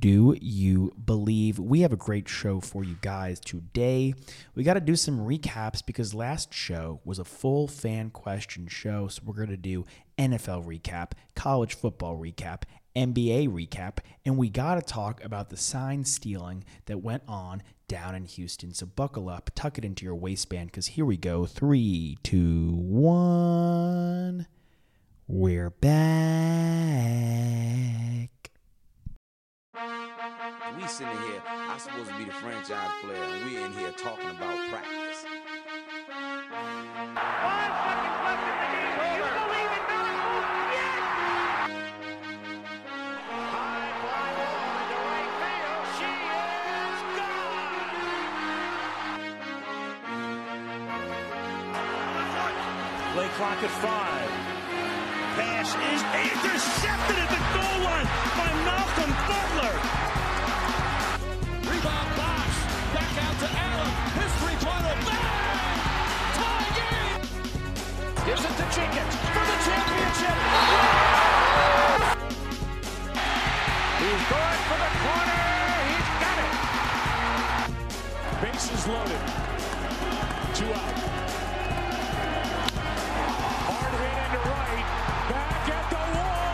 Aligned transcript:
do 0.00 0.36
you 0.40 0.92
believe? 1.04 1.58
We 1.58 1.80
have 1.82 1.92
a 1.92 1.96
great 1.96 2.28
show 2.28 2.60
for 2.60 2.82
you 2.82 2.96
guys 3.02 3.38
today. 3.38 4.14
We 4.54 4.64
got 4.64 4.74
to 4.74 4.80
do 4.80 4.96
some 4.96 5.20
recaps 5.20 5.84
because 5.84 6.14
last 6.14 6.54
show 6.54 7.00
was 7.04 7.18
a 7.18 7.24
full 7.24 7.68
fan 7.68 8.10
question 8.10 8.66
show. 8.66 9.08
So 9.08 9.22
we're 9.24 9.34
going 9.34 9.50
to 9.50 9.58
do 9.58 9.84
NFL 10.18 10.66
recap, 10.66 11.12
college 11.34 11.74
football 11.74 12.16
recap, 12.18 12.62
NBA 12.96 13.48
recap, 13.48 13.98
and 14.24 14.36
we 14.36 14.48
got 14.48 14.74
to 14.76 14.82
talk 14.82 15.22
about 15.22 15.50
the 15.50 15.56
sign 15.56 16.04
stealing 16.04 16.64
that 16.86 17.02
went 17.02 17.22
on 17.28 17.62
down 17.86 18.14
in 18.14 18.24
Houston. 18.24 18.72
So 18.72 18.86
buckle 18.86 19.28
up, 19.28 19.50
tuck 19.54 19.76
it 19.76 19.84
into 19.84 20.04
your 20.04 20.14
waistband 20.14 20.70
because 20.70 20.86
here 20.88 21.04
we 21.04 21.16
go. 21.18 21.44
Three, 21.44 22.16
two, 22.22 22.72
one. 22.72 24.46
We're 25.26 25.70
back. 25.70 26.00
We 30.76 30.86
sitting 30.86 31.18
here, 31.18 31.42
I'm 31.46 31.78
supposed 31.78 32.10
to 32.10 32.16
be 32.16 32.24
the 32.24 32.32
franchise 32.32 32.90
player, 33.02 33.22
and 33.22 33.44
we're 33.44 33.64
in 33.66 33.72
here 33.72 33.90
talking 33.92 34.30
about 34.30 34.56
practice. 34.70 35.24
Five 37.10 37.74
seconds 37.84 38.18
left 38.24 38.42
in 38.46 38.54
the 38.54 38.70
game. 38.70 38.94
Do 38.96 39.06
you 39.18 39.26
believe 39.34 39.72
in 39.76 39.82
miracles? 39.90 40.46
Yes! 40.70 41.74
High 43.50 43.90
fly 44.00 44.28
ball 44.38 44.70
into 44.78 44.98
right 45.10 45.32
field. 45.42 45.84
She 45.98 46.12
is 46.70 47.00
gone. 47.18 47.90
Play 53.14 53.28
clock 53.36 53.58
at 53.58 53.74
five. 53.82 54.30
Pass 55.34 55.70
is 55.74 56.02
intercepted 56.30 57.18
at 57.18 57.28
the 57.28 57.42
goal 57.58 57.78
line 57.84 58.06
by 58.38 58.50
Malcolm 58.64 59.12
Butler. 59.26 59.99
Gives 68.30 68.44
it 68.44 68.48
to 68.48 68.62
Jenkins 68.70 69.14
for 69.34 69.42
the 69.42 69.56
championship. 69.66 70.38
He's 73.98 74.24
going 74.30 74.60
for 74.70 74.78
the 74.78 74.90
corner. 75.02 75.42
He's 75.90 76.10
got 76.22 76.38
it. 76.46 76.54
Bases 78.40 78.86
loaded. 78.86 79.22
Two 80.54 80.70
out. 80.70 80.94
Hard 83.66 83.92
hit 83.98 84.14
into 84.22 84.40
right. 84.46 84.86
Back 85.28 85.68
at 85.68 85.84
the 85.90 85.98
wall. 86.16 86.49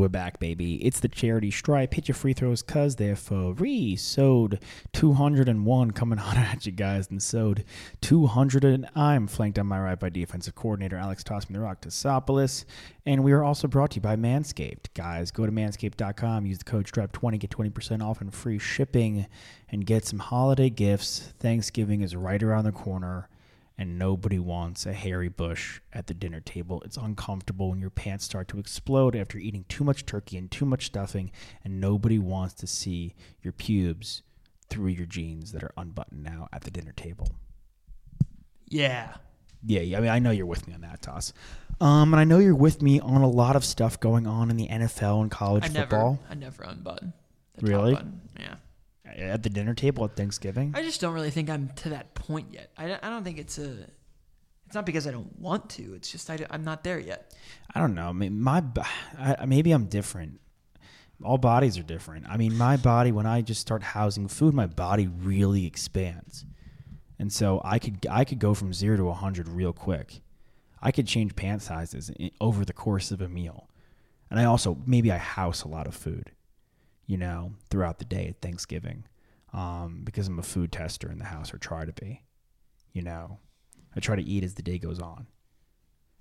We're 0.00 0.08
back, 0.08 0.38
baby. 0.38 0.76
It's 0.82 1.00
the 1.00 1.08
charity 1.08 1.50
stripe. 1.50 1.92
Hit 1.92 2.08
your 2.08 2.14
free 2.14 2.32
throws 2.32 2.62
cuz 2.62 2.96
they're 2.96 3.14
free. 3.14 3.96
Sode 3.96 4.58
201 4.94 5.90
coming 5.90 6.18
on 6.18 6.38
at 6.38 6.64
you 6.64 6.72
guys. 6.72 7.10
And 7.10 7.22
sode 7.22 7.66
200. 8.00 8.64
And 8.64 8.88
I'm 8.96 9.26
flanked 9.26 9.58
on 9.58 9.66
my 9.66 9.78
right 9.78 10.00
by 10.00 10.08
defensive 10.08 10.54
coordinator 10.54 10.96
Alex 10.96 11.22
Tossman 11.22 11.52
the 11.52 11.60
Rock 11.60 11.82
Tosopoulos. 11.82 12.64
And 13.04 13.22
we 13.22 13.32
are 13.32 13.44
also 13.44 13.68
brought 13.68 13.90
to 13.90 13.96
you 13.96 14.00
by 14.00 14.16
Manscaped. 14.16 14.94
Guys, 14.94 15.30
go 15.30 15.44
to 15.44 15.52
manscaped.com, 15.52 16.46
use 16.46 16.56
the 16.56 16.64
code 16.64 16.86
STRIPE20, 16.86 17.38
get 17.38 17.50
20% 17.50 18.02
off 18.02 18.22
and 18.22 18.32
free 18.32 18.58
shipping, 18.58 19.26
and 19.68 19.84
get 19.84 20.06
some 20.06 20.20
holiday 20.20 20.70
gifts. 20.70 21.34
Thanksgiving 21.40 22.00
is 22.00 22.16
right 22.16 22.42
around 22.42 22.64
the 22.64 22.72
corner 22.72 23.28
and 23.80 23.98
nobody 23.98 24.38
wants 24.38 24.84
a 24.84 24.92
hairy 24.92 25.30
bush 25.30 25.80
at 25.90 26.06
the 26.06 26.12
dinner 26.12 26.40
table. 26.40 26.82
It's 26.84 26.98
uncomfortable 26.98 27.70
when 27.70 27.80
your 27.80 27.88
pants 27.88 28.26
start 28.26 28.46
to 28.48 28.58
explode 28.58 29.16
after 29.16 29.38
eating 29.38 29.64
too 29.70 29.84
much 29.84 30.04
turkey 30.04 30.36
and 30.36 30.50
too 30.50 30.66
much 30.66 30.84
stuffing, 30.84 31.30
and 31.64 31.80
nobody 31.80 32.18
wants 32.18 32.52
to 32.54 32.66
see 32.66 33.14
your 33.42 33.54
pubes 33.54 34.20
through 34.68 34.88
your 34.88 35.06
jeans 35.06 35.52
that 35.52 35.64
are 35.64 35.72
unbuttoned 35.78 36.22
now 36.22 36.46
at 36.52 36.60
the 36.60 36.70
dinner 36.70 36.92
table. 36.92 37.28
Yeah. 38.68 39.14
Yeah, 39.64 39.80
yeah, 39.80 39.96
I 39.96 40.00
mean, 40.02 40.10
I 40.10 40.18
know 40.18 40.30
you're 40.30 40.44
with 40.44 40.68
me 40.68 40.74
on 40.74 40.82
that, 40.82 41.00
Toss. 41.00 41.32
Um, 41.80 42.12
and 42.12 42.20
I 42.20 42.24
know 42.24 42.38
you're 42.38 42.54
with 42.54 42.82
me 42.82 43.00
on 43.00 43.22
a 43.22 43.30
lot 43.30 43.56
of 43.56 43.64
stuff 43.64 43.98
going 43.98 44.26
on 44.26 44.50
in 44.50 44.58
the 44.58 44.68
NFL 44.68 45.22
and 45.22 45.30
college 45.30 45.64
I 45.64 45.68
never, 45.68 45.80
football. 45.80 46.18
I 46.28 46.34
never 46.34 46.64
unbutton. 46.64 47.14
Really? 47.62 47.94
button. 47.94 48.20
Yeah. 48.38 48.56
At 49.16 49.42
the 49.42 49.50
dinner 49.50 49.74
table 49.74 50.04
at 50.04 50.16
Thanksgiving? 50.16 50.72
I 50.74 50.82
just 50.82 51.00
don't 51.00 51.14
really 51.14 51.30
think 51.30 51.50
I'm 51.50 51.70
to 51.76 51.90
that 51.90 52.14
point 52.14 52.48
yet. 52.52 52.70
I, 52.76 52.98
I 53.02 53.10
don't 53.10 53.24
think 53.24 53.38
it's 53.38 53.58
a. 53.58 53.86
It's 54.66 54.74
not 54.74 54.86
because 54.86 55.06
I 55.06 55.10
don't 55.10 55.36
want 55.38 55.68
to. 55.70 55.94
It's 55.94 56.12
just 56.12 56.30
I, 56.30 56.38
am 56.50 56.62
not 56.62 56.84
there 56.84 56.98
yet. 56.98 57.34
I 57.74 57.80
don't 57.80 57.94
know. 57.94 58.08
I 58.08 58.12
mean, 58.12 58.40
my 58.40 58.62
I, 59.18 59.44
maybe 59.46 59.72
I'm 59.72 59.86
different. 59.86 60.40
All 61.24 61.38
bodies 61.38 61.76
are 61.76 61.82
different. 61.82 62.26
I 62.28 62.36
mean, 62.36 62.56
my 62.56 62.76
body 62.76 63.12
when 63.12 63.26
I 63.26 63.42
just 63.42 63.60
start 63.60 63.82
housing 63.82 64.28
food, 64.28 64.54
my 64.54 64.66
body 64.66 65.08
really 65.08 65.66
expands, 65.66 66.44
and 67.18 67.32
so 67.32 67.60
I 67.64 67.78
could 67.78 68.06
I 68.10 68.24
could 68.24 68.38
go 68.38 68.54
from 68.54 68.72
zero 68.72 68.96
to 68.96 69.12
hundred 69.12 69.48
real 69.48 69.72
quick. 69.72 70.20
I 70.80 70.92
could 70.92 71.06
change 71.06 71.36
pant 71.36 71.62
sizes 71.62 72.10
over 72.40 72.64
the 72.64 72.72
course 72.72 73.10
of 73.10 73.20
a 73.20 73.28
meal, 73.28 73.68
and 74.30 74.38
I 74.38 74.44
also 74.44 74.78
maybe 74.86 75.10
I 75.12 75.18
house 75.18 75.62
a 75.62 75.68
lot 75.68 75.86
of 75.86 75.94
food, 75.94 76.30
you 77.10 77.16
know, 77.16 77.50
throughout 77.70 77.98
the 77.98 78.04
day 78.04 78.28
at 78.28 78.40
Thanksgiving, 78.40 79.02
um, 79.52 80.02
because 80.04 80.28
I'm 80.28 80.38
a 80.38 80.44
food 80.44 80.70
tester 80.70 81.10
in 81.10 81.18
the 81.18 81.24
house 81.24 81.52
or 81.52 81.58
try 81.58 81.84
to 81.84 81.92
be, 81.92 82.22
you 82.92 83.02
know. 83.02 83.40
I 83.96 83.98
try 83.98 84.14
to 84.14 84.22
eat 84.22 84.44
as 84.44 84.54
the 84.54 84.62
day 84.62 84.78
goes 84.78 85.00
on. 85.00 85.26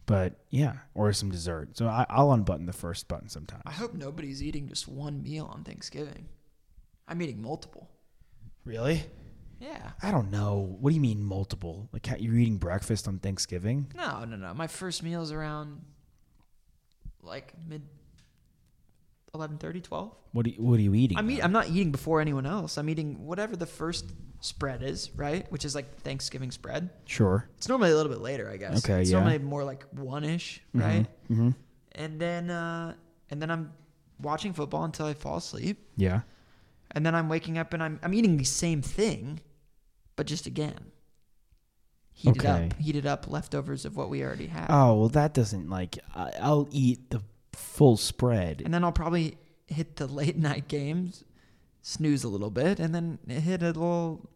But 0.07 0.39
yeah, 0.49 0.77
or 0.95 1.13
some 1.13 1.29
dessert. 1.29 1.77
So 1.77 1.85
I, 1.85 2.07
I'll 2.09 2.31
unbutton 2.31 2.65
the 2.65 2.73
first 2.73 3.07
button 3.07 3.29
sometimes. 3.29 3.61
I 3.67 3.71
hope 3.71 3.93
nobody's 3.93 4.41
eating 4.41 4.67
just 4.67 4.87
one 4.87 5.21
meal 5.21 5.45
on 5.53 5.63
Thanksgiving. 5.63 6.27
I'm 7.07 7.21
eating 7.21 7.39
multiple. 7.39 7.91
Really? 8.65 9.03
Yeah. 9.59 9.91
I 10.01 10.09
don't 10.09 10.31
know. 10.31 10.75
What 10.79 10.89
do 10.89 10.95
you 10.95 11.01
mean 11.01 11.23
multiple? 11.23 11.87
Like 11.93 12.07
you're 12.19 12.33
eating 12.33 12.57
breakfast 12.57 13.07
on 13.07 13.19
Thanksgiving? 13.19 13.91
No, 13.93 14.25
no, 14.25 14.37
no. 14.37 14.55
My 14.55 14.65
first 14.65 15.03
meal 15.03 15.21
is 15.21 15.31
around 15.31 15.83
like 17.21 17.53
mid 17.67 17.83
11:30, 19.33 19.83
12. 19.83 20.15
What 20.31 20.45
are 20.45 20.49
you, 20.49 20.55
what 20.61 20.79
are 20.79 20.81
you 20.81 20.93
eating? 20.95 21.17
I'm 21.17 21.29
eat. 21.31 21.43
I'm 21.43 21.51
not 21.51 21.69
eating 21.69 21.91
before 21.91 22.19
anyone 22.21 22.45
else. 22.45 22.77
I'm 22.77 22.89
eating 22.89 23.25
whatever 23.25 23.55
the 23.55 23.65
first 23.65 24.11
spread 24.41 24.81
is, 24.83 25.11
right? 25.15 25.49
Which 25.51 25.65
is 25.65 25.75
like 25.75 25.97
Thanksgiving 26.01 26.51
spread. 26.51 26.89
sure. 27.05 27.49
It's 27.57 27.67
normally 27.67 27.91
a 27.91 27.95
little 27.95 28.11
bit 28.11 28.21
later, 28.21 28.49
I 28.49 28.57
guess. 28.57 28.83
Okay, 28.85 29.01
It's 29.01 29.11
yeah. 29.11 29.19
normally 29.19 29.39
more 29.39 29.63
like 29.63 29.83
one 29.91 30.23
ish, 30.23 30.61
right? 30.73 31.05
Mm-hmm. 31.29 31.49
And 31.93 32.19
then 32.19 32.49
uh, 32.49 32.93
and 33.29 33.41
then 33.41 33.51
I'm 33.51 33.71
watching 34.21 34.53
football 34.53 34.83
until 34.85 35.05
I 35.05 35.13
fall 35.13 35.37
asleep, 35.37 35.77
Yeah. 35.97 36.21
and 36.91 37.05
then 37.05 37.13
I'm 37.15 37.29
waking 37.29 37.57
up 37.57 37.73
and 37.73 37.83
I'm 37.83 37.99
I'm 38.03 38.13
eating 38.13 38.37
the 38.37 38.45
same 38.45 38.81
thing, 38.81 39.41
but 40.15 40.25
just 40.27 40.45
again. 40.47 40.91
Heated 42.13 42.41
Okay. 42.45 42.65
up, 42.65 42.73
heated 42.77 43.05
up 43.05 43.29
leftovers 43.29 43.85
of 43.85 43.95
what 43.95 44.09
we 44.09 44.23
already 44.23 44.47
had. 44.47 44.67
Oh 44.69 44.99
well, 44.99 45.09
that 45.09 45.33
doesn't 45.33 45.69
like. 45.69 45.99
I'll 46.15 46.67
eat 46.71 47.09
the 47.11 47.21
full 47.53 47.97
spread. 47.97 48.61
And 48.63 48.73
then 48.73 48.83
I'll 48.83 48.91
probably 48.91 49.37
hit 49.67 49.95
the 49.97 50.07
late 50.07 50.37
night 50.49 50.67
games, 50.67 51.23
snooze 51.81 52.23
a 52.23 52.29
little 52.29 52.49
bit, 52.49 52.79
and 52.79 52.93
then 52.93 53.19
hit 53.27 53.61
a 53.61 53.67
little 53.67 54.29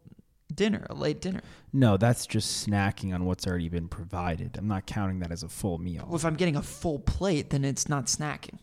dinner, 0.53 0.85
a 0.89 0.93
late 0.93 1.19
dinner. 1.21 1.41
no, 1.71 1.97
that's 1.97 2.27
just 2.27 2.67
snacking 2.67 3.13
on 3.13 3.25
what's 3.25 3.47
already 3.47 3.69
been 3.69 3.87
provided. 3.87 4.55
I'm 4.57 4.67
not 4.67 4.85
counting 4.85 5.19
that 5.19 5.31
as 5.31 5.41
a 5.43 5.49
full 5.49 5.77
meal. 5.79 6.05
Well, 6.07 6.15
if 6.15 6.25
I'm 6.25 6.35
getting 6.35 6.55
a 6.55 6.61
full 6.61 6.99
plate, 6.99 7.49
then 7.49 7.65
it's 7.65 7.89
not 7.89 8.05
snacking. 8.05 8.59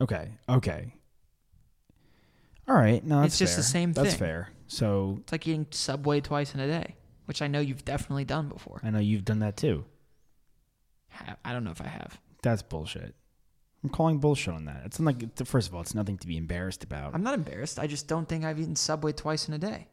Okay. 0.00 0.30
Okay. 0.48 0.94
All 2.68 2.74
right. 2.74 3.04
No, 3.04 3.20
that's 3.20 3.34
It's 3.34 3.38
just 3.38 3.56
the 3.56 3.62
fair. 3.62 3.70
same 3.70 3.92
That's 3.92 4.14
fair. 4.14 4.48
So 4.68 5.18
It's 5.20 5.32
like 5.32 5.46
eating 5.46 5.66
Subway 5.70 6.20
twice 6.20 6.54
in 6.54 6.60
a 6.60 6.66
day, 6.66 6.96
which 7.26 7.40
I 7.42 7.46
know 7.46 7.60
you've 7.60 7.84
definitely 7.84 8.24
done 8.24 8.48
before. 8.48 8.80
I 8.82 8.90
know 8.90 8.98
you've 8.98 9.24
done 9.24 9.38
that 9.40 9.56
too. 9.56 9.84
I 11.44 11.52
don't 11.52 11.64
know 11.64 11.70
if 11.70 11.80
I 11.80 11.86
have. 11.86 12.18
That's 12.42 12.62
bullshit. 12.62 13.14
I'm 13.86 13.90
calling 13.90 14.18
bullshit 14.18 14.54
on 14.54 14.64
that. 14.66 14.82
It's 14.84 14.98
not 14.98 15.14
like 15.22 15.46
first 15.46 15.68
of 15.68 15.74
all, 15.74 15.80
it's 15.80 15.94
nothing 15.94 16.18
to 16.18 16.26
be 16.26 16.36
embarrassed 16.36 16.82
about. 16.84 17.14
I'm 17.14 17.22
not 17.22 17.34
embarrassed. 17.34 17.78
I 17.78 17.86
just 17.86 18.08
don't 18.08 18.28
think 18.28 18.44
I've 18.44 18.58
eaten 18.58 18.76
Subway 18.76 19.12
twice 19.12 19.48
in 19.48 19.54
a 19.54 19.58
day. 19.58 19.88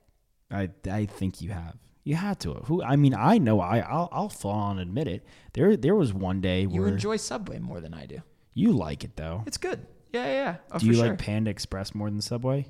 I 0.51 0.69
I 0.90 1.06
think 1.06 1.42
you 1.42 1.51
have. 1.51 1.75
You 2.04 2.16
had 2.16 2.40
to. 2.42 2.54
Who? 2.66 2.84
I 2.84 2.95
mean, 2.98 3.13
I 3.13 3.38
know. 3.38 3.62
I 3.62 3.80
I'll, 3.80 4.10
I'll 4.12 4.30
fall 4.30 4.51
on 4.51 4.80
and 4.80 4.90
admit 4.90 5.07
it. 5.07 5.25
There 5.54 5.78
there 5.78 5.95
was 5.95 6.13
one 6.13 6.42
day 6.42 6.66
where 6.66 6.75
You 6.75 6.86
enjoy 6.86 7.18
Subway 7.18 7.60
more 7.60 7.80
than 7.80 7.94
I 7.94 8.06
do. 8.07 8.19
you 8.54 8.72
like 8.74 9.04
it 9.04 9.16
though. 9.16 9.44
It's 9.48 9.57
good. 9.57 9.86
Yeah, 10.12 10.25
yeah. 10.28 10.56
Oh, 10.72 10.80
Do 10.80 10.86
you 10.86 10.94
sure. 10.96 11.07
like 11.07 11.18
Panda 11.18 11.50
Express 11.50 11.96
more 11.96 12.10
than 12.10 12.22
Subway? 12.22 12.68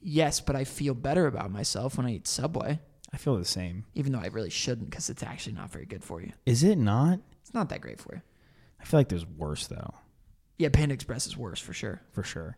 Yes, 0.00 0.40
but 0.40 0.56
I 0.56 0.64
feel 0.64 0.94
better 0.94 1.26
about 1.26 1.50
myself 1.50 1.96
when 1.96 2.06
I 2.06 2.10
eat 2.12 2.26
Subway, 2.28 2.80
I 3.12 3.16
feel 3.16 3.36
the 3.38 3.44
same. 3.44 3.84
even 3.94 4.12
though 4.12 4.18
I 4.18 4.26
really 4.26 4.50
shouldn't 4.50 4.90
because 4.90 5.08
it's 5.08 5.22
actually 5.22 5.54
not 5.54 5.70
very 5.72 5.86
good 5.86 6.04
for 6.04 6.20
you. 6.20 6.32
Is 6.44 6.62
it 6.62 6.76
not? 6.76 7.20
It's 7.40 7.54
not 7.54 7.68
that 7.70 7.80
great 7.80 7.98
for 8.00 8.14
you. 8.16 8.22
I 8.84 8.86
feel 8.86 9.00
like 9.00 9.08
there's 9.08 9.26
worse 9.26 9.66
though, 9.66 9.94
Yeah, 10.58 10.68
Panda 10.68 10.92
Express 10.94 11.26
is 11.26 11.36
worse 11.36 11.58
for 11.58 11.72
sure. 11.72 12.02
for 12.12 12.22
sure. 12.22 12.56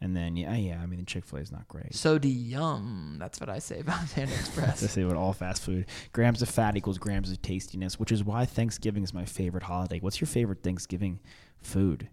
And 0.00 0.16
then 0.16 0.34
yeah, 0.34 0.56
yeah. 0.56 0.80
I 0.82 0.86
mean, 0.86 1.04
Chick 1.04 1.26
Fil 1.26 1.40
A 1.40 1.42
is 1.42 1.52
not 1.52 1.68
great. 1.68 1.94
So 1.94 2.16
do 2.18 2.26
yum. 2.28 3.16
That's 3.18 3.38
what 3.38 3.50
I 3.50 3.58
say 3.58 3.80
about 3.80 4.10
Panda 4.14 4.32
Express. 4.32 4.80
say 4.90 5.02
about 5.02 5.16
all 5.18 5.34
fast 5.34 5.62
food. 5.62 5.84
Grams 6.12 6.40
of 6.40 6.48
fat 6.48 6.74
equals 6.78 6.96
grams 6.96 7.30
of 7.30 7.42
tastiness, 7.42 8.00
which 8.00 8.10
is 8.10 8.24
why 8.24 8.46
Thanksgiving 8.46 9.02
is 9.02 9.12
my 9.12 9.26
favorite 9.26 9.62
holiday. 9.64 9.98
What's 10.00 10.18
your 10.18 10.28
favorite 10.28 10.62
Thanksgiving 10.62 11.20
food? 11.60 12.08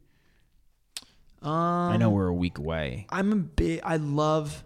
Um, 1.41 1.51
I 1.53 1.97
know 1.97 2.09
we're 2.09 2.27
a 2.27 2.33
week 2.33 2.57
away. 2.57 3.05
I'm 3.09 3.31
a 3.31 3.35
big. 3.37 3.79
I 3.83 3.95
love. 3.97 4.63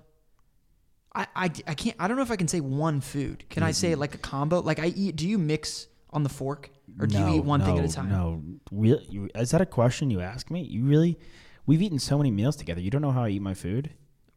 I, 1.14 1.28
I, 1.36 1.44
I 1.68 1.74
can't. 1.76 1.96
I 2.00 2.08
don't 2.08 2.18
know 2.18 2.24
if 2.24 2.32
I 2.32 2.38
can 2.38 2.48
say 2.48 2.60
one 2.62 3.02
food. 3.02 3.44
Can 3.50 3.62
I 3.64 3.72
say 3.72 3.94
like 3.96 4.16
a 4.16 4.18
combo? 4.18 4.62
Like 4.62 4.80
I 4.80 4.88
eat. 4.88 5.16
Do 5.16 5.28
you 5.28 5.38
mix 5.38 5.88
on 6.10 6.24
the 6.24 6.30
fork, 6.30 6.72
or 7.00 7.08
do 7.08 7.18
no, 7.20 7.28
you 7.30 7.36
eat 7.40 7.44
one 7.46 7.62
thing 7.62 7.78
at 7.80 7.86
a 7.86 7.92
time? 7.92 8.10
No, 8.10 8.42
really? 8.72 9.06
You, 9.10 9.30
is 9.36 9.52
that 9.52 9.62
a 9.62 9.66
question 9.66 10.10
you 10.10 10.22
ask 10.22 10.50
me? 10.52 10.62
You 10.62 10.84
really? 10.84 11.18
We've 11.66 11.82
eaten 11.82 12.00
so 12.00 12.18
many 12.18 12.32
meals 12.32 12.56
together. 12.56 12.82
You 12.82 12.90
don't 12.90 13.02
know 13.02 13.12
how 13.12 13.24
I 13.24 13.30
eat 13.30 13.42
my 13.42 13.54
food. 13.54 13.92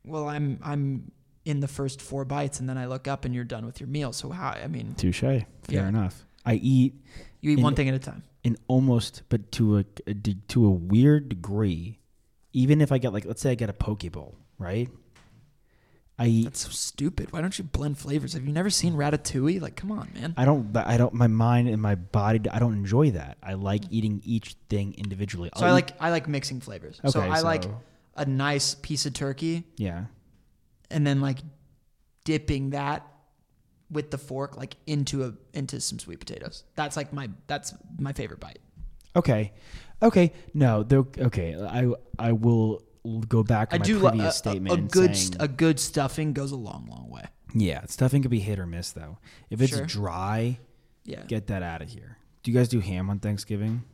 Well, 0.04 0.28
I'm 0.28 0.58
I'm 0.62 1.10
in 1.44 1.60
the 1.60 1.68
first 1.68 2.00
four 2.02 2.24
bites, 2.24 2.60
and 2.60 2.68
then 2.68 2.78
I 2.78 2.86
look 2.86 3.06
up, 3.08 3.24
and 3.24 3.34
you're 3.34 3.44
done 3.44 3.64
with 3.66 3.80
your 3.80 3.88
meal. 3.88 4.12
So 4.12 4.30
how? 4.30 4.50
I 4.50 4.66
mean, 4.66 4.94
Touche. 4.96 5.20
Fair 5.20 5.44
Yeah. 5.68 5.88
enough. 5.88 6.24
I 6.44 6.54
eat 6.54 6.94
you 7.40 7.52
eat 7.52 7.58
In- 7.58 7.64
one 7.64 7.74
thing 7.74 7.88
at 7.88 7.94
a 7.94 7.98
time. 7.98 8.22
in 8.42 8.56
almost, 8.68 9.22
but 9.30 9.50
to 9.52 9.78
a, 9.78 9.84
a 10.06 10.14
to 10.14 10.66
a 10.66 10.70
weird 10.70 11.28
degree. 11.28 11.98
Even 12.52 12.80
if 12.80 12.92
I 12.92 12.98
get 12.98 13.12
like, 13.12 13.24
let's 13.24 13.42
say 13.42 13.50
I 13.50 13.54
get 13.56 13.68
a 13.68 13.72
poke 13.72 14.08
bowl, 14.12 14.36
right? 14.58 14.88
I 16.19 16.26
eat. 16.26 16.44
That's 16.44 16.61
so 16.61 16.70
stupid. 16.70 17.32
Why 17.32 17.40
don't 17.40 17.58
you 17.58 17.64
blend 17.64 17.99
flavors? 17.99 18.34
Have 18.34 18.44
you 18.44 18.52
never 18.52 18.70
seen 18.70 18.94
Ratatouille? 18.94 19.61
Like, 19.61 19.75
come 19.75 19.90
on, 19.90 20.11
man. 20.14 20.34
I 20.37 20.44
don't. 20.44 20.75
I 20.76 20.96
don't. 20.96 21.12
My 21.12 21.26
mind 21.26 21.69
and 21.69 21.82
my 21.82 21.96
body. 21.96 22.40
I 22.50 22.61
don't 22.61 22.75
enjoy 22.75 23.11
that. 23.12 23.37
I 23.43 23.55
like 23.55 23.82
mm. 23.82 23.88
eating 23.90 24.22
each 24.25 24.55
thing 24.69 24.94
individually. 24.96 25.50
So 25.56 25.66
I'll 25.66 25.72
I 25.72 25.72
eat- 25.72 25.75
like 25.75 25.90
I 26.00 26.11
like 26.11 26.28
mixing 26.28 26.61
flavors. 26.61 27.00
Okay, 27.00 27.11
so 27.11 27.20
I 27.20 27.40
like 27.40 27.64
a 28.16 28.25
nice 28.25 28.76
piece 28.76 29.06
of 29.06 29.12
turkey, 29.12 29.64
Yeah. 29.76 30.05
and 30.88 31.05
then 31.05 31.20
like 31.20 31.38
dipping 32.22 32.70
that 32.70 33.05
with 33.90 34.10
the 34.12 34.19
fork 34.19 34.56
like 34.56 34.76
into 34.87 35.25
a 35.25 35.32
into 35.52 35.81
some 35.81 35.99
sweet 35.99 36.20
potatoes. 36.20 36.62
That's 36.76 36.96
like 36.96 37.12
my 37.12 37.28
that's 37.49 37.75
my 37.99 38.12
favorite 38.12 38.38
bite. 38.38 38.60
Okay. 39.17 39.52
Okay. 40.00 40.32
No. 40.55 40.84
Though. 40.84 41.08
Okay. 41.19 41.56
I. 41.56 41.90
I 42.19 42.32
will 42.32 42.84
go 43.28 43.42
back 43.42 43.70
to 43.70 43.76
I 43.76 43.78
my 43.78 43.84
do 43.84 44.00
previous 44.00 44.24
a, 44.24 44.28
a, 44.28 44.32
statement. 44.32 44.78
a 44.78 44.82
good 44.82 45.16
saying, 45.16 45.32
st- 45.32 45.42
a 45.42 45.48
good 45.48 45.78
stuffing 45.80 46.32
goes 46.32 46.52
a 46.52 46.56
long 46.56 46.86
long 46.90 47.08
way. 47.10 47.24
yeah. 47.54 47.84
Stuffing 47.86 48.22
could 48.22 48.30
be 48.30 48.40
hit 48.40 48.58
or 48.58 48.66
miss 48.66 48.92
though. 48.92 49.18
If 49.50 49.60
it's 49.60 49.74
Sure. 49.76 49.86
dry, 49.86 50.58
Yeah, 51.04 51.22
get 51.26 51.46
that 51.48 51.62
out 51.62 51.82
of 51.82 51.88
here. 51.90 52.18
Do 52.42 52.50
you 52.50 52.56
guys 52.58 52.68
do 52.68 52.80
ham 52.80 53.10
on 53.10 53.18
Thanksgiving? 53.20 53.84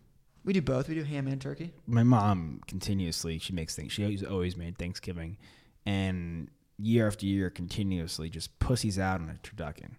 we 0.44 0.52
do 0.54 0.62
both. 0.62 0.88
We 0.88 0.94
do 0.94 1.02
ham 1.04 1.26
and 1.26 1.40
turkey. 1.40 1.72
my 1.86 2.02
mom 2.02 2.60
continuously 2.66 3.38
she 3.38 3.52
makes 3.52 3.74
things 3.76 3.92
she 3.92 4.02
always 4.04 4.22
always 4.22 4.56
made 4.56 4.78
thanksgiving 4.78 5.36
and 5.84 6.48
year 6.78 7.06
after 7.06 7.26
year 7.26 7.50
continuously 7.50 8.30
just 8.30 8.58
pussies 8.58 8.98
out 8.98 9.20
on 9.20 9.28
a 9.28 9.34
turducken 9.46 9.96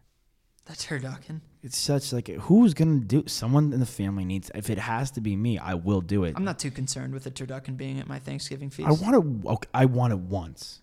That's 0.66 0.86
turducken. 0.88 1.42
It's 1.64 1.78
such 1.78 2.12
like 2.12 2.28
who's 2.28 2.74
gonna 2.74 3.00
do 3.00 3.24
someone 3.28 3.72
in 3.74 3.80
the 3.80 3.86
family 3.86 4.26
needs 4.26 4.50
if 4.56 4.70
it 4.70 4.78
has 4.80 5.12
to 5.12 5.22
be 5.22 5.36
me 5.36 5.58
i 5.60 5.74
will 5.74 6.02
do 6.02 6.24
it 6.24 6.34
I'm 6.36 6.44
not 6.44 6.58
too 6.60 6.72
concerned 6.72 7.14
with 7.14 7.24
the 7.24 7.32
turducken 7.32 7.78
being 7.78 8.00
at 8.00 8.08
my 8.08 8.20
Thanksgiving 8.20 8.70
feast. 8.70 8.88
i 8.90 8.92
want 8.92 9.16
it 9.16 9.48
okay, 9.48 9.70
i 9.74 9.86
want 9.86 10.14
it 10.14 10.20
once 10.20 10.82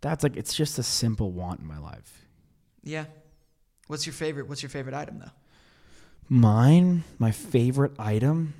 that's 0.00 0.22
like 0.22 0.36
it's 0.36 0.54
just 0.54 0.78
a 0.78 0.82
simple 0.82 1.32
want 1.32 1.60
in 1.60 1.66
my 1.66 1.78
life 1.78 2.26
Yeah. 2.84 3.06
What's 3.88 4.06
your 4.06 4.12
favorite? 4.12 4.48
What's 4.48 4.62
your 4.62 4.68
favorite 4.70 4.94
item 4.94 5.18
though? 5.18 5.30
Mine, 6.28 7.04
my 7.18 7.30
favorite 7.30 7.92
item. 7.98 8.52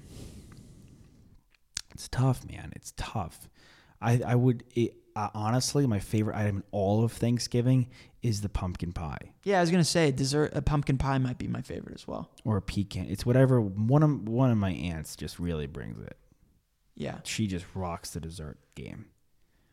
It's 1.94 2.08
tough, 2.08 2.44
man. 2.50 2.72
It's 2.74 2.92
tough. 2.96 3.48
I 4.00 4.20
I 4.26 4.34
would 4.34 4.64
it, 4.74 4.94
uh, 5.18 5.30
honestly, 5.34 5.86
my 5.86 5.98
favorite 5.98 6.36
item 6.36 6.56
in 6.58 6.62
all 6.70 7.04
of 7.04 7.12
Thanksgiving 7.12 7.88
is 8.22 8.40
the 8.40 8.48
pumpkin 8.48 8.92
pie 8.92 9.32
Yeah, 9.44 9.58
I 9.58 9.60
was 9.60 9.70
gonna 9.70 9.84
say 9.84 10.10
dessert. 10.10 10.52
A 10.54 10.62
pumpkin 10.62 10.98
pie 10.98 11.18
might 11.18 11.38
be 11.38 11.46
my 11.48 11.62
favorite 11.62 11.94
as 11.94 12.06
well. 12.06 12.30
or 12.44 12.56
a 12.56 12.62
pecan. 12.62 13.06
It's 13.08 13.24
whatever 13.26 13.60
one 13.60 14.02
of 14.02 14.28
one 14.28 14.50
of 14.50 14.58
my 14.58 14.70
aunts 14.72 15.16
just 15.16 15.38
really 15.38 15.66
brings 15.66 16.00
it. 16.04 16.16
Yeah. 16.96 17.18
She 17.24 17.46
just 17.46 17.64
rocks 17.74 18.10
the 18.10 18.20
dessert 18.20 18.58
game. 18.74 19.06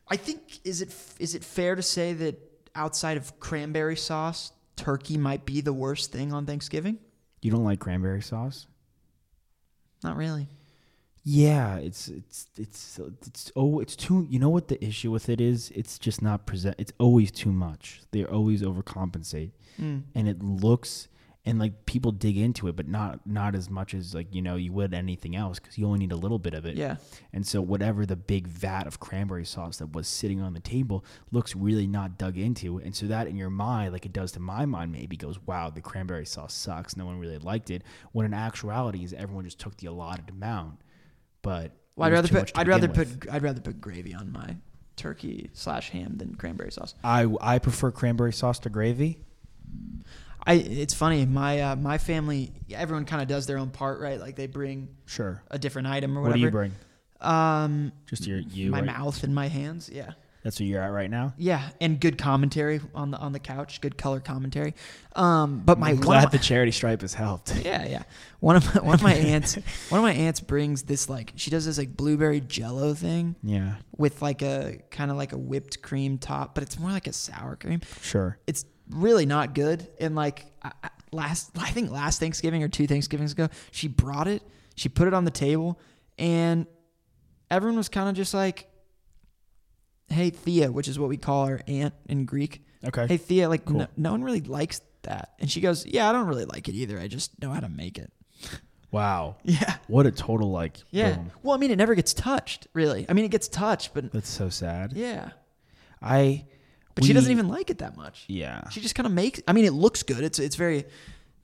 I 0.08 0.16
think 0.18 0.60
is 0.64 0.82
it 0.82 0.94
is 1.20 1.34
it 1.36 1.44
fair 1.44 1.76
to 1.76 1.82
say 1.82 2.14
that 2.14 2.40
outside 2.76 3.18
of 3.18 3.40
cranberry 3.40 3.96
sauce, 3.98 4.52
turkey 4.76 5.18
might 5.18 5.46
be 5.46 5.62
the 5.62 5.74
worst 5.74 6.12
thing 6.12 6.34
on 6.34 6.46
Thanksgiving? 6.46 7.00
You 7.42 7.50
don't 7.52 7.64
like 7.64 7.80
cranberry 7.80 8.22
sauce? 8.22 8.68
Not 10.04 10.18
really. 10.18 10.48
Yeah, 11.28 11.78
it's 11.78 12.08
it's 12.08 12.48
it's 12.56 13.00
it's 13.26 13.52
oh 13.56 13.80
it's 13.80 13.96
too. 13.96 14.28
You 14.30 14.38
know 14.38 14.50
what 14.50 14.68
the 14.68 14.84
issue 14.86 15.10
with 15.10 15.28
it 15.28 15.42
is? 15.42 15.72
It's 15.74 15.98
just 15.98 16.22
not 16.22 16.46
present. 16.46 16.76
It's 16.78 16.94
always 17.00 17.32
too 17.32 17.52
much. 17.52 18.02
They 18.12 18.24
always 18.24 18.62
overcompensate, 18.62 19.52
Mm. 19.82 20.04
and 20.14 20.28
it 20.30 20.42
looks 20.44 21.08
and 21.48 21.60
like 21.60 21.86
people 21.86 22.12
dig 22.12 22.38
into 22.38 22.68
it, 22.68 22.76
but 22.76 22.88
not 22.88 23.26
not 23.26 23.56
as 23.56 23.72
much 23.72 23.96
as 23.96 24.14
like 24.14 24.34
you 24.36 24.42
know 24.42 24.56
you 24.56 24.72
would 24.72 24.94
anything 24.94 25.36
else 25.36 25.58
because 25.60 25.78
you 25.80 25.86
only 25.88 26.00
need 26.00 26.12
a 26.12 26.16
little 26.16 26.38
bit 26.40 26.54
of 26.54 26.66
it. 26.66 26.76
Yeah. 26.78 26.98
And 27.34 27.46
so 27.46 27.60
whatever 27.60 28.06
the 28.06 28.16
big 28.16 28.48
vat 28.48 28.86
of 28.86 29.00
cranberry 29.00 29.46
sauce 29.46 29.78
that 29.78 29.94
was 29.94 30.08
sitting 30.08 30.42
on 30.42 30.54
the 30.54 30.60
table 30.60 31.04
looks 31.32 31.56
really 31.56 31.88
not 31.88 32.20
dug 32.20 32.38
into, 32.38 32.78
and 32.78 32.96
so 32.96 33.08
that 33.08 33.28
in 33.28 33.36
your 33.36 33.50
mind, 33.50 33.94
like 33.94 34.06
it 34.06 34.14
does 34.14 34.32
to 34.34 34.40
my 34.40 34.66
mind, 34.68 34.92
maybe 34.92 35.18
goes, 35.18 35.40
"Wow, 35.46 35.72
the 35.72 35.82
cranberry 35.82 36.26
sauce 36.28 36.54
sucks. 36.54 36.96
No 36.96 37.08
one 37.08 37.18
really 37.20 37.40
liked 37.40 37.72
it." 37.72 37.84
When 38.12 38.28
in 38.28 38.34
actuality, 38.36 39.04
is 39.04 39.12
everyone 39.14 39.46
just 39.46 39.60
took 39.60 39.76
the 39.78 39.88
allotted 39.88 40.30
amount. 40.30 40.82
But 41.46 41.72
Well, 41.96 42.08
I'd 42.08 42.14
rather 42.14 42.28
put 42.28 42.52
I'd 42.58 42.68
rather 42.68 42.88
begin 42.90 43.18
put. 43.20 43.32
I'd 43.32 43.44
rather 43.44 43.62
put 43.62 43.80
gravy 43.80 44.14
on 44.14 44.32
my 44.32 44.58
turkey 44.98 45.50
slash 45.54 45.92
ham 45.92 46.18
than 46.18 46.36
cranberry 46.36 46.72
sauce. 46.72 46.96
I 47.04 47.28
I 47.40 47.60
prefer 47.60 47.92
cranberry 47.92 48.34
sauce 48.34 48.60
to 48.60 48.70
gravy. 48.70 49.20
I 50.48 50.54
it's 50.56 50.94
funny 50.94 51.26
my 51.26 51.60
uh, 51.62 51.76
my 51.76 51.98
family 51.98 52.52
everyone 52.72 53.06
kind 53.06 53.22
of 53.22 53.28
does 53.28 53.46
their 53.48 53.58
own 53.58 53.70
part 53.70 54.00
right 54.00 54.20
like 54.20 54.36
they 54.36 54.48
bring 54.48 54.90
Sure. 55.06 55.42
a 55.50 55.58
different 55.60 55.88
item 55.88 56.18
or 56.18 56.22
whatever. 56.22 56.32
What 56.34 56.38
do 56.38 56.42
you 56.46 56.52
bring? 56.52 56.72
Um, 57.22 57.92
Just 58.08 58.28
your 58.28 58.40
you. 58.40 58.70
my 58.72 58.80
right? 58.80 58.86
mouth 58.88 59.24
and 59.24 59.34
my 59.34 59.48
hands. 59.48 59.90
Yeah. 59.92 60.12
That's 60.46 60.60
where 60.60 60.68
you're 60.70 60.82
at 60.84 60.92
right 60.94 61.10
now. 61.10 61.34
Yeah, 61.38 61.68
and 61.82 62.00
good 62.00 62.20
commentary 62.20 62.80
on 62.94 63.10
the 63.10 63.18
on 63.18 63.32
the 63.32 63.40
couch, 63.40 63.82
good 63.82 63.98
color 63.98 64.20
commentary. 64.20 64.76
Um, 65.16 65.62
but 65.66 65.80
my 65.80 65.90
I'm 65.90 65.96
glad 65.98 66.30
the 66.30 66.38
charity 66.38 66.72
stripe 66.72 67.02
has 67.02 67.16
helped. 67.16 67.56
yeah, 67.66 67.84
yeah. 67.88 68.04
One 68.42 68.56
of 68.56 68.76
my, 68.76 68.82
one 68.82 68.94
of 68.94 69.02
my 69.02 69.14
aunts, 69.34 69.56
one 69.90 69.98
of 69.98 70.04
my 70.04 70.14
aunts 70.14 70.42
brings 70.42 70.84
this 70.84 71.10
like 71.10 71.34
she 71.36 71.50
does 71.50 71.66
this 71.66 71.80
like 71.80 71.98
blueberry 71.98 72.42
Jello 72.42 72.94
thing 72.94 73.36
Yeah. 73.42 73.78
with 73.98 74.22
like 74.22 74.44
a 74.44 74.84
kind 74.92 75.10
of 75.10 75.18
like 75.18 75.34
a 75.34 75.38
whipped 75.38 75.82
cream 75.82 76.20
top, 76.20 76.54
but 76.54 76.64
it's 76.64 76.78
more 76.78 76.92
like 76.92 77.08
a 77.08 77.14
sour 77.14 77.56
cream. 77.56 77.82
Sure. 78.04 78.38
It's 78.46 78.66
really 78.92 79.26
not 79.26 79.56
good. 79.56 79.88
And 80.00 80.16
like 80.16 80.46
I, 80.62 80.72
I- 80.84 80.90
last, 81.12 81.58
I 81.58 81.72
think 81.72 81.90
last 81.90 82.20
Thanksgiving 82.20 82.62
or 82.62 82.68
two 82.68 82.86
Thanksgivings 82.86 83.32
ago, 83.32 83.50
she 83.72 83.88
brought 83.88 84.28
it. 84.28 84.44
She 84.76 84.90
put 84.90 85.08
it 85.08 85.16
on 85.16 85.26
the 85.26 85.32
table, 85.32 85.80
and 86.20 86.68
everyone 87.50 87.78
was 87.78 87.90
kind 87.90 88.10
of 88.10 88.16
just 88.16 88.34
like, 88.36 88.68
"Hey 90.10 90.30
Thea," 90.30 90.72
which 90.72 90.88
is 90.88 90.98
what 91.00 91.10
we 91.10 91.18
call 91.18 91.46
our 91.48 91.62
aunt 91.68 91.94
in 92.08 92.26
Greek. 92.26 92.64
Okay. 92.86 93.08
Hey 93.08 93.18
Thea, 93.18 93.50
like 93.50 93.66
Cool. 93.66 93.80
no, 93.80 93.88
no 93.98 94.12
one 94.12 94.24
really 94.24 94.42
likes 94.42 94.82
that, 95.04 95.34
and 95.40 95.50
she 95.52 95.62
goes, 95.62 95.86
"Yeah, 95.86 96.10
I 96.10 96.12
don't 96.12 96.28
really 96.28 96.46
like 96.46 96.68
it 96.70 96.74
either. 96.74 97.00
I 97.00 97.08
just 97.08 97.40
know 97.42 97.52
how 97.52 97.60
to 97.60 97.70
make 97.70 97.98
it." 97.98 98.12
Wow. 98.92 99.36
Yeah. 99.44 99.76
What 99.88 100.06
a 100.06 100.12
total 100.12 100.52
like. 100.52 100.78
Yeah. 100.92 101.16
boom. 101.18 101.32
Well, 101.44 101.56
I 101.56 101.60
mean, 101.60 101.70
it 101.72 101.76
never 101.76 101.96
gets 101.96 102.14
touched, 102.14 102.68
really. 102.74 103.06
I 103.10 103.14
mean, 103.14 103.26
it 103.26 103.32
gets 103.32 103.48
touched, 103.48 103.94
but 103.94 104.12
That's 104.12 104.30
so 104.30 104.50
sad. 104.50 104.94
yeah. 104.94 105.32
I. 106.02 106.46
But 106.96 107.04
she 107.04 107.12
doesn't 107.12 107.32
even 107.32 107.50
like 107.50 107.70
it 107.70 107.80
that 107.80 107.98
much. 107.98 108.24
Yeah. 108.30 108.70
She 108.70 108.80
just 108.80 108.96
kind 108.96 109.06
of 109.06 109.12
makes. 109.12 109.42
I 109.48 109.54
mean, 109.54 109.66
it 109.66 109.74
looks 109.74 110.02
good. 110.04 110.24
It's 110.24 110.40
it's 110.40 110.56
very. 110.56 110.86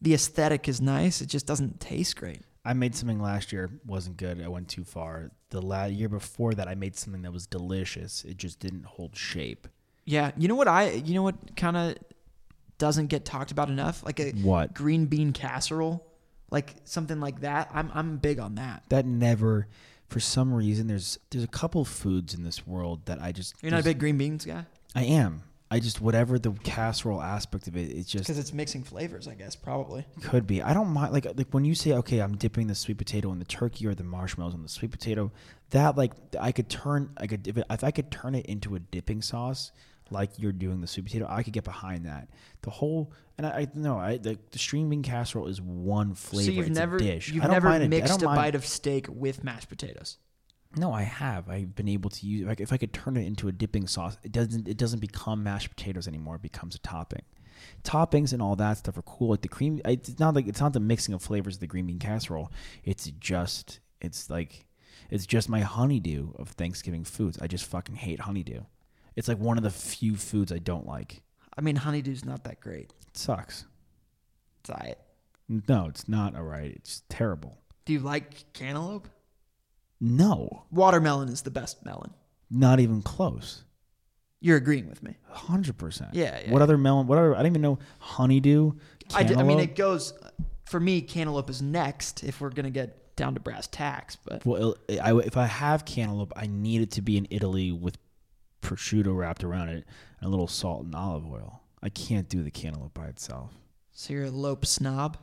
The 0.02 0.14
aesthetic 0.14 0.68
is 0.70 0.80
nice. 0.82 1.22
It 1.22 1.28
just 1.28 1.46
doesn't 1.46 1.80
taste 1.82 2.16
great. 2.16 2.42
I 2.64 2.74
made 2.74 2.94
something 2.96 3.20
last 3.22 3.52
year 3.52 3.72
wasn't 3.86 4.18
good. 4.18 4.42
I 4.42 4.48
went 4.48 4.68
too 4.68 4.84
far. 4.84 5.32
The 5.50 5.62
la- 5.62 5.86
year 5.86 6.10
before 6.10 6.54
that, 6.54 6.68
I 6.68 6.76
made 6.76 6.96
something 6.96 7.24
that 7.24 7.34
was 7.34 7.48
delicious. 7.48 8.24
It 8.24 8.38
just 8.38 8.60
didn't 8.60 8.86
hold 8.86 9.16
shape. 9.16 9.68
Yeah. 10.06 10.32
You 10.38 10.48
know 10.48 10.56
what 10.56 10.68
I? 10.68 10.92
You 10.92 11.14
know 11.16 11.24
what 11.24 11.56
kind 11.56 11.76
of 11.76 11.96
doesn't 12.78 13.08
get 13.08 13.26
talked 13.26 13.52
about 13.52 13.70
enough? 13.70 14.04
Like 14.04 14.20
a 14.20 14.32
What? 14.32 14.74
green 14.74 15.06
bean 15.08 15.34
casserole, 15.34 16.06
like 16.52 16.76
something 16.84 17.20
like 17.20 17.42
that. 17.42 17.70
I'm 17.74 17.90
I'm 17.94 18.18
big 18.18 18.40
on 18.40 18.56
that. 18.56 18.84
That 18.90 19.06
never, 19.06 19.68
for 20.08 20.20
some 20.20 20.54
reason, 20.54 20.88
there's 20.88 21.18
there's 21.32 21.44
a 21.44 21.48
couple 21.48 21.84
foods 21.86 22.34
in 22.34 22.44
this 22.44 22.66
world 22.68 23.06
that 23.06 23.22
I 23.22 23.32
just 23.32 23.56
You're 23.62 23.72
not 23.72 23.82
a 23.82 23.84
big 23.84 24.00
green 24.00 24.18
beans 24.18 24.46
guy. 24.46 24.66
I 24.96 25.04
am. 25.06 25.44
I 25.74 25.80
just 25.80 26.02
whatever 26.02 26.38
the 26.38 26.52
casserole 26.52 27.22
aspect 27.22 27.70
of 27.70 27.78
it, 27.78 27.90
it's 27.92 28.10
just 28.10 28.26
Because 28.26 28.38
it's 28.38 28.52
mixing 28.52 28.84
flavors, 28.84 29.26
I 29.26 29.36
guess, 29.36 29.56
probably. 29.56 30.06
Could 30.22 30.46
be. 30.46 30.62
I 30.62 30.74
don't 30.74 30.90
mind. 30.90 31.14
Like 31.14 31.26
like 31.26 31.48
when 31.52 31.64
you 31.64 31.76
say, 31.76 31.94
okay, 31.94 32.20
I'm 32.20 32.36
dipping 32.36 32.68
the 32.68 32.76
sweet 32.76 32.98
potato 32.98 33.32
in 33.32 33.40
the 33.40 33.46
turkey 33.46 33.88
or 33.88 33.96
the 33.96 34.04
marshmallows 34.04 34.54
in 34.54 34.64
the 34.64 34.70
sweet 34.70 34.92
potato. 34.92 35.32
That 35.70 35.96
like 35.96 36.12
I 36.38 36.52
could 36.52 36.68
turn. 36.70 37.12
I 37.16 37.26
could 37.26 37.48
if, 37.48 37.58
it, 37.58 37.66
if 37.70 37.84
I 37.86 37.92
could 37.92 38.12
turn 38.12 38.36
it 38.36 38.48
into 38.48 38.76
a 38.76 38.80
dipping 38.80 39.22
sauce, 39.22 39.72
like 40.10 40.32
you're 40.38 40.52
doing 40.52 40.82
the 40.82 40.88
sweet 40.88 41.06
potato. 41.06 41.26
I 41.30 41.42
could 41.42 41.54
get 41.54 41.64
behind 41.64 42.06
that. 42.06 42.28
The 42.64 42.70
whole 42.70 43.14
and 43.38 43.48
I, 43.48 43.50
I 43.50 43.68
no, 43.74 43.98
I 43.98 44.18
the, 44.18 44.38
the 44.52 44.60
string 44.60 44.90
bean 44.90 45.04
casserole 45.04 45.48
is 45.48 45.62
one 45.62 46.16
flavor. 46.16 46.52
so 46.52 46.52
you've 46.52 46.68
it's 46.68 46.78
never 46.78 46.98
a 46.98 47.00
dish. 47.00 47.30
you've 47.30 47.44
I 47.44 47.48
don't 47.48 47.54
never 47.54 47.70
mind 47.70 47.84
I 47.86 47.88
mixed 47.88 48.20
don't 48.20 48.34
a 48.34 48.36
bite 48.36 48.56
of 48.56 48.66
steak 48.66 49.08
with 49.10 49.46
mashed 49.46 49.70
potatoes. 49.70 50.18
No, 50.76 50.94
I 50.94 51.04
have. 51.04 51.50
I've 51.50 51.76
been 51.76 51.90
able 51.90 52.10
to 52.10 52.26
use. 52.26 52.48
Like, 52.48 52.62
if 52.62 52.72
I 52.72 52.78
could 52.78 52.94
turn 52.94 53.18
it 53.18 53.26
into 53.26 53.48
a 53.48 53.52
dipping 53.52 53.88
sauce, 53.88 54.18
it 54.24 54.32
doesn't. 54.32 54.68
It 54.68 54.78
doesn't 54.78 55.00
become 55.00 55.44
mashed 55.44 55.70
potatoes 55.70 56.08
anymore. 56.08 56.36
It 56.36 56.42
becomes 56.42 56.76
a 56.76 56.80
topping. 56.80 57.24
Toppings 57.84 58.34
and 58.34 58.42
all 58.42 58.56
that 58.56 58.78
stuff 58.78 58.98
are 58.98 59.04
cool. 59.04 59.30
Like 59.30 59.42
the 59.42 59.48
cream. 59.48 59.82
It's 59.86 60.18
not 60.20 60.34
like 60.34 60.48
it's 60.48 60.62
not 60.62 60.74
the 60.74 60.80
mixing 60.80 61.14
of 61.14 61.22
flavors 61.22 61.56
of 61.56 61.60
the 61.60 61.68
green 61.68 61.88
bean 61.88 62.00
casserole. 62.00 62.52
It's 62.84 63.06
just. 63.20 63.80
It's 64.00 64.30
like. 64.30 64.66
It's 65.10 65.26
just 65.26 65.50
my 65.50 65.60
honeydew 65.60 66.30
of 66.38 66.50
Thanksgiving 66.50 67.04
foods. 67.04 67.38
I 67.42 67.48
just 67.48 67.66
fucking 67.66 67.96
hate 67.96 68.22
honeydew. 68.22 68.62
It's 69.18 69.28
like 69.28 69.40
one 69.40 69.58
of 69.58 69.64
the 69.64 69.70
few 69.70 70.16
foods 70.16 70.54
I 70.54 70.60
don't 70.60 70.88
like. 70.88 71.22
I 71.58 71.62
mean, 71.62 71.76
honeydew's 71.76 72.24
not 72.24 72.46
that 72.46 72.62
great. 72.62 72.94
It 73.08 73.18
sucks. 73.18 73.66
It's 74.62 74.70
all 74.70 74.78
right. 74.80 74.98
No, 75.68 75.88
it's 75.90 76.08
not 76.08 76.34
all 76.36 76.44
right. 76.44 76.72
It's 76.78 77.04
terrible. 77.10 77.58
Do 77.84 77.92
you 77.92 78.00
like 78.00 78.54
cantaloupe? 78.54 79.10
No, 80.02 80.64
Watermelon 80.72 81.30
is 81.30 81.44
the 81.44 81.52
best 81.52 81.86
melon. 81.86 82.12
not 82.50 82.80
even 82.80 83.02
close. 83.04 83.64
You're 84.44 84.58
agreeing 84.58 84.90
with 84.90 85.04
me. 85.04 85.16
Hundred 85.30 85.78
percent. 85.78 86.16
Yeah, 86.16 86.40
yeah. 86.44 86.52
What 86.52 86.64
other 86.64 86.76
melon? 86.78 87.06
What 87.06 87.20
other? 87.20 87.36
I 87.36 87.38
don't 87.38 87.52
even 87.52 87.62
know. 87.62 87.78
Honeydew. 88.00 88.72
I, 89.14 89.22
d- 89.24 89.36
I 89.36 89.44
mean, 89.44 89.58
cantaloupe? 89.60 89.70
it 89.70 89.76
goes 89.76 90.14
for 90.66 90.80
me. 90.80 91.02
Cantaloupe 91.02 91.50
is 91.52 91.62
next 91.62 92.24
if 92.24 92.42
we're 92.42 92.50
gonna 92.50 92.72
get 92.72 93.16
down 93.16 93.36
to 93.36 93.40
brass 93.40 93.68
tacks. 93.68 94.16
But 94.26 94.44
Well, 94.44 94.76
I, 95.02 95.14
if 95.20 95.38
I 95.38 95.46
have 95.46 95.86
cantaloupe, 95.86 96.34
I 96.36 96.48
need 96.48 96.82
it 96.82 96.90
to 96.92 97.02
be 97.04 97.18
in 97.18 97.28
Italy 97.30 97.72
with 97.72 98.00
prosciutto 98.64 99.16
wrapped 99.16 99.44
around 99.44 99.70
it 99.70 99.86
and 100.20 100.28
a 100.28 100.30
little 100.30 100.48
salt 100.48 100.86
and 100.86 100.96
olive 100.96 101.26
oil. 101.28 101.62
I 101.84 101.90
can't 101.90 102.28
do 102.28 102.42
the 102.42 102.52
cantaloupe 102.52 102.94
by 102.96 103.06
itself. 103.08 103.52
so 103.92 104.14
you're 104.14 104.26
a 104.26 104.32
lope 104.32 104.66
snob. 104.66 105.18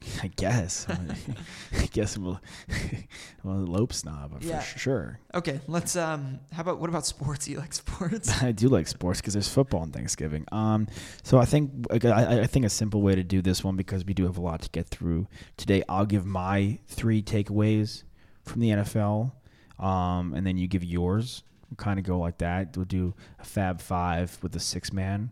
I 0.22 0.28
guess. 0.28 0.86
I 1.72 1.86
guess 1.92 2.16
I'm 2.16 2.26
a, 2.26 2.40
I'm 3.44 3.50
a 3.50 3.56
lope 3.58 3.92
snob 3.92 4.36
Yeah. 4.42 4.60
for 4.60 4.78
sure. 4.78 5.18
Okay, 5.34 5.60
let's. 5.66 5.96
Um, 5.96 6.38
how 6.52 6.62
about 6.62 6.78
what 6.80 6.88
about 6.88 7.04
sports? 7.06 7.46
Do 7.46 7.52
You 7.52 7.58
like 7.58 7.72
sports? 7.72 8.42
I 8.42 8.52
do 8.52 8.68
like 8.68 8.86
sports 8.88 9.20
because 9.20 9.34
there's 9.34 9.48
football 9.48 9.80
on 9.80 9.90
Thanksgiving. 9.90 10.44
Um, 10.52 10.86
so 11.22 11.38
I 11.38 11.44
think 11.44 11.70
I, 11.90 12.40
I 12.40 12.46
think 12.46 12.64
a 12.64 12.70
simple 12.70 13.02
way 13.02 13.14
to 13.16 13.22
do 13.24 13.42
this 13.42 13.64
one 13.64 13.76
because 13.76 14.04
we 14.04 14.14
do 14.14 14.24
have 14.24 14.38
a 14.38 14.40
lot 14.40 14.62
to 14.62 14.70
get 14.70 14.86
through 14.86 15.26
today. 15.56 15.82
I'll 15.88 16.06
give 16.06 16.24
my 16.24 16.78
three 16.88 17.22
takeaways 17.22 18.04
from 18.44 18.60
the 18.60 18.70
NFL, 18.70 19.32
um, 19.78 20.32
and 20.34 20.46
then 20.46 20.56
you 20.56 20.68
give 20.68 20.84
yours. 20.84 21.42
We'll 21.70 21.76
kind 21.76 21.98
of 21.98 22.04
go 22.06 22.18
like 22.18 22.38
that. 22.38 22.76
We'll 22.76 22.86
do 22.86 23.14
a 23.40 23.44
Fab 23.44 23.80
Five 23.80 24.38
with 24.42 24.52
the 24.52 24.60
six 24.60 24.92
man 24.92 25.30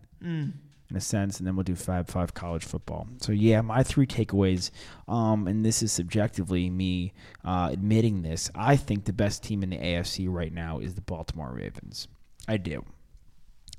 in 0.91 0.97
a 0.97 1.01
sense, 1.01 1.39
and 1.39 1.47
then 1.47 1.57
we'll 1.57 1.65
do 1.65 1.75
Fab 1.75 2.09
Five 2.09 2.35
college 2.35 2.65
football. 2.65 3.09
So 3.21 3.33
yeah, 3.33 3.61
my 3.61 3.83
three 3.83 4.07
takeaways, 4.07 4.71
um, 5.09 5.47
and 5.49 5.65
this 5.65 5.83
is 5.83 5.93
subjectively 5.93 6.71
me 6.71 7.13
uh, 7.45 7.71
admitting 7.73 8.23
this. 8.23 8.51
I 8.55 8.77
think 8.77 9.05
the 9.05 9.13
best 9.13 9.43
team 9.43 9.63
in 9.63 9.71
the 9.71 9.79
AFC 9.79 10.27
right 10.29 10.53
now 10.53 10.79
is 10.79 10.95
the 10.95 11.01
Baltimore 11.01 11.53
Ravens. 11.55 12.09
I 12.49 12.57
do. 12.57 12.85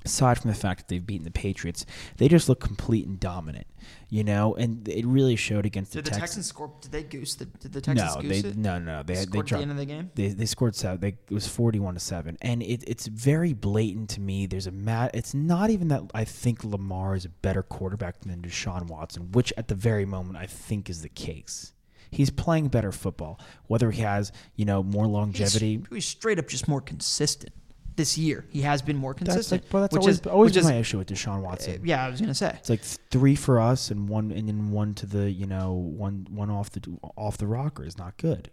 Aside 0.08 0.38
from 0.38 0.50
the 0.50 0.56
fact 0.56 0.80
that 0.80 0.88
they've 0.88 1.06
beaten 1.06 1.24
the 1.24 1.30
Patriots, 1.30 1.84
they 2.16 2.28
just 2.28 2.48
look 2.48 2.60
complete 2.60 3.06
and 3.06 3.20
dominant, 3.20 3.66
you 4.08 4.24
know, 4.24 4.54
and 4.54 4.88
it 4.88 5.04
really 5.04 5.36
showed 5.36 5.66
against 5.66 5.92
the, 5.92 6.00
Texans. 6.00 6.04
Did 6.04 6.14
the, 6.14 6.20
Texans. 6.20 6.20
Texans 6.20 6.46
score? 6.46 6.72
Did 6.80 6.92
they 6.92 7.02
goose 7.02 7.34
the? 7.34 7.44
Did 7.44 7.72
the 7.74 7.80
Texans 7.82 8.16
no, 8.16 8.22
goose 8.22 8.42
they 8.42 8.48
it? 8.48 8.56
no 8.56 8.78
no 8.78 8.96
no. 8.96 9.02
they 9.02 9.16
Scored 9.16 9.32
they 9.32 9.38
at 9.38 9.44
the 9.44 9.48
dropped, 9.48 9.62
end 9.62 9.70
of 9.70 9.76
the 9.76 9.84
game? 9.84 10.10
They 10.14 10.28
they 10.28 10.46
scored 10.46 10.74
seven. 10.74 11.00
They, 11.00 11.08
it 11.08 11.30
was 11.30 11.46
forty 11.46 11.78
one 11.78 11.92
to 11.92 12.00
seven, 12.00 12.38
and 12.40 12.62
it, 12.62 12.84
it's 12.86 13.06
very 13.06 13.52
blatant 13.52 14.08
to 14.10 14.20
me. 14.22 14.46
There's 14.46 14.66
a 14.66 14.72
mat. 14.72 15.10
It's 15.12 15.34
not 15.34 15.68
even 15.68 15.88
that 15.88 16.04
I 16.14 16.24
think 16.24 16.64
Lamar 16.64 17.14
is 17.14 17.26
a 17.26 17.28
better 17.28 17.62
quarterback 17.62 18.20
than 18.20 18.40
Deshaun 18.40 18.86
Watson, 18.86 19.30
which 19.32 19.52
at 19.58 19.68
the 19.68 19.74
very 19.74 20.06
moment 20.06 20.38
I 20.38 20.46
think 20.46 20.88
is 20.88 21.02
the 21.02 21.10
case. 21.10 21.74
He's 22.10 22.30
playing 22.30 22.68
better 22.68 22.92
football. 22.92 23.38
Whether 23.66 23.90
he 23.90 24.00
has 24.00 24.32
you 24.56 24.64
know 24.64 24.82
more 24.82 25.04
He's, 25.04 25.12
longevity, 25.12 25.84
he's 25.92 26.06
straight 26.06 26.38
up 26.38 26.48
just 26.48 26.66
more 26.66 26.80
consistent 26.80 27.52
this 27.98 28.16
year. 28.16 28.46
He 28.48 28.62
has 28.62 28.80
been 28.80 28.96
more 28.96 29.12
that's 29.12 29.24
consistent. 29.24 29.64
like, 29.64 29.72
well, 29.74 29.82
that's 29.82 29.92
which 29.92 30.00
always 30.00 30.20
is, 30.20 30.26
always 30.26 30.48
which 30.48 30.54
been 30.54 30.64
is- 30.64 30.70
my 30.70 30.76
issue 30.78 30.96
with 30.98 31.08
Deshaun 31.08 31.42
Watson. 31.42 31.82
Yeah, 31.84 32.02
I 32.02 32.08
was 32.08 32.18
gonna 32.20 32.34
say. 32.34 32.54
It's 32.58 32.70
like 32.70 32.80
three 32.80 33.34
for 33.34 33.60
us 33.60 33.90
and 33.90 34.08
one 34.08 34.32
and 34.32 34.48
then 34.48 34.70
one 34.70 34.94
to 34.94 35.04
the 35.06 35.30
you 35.30 35.44
know 35.46 35.72
one 35.74 36.26
one 36.30 36.48
off 36.48 36.70
the 36.70 36.80
off 37.16 37.36
the 37.36 37.46
rocker 37.46 37.84
is 37.84 37.98
not 37.98 38.16
good. 38.16 38.50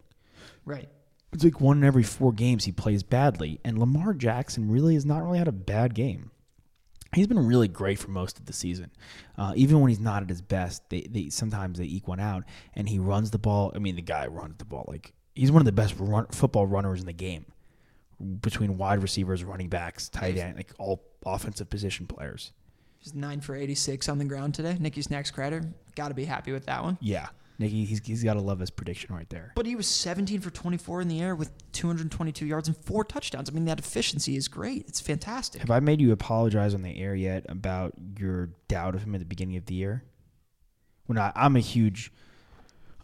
Right. 0.66 0.90
It's 1.32 1.44
like 1.44 1.62
one 1.62 1.78
in 1.78 1.84
every 1.84 2.04
four 2.04 2.32
games 2.34 2.66
he 2.66 2.72
plays 2.72 3.04
badly, 3.04 3.60
and 3.64 3.78
Lamar 3.80 4.14
Jackson 4.14 4.70
really 4.70 4.94
has 4.94 5.06
not 5.06 5.24
really 5.24 5.38
had 5.38 5.48
a 5.48 5.52
bad 5.54 5.94
game. 5.94 6.32
He's 7.14 7.28
been 7.28 7.46
really 7.46 7.68
great 7.70 7.98
for 8.00 8.10
most 8.12 8.40
of 8.40 8.46
the 8.46 8.54
season, 8.54 8.92
uh, 9.38 9.54
even 9.56 9.80
when 9.80 9.90
he's 9.90 10.00
not 10.02 10.22
at 10.24 10.30
his 10.30 10.42
best. 10.42 10.90
They, 10.90 11.02
they 11.10 11.30
sometimes 11.30 11.78
they 11.78 11.86
eke 11.86 12.08
one 12.08 12.20
out, 12.20 12.44
and 12.74 12.90
he 12.90 13.00
runs 13.00 13.32
the 13.32 13.38
ball. 13.38 13.72
I 13.76 13.80
mean, 13.80 13.96
the 13.96 14.02
guy 14.02 14.28
runs 14.28 14.56
the 14.58 14.66
ball 14.66 14.86
like 14.88 15.14
he's 15.34 15.52
one 15.52 15.62
of 15.62 15.66
the 15.66 15.72
best 15.72 15.96
run, 15.98 16.26
football 16.28 16.66
runners 16.68 17.00
in 17.02 17.06
the 17.06 17.14
game, 17.14 17.46
between 18.42 18.78
wide 18.78 19.02
receivers, 19.02 19.44
running 19.44 19.70
backs, 19.70 20.10
tight 20.10 20.38
end, 20.38 20.56
like 20.58 20.72
all 20.78 21.04
offensive 21.26 21.70
position 21.70 22.08
players. 22.08 22.52
He's 23.00 23.14
nine 23.14 23.42
for 23.42 23.56
eighty-six 23.56 24.10
on 24.10 24.18
the 24.18 24.26
ground 24.26 24.56
today. 24.56 24.78
Nicky 24.80 25.02
Snacks 25.02 25.32
Crider, 25.32 25.62
got 25.96 26.08
to 26.10 26.14
be 26.14 26.26
happy 26.26 26.52
with 26.52 26.66
that 26.66 26.84
one. 26.84 26.98
Yeah, 27.02 27.28
Nicky, 27.58 27.86
he's 27.86 28.06
he's 28.06 28.24
got 28.24 28.34
to 28.34 28.42
love 28.42 28.60
his 28.60 28.70
prediction 28.70 29.16
right 29.16 29.30
there. 29.30 29.54
But 29.56 29.66
he 29.66 29.76
was 29.76 29.88
17 29.88 30.42
for 30.42 30.50
24 30.50 31.02
in 31.02 31.08
the 31.08 31.22
air 31.22 31.36
with 31.36 31.52
222 31.72 32.46
yards 32.46 32.68
and 32.68 32.76
four 32.78 33.04
touchdowns. 33.04 33.50
I 33.50 33.54
mean, 33.54 33.66
that 33.66 33.80
efficiency 33.80 34.36
is 34.36 34.48
great. 34.48 34.86
It's 34.88 35.00
fantastic. 35.00 35.62
Have 35.62 35.72
I 35.72 35.80
made 35.80 36.02
you 36.02 36.12
apologize 36.12 36.74
on 36.74 36.82
the 36.82 37.00
air 37.00 37.16
yet 37.16 37.46
about 37.48 37.94
your 38.20 38.50
doubt 38.68 38.96
of 38.96 39.04
him 39.04 39.16
at 39.16 39.20
the 39.20 39.26
beginning 39.26 39.58
of 39.58 39.66
the 39.66 39.76
year? 39.76 40.04
When 41.06 41.18
I, 41.18 41.32
I'm 41.36 41.56
a 41.56 41.60
huge, 41.60 42.12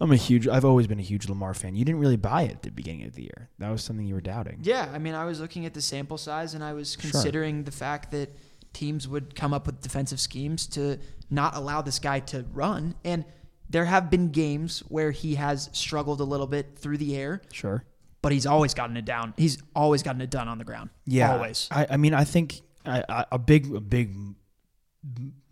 I'm 0.02 0.12
a 0.12 0.16
huge. 0.18 0.48
I've 0.48 0.66
always 0.66 0.88
been 0.88 1.00
a 1.00 1.04
huge 1.04 1.30
Lamar 1.30 1.54
fan. 1.54 1.76
You 1.76 1.86
didn't 1.86 2.02
really 2.02 2.18
buy 2.18 2.42
it 2.44 2.52
at 2.52 2.62
the 2.64 2.72
beginning 2.72 3.06
of 3.06 3.14
the 3.14 3.22
year. 3.24 3.50
That 3.60 3.70
was 3.70 3.84
something 3.84 4.06
you 4.06 4.16
were 4.16 4.22
doubting. 4.22 4.60
Yeah, 4.64 4.90
I 4.92 4.98
mean, 4.98 5.14
I 5.14 5.26
was 5.26 5.40
looking 5.40 5.66
at 5.68 5.74
the 5.76 5.82
sample 5.82 6.18
size 6.18 6.54
and 6.56 6.64
I 6.64 6.74
was 6.74 6.96
considering 6.96 7.64
the 7.64 7.72
fact 7.72 8.12
that 8.12 8.36
teams 8.74 9.08
would 9.08 9.36
come 9.36 9.54
up 9.54 9.66
with 9.68 9.80
defensive 9.82 10.20
schemes 10.20 10.66
to 10.68 10.98
not 11.30 11.56
allow 11.56 11.82
this 11.82 12.00
guy 12.00 12.20
to 12.20 12.46
run. 12.52 12.96
And 13.06 13.26
there 13.70 13.86
have 13.86 14.10
been 14.10 14.30
games 14.32 14.80
where 14.88 15.12
he 15.12 15.36
has 15.36 15.70
struggled 15.72 16.20
a 16.20 16.24
little 16.26 16.48
bit 16.48 16.78
through 16.78 16.98
the 16.98 17.16
air, 17.16 17.42
Sure. 17.54 17.86
but 18.24 18.32
he's 18.32 18.46
always 18.48 18.74
gotten 18.74 18.98
it 18.98 19.06
down. 19.06 19.34
He's 19.38 19.62
always 19.76 20.04
gotten 20.04 20.22
it 20.22 20.30
done 20.32 20.48
on 20.48 20.58
the 20.58 20.66
ground. 20.66 20.90
Yeah. 21.06 21.34
Always. 21.34 21.68
I, 21.70 21.86
I 21.92 21.98
mean, 21.98 22.14
I 22.14 22.24
think 22.24 22.62
I, 22.86 23.04
I, 23.08 23.26
a 23.34 23.38
big, 23.40 23.74
a 23.76 23.80
big, 23.80 24.16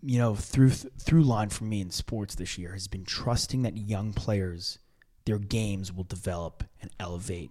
you 0.02 0.18
know, 0.18 0.34
through 0.34 0.70
through 0.70 1.22
line 1.22 1.50
for 1.50 1.64
me 1.64 1.80
in 1.80 1.90
sports 1.90 2.34
this 2.34 2.58
year 2.58 2.72
has 2.72 2.88
been 2.88 3.04
trusting 3.04 3.62
that 3.62 3.76
young 3.76 4.12
players, 4.12 4.78
their 5.24 5.38
games 5.38 5.92
will 5.92 6.04
develop 6.04 6.64
and 6.80 6.90
elevate, 6.98 7.50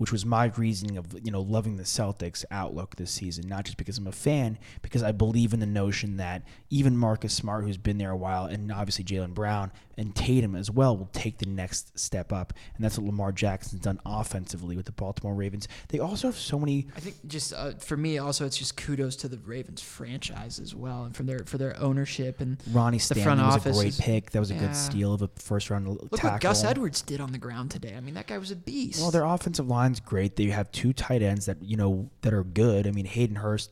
which 0.00 0.10
was 0.12 0.24
my 0.24 0.46
reasoning 0.56 0.96
of 0.96 1.06
you 1.22 1.30
know 1.30 1.42
loving 1.42 1.76
the 1.76 1.82
Celtics 1.82 2.42
outlook 2.50 2.96
this 2.96 3.10
season. 3.10 3.46
Not 3.46 3.66
just 3.66 3.76
because 3.76 3.98
I'm 3.98 4.06
a 4.06 4.12
fan, 4.12 4.58
because 4.80 5.02
I 5.02 5.12
believe 5.12 5.52
in 5.52 5.60
the 5.60 5.66
notion 5.66 6.16
that 6.16 6.42
even 6.70 6.96
Marcus 6.96 7.34
Smart, 7.34 7.64
who's 7.64 7.76
been 7.76 7.98
there 7.98 8.10
a 8.10 8.16
while, 8.16 8.46
and 8.46 8.72
obviously 8.72 9.04
Jaylen 9.04 9.34
Brown 9.34 9.70
and 9.98 10.14
Tatum 10.16 10.54
as 10.56 10.70
well, 10.70 10.96
will 10.96 11.10
take 11.12 11.36
the 11.36 11.44
next 11.46 11.98
step 11.98 12.32
up, 12.32 12.54
and 12.74 12.82
that's 12.82 12.96
what 12.98 13.04
Lamar 13.06 13.30
Jackson's 13.30 13.82
done 13.82 14.00
offensively 14.06 14.74
with 14.74 14.86
the 14.86 14.92
Baltimore 14.92 15.34
Ravens. 15.34 15.68
They 15.88 15.98
also 15.98 16.28
have 16.28 16.36
so 16.38 16.58
many 16.58 16.86
I 16.96 17.00
think 17.00 17.16
just 17.26 17.52
uh, 17.52 17.72
for 17.72 17.98
me, 17.98 18.16
also, 18.16 18.46
it's 18.46 18.56
just 18.56 18.78
kudos 18.78 19.16
to 19.16 19.28
the 19.28 19.36
Ravens 19.36 19.82
franchise 19.82 20.58
as 20.58 20.74
well, 20.74 21.04
and 21.04 21.14
from 21.14 21.26
their 21.26 21.40
for 21.44 21.58
their 21.58 21.78
ownership 21.78 22.40
and 22.40 22.56
Ronnie 22.72 22.96
the 22.96 23.02
Stanley 23.04 23.22
front 23.24 23.40
was 23.42 23.54
a 23.54 23.58
office 23.58 23.76
great 23.76 23.88
is- 23.88 24.00
pick. 24.00 24.30
That 24.30 24.40
was 24.40 24.50
a 24.50 24.54
Yeah. 24.54 24.60
good 24.60 24.76
steal 24.76 25.12
of 25.12 25.20
a 25.20 25.28
first 25.36 25.68
round 25.68 25.86
Look 25.88 26.10
tackle. 26.12 26.30
what 26.30 26.40
Gus 26.40 26.64
Edwards 26.64 27.02
did 27.02 27.20
on 27.20 27.32
the 27.32 27.38
ground 27.38 27.70
today. 27.70 27.94
I 27.96 28.00
mean, 28.00 28.14
that 28.14 28.26
guy 28.26 28.38
was 28.38 28.50
a 28.50 28.56
beast. 28.56 29.00
Well, 29.02 29.10
their 29.10 29.24
offensive 29.24 29.68
line's 29.90 30.00
great. 30.00 30.36
They 30.36 30.46
have 30.46 30.70
two 30.70 30.92
tight 30.92 31.22
ends 31.22 31.46
that 31.46 31.62
you 31.62 31.76
know 31.76 32.10
that 32.22 32.32
are 32.32 32.44
good. 32.44 32.86
I 32.86 32.92
mean, 32.92 33.06
Hayden 33.06 33.36
Hurst 33.36 33.70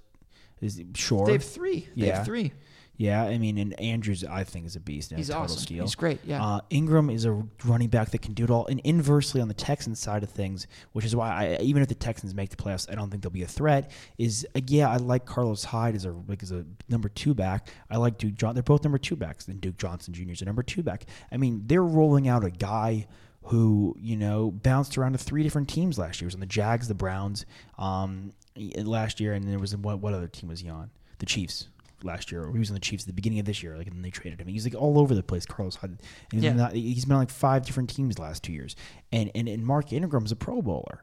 is 0.60 0.82
sure. 0.94 1.26
they 1.26 1.32
have 1.32 1.44
three. 1.44 1.88
They 1.96 2.06
Yeah. 2.08 2.16
have 2.16 2.26
three. 2.26 2.52
Yeah, 2.96 3.22
I 3.22 3.38
mean, 3.38 3.58
and 3.58 3.78
Andrews, 3.78 4.24
I 4.24 4.42
think, 4.42 4.66
is 4.66 4.74
a 4.74 4.80
beast. 4.80 5.12
And 5.12 5.18
He's 5.20 5.28
total 5.28 5.44
awesome. 5.44 5.58
Steal. 5.60 5.84
He's 5.84 5.94
great, 5.94 6.18
yeah. 6.24 6.44
Uh, 6.44 6.60
Ingram 6.70 7.10
is 7.10 7.26
a 7.26 7.44
running 7.64 7.90
back 7.90 8.10
that 8.10 8.22
can 8.22 8.34
do 8.34 8.42
it 8.42 8.50
all. 8.50 8.66
And 8.66 8.80
inversely, 8.80 9.40
on 9.40 9.46
the 9.46 9.54
Texans 9.54 10.00
side 10.00 10.24
of 10.24 10.30
things, 10.30 10.66
which 10.94 11.04
is 11.04 11.14
why 11.14 11.28
I, 11.30 11.58
even 11.62 11.80
if 11.80 11.86
the 11.86 11.94
Texans 11.94 12.34
make 12.34 12.50
the 12.50 12.56
playoffs, 12.56 12.90
I 12.90 12.96
don't 12.96 13.08
think 13.08 13.22
they'll 13.22 13.30
be 13.30 13.44
a 13.44 13.46
threat. 13.46 13.92
Is 14.18 14.44
uh, 14.56 14.60
yeah, 14.66 14.90
I 14.90 14.96
like 14.96 15.26
Carlos 15.26 15.62
Hyde 15.62 15.94
as 15.94 16.06
a 16.06 16.12
like 16.26 16.42
as 16.42 16.50
a 16.50 16.64
number 16.88 17.08
two 17.08 17.34
back. 17.34 17.68
I 17.88 17.98
like 17.98 18.18
Duke 18.18 18.34
John. 18.34 18.54
They're 18.54 18.64
both 18.64 18.82
number 18.82 18.98
two 18.98 19.14
backs. 19.14 19.44
Then 19.44 19.58
Duke 19.60 19.78
Johnson 19.78 20.12
Jr. 20.12 20.32
is 20.32 20.42
a 20.42 20.46
number 20.46 20.64
two 20.64 20.82
back. 20.82 21.04
I 21.30 21.36
mean, 21.36 21.62
they're 21.66 21.84
rolling 21.84 22.26
out 22.26 22.44
a 22.44 22.50
guy 22.50 23.06
who 23.44 23.94
you 23.98 24.16
know 24.16 24.50
bounced 24.50 24.98
around 24.98 25.12
to 25.12 25.18
three 25.18 25.42
different 25.42 25.68
teams 25.68 25.98
last 25.98 26.20
year. 26.20 26.26
He 26.26 26.28
was 26.28 26.34
on 26.34 26.40
the 26.40 26.46
Jags, 26.46 26.88
the 26.88 26.94
Browns, 26.94 27.46
um, 27.78 28.32
last 28.76 29.20
year, 29.20 29.32
and 29.34 29.44
there 29.48 29.58
was 29.58 29.76
what 29.76 30.00
what 30.00 30.14
other 30.14 30.28
team 30.28 30.48
was 30.48 30.60
he 30.60 30.68
on? 30.68 30.90
The 31.18 31.26
Chiefs. 31.26 31.68
last 32.04 32.30
year, 32.30 32.44
or 32.44 32.52
he 32.52 32.58
was 32.60 32.70
on 32.70 32.74
the 32.74 32.80
Chiefs 32.80 33.02
at 33.02 33.06
the 33.08 33.12
beginning 33.12 33.40
of 33.40 33.44
this 33.44 33.60
year, 33.60 33.76
like 33.76 33.86
and 33.88 33.96
then 33.96 34.02
they 34.02 34.10
traded 34.10 34.40
him. 34.40 34.46
He's 34.46 34.64
like 34.64 34.80
all 34.80 35.00
over 35.00 35.14
the 35.16 35.22
place. 35.22 35.44
Carlos 35.46 35.74
Hyde. 35.76 35.98
He's, 36.30 36.44
Yeah. 36.44 36.52
not- 36.52 36.72
he's 36.72 37.04
been 37.04 37.14
on 37.14 37.18
like 37.22 37.30
five 37.30 37.64
different 37.66 37.90
teams 37.90 38.14
the 38.16 38.22
last 38.22 38.42
two 38.44 38.52
years, 38.52 38.76
and 39.10 39.30
and, 39.34 39.48
and 39.48 39.64
Mark 39.66 39.92
Ingram's 39.92 40.30
a 40.32 40.36
Pro 40.36 40.62
Bowler. 40.62 41.02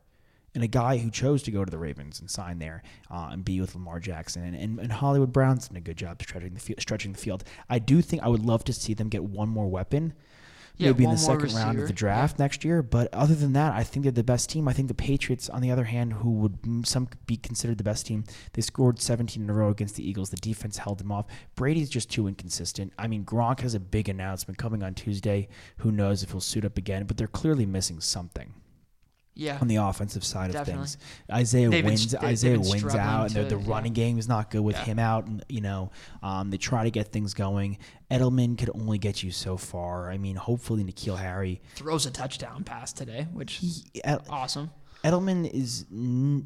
And 0.53 0.63
a 0.63 0.67
guy 0.67 0.99
who 0.99 1.11
chose 1.11 1.43
to 1.43 1.51
go 1.51 1.65
to 1.65 1.69
the 1.69 1.77
Ravens 1.77 2.21
and 2.21 2.31
sign 2.31 2.59
there 2.59 2.81
uh, 3.11 3.27
and 3.29 3.43
be 3.43 3.59
with 3.59 3.75
Lamar 3.75 3.99
Jackson 3.99 4.41
and, 4.45 4.55
and, 4.55 4.79
and 4.79 4.89
Hollywood 4.89 5.33
Brown's 5.33 5.67
done 5.67 5.75
a 5.75 5.81
good 5.81 5.97
job 5.97 6.21
stretching 6.21 6.53
the 6.53 6.61
field, 6.61 6.79
stretching 6.79 7.11
the 7.11 7.17
field. 7.17 7.43
I 7.69 7.77
do 7.77 8.01
think 8.01 8.23
I 8.23 8.29
would 8.29 8.45
love 8.45 8.63
to 8.63 8.71
see 8.71 8.93
them 8.93 9.09
get 9.09 9.25
one 9.25 9.49
more 9.49 9.67
weapon, 9.67 10.13
Yeah, 10.77 10.91
maybe 10.91 11.05
in 11.05 11.11
the 11.11 11.17
second 11.17 11.53
round 11.53 11.79
of 11.79 11.87
the 11.87 11.93
draft 11.93 12.37
next 12.37 12.65
year. 12.65 12.81
But 12.81 13.13
other 13.13 13.35
than 13.35 13.53
that, 13.53 13.73
I 13.73 13.83
think 13.83 14.03
they're 14.03 14.11
the 14.11 14.23
best 14.23 14.49
team. 14.49 14.67
I 14.67 14.73
think 14.73 14.87
the 14.87 14.93
Patriots, 14.93 15.49
on 15.49 15.61
the 15.61 15.71
other 15.71 15.85
hand, 15.85 16.13
who 16.13 16.31
would 16.31 16.85
some 16.85 17.07
be 17.25 17.37
considered 17.37 17.77
the 17.77 17.83
best 17.83 18.05
team, 18.05 18.23
they 18.53 18.61
scored 18.61 19.01
17 19.01 19.43
in 19.43 19.49
a 19.49 19.53
row 19.53 19.69
against 19.69 19.95
the 19.95 20.07
Eagles. 20.07 20.29
The 20.29 20.37
defense 20.37 20.77
held 20.77 20.99
them 20.99 21.11
off. 21.11 21.25
Brady's 21.55 21.89
just 21.89 22.11
too 22.11 22.27
inconsistent. 22.27 22.93
I 22.97 23.07
mean, 23.07 23.23
Gronk 23.23 23.61
has 23.61 23.73
a 23.73 23.79
big 23.79 24.09
announcement 24.09 24.57
coming 24.57 24.83
on 24.83 24.93
Tuesday. 24.93 25.47
Who 25.77 25.91
knows 25.91 26.23
if 26.23 26.31
he'll 26.31 26.41
suit 26.41 26.65
up 26.65 26.77
again? 26.77 27.05
But 27.05 27.17
they're 27.17 27.27
clearly 27.27 27.65
missing 27.65 28.01
something 28.01 28.53
Yeah. 29.35 29.57
on 29.61 29.67
the 29.67 29.75
offensive 29.75 30.23
side 30.23 30.51
Definitely. 30.53 30.73
of 30.83 30.89
things. 30.91 30.97
Isaiah 31.31 31.69
They've 31.69 31.83
wins. 31.85 32.11
they've 32.11 32.23
Isaiah 32.23 32.59
Wynn's 32.59 32.95
out, 32.95 33.35
and 33.35 33.49
the, 33.49 33.57
yeah. 33.57 33.63
running 33.67 33.93
game 33.93 34.17
is 34.17 34.27
not 34.27 34.49
good 34.49 34.61
with 34.61 34.75
Yeah. 34.77 34.85
him 34.85 34.99
out. 34.99 35.27
And 35.27 35.43
you 35.49 35.61
know, 35.61 35.91
um, 36.23 36.49
they 36.51 36.57
try 36.57 36.83
to 36.85 36.91
get 36.91 37.11
things 37.11 37.33
going. 37.33 37.77
Edelman 38.09 38.57
could 38.57 38.69
only 38.73 38.97
get 38.97 39.23
you 39.23 39.31
so 39.31 39.57
far. 39.57 40.09
I 40.09 40.17
mean, 40.17 40.35
hopefully 40.37 40.83
N'Keal 40.83 41.17
Harry. 41.19 41.61
Throws 41.75 42.05
a 42.05 42.11
touchdown 42.11 42.63
pass 42.63 42.93
today, 42.93 43.27
which 43.33 43.55
He, 43.55 43.83
Ed- 44.03 44.21
awesome. 44.29 44.71
Edelman 45.03 45.47
is 45.53 45.85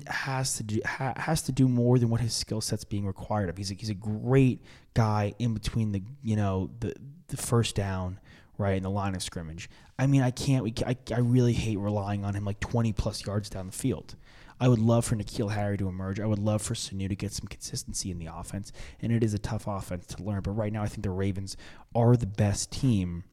has 0.07 0.55
to 0.57 0.63
do 0.63 0.81
ha, 0.85 1.13
has 1.15 1.41
to 1.43 1.51
do 1.51 1.67
more 1.67 1.97
than 1.99 2.09
what 2.09 2.21
his 2.21 2.33
skill 2.33 2.59
set's 2.61 2.83
being 2.83 3.05
required 3.05 3.49
of. 3.49 3.55
He's 3.57 3.71
a, 3.71 3.73
he's 3.75 3.89
a 3.89 3.93
great 3.93 4.61
guy 4.93 5.33
in 5.39 5.53
between 5.53 5.91
the 5.91 6.01
you 6.23 6.35
know 6.35 6.69
the 6.79 6.93
the 7.27 7.37
first 7.37 7.75
down 7.75 8.19
right 8.59 8.77
in 8.77 8.83
the 8.83 8.89
line 8.91 9.15
of 9.15 9.23
scrimmage. 9.23 9.69
I 9.97 10.05
mean, 10.05 10.21
I 10.21 10.29
can't. 10.29 10.63
We, 10.63 10.73
I 10.85 10.95
I 11.11 11.19
really 11.19 11.53
hate 11.53 11.79
relying 11.79 12.23
on 12.23 12.35
him 12.35 12.45
like 12.45 12.59
twenty 12.59 12.93
plus 12.93 13.25
yards 13.25 13.49
down 13.49 13.65
the 13.65 13.71
field. 13.71 14.15
I 14.61 14.67
would 14.67 14.79
love 14.79 15.05
for 15.05 15.15
N'Keal 15.15 15.51
Harry 15.51 15.77
to 15.77 15.87
emerge. 15.87 16.19
I 16.19 16.25
would 16.25 16.37
love 16.37 16.61
for 16.61 16.73
Sanu 16.73 17.07
to 17.07 17.15
get 17.15 17.31
some 17.31 17.47
consistency 17.47 18.11
in 18.11 18.19
the 18.19 18.27
offense, 18.31 18.73
and 19.01 19.11
it 19.11 19.23
is 19.23 19.33
a 19.33 19.39
tough 19.39 19.67
offense 19.67 20.05
to 20.07 20.21
learn. 20.23 20.41
But 20.41 20.51
right 20.51 20.73
now, 20.73 20.83
I 20.83 20.87
think 20.87 21.03
the 21.03 21.09
Ravens 21.11 21.55
are 21.95 22.17
the 22.17 22.27
best 22.27 22.69
team 22.71 23.23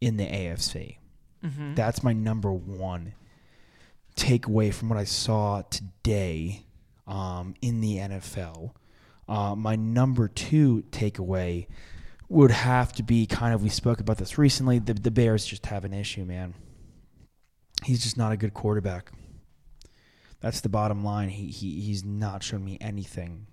in 0.00 0.16
the 0.16 0.24
AFC. 0.26 0.96
That's 1.74 2.04
my 2.04 2.12
number 2.12 2.52
one 2.52 3.14
takeaway 4.16 4.72
from 4.72 4.90
what 4.90 4.98
I 4.98 5.04
saw 5.04 5.62
today 5.62 6.66
um, 7.06 7.54
in 7.60 7.80
the 7.80 7.96
NFL. 7.96 8.72
Uh, 9.28 9.54
my 9.56 9.74
number 9.74 10.28
two 10.28 10.84
takeaway 10.90 11.66
would 12.32 12.50
have 12.50 12.92
to 12.94 13.02
be 13.02 13.26
kind 13.26 13.54
of 13.54 13.62
we 13.62 13.68
spoke 13.68 14.00
about 14.00 14.16
this 14.18 14.38
recently. 14.38 14.78
The, 14.78 14.94
the 14.94 15.10
Bears 15.10 15.44
just 15.44 15.66
have 15.66 15.84
an 15.84 15.92
issue, 15.92 16.24
man. 16.24 16.54
He's 17.84 18.02
just 18.02 18.16
not 18.16 18.32
a 18.32 18.36
good 18.36 18.54
quarterback. 18.54 19.10
That's 20.40 20.60
the 20.60 20.68
bottom 20.68 21.04
line. 21.04 21.28
He, 21.28 21.46
he 21.48 21.80
he's 21.80 22.04
not 22.04 22.42
shown 22.42 22.64
me 22.64 22.78
anything, 22.80 23.46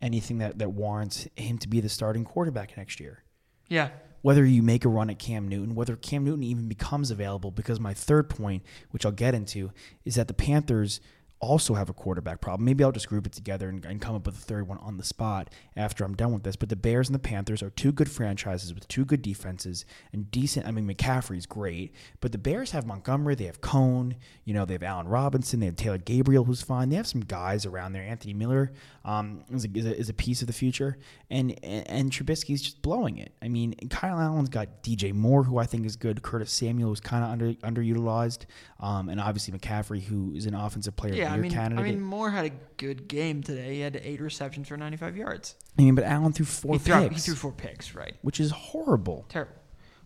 anything 0.00 0.38
that, 0.38 0.58
that 0.58 0.70
warrants 0.70 1.28
him 1.36 1.58
to 1.58 1.68
be 1.68 1.80
the 1.80 1.88
starting 1.88 2.24
quarterback 2.24 2.76
next 2.76 2.98
year 3.00 3.22
Yeah. 3.68 3.90
whether 4.22 4.44
you 4.44 4.62
make 4.62 4.84
a 4.84 4.88
run 4.88 5.10
at 5.10 5.18
Cam 5.18 5.48
Newton, 5.48 5.74
whether 5.74 5.96
Cam 5.96 6.24
Newton 6.24 6.42
even 6.42 6.68
becomes 6.68 7.10
available, 7.10 7.50
because 7.50 7.78
my 7.78 7.92
third 7.94 8.28
point, 8.30 8.62
which 8.90 9.04
I'll 9.04 9.12
get 9.12 9.34
into, 9.34 9.70
is 10.04 10.14
that 10.14 10.28
the 10.28 10.34
Panthers 10.34 11.00
also 11.40 11.74
have 11.74 11.90
a 11.90 11.92
quarterback 11.92 12.40
problem. 12.40 12.64
Maybe 12.64 12.82
I'll 12.82 12.92
just 12.92 13.08
group 13.08 13.26
it 13.26 13.32
together 13.32 13.68
and, 13.68 13.84
and 13.84 14.00
come 14.00 14.14
up 14.14 14.26
with 14.26 14.36
a 14.36 14.40
third 14.40 14.66
one 14.66 14.78
on 14.78 14.96
the 14.96 15.04
spot 15.04 15.50
after 15.76 16.04
I'm 16.04 16.14
done 16.14 16.32
with 16.32 16.44
this. 16.44 16.56
But 16.56 16.70
the 16.70 16.76
Bears 16.76 17.08
and 17.08 17.14
the 17.14 17.20
Panthers 17.20 17.62
are 17.62 17.70
two 17.70 17.92
good 17.92 18.10
franchises 18.10 18.74
with 18.74 18.88
two 18.88 19.04
good 19.04 19.22
defenses 19.22 19.84
and 20.12 20.30
decent. 20.30 20.66
I 20.66 20.70
mean, 20.70 20.88
McCaffrey's 20.88 21.46
great, 21.46 21.94
but 22.20 22.32
the 22.32 22.38
Bears 22.38 22.70
have 22.70 22.86
Montgomery, 22.86 23.34
they 23.34 23.44
have 23.44 23.60
Cohen, 23.60 24.16
you 24.44 24.54
know, 24.54 24.64
they 24.64 24.74
have 24.74 24.82
Allen 24.82 25.08
Robinson, 25.08 25.60
they 25.60 25.66
have 25.66 25.76
Taylor 25.76 25.98
Gabriel, 25.98 26.44
who's 26.44 26.62
fine. 26.62 26.88
They 26.88 26.96
have 26.96 27.06
some 27.06 27.20
guys 27.20 27.66
around 27.66 27.92
there. 27.92 28.02
Anthony 28.02 28.32
Miller 28.32 28.72
um, 29.04 29.44
is, 29.52 29.64
a, 29.64 29.68
is, 29.74 29.86
a, 29.86 29.98
is 29.98 30.08
a 30.08 30.14
piece 30.14 30.40
of 30.40 30.46
the 30.46 30.52
future, 30.52 30.98
and 31.30 31.56
and, 31.62 31.88
and 31.88 32.10
Trubisky's 32.10 32.62
just 32.62 32.82
blowing 32.82 33.18
it. 33.18 33.32
I 33.42 33.48
mean, 33.48 33.74
Kyle 33.90 34.18
Allen's 34.18 34.48
got 34.48 34.82
DJ 34.82 35.12
Moore, 35.12 35.44
who 35.44 35.58
I 35.58 35.66
think 35.66 35.86
is 35.86 35.96
good. 35.96 36.22
Curtis 36.22 36.52
Samuel 36.52 36.92
is 36.92 37.00
kind 37.00 37.24
of 37.24 37.30
under 37.30 37.52
underutilized, 37.54 38.46
um, 38.80 39.08
and 39.08 39.20
obviously 39.20 39.56
McCaffrey, 39.56 40.02
who 40.02 40.32
is 40.34 40.46
an 40.46 40.54
offensive 40.54 40.96
player 40.96 41.14
Yeah, 41.14 41.25
of 41.34 41.38
I 41.38 41.42
mean, 41.42 41.50
candidate. 41.50 41.84
I 41.84 41.88
mean, 41.88 42.00
Moore 42.00 42.30
had 42.30 42.44
a 42.46 42.50
good 42.76 43.08
game 43.08 43.42
today. 43.42 43.74
He 43.74 43.80
had 43.80 43.96
eight 44.02 44.20
receptions 44.20 44.68
for 44.68 44.76
95 44.76 45.16
yards. 45.16 45.54
I 45.78 45.82
mean, 45.82 45.94
but 45.94 46.04
Allen 46.04 46.32
threw 46.32 46.46
four 46.46 46.74
He, 46.74 46.78
threw, 46.78 47.08
he 47.08 47.18
threw 47.18 47.34
four 47.34 47.52
picks, 47.52 47.94
right? 47.94 48.14
which 48.22 48.40
is 48.40 48.50
horrible. 48.50 49.26
Terrible. 49.28 49.52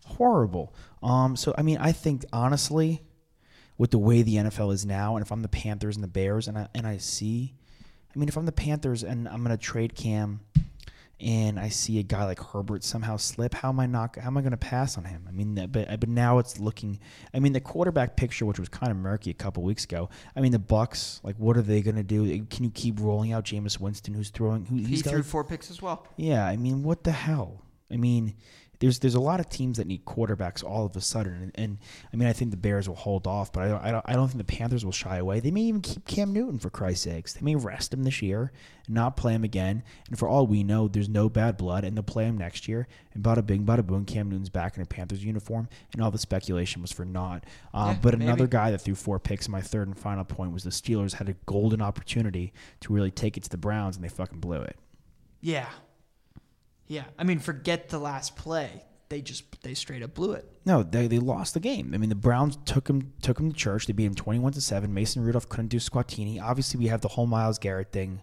horrible. 0.07 0.75
Um, 1.03 1.37
so 1.37 1.55
I 1.57 1.63
mean, 1.63 1.79
I 1.79 1.93
think 1.93 2.25
honestly, 2.33 3.03
with 3.79 3.91
the 3.91 3.99
way 3.99 4.23
the 4.23 4.37
NFL 4.37 4.73
is 4.73 4.85
now, 4.85 5.17
and 5.17 5.25
if 5.25 5.31
I'm 5.33 5.43
the 5.43 5.49
Panthers 5.49 5.97
and 5.97 6.05
the 6.05 6.09
Bears, 6.09 6.49
and 6.49 6.59
I 6.59 6.69
and 6.75 6.87
I 6.87 6.99
see, 6.99 7.55
I 8.15 8.19
mean, 8.19 8.29
if 8.29 8.37
I'm 8.37 8.47
the 8.47 8.53
Panthers 8.53 9.03
and 9.03 9.29
I'm 9.29 9.43
gonna 9.43 9.57
trade 9.57 9.95
Cam, 9.95 10.41
and 11.21 11.59
I 11.61 11.69
see 11.69 11.99
a 11.99 12.03
guy 12.03 12.25
like 12.25 12.41
Herbert 12.43 12.83
somehow 12.85 13.17
slip, 13.17 13.55
how 13.55 13.69
am 13.69 13.79
I 13.81 13.87
not? 13.87 14.17
How 14.17 14.29
am 14.29 14.37
I 14.37 14.43
gonna 14.43 14.57
pass 14.57 14.97
on 14.99 15.05
him? 15.05 15.25
I 15.29 15.33
mean, 15.33 15.55
that- 15.57 15.71
but 15.73 16.01
but 16.01 16.09
now 16.09 16.39
it's 16.39 16.59
looking. 16.59 16.99
I 17.35 17.39
mean, 17.41 17.53
the 17.53 17.61
quarterback 17.61 18.17
picture, 18.17 18.47
which 18.47 18.59
was 18.59 18.69
kind 18.69 18.91
of 18.91 18.97
murky 18.99 19.31
a 19.31 19.35
couple 19.35 19.63
weeks 19.63 19.85
ago. 19.85 20.09
I 20.35 20.41
mean, 20.41 20.53
the 20.53 20.59
Bucks, 20.59 21.21
like, 21.23 21.37
what 21.37 21.57
are 21.57 21.63
they 21.63 21.83
gonna 21.83 22.03
do? 22.03 22.45
Can 22.47 22.65
you 22.65 22.71
keep 22.71 22.99
rolling 23.01 23.33
out 23.33 23.45
Jameis 23.45 23.79
Winston, 23.79 24.15
who's 24.15 24.31
throwing? 24.31 24.65
Who, 24.67 24.77
He 24.77 24.85
he's 24.85 25.03
got 25.03 25.11
threw 25.11 25.23
four 25.23 25.45
picks 25.45 25.71
as 25.71 25.83
well. 25.83 26.07
yeah, 26.17 26.47
I 26.47 26.57
mean, 26.57 26.83
what 26.83 27.05
the 27.05 27.13
hell? 27.13 27.63
I 27.93 27.97
mean, 27.97 28.35
there's 28.81 28.99
there's 28.99 29.14
a 29.14 29.21
lot 29.21 29.40
of 29.40 29.49
teams 29.49 29.77
that 29.77 29.87
need 29.87 30.05
quarterbacks 30.05 30.64
all 30.64 30.85
of 30.87 30.97
a 30.97 31.01
sudden, 31.01 31.35
and, 31.35 31.53
and 31.55 31.79
I 32.12 32.16
mean, 32.16 32.29
I 32.29 32.33
think 32.33 32.51
the 32.51 32.57
Bears 32.57 32.88
will 32.88 32.97
hold 32.97 33.27
off, 33.27 33.53
but 33.53 33.62
I 33.62 33.69
don't, 33.69 33.83
I 33.85 33.90
don't 33.93 34.05
I 34.09 34.12
don't 34.14 34.29
think 34.29 34.38
the 34.38 34.53
Panthers 34.57 34.85
will 34.85 34.93
shy 34.93 35.19
away. 35.19 35.38
They 35.40 35.51
may 35.51 35.61
even 35.62 35.83
keep 35.83 36.07
Cam 36.07 36.33
Newton 36.33 36.59
for 36.59 36.71
Christ's 36.71 37.05
sakes. 37.05 37.35
They 37.35 37.43
may 37.43 37.55
rest 37.55 37.95
him 37.95 38.03
this 38.05 38.21
year 38.23 38.53
and 38.87 38.95
not 38.95 39.16
play 39.16 39.35
him 39.35 39.45
again. 39.45 39.83
And 40.09 40.19
for 40.19 40.29
all 40.29 40.47
we 40.47 40.64
know, 40.64 40.88
there's 40.88 41.09
no 41.09 41.29
bad 41.29 41.57
blood, 41.57 41.85
and 41.85 41.97
they'll 41.97 42.03
play 42.03 42.25
him 42.25 42.38
next 42.38 42.66
year. 42.69 42.88
And 43.12 43.23
bada 43.23 43.45
bing, 43.45 43.64
bada 43.66 43.87
boom, 43.87 44.05
Cam 44.07 44.31
Newton's 44.31 44.49
back 44.49 44.77
in 44.77 44.83
a 44.83 44.87
Panthers 44.87 45.23
uniform, 45.25 45.69
and 45.93 46.03
all 46.03 46.11
the 46.11 46.19
speculation 46.19 46.81
was 46.81 46.90
for 46.90 47.05
naught. 47.05 47.45
Uh, 47.75 47.88
Yeah, 47.93 47.99
but 48.01 48.14
another 48.14 48.47
guy 48.47 48.71
that 48.71 48.81
threw 48.81 48.95
four 48.95 49.19
picks. 49.19 49.47
In 49.47 49.53
my 49.53 49.61
third 49.61 49.88
and 49.88 49.99
final 49.99 50.25
point 50.25 50.53
was 50.53 50.64
the 50.64 50.71
Steelers 50.71 51.14
had 51.14 51.29
a 51.29 51.35
golden 51.45 51.83
opportunity 51.83 52.53
to 52.81 52.93
really 52.93 53.11
take 53.11 53.37
it 53.37 53.43
to 53.43 53.51
the 53.51 53.59
Browns, 53.59 53.97
and 53.97 54.05
they 54.05 54.09
fucking 54.09 54.40
blew 54.40 54.62
it. 54.62 54.77
Yeah. 55.43 55.69
Yeah. 56.90 57.05
I 57.18 57.22
mean, 57.24 57.38
forget 57.38 57.88
the 57.88 57.98
last 58.00 58.35
play. 58.37 58.85
They 59.09 59.22
just 59.22 59.62
they 59.62 59.74
straight 59.74 60.03
up 60.03 60.14
blew 60.14 60.33
it. 60.33 60.44
No, 60.64 60.83
they, 60.83 61.07
they 61.07 61.18
lost 61.18 61.55
the 61.55 61.61
game. 61.61 61.92
I 61.94 61.98
mean, 61.98 62.11
the 62.11 62.14
Browns 62.16 62.59
took 62.64 62.88
him 62.88 63.12
took 63.22 63.38
him 63.40 63.50
to 63.53 63.57
church. 63.57 63.87
They 63.87 63.92
beat 63.92 64.05
him 64.07 64.14
twenty 64.14 64.38
one 64.40 64.53
to 64.53 64.61
seven. 64.61 64.92
Mason 64.92 65.22
Rudolph 65.24 65.48
couldn't 65.48 65.68
do 65.68 65.79
Squatini. 65.79 66.40
Obviously, 66.42 66.79
we 66.79 66.87
have 66.88 67.00
the 67.00 67.09
whole 67.09 67.26
Myles 67.26 67.59
Garrett 67.59 67.92
thing, 67.92 68.20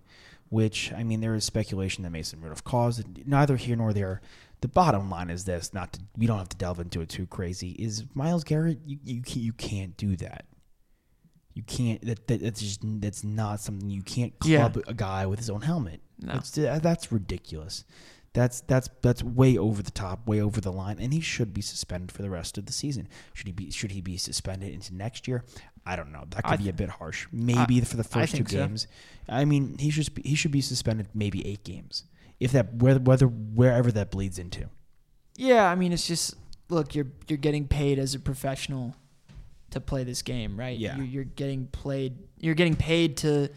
which 0.49 0.93
I 0.93 1.03
mean, 1.03 1.19
there 1.21 1.34
is 1.36 1.43
speculation 1.45 2.03
that 2.03 2.12
Mason 2.12 2.39
Rudolph 2.41 2.63
caused. 2.63 2.99
it. 3.01 3.27
Neither 3.27 3.56
here 3.58 3.75
nor 3.75 3.91
there. 3.93 4.21
The 4.62 4.67
bottom 4.69 5.10
line 5.10 5.30
is 5.30 5.43
this: 5.45 5.73
not 5.73 5.93
to 5.93 5.99
we 6.17 6.25
don't 6.27 6.38
have 6.38 6.49
to 6.49 6.58
delve 6.58 6.80
into 6.80 7.01
it 7.01 7.10
too 7.10 7.25
crazy. 7.27 7.71
Is 7.71 8.03
Myles 8.13 8.43
Garrett? 8.45 8.80
You 8.86 8.97
you 9.03 9.21
can't, 9.21 9.38
you 9.45 9.53
can't 9.53 9.97
do 9.97 10.15
that. 10.17 10.45
You 11.53 11.63
can't. 11.63 11.99
That, 12.06 12.27
that 12.27 12.41
that's 12.41 12.62
just 12.62 12.80
that's 13.01 13.23
not 13.23 13.60
something 13.60 13.89
you 13.89 14.03
can't 14.03 14.34
Yeah. 14.45 14.69
club 14.69 14.84
a 14.88 14.93
guy 14.93 15.25
with 15.25 15.39
his 15.39 15.49
own 15.49 15.62
helmet. 15.62 16.01
No. 16.19 16.34
That's 16.34 16.51
that's 16.51 17.12
ridiculous. 17.12 17.84
That's 18.38 18.62
that's 18.62 18.88
that's 19.02 19.23
way 19.23 19.58
over 19.58 19.82
the 19.82 19.89
top, 19.89 20.28
way 20.28 20.39
over 20.39 20.62
the 20.62 20.71
line, 20.71 21.00
and 21.00 21.12
he 21.12 21.21
should 21.21 21.56
be 21.56 21.62
suspended 21.62 22.12
for 22.12 22.21
the 22.21 22.30
rest 22.30 22.60
of 22.60 22.67
the 22.67 22.71
season. 22.71 23.08
Should 23.34 23.47
he 23.47 23.52
be 23.52 23.71
should 23.71 23.89
he 23.89 24.00
be 24.00 24.15
suspended 24.15 24.71
into 24.71 24.93
next 24.93 25.28
year? 25.28 25.43
I 25.88 25.95
don't 25.95 26.12
know. 26.12 26.23
That 26.30 26.43
could 26.43 26.54
I 26.54 26.58
be 26.58 26.69
a 26.69 26.73
bit 26.73 26.89
harsh. 26.89 27.26
Maybe 27.32 27.82
for 27.82 27.97
the 27.97 28.04
first 28.04 28.36
two 28.36 28.45
so. 28.47 28.58
games. 28.58 28.86
I 29.28 29.43
mean, 29.43 29.80
he 29.80 29.89
should 29.89 30.13
be, 30.13 30.21
he 30.21 30.36
should 30.36 30.52
be 30.52 30.62
suspended 30.62 31.08
maybe 31.15 31.47
eight 31.47 31.63
games, 31.63 32.04
if 32.39 32.52
that 32.52 32.76
whether 32.76 33.00
whether 33.00 33.26
wherever 33.26 33.91
that 33.93 34.12
bleeds 34.12 34.38
into. 34.38 34.69
Yeah, 35.36 35.67
I 35.71 35.73
mean, 35.73 35.91
it's 35.91 36.06
just 36.06 36.36
look, 36.69 36.93
you're 36.93 37.08
you're 37.28 37.38
getting 37.38 37.67
paid 37.67 37.97
as 37.97 38.13
a 38.13 38.19
professional 38.19 38.95
to 39.71 39.80
play 39.82 40.04
this 40.04 40.21
game, 40.21 40.60
right? 40.60 40.78
Yeah. 40.78 40.97
You're, 40.97 41.06
you're 41.06 41.23
getting 41.23 41.65
played. 41.65 42.19
You're 42.39 42.54
getting 42.54 42.76
paid 42.76 43.17
to 43.17 43.50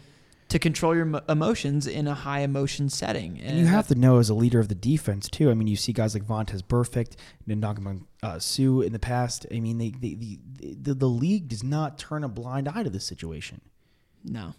to 0.51 0.59
control 0.59 0.95
your 0.95 1.21
emotions 1.27 1.87
in 1.87 2.07
a 2.07 2.13
high 2.13 2.41
emotion 2.41 2.87
setting, 2.89 3.39
And 3.41 3.57
you 3.59 3.65
have 3.65 3.87
to 3.87 3.95
know 3.95 4.17
as 4.19 4.29
a 4.29 4.33
leader 4.33 4.59
of 4.59 4.67
the 4.67 4.75
defense 4.75 5.27
too. 5.29 5.49
I 5.49 5.53
mean, 5.53 5.67
you 5.67 5.75
see 5.75 5.93
guys 5.93 6.13
like 6.13 6.23
Vontaze 6.23 6.61
Burfict 6.61 7.15
and 7.47 7.61
Ndamukong 7.61 8.05
uh, 8.21 8.37
Suh 8.39 8.81
in 8.81 8.91
the 8.93 8.99
past. 8.99 9.45
I 9.51 9.59
mean, 9.59 9.77
they, 9.77 9.89
they, 9.91 10.13
the, 10.15 10.39
the 10.81 10.93
the 10.93 11.07
league 11.07 11.47
does 11.47 11.63
not 11.63 11.97
turn 11.97 12.23
a 12.23 12.27
blind 12.29 12.67
eye 12.67 12.83
to 12.83 12.89
this 12.89 13.05
situation. 13.05 13.61
no. 14.23 14.53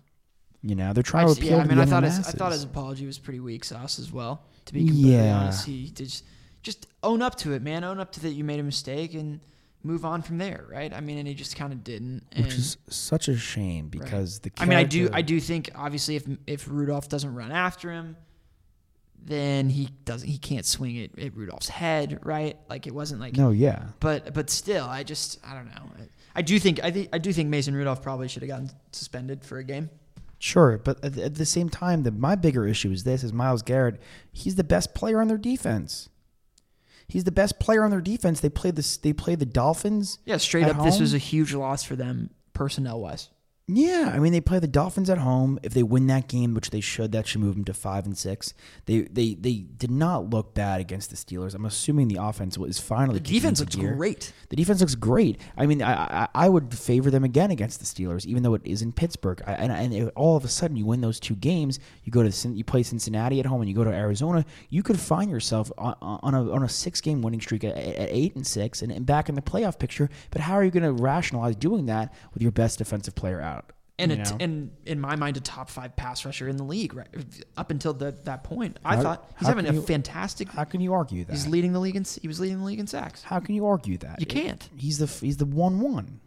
You 0.65 0.77
know, 0.77 0.93
they're 0.93 1.03
I 1.05 1.11
trying 1.15 1.27
to 1.27 1.33
appeal 1.33 1.51
yeah, 1.57 1.59
I 1.59 1.63
to 1.65 1.69
mean, 1.69 1.79
I 1.81 1.87
thought 1.87 2.05
his, 2.05 2.21
I 2.21 2.31
thought 2.31 2.53
his 2.53 2.63
apology 2.63 3.05
was 3.05 3.19
pretty 3.19 3.41
weak 3.41 3.65
sauce 3.65 3.99
as 3.99 4.13
well. 4.13 4.45
To 4.67 4.73
be 4.73 4.85
completely 4.87 5.15
Yeah. 5.15 5.37
honest, 5.41 5.67
he 5.67 5.91
just 5.91 6.25
just 6.63 6.87
own 7.03 7.21
up 7.21 7.35
to 7.39 7.53
it, 7.53 7.63
man. 7.63 7.83
Own 7.83 7.99
up 7.99 8.13
to 8.13 8.21
that 8.21 8.31
you 8.31 8.45
made 8.45 8.61
a 8.61 8.63
mistake 8.63 9.15
and 9.15 9.41
move 9.85 10.05
on 10.05 10.23
from 10.23 10.39
there, 10.39 10.65
right? 10.71 10.93
I 10.93 11.01
mean, 11.01 11.19
and 11.19 11.27
he 11.27 11.35
just 11.35 11.57
kind 11.57 11.73
of 11.73 11.83
didn't. 11.85 12.25
which 12.37 12.55
is 12.55 12.77
such 12.89 13.29
a 13.29 13.37
shame 13.37 13.85
Right. 13.93 14.03
because 14.05 14.39
the 14.41 14.51
I 14.59 14.65
mean, 14.67 14.79
I 14.79 14.85
do, 14.85 15.09
I 15.13 15.23
do 15.23 15.41
think 15.41 15.71
obviously 15.75 16.17
if 16.17 16.25
if 16.47 16.69
Rudolph 16.69 17.09
doesn't 17.09 17.35
run 17.35 17.51
after 17.53 17.91
him, 17.91 18.17
then 19.25 19.69
he 19.71 19.89
doesn't. 20.05 20.29
He 20.29 20.39
can't 20.39 20.67
swing 20.67 20.97
it 20.97 21.19
at 21.19 21.37
Rudolph's 21.37 21.69
head, 21.69 22.19
right? 22.25 22.57
Like 22.69 22.87
it 22.87 22.95
wasn't 22.95 23.21
like 23.21 23.37
No, 23.37 23.51
yeah. 23.51 23.85
but 24.01 24.35
but 24.35 24.51
still, 24.51 24.85
I 24.87 25.03
just 25.05 25.39
I 25.47 25.55
don't 25.55 25.67
know. 25.67 25.91
I, 25.99 26.09
I 26.37 26.43
do 26.43 26.59
think 26.59 26.83
I 26.83 26.91
think 26.91 27.09
I 27.13 27.19
do 27.19 27.33
think 27.33 27.49
Mason 27.49 27.75
Rudolph 27.75 28.03
probably 28.03 28.27
should 28.29 28.43
have 28.43 28.49
gotten 28.51 28.71
suspended 28.91 29.45
for 29.45 29.59
a 29.59 29.65
game. 29.65 29.91
Sure, 30.39 30.77
but 30.79 31.05
at, 31.05 31.17
at 31.19 31.35
the 31.37 31.47
same 31.47 31.69
time, 31.69 32.03
the, 32.03 32.11
my 32.11 32.35
bigger 32.35 32.67
issue 32.67 32.91
is 32.91 33.05
this: 33.05 33.23
is 33.23 33.33
Myles 33.33 33.63
Garrett. 33.63 34.01
He's 34.33 34.57
the 34.57 34.65
best 34.65 34.93
player 34.93 35.21
on 35.21 35.29
their 35.29 35.39
defense. 35.39 36.09
He's 37.13 37.25
the 37.25 37.31
best 37.31 37.61
player 37.61 37.85
on 37.85 37.91
their 37.91 38.01
defense. 38.01 38.41
They 38.41 38.49
play 38.49 38.71
this. 38.71 38.97
They 38.97 39.13
played 39.13 39.39
the 39.39 39.45
Dolphins. 39.45 40.19
Yeah, 40.25 40.39
straight 40.39 40.65
at 40.65 40.77
up, 40.77 40.85
this 40.85 40.99
was 40.99 41.13
a 41.13 41.19
huge 41.19 41.53
loss 41.53 41.83
for 41.83 41.95
them 41.95 42.31
personnel 42.55 43.01
wise. 43.01 43.29
Yeah, 43.69 44.11
I 44.13 44.19
mean 44.19 44.33
they 44.33 44.41
play 44.41 44.59
the 44.59 44.67
Dolphins 44.67 45.09
at 45.09 45.19
home. 45.19 45.59
If 45.63 45.73
they 45.73 45.85
win 45.85 46.09
that 46.09 46.27
game, 46.27 46.53
which 46.53 46.71
they 46.71 46.81
should, 46.81 47.13
that 47.13 47.29
should 47.29 47.41
move 47.41 47.55
them 47.55 47.65
to 47.67 47.73
five 47.73 48.05
and 48.05 48.19
six. 48.19 48.55
They 48.87 49.03
they 49.03 49.35
they 49.35 49.55
did 49.55 49.91
not 49.91 50.29
look 50.31 50.53
bad 50.53 50.81
against 50.81 51.11
the 51.11 51.17
Steelers. 51.17 51.55
I'm 51.55 51.65
assuming 51.65 52.09
the 52.09 52.19
offense 52.21 52.59
was 52.59 52.81
finally 52.81 53.21
The 53.21 53.25
defense 53.25 53.61
looks 53.61 53.77
great. 53.77 54.33
The 54.49 54.57
defense 54.57 54.81
looks 54.81 54.97
great. 54.97 55.41
I 55.57 55.67
mean, 55.67 55.81
I, 55.81 56.25
I 56.25 56.29
I 56.35 56.49
would 56.49 56.77
favor 56.77 57.09
them 57.09 57.23
again 57.23 57.53
against 57.53 57.79
the 57.79 57.87
Steelers, 57.87 58.27
even 58.27 58.43
though 58.43 58.55
it 58.55 58.63
is 58.65 58.83
in 58.83 58.93
Pittsburgh. 58.93 59.41
I, 59.47 59.53
and 59.53 59.71
and 59.71 59.95
if 59.95 60.11
all 60.17 60.37
of 60.37 60.45
a 60.45 60.49
sudden 60.49 60.77
you 60.77 60.85
win 60.85 61.01
those 61.01 61.21
two 61.21 61.37
games, 61.37 61.79
you 62.03 62.11
go 62.11 62.29
to 62.29 62.49
you 62.49 62.65
play 62.65 62.83
Cincinnati 62.83 63.39
at 63.39 63.47
home, 63.47 63.61
and 63.61 63.71
you 63.71 63.77
go 63.77 63.85
to 63.85 63.93
Arizona. 63.93 64.45
You 64.71 64.83
could 64.83 64.99
find 64.99 65.31
yourself 65.31 65.71
on, 65.79 65.95
on 66.03 66.35
a 66.35 66.51
on 66.51 66.65
a 66.65 66.69
six 66.69 67.01
game 67.01 67.23
winning 67.23 67.41
streak 67.41 67.63
at, 67.63 67.77
at 67.77 68.09
eight 68.11 68.35
and 68.35 68.45
six, 68.45 68.83
and, 68.83 68.91
and 68.91 69.07
back 69.07 69.29
in 69.29 69.37
the 69.37 69.43
playoff 69.43 69.79
picture. 69.79 70.11
But 70.33 70.41
how 70.41 70.55
are 70.55 70.65
you 70.65 70.73
going 70.73 70.83
to 70.83 71.01
rationalize 71.01 71.55
doing 71.55 71.87
that 71.87 72.13
with 72.35 72.43
your 72.43 72.53
best 72.53 72.79
defensive 72.79 73.15
player 73.15 73.41
out? 73.41 73.52
And 73.99 74.11
You 74.11 74.25
and 74.41 74.71
in 74.87 75.01
my 75.01 75.17
mind, 75.17 75.37
a 75.37 75.41
top 75.41 75.69
five 75.71 75.95
pass 75.95 76.25
rusher 76.25 76.49
in 76.49 76.57
the 76.57 76.65
league, 76.65 76.95
right 76.95 77.07
up 77.57 77.71
until 77.71 77.93
the, 77.93 78.13
that 78.25 78.43
point. 78.43 78.79
I 78.85 78.97
How- 78.97 79.03
thought 79.03 79.31
he's 79.39 79.47
having 79.47 79.67
a 79.67 79.73
you- 79.75 79.83
fantastic. 79.83 80.49
how 80.49 80.65
can 80.65 80.81
you 80.81 80.93
argue 80.95 81.25
that? 81.25 81.33
He's 81.33 81.47
leading 81.47 81.73
the 81.73 81.79
league 81.79 81.95
in 81.97 82.05
he 82.21 82.27
was 82.27 82.41
leading 82.41 82.59
the 82.59 82.65
league 82.65 82.81
in 82.81 82.87
sacks. 82.87 83.23
How 83.23 83.39
can 83.39 83.55
you 83.55 83.67
argue 83.67 83.99
that? 83.99 84.19
You 84.19 84.27
can't. 84.27 84.69
He's 84.77 84.99
the 84.99 85.07
he's 85.07 85.37
the 85.37 85.45
one 85.45 85.81
one. 85.81 86.21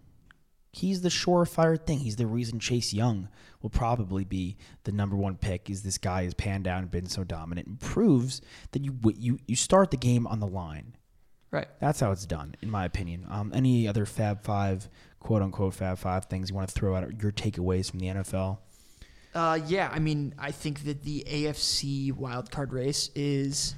He's 0.71 1.01
the 1.01 1.10
surefire 1.10 1.80
thing. 1.84 1.99
He's 1.99 2.17
the 2.17 2.28
reason 2.28 2.60
Chase 2.60 2.93
Young 2.93 3.30
will 3.62 3.69
probably 3.69 4.25
be 4.25 4.58
the 4.84 4.91
number 4.91 5.15
one 5.15 5.36
pick. 5.38 5.69
Is 5.69 5.84
this 5.84 5.97
guy 5.97 6.25
has 6.25 6.34
panned 6.34 6.65
down 6.65 6.80
and 6.84 6.91
been 6.91 7.08
so 7.08 7.23
dominant 7.23 7.67
and 7.67 7.80
proves 7.80 8.41
that 8.71 8.84
you 8.84 8.95
you 9.17 9.39
you 9.47 9.56
start 9.56 9.91
the 9.91 9.97
game 9.97 10.28
on 10.28 10.39
the 10.39 10.47
line. 10.47 10.95
Right. 11.51 11.67
That's 11.80 12.01
how 12.01 12.12
it's 12.12 12.25
done, 12.25 12.56
in 12.62 12.69
my 12.69 12.84
opinion. 12.84 13.25
Um, 13.30 13.54
any 13.56 13.88
other 13.88 14.06
Fab 14.06 14.43
Five, 14.43 14.89
quote 15.25 15.41
unquote 15.41 15.73
Fab 15.73 15.97
Five 15.97 16.25
things 16.25 16.49
you 16.49 16.55
want 16.55 16.69
to 16.69 16.73
throw 16.73 16.95
out? 16.95 17.21
Your 17.21 17.31
takeaways 17.31 17.89
from 17.89 17.99
the 17.99 18.07
NFL? 18.07 18.59
Uh, 19.33 19.59
yeah, 19.67 19.89
I 19.91 19.99
mean, 19.99 20.33
I 20.38 20.51
think 20.51 20.85
that 20.85 21.03
the 21.03 21.25
AFC 21.27 22.13
wildcard 22.13 22.71
race 22.71 23.09
is 23.15 23.75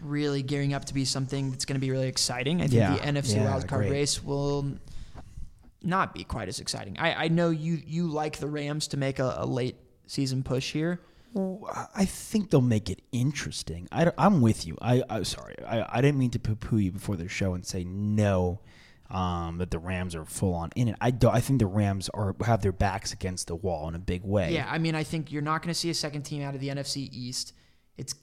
really 0.00 0.42
gearing 0.42 0.72
up 0.72 0.84
to 0.86 0.94
be 0.94 1.04
something 1.04 1.50
that's 1.50 1.64
going 1.64 1.74
to 1.74 1.80
be 1.80 1.90
really 1.90 2.06
exciting. 2.06 2.60
I 2.62 2.68
think 2.68 2.74
Yeah, 2.74 2.94
the 2.94 3.00
NFC 3.00 3.34
yeah, 3.34 3.52
wildcard 3.52 3.68
great. 3.68 3.90
race 3.90 4.22
will 4.22 4.78
not 5.82 6.14
be 6.14 6.22
quite 6.22 6.48
as 6.48 6.60
exciting. 6.60 6.96
I, 6.98 7.24
I 7.24 7.28
know 7.28 7.50
you 7.50 7.82
you 7.84 8.06
like 8.06 8.38
the 8.38 8.48
Rams 8.48 8.88
to 8.88 8.96
make 8.96 9.18
a, 9.18 9.34
a 9.38 9.46
late 9.46 9.76
season 10.06 10.42
push 10.44 10.72
here. 10.72 11.00
I 11.94 12.06
think 12.06 12.50
they'll 12.50 12.60
make 12.62 12.88
it 12.88 13.02
interesting. 13.12 13.86
I, 13.92 14.10
am 14.16 14.40
with 14.40 14.66
you. 14.66 14.78
I, 14.80 15.02
I 15.10 15.22
sorry. 15.24 15.56
I, 15.64 15.98
I 15.98 16.00
didn't 16.00 16.18
mean 16.18 16.30
to 16.30 16.38
poo-poo 16.38 16.78
you 16.78 16.90
before 16.90 17.16
the 17.16 17.28
show 17.28 17.52
and 17.52 17.66
say 17.66 17.84
no, 17.84 18.60
um, 19.10 19.58
that 19.58 19.70
the 19.70 19.78
Rams 19.78 20.14
are 20.14 20.24
full 20.24 20.54
on 20.54 20.70
in 20.76 20.88
it. 20.88 20.96
I 21.00 21.10
do. 21.10 21.28
I 21.28 21.40
think 21.40 21.60
the 21.60 21.66
Rams 21.66 22.08
are 22.10 22.34
have 22.44 22.60
their 22.62 22.72
backs 22.72 23.12
against 23.12 23.46
the 23.48 23.54
wall 23.56 23.88
in 23.88 23.94
a 23.94 23.98
big 23.98 24.22
way. 24.24 24.52
Yeah, 24.52 24.68
I 24.70 24.78
mean, 24.78 24.94
I 24.94 25.02
think 25.04 25.32
you're 25.32 25.42
not 25.42 25.62
going 25.62 25.72
to 25.72 25.78
see 25.78 25.90
a 25.90 25.94
second 25.94 26.22
team 26.22 26.42
out 26.42 26.54
of 26.54 26.60
the 26.60 26.68
NFC 26.68 27.08
East. 27.12 27.52
It's 27.96 28.14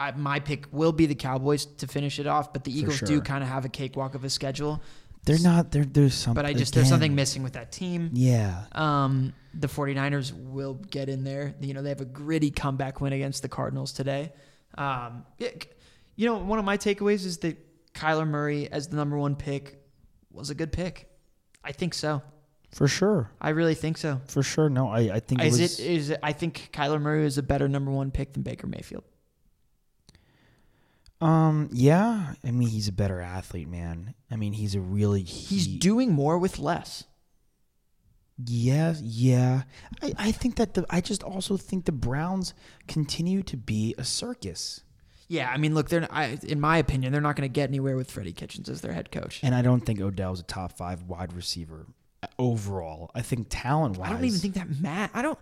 I, 0.00 0.10
my 0.12 0.40
pick 0.40 0.66
will 0.72 0.92
be 0.92 1.06
the 1.06 1.14
Cowboys 1.14 1.66
to 1.66 1.86
finish 1.86 2.18
it 2.18 2.26
off, 2.26 2.52
but 2.52 2.64
the 2.64 2.76
Eagles 2.76 3.00
do 3.00 3.20
kind 3.20 3.44
of 3.44 3.48
have 3.48 3.64
a 3.64 3.68
cakewalk 3.68 4.14
of 4.16 4.24
a 4.24 4.30
schedule. 4.30 4.82
they're 5.24 5.38
not. 5.38 5.70
They're 5.70 5.84
there's 5.84 6.14
something. 6.14 6.34
But 6.34 6.46
I 6.46 6.52
just 6.52 6.74
there's 6.74 6.88
something 6.88 7.14
missing 7.14 7.42
with 7.44 7.52
that 7.52 7.70
team. 7.70 8.10
Yeah. 8.12 8.64
Um, 8.72 9.32
the 9.54 9.68
49ers 9.68 10.32
will 10.32 10.74
get 10.74 11.08
in 11.08 11.22
there. 11.22 11.54
You 11.60 11.74
know, 11.74 11.82
they 11.82 11.90
have 11.90 12.00
a 12.00 12.04
gritty 12.06 12.50
comeback 12.50 13.00
win 13.00 13.12
against 13.12 13.42
the 13.42 13.48
Cardinals 13.48 13.92
today. 13.92 14.32
Um, 14.76 15.24
c- 15.38 15.52
you 16.16 16.26
know, 16.26 16.38
one 16.38 16.58
of 16.58 16.64
my 16.64 16.76
takeaways 16.76 17.24
is 17.24 17.38
that 17.38 17.56
Kyler 17.94 18.26
Murray 18.26 18.70
as 18.70 18.88
the 18.88 18.96
number 18.96 19.16
one 19.16 19.36
pick 19.36 19.80
was 20.34 20.50
a 20.50 20.54
good 20.54 20.72
pick. 20.72 21.08
I 21.62 21.72
think 21.72 21.94
so. 21.94 22.22
For 22.72 22.88
sure. 22.88 23.30
I 23.40 23.50
really 23.50 23.74
think 23.74 23.96
so. 23.96 24.20
For 24.26 24.42
sure. 24.42 24.68
No, 24.68 24.88
I, 24.88 25.14
I 25.14 25.20
think 25.20 25.40
it 25.40 25.46
Is 25.46 25.60
was, 25.60 25.80
it 25.80 25.86
is 25.86 26.10
it, 26.10 26.20
I 26.22 26.32
think 26.32 26.70
Kyler 26.72 27.00
Murray 27.00 27.24
is 27.24 27.38
a 27.38 27.42
better 27.42 27.68
number 27.68 27.90
one 27.90 28.10
pick 28.10 28.32
than 28.32 28.42
Baker 28.42 28.66
Mayfield. 28.66 29.04
Um. 31.20 31.70
Yeah. 31.72 32.34
I 32.42 32.50
mean, 32.50 32.68
he's 32.68 32.88
a 32.88 32.92
better 32.92 33.20
athlete, 33.20 33.68
man. 33.68 34.14
I 34.30 34.36
mean, 34.36 34.52
he's 34.52 34.74
a 34.74 34.80
really. 34.80 35.22
He's 35.22 35.66
doing 35.66 36.12
more 36.12 36.38
with 36.38 36.58
less. 36.58 37.04
Yeah, 38.44 38.94
yeah. 39.00 39.62
I, 40.02 40.12
I 40.18 40.32
think 40.32 40.56
that 40.56 40.74
the 40.74 40.84
I 40.90 41.00
just 41.00 41.22
also 41.22 41.56
think 41.56 41.84
the 41.84 41.92
Browns 41.92 42.52
continue 42.88 43.44
to 43.44 43.56
be 43.56 43.94
a 43.96 44.04
circus. 44.04 44.82
Yeah, 45.28 45.50
I 45.50 45.56
mean, 45.56 45.74
look, 45.74 45.88
they're 45.88 46.06
I, 46.10 46.38
in 46.42 46.60
my 46.60 46.78
opinion, 46.78 47.12
they're 47.12 47.20
not 47.22 47.36
going 47.36 47.48
to 47.48 47.52
get 47.52 47.68
anywhere 47.70 47.96
with 47.96 48.10
Freddie 48.10 48.32
Kitchens 48.32 48.68
as 48.68 48.80
their 48.82 48.92
head 48.92 49.10
coach. 49.10 49.40
And 49.42 49.54
I 49.54 49.62
don't 49.62 49.80
think 49.80 50.00
Odell's 50.00 50.40
a 50.40 50.44
top 50.44 50.76
five 50.76 51.04
wide 51.04 51.32
receiver 51.32 51.86
uh, 52.22 52.26
overall. 52.38 53.10
I 53.14 53.22
think 53.22 53.46
talent 53.48 53.96
wise. 53.96 54.10
I 54.10 54.12
don't 54.12 54.24
even 54.24 54.38
think 54.38 54.54
that 54.54 54.68
Matt. 54.80 55.10
I 55.14 55.22
don't. 55.22 55.38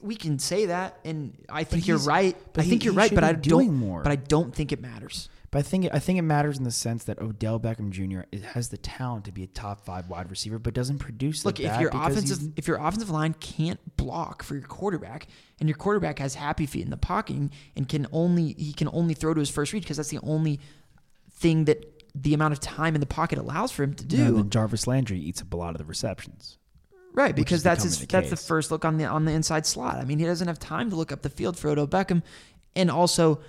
We 0.00 0.14
can 0.14 0.38
say 0.38 0.66
that, 0.66 1.00
and 1.04 1.36
I 1.48 1.64
think 1.64 1.82
But 1.82 1.88
you're 1.88 1.98
right. 1.98 2.36
but 2.52 2.64
I 2.64 2.68
think 2.68 2.84
you're 2.84 2.92
he 2.92 2.98
right, 2.98 3.12
but 3.12 3.24
I 3.24 3.32
doing 3.32 3.68
don't. 3.68 3.76
more. 3.76 4.02
But 4.02 4.12
I 4.12 4.16
don't 4.16 4.54
think 4.54 4.70
it 4.70 4.80
matters. 4.80 5.28
But 5.52 5.58
I 5.58 5.62
think 5.62 5.88
I 5.92 5.98
think 5.98 6.18
it 6.18 6.22
matters 6.22 6.58
in 6.58 6.64
the 6.64 6.70
sense 6.70 7.02
that 7.04 7.18
Odell 7.20 7.58
Beckham 7.58 7.90
Jr. 7.90 8.20
has 8.54 8.68
the 8.68 8.76
talent 8.76 9.24
to 9.24 9.32
be 9.32 9.42
a 9.42 9.48
top 9.48 9.84
five 9.84 10.08
wide 10.08 10.30
receiver, 10.30 10.60
but 10.60 10.74
doesn't 10.74 10.98
produce. 10.98 11.44
Look, 11.44 11.58
like 11.58 11.66
if 11.74 11.80
your 11.80 11.90
offensive 11.92 12.52
if 12.56 12.68
your 12.68 12.76
offensive 12.76 13.10
line 13.10 13.34
can't 13.40 13.80
block 13.96 14.44
for 14.44 14.54
your 14.54 14.68
quarterback, 14.68 15.26
and 15.58 15.68
your 15.68 15.76
quarterback 15.76 16.20
has 16.20 16.36
happy 16.36 16.66
feet 16.66 16.84
in 16.84 16.90
the 16.90 16.96
pocket 16.96 17.36
and- 17.36 17.88
can 17.88 18.06
only 18.12 18.52
he 18.52 18.72
can 18.72 18.88
only 18.92 19.14
throw 19.14 19.34
to 19.34 19.40
his 19.40 19.50
first 19.50 19.72
read 19.72 19.82
because 19.82 19.96
that's 19.96 20.10
the 20.10 20.20
only 20.22 20.60
thing 21.32 21.64
that 21.64 21.84
the 22.14 22.34
amount 22.34 22.52
of 22.52 22.60
time 22.60 22.94
in 22.94 23.00
the 23.00 23.06
pocket 23.06 23.38
allows 23.38 23.72
for 23.72 23.82
him 23.82 23.94
to 23.94 24.04
do. 24.04 24.16
Yeah, 24.18 24.30
then 24.30 24.50
Jarvis 24.50 24.86
Landry 24.86 25.18
eats 25.18 25.42
up 25.42 25.52
a 25.52 25.56
lot 25.56 25.70
of 25.74 25.78
the 25.78 25.84
receptions. 25.84 26.58
Right, 27.12 27.34
because 27.34 27.64
that's 27.64 27.82
his, 27.82 27.98
the 27.98 28.06
that's 28.06 28.30
the 28.30 28.36
first 28.36 28.70
look 28.70 28.84
on 28.84 28.98
the 28.98 29.06
on 29.06 29.24
the 29.24 29.32
inside 29.32 29.66
slot. 29.66 29.96
I 29.96 30.04
mean, 30.04 30.20
he 30.20 30.24
doesn't 30.24 30.46
have 30.46 30.60
time 30.60 30.90
to 30.90 30.96
look 30.96 31.10
up 31.10 31.22
the 31.22 31.30
field 31.30 31.58
for 31.58 31.68
Odell 31.68 31.88
Beckham, 31.88 32.22
and 32.76 32.88
also 32.88 33.40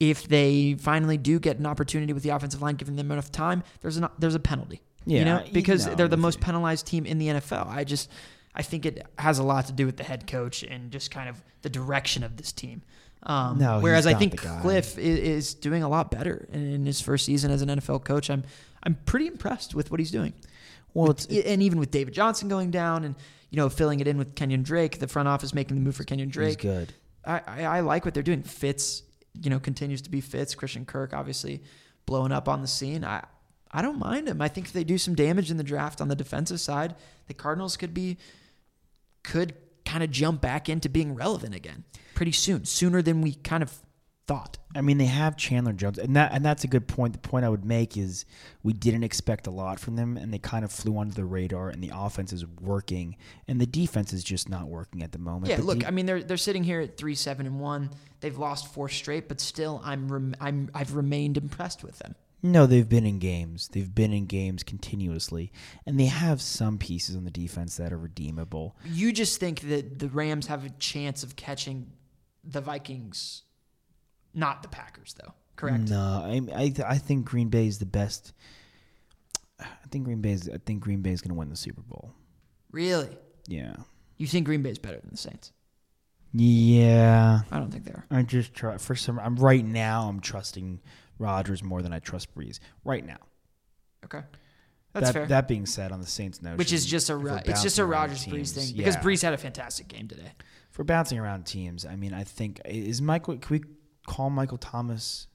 if 0.00 0.28
they 0.28 0.74
finally 0.74 1.16
do 1.16 1.38
get 1.38 1.58
an 1.58 1.66
opportunity 1.66 2.12
with 2.12 2.22
the 2.22 2.30
offensive 2.30 2.60
line 2.62 2.76
giving 2.76 2.96
them 2.96 3.10
enough 3.12 3.30
time, 3.30 3.62
there's 3.80 3.96
an 3.96 4.08
there's 4.18 4.34
a 4.34 4.40
penalty. 4.40 4.82
Yeah, 5.06 5.18
you 5.18 5.24
know, 5.24 5.44
because 5.52 5.86
no, 5.86 5.94
they're 5.94 6.08
the 6.08 6.16
most 6.16 6.40
penalized 6.40 6.86
team 6.86 7.04
in 7.06 7.18
the 7.18 7.28
NFL. 7.28 7.68
I 7.68 7.84
just 7.84 8.10
I 8.54 8.62
think 8.62 8.86
it 8.86 9.06
has 9.18 9.38
a 9.38 9.42
lot 9.42 9.66
to 9.66 9.72
do 9.72 9.86
with 9.86 9.96
the 9.96 10.04
head 10.04 10.26
coach 10.26 10.62
and 10.62 10.90
just 10.90 11.10
kind 11.10 11.28
of 11.28 11.42
the 11.62 11.68
direction 11.68 12.22
of 12.22 12.36
this 12.36 12.52
team. 12.52 12.82
Um, 13.24 13.58
No, 13.58 13.80
whereas 13.80 14.06
I 14.06 14.14
think. 14.14 14.40
Kliff 14.40 14.98
is, 14.98 15.18
is 15.18 15.54
doing 15.54 15.82
a 15.82 15.88
lot 15.88 16.10
better 16.10 16.46
in 16.52 16.84
his 16.84 17.00
first 17.00 17.24
season 17.24 17.50
as 17.50 17.62
an 17.62 17.68
NFL 17.68 18.04
coach. 18.04 18.30
I'm 18.30 18.44
I'm 18.82 18.96
pretty 19.06 19.26
impressed 19.26 19.74
with 19.74 19.90
what 19.90 19.98
he's 19.98 20.10
doing 20.10 20.34
Well, 20.92 21.10
it's 21.10 21.26
and 21.26 21.62
even 21.62 21.78
with 21.78 21.90
David 21.90 22.14
Johnson 22.14 22.48
going 22.48 22.70
down 22.70 23.04
and 23.04 23.14
you 23.50 23.56
know 23.56 23.68
filling 23.68 24.00
it 24.00 24.08
in 24.08 24.18
with 24.18 24.34
Kenyan 24.34 24.62
Drake, 24.62 24.98
the 24.98 25.08
front 25.08 25.28
office 25.28 25.54
making 25.54 25.76
the 25.76 25.80
move 25.82 25.96
for 25.96 26.04
Kenyan 26.04 26.26
he's 26.26 26.32
Drake. 26.32 26.58
good. 26.60 26.92
I, 27.24 27.40
I, 27.46 27.64
I 27.64 27.80
like 27.80 28.04
what 28.04 28.12
they're 28.12 28.22
doing. 28.22 28.42
Fitz, 28.42 29.02
you 29.40 29.50
know, 29.50 29.58
continues 29.58 30.02
to 30.02 30.10
be 30.10 30.20
Fitz. 30.20 30.54
Christian 30.54 30.84
Kirk, 30.84 31.12
obviously, 31.12 31.62
blowing 32.06 32.32
up 32.32 32.48
on 32.48 32.60
the 32.60 32.68
scene. 32.68 33.04
I 33.04 33.24
I 33.70 33.82
don't 33.82 33.98
mind 33.98 34.28
him. 34.28 34.40
I 34.40 34.48
think 34.48 34.66
if 34.66 34.72
they 34.72 34.84
do 34.84 34.98
some 34.98 35.14
damage 35.14 35.50
in 35.50 35.56
the 35.56 35.64
draft 35.64 36.00
on 36.00 36.08
the 36.08 36.14
defensive 36.14 36.60
side, 36.60 36.94
the 37.26 37.34
Cardinals 37.34 37.76
could 37.76 37.92
be 37.92 38.18
could 39.24 39.54
kind 39.84 40.02
of 40.02 40.10
jump 40.10 40.40
back 40.40 40.68
into 40.68 40.88
being 40.88 41.14
relevant 41.14 41.54
again 41.54 41.84
pretty 42.14 42.32
soon, 42.32 42.64
sooner 42.64 43.02
than 43.02 43.20
we 43.20 43.34
kind 43.34 43.62
of 43.62 43.78
thought. 44.26 44.58
I 44.74 44.80
mean, 44.80 44.98
they 44.98 45.06
have 45.06 45.36
Chandler 45.36 45.72
Jones, 45.72 45.98
and 45.98 46.16
that 46.16 46.32
and 46.32 46.44
that's 46.44 46.64
a 46.64 46.66
good 46.66 46.88
point. 46.88 47.12
The 47.12 47.18
point 47.18 47.44
I 47.44 47.48
would 47.48 47.64
make 47.64 47.96
is 47.96 48.24
we 48.62 48.72
didn't 48.72 49.04
expect 49.04 49.46
a 49.46 49.50
lot 49.50 49.78
from 49.78 49.96
them, 49.96 50.16
and 50.16 50.32
they 50.32 50.38
kind 50.38 50.64
of 50.64 50.72
flew 50.72 50.98
under 50.98 51.14
the 51.14 51.24
radar. 51.24 51.68
And 51.68 51.82
the 51.82 51.92
offense 51.94 52.32
is 52.32 52.46
working, 52.46 53.16
and 53.46 53.60
the 53.60 53.66
defense 53.66 54.12
is 54.12 54.24
just 54.24 54.48
not 54.48 54.66
working 54.68 55.02
at 55.02 55.12
the 55.12 55.18
moment. 55.18 55.50
Yeah, 55.50 55.56
But 55.56 55.64
look, 55.66 55.78
the- 55.80 55.88
I 55.88 55.90
mean 55.90 56.06
they're 56.06 56.22
they're 56.22 56.36
sitting 56.36 56.64
here 56.64 56.80
at 56.80 56.96
three 56.96 57.14
seven 57.14 57.46
and 57.46 57.60
one. 57.60 57.90
They've 58.20 58.36
lost 58.38 58.72
four 58.72 58.88
straight, 58.88 59.28
but 59.28 59.40
still, 59.40 59.80
I'm 59.84 60.10
rem- 60.10 60.34
I'm 60.40 60.70
I've 60.74 60.94
remained 60.96 61.36
impressed 61.36 61.84
with 61.84 61.98
them. 61.98 62.14
no, 62.42 62.66
they've 62.66 62.88
been 62.88 63.06
in 63.06 63.18
games. 63.18 63.68
They've 63.68 63.94
been 63.94 64.12
in 64.12 64.26
games 64.26 64.62
continuously, 64.62 65.52
and 65.86 66.00
they 66.00 66.06
have 66.06 66.40
some 66.42 66.78
pieces 66.78 67.14
on 67.16 67.24
the 67.24 67.30
defense 67.30 67.76
that 67.76 67.92
are 67.92 67.98
redeemable. 67.98 68.76
You 68.86 69.12
just 69.12 69.38
think 69.40 69.60
that 69.68 69.98
the 69.98 70.08
Rams 70.08 70.46
have 70.48 70.64
a 70.64 70.70
chance 70.70 71.22
of 71.22 71.36
catching 71.36 71.90
the 72.42 72.60
Vikings, 72.60 73.42
not 74.34 74.62
the 74.62 74.68
Packers, 74.68 75.14
though. 75.14 75.32
Correct. 75.56 75.88
No, 75.88 75.98
I 75.98 76.40
I, 76.54 76.72
I 76.86 76.98
think 76.98 77.24
Green 77.24 77.48
Bay 77.48 77.66
is 77.66 77.78
the 77.78 77.86
best. 77.86 78.32
I 79.60 79.86
think 79.90 80.04
Green 80.04 80.20
Bay 80.20 80.32
is. 80.32 80.50
I 80.52 80.58
think 80.58 80.82
Green 80.82 81.00
Bay 81.00 81.12
is 81.12 81.20
going 81.20 81.30
to 81.30 81.38
win 81.38 81.48
the 81.48 81.56
Super 81.56 81.82
Bowl. 81.82 82.12
Really? 82.70 83.16
Yeah. 83.46 83.76
You 84.16 84.26
think 84.26 84.46
Green 84.46 84.62
Bay's 84.62 84.78
better 84.78 84.98
than 84.98 85.10
the 85.10 85.16
Saints? 85.16 85.52
Yeah, 86.32 87.42
I 87.52 87.58
don't 87.58 87.70
think 87.70 87.84
they 87.84 87.92
are. 87.92 88.04
I 88.10 88.22
just 88.22 88.54
try 88.54 88.76
for 88.78 88.96
some. 88.96 89.20
I'm 89.20 89.36
right 89.36 89.64
now. 89.64 90.08
I'm 90.08 90.18
trusting 90.18 90.80
Rodgers 91.18 91.62
more 91.62 91.80
than 91.80 91.92
I 91.92 92.00
trust 92.00 92.34
Brees 92.34 92.58
right 92.84 93.06
now. 93.06 93.18
Okay, 94.04 94.22
that's 94.92 95.06
that, 95.06 95.12
fair. 95.12 95.26
That 95.26 95.46
being 95.46 95.64
said, 95.64 95.92
on 95.92 96.00
the 96.00 96.08
Saints 96.08 96.42
notion, 96.42 96.56
Which 96.56 96.72
is 96.72 96.84
just 96.84 97.08
a 97.08 97.14
if 97.14 97.22
we're 97.22 97.30
Ro- 97.30 97.40
it's 97.44 97.62
just 97.62 97.78
a 97.78 97.84
Rodgers 97.84 98.26
Brees 98.26 98.50
thing 98.50 98.76
because 98.76 98.96
yeah. 98.96 99.02
Brees 99.02 99.22
had 99.22 99.32
a 99.32 99.38
fantastic 99.38 99.86
game 99.86 100.08
today. 100.08 100.32
For 100.72 100.82
bouncing 100.82 101.20
around 101.20 101.46
teams, 101.46 101.86
I 101.86 101.94
mean, 101.94 102.12
I 102.12 102.24
think 102.24 102.60
is 102.64 103.00
Michael. 103.00 103.36
Can 103.38 103.60
we 103.60 103.64
call 104.06 104.30
Michael 104.30 104.58
Thomas? 104.58 105.26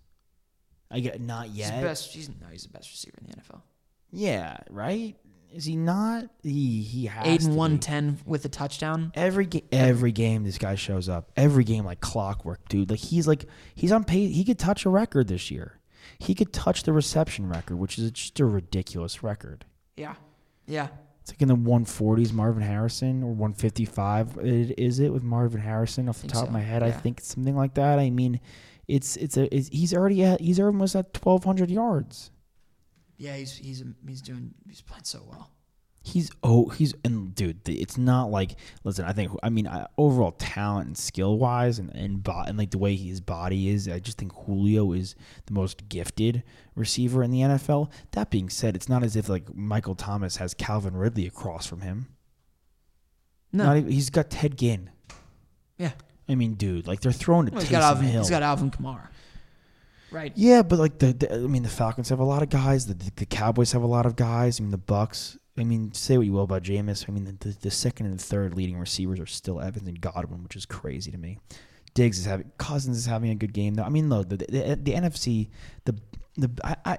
I 0.91 0.99
get 0.99 1.21
not 1.21 1.49
yet. 1.49 1.71
He's 1.71 1.81
the 1.81 1.87
best. 1.87 2.13
He's 2.13 2.29
no, 2.29 2.47
he's 2.51 2.63
the 2.63 2.69
best 2.69 2.89
receiver 2.89 3.17
in 3.21 3.27
the 3.27 3.37
NFL. 3.37 3.61
Yeah, 4.11 4.57
right. 4.69 5.15
Is 5.53 5.65
he 5.65 5.75
not? 5.75 6.25
He 6.43 6.81
he 6.81 7.05
has 7.07 7.27
Eight 7.27 7.43
and 7.43 7.55
one 7.55 7.79
ten 7.79 8.19
with 8.25 8.45
a 8.45 8.49
touchdown. 8.49 9.11
Every 9.15 9.45
game, 9.45 9.67
every 9.71 10.11
game, 10.11 10.43
this 10.43 10.57
guy 10.57 10.75
shows 10.75 11.09
up. 11.09 11.31
Every 11.35 11.63
game, 11.63 11.85
like 11.85 12.01
clockwork, 12.01 12.67
dude. 12.69 12.89
Like 12.89 12.99
he's 12.99 13.27
like 13.27 13.45
he's 13.73 13.91
on 13.91 14.03
pace. 14.03 14.35
He 14.35 14.43
could 14.43 14.59
touch 14.59 14.85
a 14.85 14.89
record 14.89 15.27
this 15.27 15.49
year. 15.49 15.79
He 16.19 16.35
could 16.35 16.53
touch 16.53 16.83
the 16.83 16.93
reception 16.93 17.49
record, 17.49 17.77
which 17.77 17.97
is 17.97 18.11
just 18.11 18.39
a 18.39 18.45
ridiculous 18.45 19.23
record. 19.23 19.65
Yeah, 19.95 20.15
yeah. 20.67 20.89
It's 21.29 21.39
like 21.39 21.41
in 21.43 21.47
the 21.47 21.69
140s, 21.69 22.33
Marvin 22.33 22.63
Harrison, 22.63 23.21
or 23.21 23.27
155. 23.27 24.39
Is 24.41 24.99
it 24.99 25.13
with 25.13 25.21
Marvin 25.21 25.61
Harrison? 25.61 26.09
Off 26.09 26.21
the 26.21 26.27
top 26.27 26.41
so, 26.41 26.47
of 26.47 26.51
my 26.51 26.61
head, 26.61 26.81
I 26.81 26.91
think 26.91 27.19
it's 27.19 27.27
something 27.27 27.55
like 27.55 27.75
that. 27.75 27.99
I 27.99 28.09
mean, 28.09 28.39
it's 28.87 29.15
it's 29.17 29.37
a 29.37 29.53
it's, 29.55 29.67
he's 29.67 29.93
already 29.93 30.23
at 30.23 30.41
he's 30.41 30.59
almost 30.59 30.95
at 30.95 31.15
1,200 31.21 31.69
yards. 31.69 32.31
Yeah, 33.17 33.35
he's 33.35 33.55
he's 33.55 33.83
he's 34.07 34.21
doing 34.21 34.55
he's 34.67 34.81
playing 34.81 35.03
so 35.03 35.21
well. 35.29 35.51
He's 36.01 36.31
oh 36.43 36.69
he's 36.69 36.93
and 37.03 37.35
dude, 37.35 37.67
it's 37.67 37.97
not 37.97 38.31
like 38.31 38.55
listen. 38.83 39.03
I 39.05 39.11
think 39.11 39.31
I 39.43 39.49
mean 39.49 39.67
I, 39.67 39.85
overall 39.97 40.31
talent 40.31 40.87
and 40.87 40.97
skill 40.97 41.37
wise 41.37 41.77
and 41.77 41.93
and, 41.93 42.23
bo- 42.23 42.43
and 42.47 42.57
like 42.57 42.71
the 42.71 42.77
way 42.77 42.95
his 42.95 43.19
body 43.19 43.67
is, 43.69 43.87
I 43.89 43.99
just 43.99 44.17
think 44.17 44.33
Julio 44.33 44.93
is 44.93 45.15
the 45.45 45.53
most 45.53 45.89
gifted 45.89 46.43
receiver 46.75 47.21
in 47.21 47.31
the 47.31 47.41
NFL. 47.41 47.91
That 48.11 48.29
being 48.31 48.49
said, 48.49 48.75
it's 48.75 48.87
not 48.87 49.03
as 49.03 49.15
if 49.17 49.27
like 49.27 49.53
Michael 49.53 49.93
Thomas 49.95 50.37
has 50.37 50.53
Calvin 50.53 50.95
Ridley 50.95 51.27
across 51.27 51.65
from 51.67 51.81
him. 51.81 52.07
No, 53.51 53.65
Not 53.65 53.77
even, 53.77 53.91
he's 53.91 54.09
got 54.09 54.29
Ted 54.29 54.57
Ginn. 54.57 54.89
yeah. 55.77 55.91
I 56.29 56.35
mean, 56.35 56.53
dude, 56.53 56.85
like 56.87 57.01
they're 57.01 57.11
throwing 57.11 57.47
to 57.47 57.51
Well, 57.53 57.61
he's 57.61 57.71
got 57.71 57.81
Alvin. 57.81 58.05
Hill. 58.05 58.21
He's 58.21 58.29
got 58.29 58.43
Alvin 58.43 58.69
Kamara. 58.69 59.07
Right. 60.11 60.31
yeah, 60.35 60.61
but 60.61 60.79
like 60.79 60.99
the, 60.99 61.13
the 61.13 61.33
I 61.33 61.37
mean, 61.39 61.63
the 61.63 61.69
Falcons 61.69 62.09
have 62.09 62.19
a 62.19 62.23
lot 62.23 62.41
of 62.43 62.49
guys. 62.49 62.85
The, 62.87 63.11
the 63.15 63.25
Cowboys 63.25 63.71
have 63.73 63.81
a 63.81 63.87
lot 63.87 64.05
of 64.05 64.15
guys. 64.15 64.59
I 64.59 64.63
mean, 64.63 64.71
the 64.71 64.77
Bucks. 64.77 65.37
I 65.59 65.63
mean, 65.63 65.93
say 65.93 66.17
what 66.17 66.25
you 66.25 66.31
will 66.33 66.43
about 66.43 66.63
Jameis. 66.63 67.05
I 67.07 67.11
mean, 67.11 67.25
the, 67.25 67.49
the, 67.49 67.57
the 67.59 67.71
second 67.71 68.05
and 68.07 68.19
third 68.19 68.55
leading 68.55 68.79
receivers 68.79 69.19
are 69.19 69.25
still 69.25 69.59
Evans 69.59 69.87
and 69.87 69.99
Godwin, 69.99 70.43
which 70.43 70.55
is 70.55 70.65
crazy 70.65 71.11
to 71.11 71.17
me. 71.17 71.37
Diggs 71.93 72.19
is 72.19 72.25
having 72.25 72.51
Cousins 72.57 72.97
is 72.97 73.05
having 73.07 73.31
a 73.31 73.35
good 73.35 73.51
game 73.53 73.73
though. 73.73 73.83
I 73.83 73.89
mean, 73.89 74.09
look, 74.09 74.29
the 74.29 74.37
the, 74.37 74.79
the 74.81 74.93
NFC, 74.93 75.49
the 75.85 75.95
the 76.37 76.49
I, 76.63 76.75
I 76.85 76.97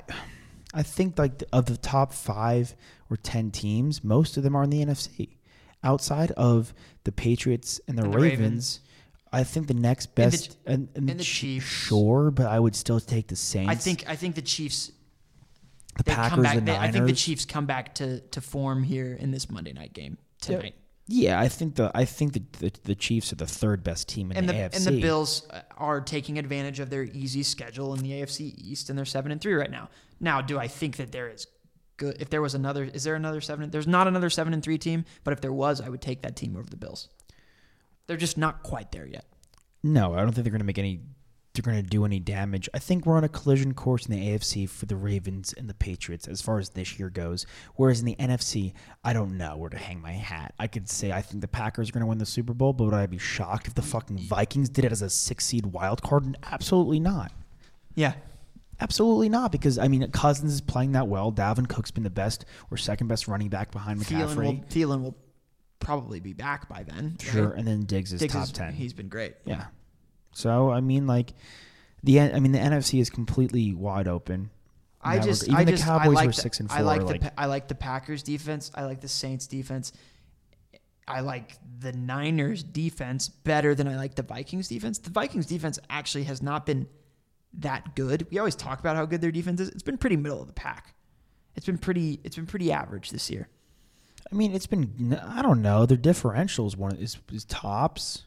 I 0.75 0.83
think 0.83 1.19
like 1.19 1.39
the, 1.39 1.47
of 1.53 1.67
the 1.67 1.77
top 1.77 2.13
five 2.13 2.75
or 3.09 3.17
ten 3.17 3.51
teams, 3.51 4.05
most 4.05 4.37
of 4.37 4.43
them 4.43 4.55
are 4.57 4.65
in 4.65 4.71
the 4.71 4.85
NFC. 4.85 5.37
Outside 5.83 6.31
of 6.33 6.75
the 7.05 7.13
Patriots 7.13 7.81
and 7.89 7.97
the, 7.97 8.03
And 8.05 8.13
the 8.13 8.19
Ravens, 8.19 8.41
Ravens. 8.41 8.81
I 9.33 9.45
think 9.45 9.69
the 9.69 9.75
next 9.75 10.07
And 10.07 10.15
the- 10.17 10.23
best 10.37 10.57
and, 10.67 10.89
and, 10.95 11.09
and 11.11 11.21
the 11.21 11.25
Ch- 11.25 11.29
Chiefs. 11.41 11.67
Sure, 11.67 12.31
but 12.31 12.47
I 12.47 12.59
would 12.61 12.77
still 12.77 13.01
take 13.01 13.29
the 13.29 13.37
Saints. 13.37 13.71
I 13.71 13.77
think 13.77 14.05
I 14.09 14.17
think 14.17 14.35
the 14.35 14.43
Chiefs. 14.43 14.93
The 15.97 16.05
They 16.05 16.13
Packers, 16.15 16.31
come 16.31 16.43
back. 16.43 16.55
the 16.57 16.61
they-. 16.63 16.77
I 16.77 16.91
think 16.91 17.07
the 17.07 17.13
Chiefs 17.13 17.45
come 17.45 17.67
back 17.67 17.95
to 17.97 18.21
to 18.21 18.41
form 18.41 18.83
here 18.83 19.15
in 19.19 19.31
this 19.31 19.51
Monday 19.51 19.73
night 19.73 19.93
game 19.93 20.19
tonight. 20.41 20.75
Yeah, 21.13 21.41
I 21.41 21.49
think 21.49 21.75
the 21.75 21.91
I 21.93 22.05
think 22.05 22.35
the, 22.35 22.43
the 22.61 22.73
the 22.85 22.95
Chiefs 22.95 23.33
are 23.33 23.37
the 23.37 23.47
third 23.47 23.83
best 23.83 24.09
team 24.09 24.31
in 24.31 24.37
and 24.37 24.49
the, 24.49 24.53
the 24.53 24.59
AFC. 24.61 24.77
and 24.77 24.87
the 24.87 25.01
Bills 25.01 25.47
uh, 25.51 25.63
are 25.77 26.01
taking 26.01 26.39
advantage 26.39 26.79
of 26.79 26.89
their 26.89 27.03
easy 27.03 27.43
schedule 27.43 27.95
in 27.95 28.01
the 28.01 28.11
AFC 28.13 28.55
East, 28.57 28.89
and 28.91 28.97
they're 28.99 29.05
seven 29.05 29.33
and 29.33 29.41
three 29.41 29.55
right 29.55 29.71
now. 29.71 29.89
Now, 30.21 30.41
do 30.41 30.59
I 30.59 30.69
think 30.69 30.97
that 30.99 31.11
there 31.11 31.29
is 31.29 31.49
good? 31.97 32.17
If 32.21 32.31
there 32.31 32.41
was 32.41 32.55
another, 32.55 32.85
is 32.85 33.03
there 33.03 33.17
another 33.17 33.41
seven? 33.41 33.71
There's 33.71 33.89
not 33.89 34.07
another 34.07 34.31
seven 34.31 34.55
and 34.55 34.63
three 34.63 34.79
team, 34.79 35.05
but 35.25 35.33
if 35.33 35.41
there 35.41 35.53
was, 35.53 35.81
I 35.81 35.89
would 35.89 36.01
take 36.03 36.23
that 36.23 36.37
team 36.37 36.57
over 36.57 36.71
the 36.71 36.77
Bills. 36.77 37.09
They're 38.07 38.17
just 38.17 38.39
not 38.39 38.63
quite 38.63 38.93
there 38.93 39.07
yet. 39.07 39.25
No, 39.83 40.15
I 40.15 40.19
don't 40.19 40.33
think 40.33 40.45
they're 40.45 40.53
going 40.53 40.61
to 40.61 40.65
make 40.65 40.79
any. 40.79 41.01
They're 41.53 41.63
going 41.63 41.83
to 41.83 41.89
do 41.89 42.05
any 42.05 42.21
damage. 42.21 42.69
I 42.73 42.79
think 42.79 43.05
we're 43.07 43.17
on 43.17 43.25
a 43.25 43.29
collision 43.29 43.75
course 43.75 44.07
in 44.07 44.13
the 44.13 44.25
AFC 44.29 44.69
for 44.69 44.87
the 44.87 44.95
Ravens 44.95 45.53
and 45.53 45.69
the 45.69 45.75
Patriots 45.75 46.29
as 46.29 46.41
far 46.41 46.59
as 46.61 46.71
this 46.71 46.97
year 46.99 47.11
goes. 47.11 47.45
Whereas 47.75 47.99
in 47.99 48.07
the 48.07 48.15
NFC, 48.17 48.73
I 49.03 49.13
don't 49.13 49.37
know 49.37 49.57
where 49.57 49.69
to 49.71 49.77
hang 49.77 50.01
my 50.01 50.13
hat. 50.13 50.55
I 50.61 50.69
could 50.69 50.89
say 50.89 51.11
I 51.11 51.23
think 51.23 51.41
the 51.41 51.49
Packers 51.49 51.89
are 51.89 51.93
going 51.93 52.03
to 52.03 52.07
win 52.07 52.19
the 52.19 52.27
Super 52.27 52.55
Bowl, 52.55 52.73
but 52.73 52.85
would 52.85 52.95
I 52.95 53.07
be 53.07 53.19
shocked 53.19 53.67
if 53.67 53.75
the 53.75 53.83
fucking 53.83 54.19
Vikings 54.19 54.69
did 54.69 54.85
it 54.85 54.93
as 54.93 55.03
a 55.03 55.11
six 55.11 55.45
seed 55.45 55.67
wild 55.67 56.03
card? 56.03 56.37
Absolutely 56.51 57.01
not. 57.01 57.33
Yeah, 57.97 58.13
Absolutely 58.83 59.29
not, 59.29 59.53
because 59.53 59.77
I 59.77 59.89
mean 59.89 60.11
Cousins 60.11 60.55
is 60.55 60.61
playing 60.63 60.93
that 60.93 61.07
well. 61.07 61.31
Dalvin 61.31 61.69
Cook's 61.69 61.91
been 61.91 62.03
the 62.05 62.09
best 62.11 62.47
or 62.71 62.79
second 62.79 63.09
best 63.09 63.29
running 63.29 63.49
back 63.51 63.73
behind 63.73 64.01
Thielen 64.01 64.29
McCaffrey. 64.35 64.37
will 64.37 64.55
Thielen 64.71 65.03
will 65.03 65.17
probably 65.81 66.19
be 66.21 66.33
back 66.33 66.67
by 66.69 66.83
then. 66.83 67.17
right? 67.21 67.31
Sure, 67.33 67.51
and 67.53 67.67
then 67.69 67.83
Diggs 67.83 68.13
is 68.13 68.21
Diggs 68.21 68.33
top 68.33 68.45
is- 68.45 68.53
ten. 68.53 68.73
He's 68.73 68.95
been 68.95 69.09
great. 69.09 69.35
Yeah. 69.45 69.67
So 70.33 70.71
I 70.71 70.81
mean, 70.81 71.07
like 71.07 71.33
the 72.03 72.21
I 72.21 72.41
mean 72.41 72.53
the 72.53 72.59
NFC 72.59 73.01
is 73.01 73.11
completely 73.11 73.75
wide 73.75 74.09
open. 74.09 74.51
I 75.03 75.19
just, 75.19 75.45
even 75.45 75.57
I 75.57 75.65
the 75.65 75.71
just, 75.73 75.85
Cowboys 75.85 76.07
I 76.07 76.11
like 76.11 76.27
were 76.27 76.33
the, 76.33 76.41
six 76.41 76.61
and 76.61 76.69
four. 76.69 76.79
I 76.79 76.83
like, 76.83 77.03
like, 77.03 77.21
the, 77.23 77.41
I 77.41 77.47
like 77.47 77.69
the 77.69 77.75
Packers 77.75 78.23
defense. 78.23 78.71
I 78.75 78.85
like 78.85 79.01
the 79.01 79.09
Saints 79.09 79.47
defense. 79.47 79.93
I 81.09 81.21
like 81.21 81.57
the 81.81 81.93
Niners 81.93 82.63
defense 82.63 83.29
better 83.29 83.75
than 83.75 83.89
I 83.89 83.97
like 83.97 84.15
the 84.15 84.23
Vikings 84.23 84.69
defense. 84.69 84.99
The 84.99 85.11
Vikings 85.11 85.47
defense 85.47 85.79
actually 85.89 86.25
has 86.25 86.43
not 86.43 86.67
been 86.67 86.87
that 87.55 87.97
good. 87.97 88.27
We 88.31 88.39
always 88.39 88.55
talk 88.55 88.79
about 88.79 88.95
how 88.95 89.07
good 89.07 89.21
their 89.21 89.33
defense 89.33 89.61
is. 89.61 89.71
It's 89.71 89.83
been 89.83 89.99
pretty 89.99 90.17
middle 90.17 90.41
of 90.41 90.47
the 90.47 90.53
pack. 90.53 90.95
It's 91.57 91.67
been 91.67 91.79
pretty, 91.79 92.21
it's 92.23 92.37
been 92.37 92.47
pretty 92.47 92.71
average 92.71 93.11
this 93.11 93.31
year. 93.31 93.49
I 94.31 94.35
mean, 94.37 94.55
it's 94.55 94.67
been 94.67 95.19
I 95.27 95.43
don't 95.43 95.63
know. 95.63 95.87
Their 95.87 95.97
differential 95.97 96.67
is 96.67 96.77
one 96.77 96.95
is, 96.97 97.17
is 97.33 97.45
tops. 97.47 98.27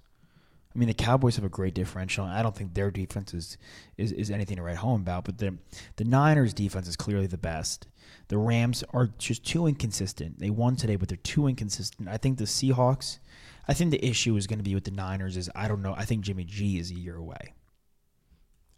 I 0.75 0.79
mean, 0.79 0.87
the 0.87 0.93
Cowboys 0.93 1.35
have 1.35 1.45
a 1.45 1.49
great 1.49 1.75
differential. 1.75 2.25
and 2.25 2.33
I 2.33 2.41
don't 2.41 2.55
think 2.55 2.73
their 2.73 2.89
defense 2.89 3.33
is, 3.33 3.57
is, 3.97 4.11
is 4.11 4.31
anything 4.31 4.57
to 4.57 4.63
write 4.63 4.77
home 4.77 5.01
about. 5.01 5.25
But 5.25 5.37
the 5.37 5.57
the 5.97 6.03
Niners' 6.03 6.53
defense 6.53 6.87
is 6.87 6.95
clearly 6.95 7.27
the 7.27 7.37
best. 7.37 7.87
The 8.29 8.37
Rams 8.37 8.83
are 8.93 9.09
just 9.17 9.45
too 9.45 9.67
inconsistent. 9.67 10.39
They 10.39 10.49
won 10.49 10.75
today, 10.75 10.95
but 10.95 11.09
they're 11.09 11.17
too 11.17 11.47
inconsistent. 11.47 12.09
I 12.09 12.17
think 12.17 12.37
the 12.37 12.45
Seahawks. 12.45 13.19
I 13.67 13.73
think 13.73 13.91
the 13.91 14.03
issue 14.03 14.35
is 14.35 14.47
going 14.47 14.59
to 14.59 14.63
be 14.63 14.73
with 14.73 14.83
the 14.83 14.91
Niners. 14.91 15.37
Is 15.37 15.49
I 15.55 15.67
don't 15.67 15.81
know. 15.81 15.93
I 15.95 16.05
think 16.05 16.23
Jimmy 16.23 16.43
G 16.43 16.79
is 16.79 16.89
a 16.89 16.95
year 16.95 17.15
away. 17.15 17.53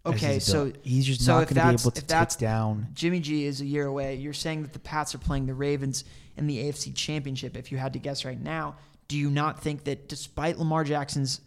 Okay, 0.05 0.35
his 0.35 0.45
so 0.45 0.71
he's 0.83 1.05
just 1.05 1.21
so 1.21 1.39
not 1.39 1.47
going 1.47 1.55
to 1.55 1.77
be 1.77 1.81
able 1.81 1.91
to 1.91 2.05
take 2.05 2.37
down. 2.37 2.87
Jimmy 2.93 3.19
G 3.19 3.45
is 3.45 3.61
a 3.61 3.65
year 3.65 3.87
away. 3.87 4.15
You're 4.15 4.33
saying 4.33 4.61
that 4.63 4.73
the 4.73 4.79
Pats 4.79 5.15
are 5.15 5.19
playing 5.19 5.45
the 5.47 5.55
Ravens 5.55 6.03
in 6.37 6.45
the 6.45 6.57
AFC 6.57 6.93
Championship. 6.93 7.57
If 7.57 7.71
you 7.71 7.77
had 7.77 7.93
to 7.93 7.99
guess 7.99 8.25
right 8.25 8.39
now, 8.39 8.75
do 9.07 9.17
you 9.17 9.31
not 9.31 9.61
think 9.61 9.85
that 9.85 10.07
despite 10.07 10.59
Lamar 10.59 10.83
Jackson's 10.83 11.41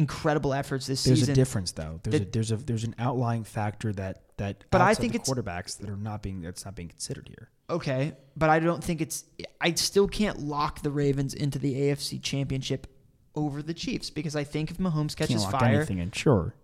incredible 0.00 0.52
efforts 0.54 0.86
this 0.86 1.04
There's 1.04 1.20
season, 1.20 1.34
There's 1.34 1.38
a 1.38 1.40
difference 1.40 1.72
though. 1.72 2.00
There's 2.02 2.20
a 2.22 2.24
there's 2.24 2.50
a 2.52 2.56
there's 2.56 2.84
an 2.84 2.94
outlying 2.98 3.44
factor 3.44 3.92
that 3.92 4.22
that. 4.38 4.64
But 4.70 4.80
I 4.80 4.94
think 4.94 5.14
it's- 5.14 5.28
quarterbacks 5.28 5.78
that 5.78 5.88
are 5.88 5.96
not 5.96 6.22
being 6.22 6.40
that's 6.40 6.64
not 6.64 6.74
being 6.74 6.88
considered 6.88 7.28
here. 7.28 7.50
okay, 7.68 8.14
but 8.36 8.50
I 8.50 8.58
don't 8.58 8.82
think 8.82 9.00
it's. 9.00 9.24
I 9.60 9.74
still 9.74 10.08
can't 10.08 10.40
lock 10.40 10.82
the 10.82 10.90
Ravens 10.90 11.34
into 11.34 11.58
the 11.58 11.74
AFC 11.74 12.20
Championship 12.20 12.86
over 13.34 13.62
the 13.62 13.74
Chiefs 13.74 14.10
because 14.10 14.34
I 14.34 14.42
think 14.44 14.70
if 14.70 14.78
Mahomes 14.78 15.14
Can't 15.14 15.28
catches 15.30 15.42
lock 15.44 15.60
fire, 15.60 15.76
anything 15.76 15.98
in. 15.98 16.10
Sure. 16.12 16.54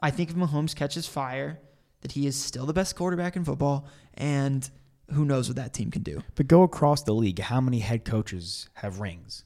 I 0.00 0.10
think 0.10 0.30
if 0.30 0.36
Mahomes 0.36 0.74
catches 0.74 1.06
fire, 1.06 1.60
that 2.00 2.12
he 2.12 2.26
is 2.26 2.36
still 2.36 2.66
the 2.66 2.72
best 2.72 2.96
quarterback 2.96 3.36
in 3.36 3.44
football, 3.44 3.86
and 4.14 4.68
who 5.12 5.24
knows 5.24 5.48
what 5.48 5.56
that 5.56 5.74
team 5.74 5.90
can 5.90 6.02
do. 6.02 6.22
But 6.34 6.48
go 6.48 6.62
across 6.62 7.02
the 7.02 7.14
league. 7.14 7.38
How 7.40 7.60
many 7.60 7.80
head 7.80 8.04
coaches 8.04 8.68
have 8.74 9.00
rings? 9.00 9.44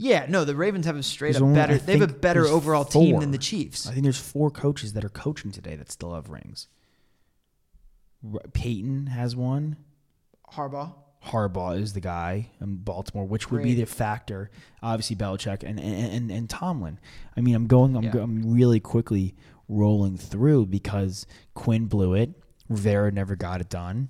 Yeah, 0.00 0.26
no, 0.28 0.44
the 0.44 0.54
Ravens 0.54 0.86
have 0.86 0.96
a 0.96 1.02
straight 1.02 1.32
There's 1.32 1.42
up 1.42 1.48
only- 1.48 1.56
better. 1.56 1.74
I 1.74 1.78
They 1.78 1.92
have 1.94 2.02
a 2.02 2.06
think 2.06 2.20
better 2.20 2.42
there's 2.42 2.52
overall 2.54 2.84
team 2.84 3.14
four. 3.14 3.20
than 3.20 3.32
the 3.32 3.38
Chiefs. 3.38 3.86
I 3.88 3.90
think 3.92 4.04
there's 4.04 4.20
four 4.20 4.50
coaches 4.50 4.92
that 4.92 5.04
are 5.04 5.08
coaching 5.08 5.50
today 5.50 5.74
that 5.76 5.90
still 5.90 6.14
have 6.14 6.28
rings. 6.30 6.68
R- 8.24 8.40
Peyton 8.52 9.06
has 9.08 9.34
one. 9.36 9.76
Harbaugh. 10.52 10.94
Harbaugh 11.26 11.78
is 11.80 11.92
the 11.94 12.00
guy 12.00 12.50
in 12.60 12.76
Baltimore, 12.76 13.26
which 13.26 13.50
would 13.50 13.62
be 13.62 13.74
Great. 13.74 13.80
the 13.84 13.86
factor. 13.86 14.50
Obviously, 14.82 15.16
Belichick 15.16 15.62
and 15.64 15.78
and, 15.80 16.12
and, 16.12 16.30
and 16.30 16.48
Tomlin. 16.48 16.98
I 17.36 17.40
mean, 17.40 17.54
I'm 17.56 17.66
going. 17.66 17.96
I'm, 17.96 18.04
Yeah. 18.04 18.12
go, 18.12 18.22
I'm 18.22 18.52
really 18.52 18.78
quickly 18.80 19.34
rolling 19.68 20.16
through 20.16 20.66
because 20.66 21.26
Quinn 21.54 21.86
blew 21.86 22.14
it. 22.14 22.30
Rivera 22.68 23.10
never 23.10 23.34
got 23.34 23.60
it 23.60 23.68
done. 23.68 24.08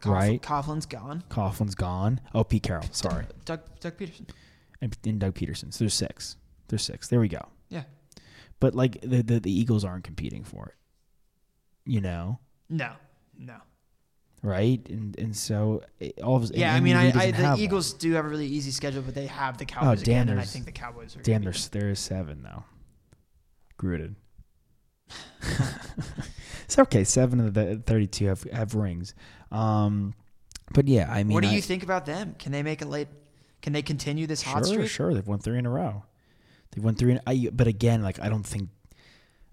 Cough- 0.00 0.12
Right. 0.12 0.40
Coughlin's 0.42 0.86
gone. 0.86 1.24
Coughlin's 1.28 1.74
gone. 1.74 2.20
Oh, 2.34 2.44
Pete 2.44 2.62
Carroll. 2.62 2.84
Sorry. 2.92 3.26
Doug 3.44 3.60
Doug 3.80 3.96
Pederson. 3.98 4.28
And, 4.80 4.96
and 5.04 5.18
Doug 5.20 5.34
Pederson. 5.34 5.72
So 5.72 5.80
there's 5.84 5.94
six. 5.94 6.36
There's 6.68 6.82
six. 6.82 7.08
There 7.08 7.20
we 7.20 7.28
go. 7.28 7.46
Yeah. 7.68 7.84
But 8.60 8.74
like 8.74 9.00
the, 9.00 9.22
the 9.22 9.40
the 9.40 9.52
Eagles 9.52 9.84
aren't 9.84 10.04
competing 10.04 10.44
for 10.44 10.66
it. 10.66 10.74
You 11.90 12.00
know, 12.00 12.38
No. 12.70 12.92
No. 13.38 13.56
right? 14.42 14.80
And 14.88 15.18
and 15.18 15.36
so 15.36 15.82
it, 16.00 16.20
all 16.22 16.36
of 16.36 16.50
Yeah, 16.54 16.74
I 16.74 16.80
mean, 16.80 16.96
I, 16.96 17.08
I, 17.18 17.30
the 17.30 17.42
one. 17.42 17.58
Eagles 17.58 17.92
do 17.92 18.12
have 18.12 18.24
a 18.24 18.28
really 18.28 18.46
easy 18.46 18.70
schedule, 18.70 19.02
but 19.02 19.14
they 19.14 19.26
have 19.26 19.58
the 19.58 19.64
Cowboys 19.66 20.00
Oh, 20.00 20.04
damn, 20.04 20.22
again, 20.22 20.28
and 20.30 20.40
I 20.40 20.44
think 20.44 20.64
the 20.66 20.72
Cowboys 20.72 21.16
are. 21.16 21.20
Damn, 21.22 21.42
there's 21.42 21.68
there 21.68 21.90
is 21.90 21.98
seven 21.98 22.42
though. 22.42 22.64
Gruden. 23.78 24.14
it's 26.64 26.78
okay. 26.78 27.04
Seven 27.04 27.40
of 27.40 27.54
the 27.54 27.82
thirty-two 27.84 28.26
have 28.26 28.42
have 28.44 28.74
rings. 28.74 29.14
Um, 29.52 30.14
but 30.72 30.88
yeah, 30.88 31.10
I 31.10 31.22
mean, 31.24 31.34
What 31.34 31.42
do 31.42 31.48
I- 31.50 31.52
you 31.52 31.60
think 31.62 31.82
about 31.82 32.06
them? 32.06 32.34
Can 32.38 32.52
they 32.52 32.62
make 32.62 32.82
a 32.82 32.86
late? 32.86 33.08
Can 33.64 33.72
they 33.72 33.80
continue 33.80 34.26
this 34.26 34.42
hot 34.42 34.66
Sure, 34.66 34.74
streak? 34.74 34.90
sure. 34.90 35.14
They've 35.14 35.26
won 35.26 35.38
three 35.38 35.58
in 35.58 35.64
a 35.64 35.70
row. 35.70 36.04
They've 36.70 36.84
won 36.84 36.96
three. 36.96 37.12
In, 37.12 37.20
I, 37.26 37.48
but 37.50 37.66
again, 37.66 38.02
like 38.02 38.20
I 38.20 38.28
don't 38.28 38.42
think, 38.46 38.68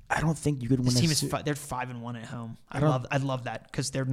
I 0.09 0.19
don't 0.19 0.37
think 0.37 0.61
you 0.61 0.67
could 0.67 0.79
win. 0.79 0.87
This 0.89 0.97
a 0.97 1.01
team 1.01 1.11
is 1.11 1.21
fi- 1.23 1.43
they're 1.43 1.55
five 1.55 1.89
and 1.89 2.01
one 2.01 2.17
at 2.17 2.25
home. 2.25 2.57
I, 2.69 2.79
I 2.79 2.81
love 2.81 3.05
I 3.09 3.17
love 3.17 3.45
that 3.45 3.63
because 3.71 3.89
they're 3.91 4.07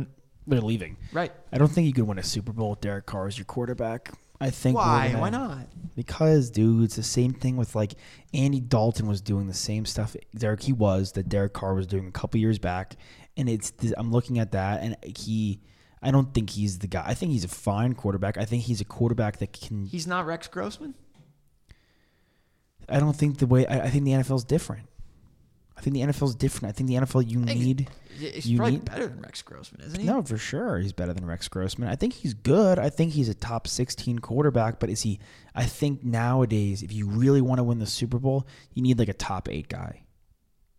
They're 0.47 0.61
leaving. 0.61 0.97
right. 1.13 1.33
I 1.53 1.59
don't 1.59 1.67
think 1.73 1.89
you 1.89 1.93
could 1.93 2.05
win 2.07 2.19
a 2.19 2.23
Super 2.23 2.53
Bowl 2.53 2.71
with 2.71 2.81
Derek 2.81 3.07
Carr 3.07 3.27
as 3.27 3.37
your 3.37 3.45
quarterback. 3.47 4.13
I 4.41 4.51
think 4.51 4.77
Why? 4.77 5.09
gonna- 5.09 5.21
Why 5.21 5.31
not? 5.31 5.67
Because, 5.97 6.51
dude, 6.51 6.85
it's 6.85 6.95
the 6.95 7.03
same 7.03 7.33
thing 7.35 7.57
with 7.57 7.75
like 7.75 7.95
Andy 8.33 8.61
Dalton 8.61 9.09
was 9.09 9.21
doing 9.21 9.49
the 9.49 9.53
same 9.55 9.85
stuff. 9.85 10.15
Derek, 10.37 10.63
he 10.63 10.73
was 10.73 11.11
that 11.13 11.29
Derek 11.29 11.55
Carr 11.55 11.75
was 11.75 11.89
doing 11.89 12.07
a 12.07 12.13
couple 12.13 12.39
years 12.39 12.61
back, 12.61 12.95
and 13.37 13.49
it's 13.49 13.73
I'm 13.97 14.13
looking 14.13 14.39
at 14.39 14.53
that, 14.53 14.81
and 14.85 14.97
he, 15.03 15.59
I 16.03 16.11
don't 16.11 16.33
think 16.33 16.51
he's 16.51 16.79
the 16.79 16.87
guy. 16.87 17.03
I 17.07 17.15
think 17.15 17.33
he's 17.33 17.45
a 17.45 17.49
fine 17.49 17.95
quarterback. 17.95 18.39
I 18.39 18.45
think 18.45 18.65
he's 18.65 18.81
a 18.81 18.85
quarterback 18.85 19.39
that 19.39 19.53
can. 19.53 19.87
He's 19.87 20.07
not 20.07 20.27
Rex 20.27 20.47
Grossman. 20.49 20.95
I 22.89 23.01
don't 23.01 23.15
think 23.17 23.39
the 23.39 23.47
way 23.47 23.67
I, 23.67 23.81
I 23.87 23.91
think 23.91 24.05
the 24.05 24.13
NFL 24.13 24.37
is 24.37 24.45
different. 24.45 24.87
I 25.77 25.81
think 25.81 25.95
the 25.95 26.03
NFL 26.03 26.29
is 26.31 26.35
different. 26.35 26.75
I 26.75 26.77
think 26.77 26.89
the 26.89 26.97
NFL 26.97 27.31
you 27.31 27.39
need. 27.39 27.89
He's 28.19 28.47
You 28.47 28.57
probably 28.57 28.73
need- 28.77 28.85
better 28.85 29.07
than 29.07 29.21
Rex 29.21 29.43
Grossman, 29.43 29.83
isn't 29.87 30.01
he? 30.01 30.07
No, 30.07 30.23
for 30.23 30.37
sure. 30.37 30.79
He's 30.79 30.93
better 30.93 31.13
than 31.13 31.25
Rex 31.25 31.47
Grossman. 31.47 31.89
I 31.89 31.95
think 31.95 32.15
he's 32.15 32.35
good. 32.35 32.81
I 32.81 32.91
think 32.91 33.13
he's 33.13 33.29
a 33.29 33.35
top 33.35 33.69
16 33.69 34.19
quarterback, 34.19 34.81
but 34.81 34.91
is 34.91 35.03
he 35.03 35.21
I 35.55 35.65
think 35.67 36.03
nowadays 36.03 36.83
if 36.83 36.93
you 36.93 37.07
really 37.07 37.41
want 37.41 37.59
to 37.59 37.63
win 37.65 37.79
the 37.79 37.87
Super 37.87 38.19
Bowl, 38.19 38.47
you 38.75 38.83
need 38.83 38.99
like 38.99 39.09
a 39.09 39.13
top 39.15 39.49
8 39.49 39.69
guy. 39.69 40.03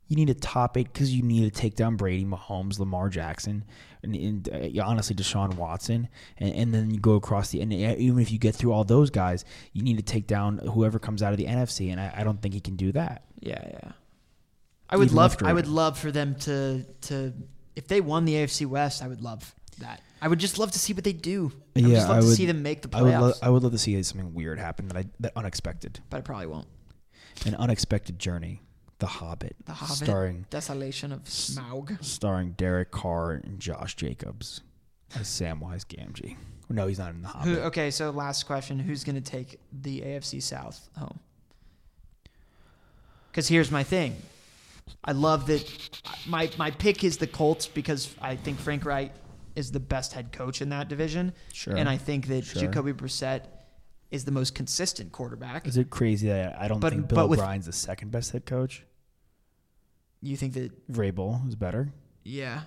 You 0.09 0.15
need 0.17 0.29
a 0.29 0.33
top 0.33 0.75
8 0.75 0.93
cuz 0.93 1.13
you 1.13 1.23
need 1.23 1.41
to 1.45 1.51
take 1.51 1.75
down 1.75 1.95
Brady, 1.95 2.25
Mahomes, 2.25 2.79
Lamar 2.79 3.07
Jackson, 3.09 3.63
and, 4.03 4.15
and 4.15 4.49
uh, 4.77 4.83
honestly 4.83 5.15
Deshaun 5.15 5.53
Watson, 5.53 6.09
and, 6.37 6.53
and 6.53 6.73
then 6.73 6.89
you 6.91 6.99
go 6.99 7.13
across 7.13 7.51
the 7.51 7.61
and 7.61 7.71
even 7.71 8.19
if 8.19 8.31
you 8.31 8.39
get 8.39 8.55
through 8.55 8.73
all 8.73 8.83
those 8.83 9.09
guys, 9.09 9.45
you 9.71 9.83
need 9.83 9.95
to 9.97 10.03
take 10.03 10.27
down 10.27 10.57
whoever 10.57 10.99
comes 10.99 11.23
out 11.23 11.31
of 11.31 11.37
the 11.37 11.45
NFC 11.45 11.91
and 11.91 12.01
I, 12.01 12.11
I 12.17 12.23
don't 12.23 12.41
think 12.41 12.53
he 12.53 12.59
can 12.59 12.75
do 12.75 12.91
that. 12.91 13.23
Yeah, 13.39 13.63
yeah. 13.65 13.91
I 14.89 14.97
would 14.97 15.05
Even 15.09 15.15
love. 15.17 15.37
I 15.43 15.53
would 15.53 15.67
love 15.67 15.97
for 15.97 16.11
them 16.11 16.33
to 16.41 16.83
to 17.01 17.31
if 17.75 17.87
they 17.87 18.01
won 18.01 18.25
the 18.25 18.33
AFC 18.33 18.65
West. 18.65 19.03
I 19.03 19.07
would 19.07 19.21
love 19.21 19.53
that. 19.77 20.01
I 20.21 20.27
would 20.27 20.39
just 20.39 20.57
love 20.57 20.71
to 20.71 20.79
see 20.79 20.93
what 20.93 21.03
they 21.03 21.13
do. 21.13 21.51
I 21.75 21.81
would 21.81 21.89
Yeah, 21.89 21.95
just 21.97 22.07
love 22.09 22.17
I 22.17 22.19
to 22.21 22.25
would- 22.25 22.35
see 22.35 22.45
them 22.47 22.63
make 22.63 22.81
the 22.81 22.89
I 22.97 23.01
would, 23.03 23.13
playoffs. 23.13 23.21
lo- 23.21 23.33
I 23.43 23.49
would 23.51 23.61
love 23.63 23.71
to 23.73 23.77
see 23.77 24.01
something 24.03 24.33
weird 24.33 24.57
happen 24.59 24.87
that 24.87 24.97
I 24.97 25.05
that 25.19 25.33
unexpected. 25.35 25.99
but 26.09 26.17
I 26.17 26.21
probably 26.21 26.47
won't. 26.47 26.67
An 27.45 27.53
unexpected 27.55 28.17
journey. 28.17 28.61
The 28.99 29.07
Hobbit. 29.07 29.55
The 29.65 29.73
Hobbit, 29.73 29.95
Starring 30.05 30.45
Desolation 30.49 31.11
of 31.11 31.23
Smaug. 31.23 32.03
starring 32.03 32.51
Derek 32.51 32.91
Carr 32.91 33.31
and 33.31 33.59
Josh 33.59 33.95
Jacobs 33.95 34.61
as 35.15 35.27
Samwise 35.27 35.85
Gamgee. 35.85 36.35
No, 36.69 36.85
he's 36.85 36.99
not 36.99 37.11
in 37.11 37.21
the 37.21 37.29
Hobbit. 37.29 37.47
Who, 37.47 37.59
okay, 37.61 37.91
so 37.91 38.11
last 38.11 38.43
question: 38.45 38.77
Who's 38.77 39.03
going 39.03 39.15
to 39.15 39.21
take 39.21 39.59
the 39.71 40.01
AFC 40.01 40.41
South 40.41 40.89
home? 40.97 41.19
Because 43.31 43.47
here's 43.47 43.71
my 43.71 43.83
thing. 43.83 44.15
I 45.03 45.11
love 45.13 45.47
that 45.47 45.63
my 46.27 46.49
my 46.57 46.71
pick 46.71 47.03
is 47.03 47.17
the 47.17 47.27
Colts 47.27 47.67
because 47.67 48.13
I 48.21 48.35
think 48.35 48.59
Frank 48.59 48.85
Reich 48.85 49.11
is 49.55 49.71
the 49.71 49.79
best 49.79 50.13
head 50.13 50.31
coach 50.31 50.61
in 50.61 50.69
that 50.69 50.89
division. 50.89 51.33
Sure. 51.53 51.75
And 51.75 51.87
I 51.87 51.97
think 51.97 52.27
that 52.27 52.45
Sure. 52.45 52.61
Jacoby 52.63 52.93
Brissett 52.93 53.41
is 54.11 54.25
the 54.25 54.31
most 54.31 54.55
consistent 54.55 55.11
quarterback. 55.11 55.67
Is 55.67 55.77
it 55.77 55.89
crazy 55.89 56.27
that 56.27 56.59
I 56.59 56.67
don't 56.67 56.79
But- 56.79 56.93
think 56.93 57.07
Bill 57.07 57.31
O'Brien's 57.31 57.65
the 57.67 57.71
second 57.73 58.11
best 58.11 58.31
head 58.31 58.45
coach? 58.45 58.83
You 60.21 60.35
think 60.35 60.53
that 60.53 60.91
Vrabel 60.91 61.47
is 61.47 61.55
better. 61.55 61.93
yeah. 62.23 62.61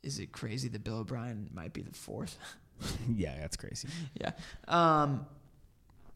Is 0.00 0.20
it 0.20 0.30
crazy 0.30 0.68
that 0.68 0.84
Bill 0.84 0.98
O'Brien 0.98 1.50
might 1.52 1.72
be 1.72 1.82
the 1.82 1.92
fourth? 1.92 2.38
yeah, 3.12 3.34
that's 3.40 3.56
crazy. 3.56 3.88
yeah. 4.20 4.30
Um 4.68 5.26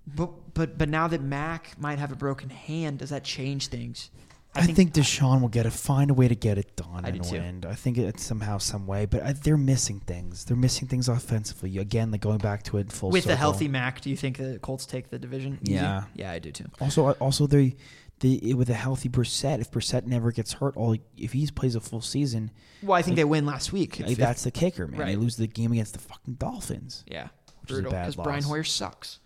but 0.06 0.54
but 0.54 0.78
but 0.78 0.88
now 0.88 1.08
that 1.08 1.20
Mac 1.20 1.78
might 1.78 1.98
have 1.98 2.12
a 2.12 2.16
broken 2.16 2.48
hand, 2.48 2.98
does 2.98 3.10
that 3.10 3.24
change 3.24 3.66
things? 3.66 4.10
I, 4.54 4.66
think, 4.66 4.92
Deshaun 4.92 5.40
will 5.40 5.48
get 5.48 5.64
it. 5.64 5.72
Find 5.72 6.10
a 6.10 6.14
way 6.14 6.28
to 6.28 6.34
get 6.34 6.58
it 6.58 6.76
done 6.76 7.04
I 7.04 7.08
and 7.08 7.30
win. 7.30 7.64
I 7.66 7.74
think 7.74 7.96
it's 7.96 8.22
somehow, 8.22 8.58
some 8.58 8.86
way. 8.86 9.06
But 9.06 9.22
I, 9.22 9.32
they're 9.32 9.56
missing 9.56 10.00
things. 10.00 10.44
They're 10.44 10.56
missing 10.56 10.88
things 10.88 11.08
offensively. 11.08 11.78
Again, 11.78 12.10
like 12.10 12.20
going 12.20 12.38
back 12.38 12.62
to 12.64 12.76
it 12.76 12.92
full 12.92 13.10
With 13.10 13.26
a 13.28 13.36
healthy 13.36 13.66
Mac, 13.66 14.02
do 14.02 14.10
you 14.10 14.16
think 14.16 14.36
the 14.36 14.58
Colts 14.60 14.84
take 14.84 15.08
the 15.08 15.18
division? 15.18 15.58
easy? 15.62 15.74
Yeah. 15.74 16.04
Yeah, 16.14 16.32
I 16.32 16.38
do 16.38 16.52
too. 16.52 16.66
Also, 16.80 17.12
also 17.12 17.46
they, 17.46 17.76
they 18.22 18.54
with 18.54 18.70
a 18.70 18.74
healthy 18.74 19.10
Brissett. 19.10 19.60
If 19.60 19.70
Brissett 19.70 20.06
never 20.06 20.32
gets 20.32 20.54
hurt, 20.54 20.74
all 20.76 20.96
if 21.18 21.32
he 21.34 21.46
plays 21.48 21.74
a 21.74 21.80
full 21.80 22.00
season, 22.00 22.50
Well, 22.82 22.96
I 22.96 23.02
think 23.02 23.16
they 23.16 23.24
win 23.24 23.44
last 23.44 23.72
week. 23.72 24.00
like, 24.00 24.16
that's 24.16 24.44
the 24.44 24.50
kicker, 24.50 24.86
man. 24.86 25.06
They 25.06 25.16
lose 25.16 25.36
the 25.36 25.46
game 25.46 25.72
against 25.72 25.92
the 25.92 25.98
fucking 26.00 26.34
Dolphins. 26.34 27.04
yeah. 27.06 27.28
which 27.60 27.70
is 27.70 27.74
Brutal 27.76 27.92
bad 27.92 28.00
because 28.06 28.16
Brian. 28.16 28.42
Hoyer 28.42 28.64
sucks. 28.64 29.20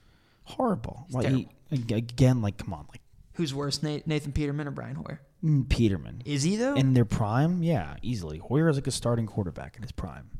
Horrible. 0.45 1.07
Like, 1.11 1.29
he- 1.29 1.49
again, 1.71 2.43
like 2.43 2.57
come 2.59 2.73
on, 2.75 2.87
like 2.91 3.01
Who's 3.35 3.53
worse, 3.55 3.83
Nathan 3.83 4.33
Peterman 4.33 4.67
or 4.67 4.71
Brian 4.71 4.97
Hoyer? 4.97 5.21
mm, 5.45 5.69
Peterman 5.69 6.23
Is 6.25 6.43
he 6.43 6.57
though? 6.57 6.75
in 6.75 6.95
their 6.95 7.05
prime. 7.05 7.63
Yeah, 7.63 7.97
easily. 8.03 8.39
Hoyer 8.39 8.69
is 8.69 8.77
like 8.77 8.87
a 8.87 8.91
starting 8.93 9.27
quarterback 9.27 9.77
in 9.77 9.83
his 9.83 9.93
prime, 9.93 10.31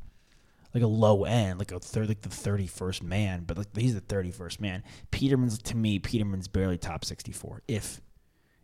like 0.73 0.83
a 0.83 0.87
low 0.87 1.25
end, 1.25 1.59
like 1.59 1.73
a 1.73 1.79
third, 1.79 2.09
like 2.09 2.23
the 2.23 2.31
thirty 2.31 2.67
first 2.67 3.03
man. 3.03 3.45
But 3.47 3.59
like 3.59 3.77
he's 3.77 3.93
the 3.95 4.01
thirty 4.01 4.31
first 4.31 4.61
man. 4.63 4.83
Peterman's 5.11 5.59
to 5.63 5.77
me, 5.77 5.99
Peterman's 5.99 6.49
barely 6.49 6.79
top 6.79 7.05
sixty 7.05 7.33
four. 7.33 7.63
If 7.69 8.01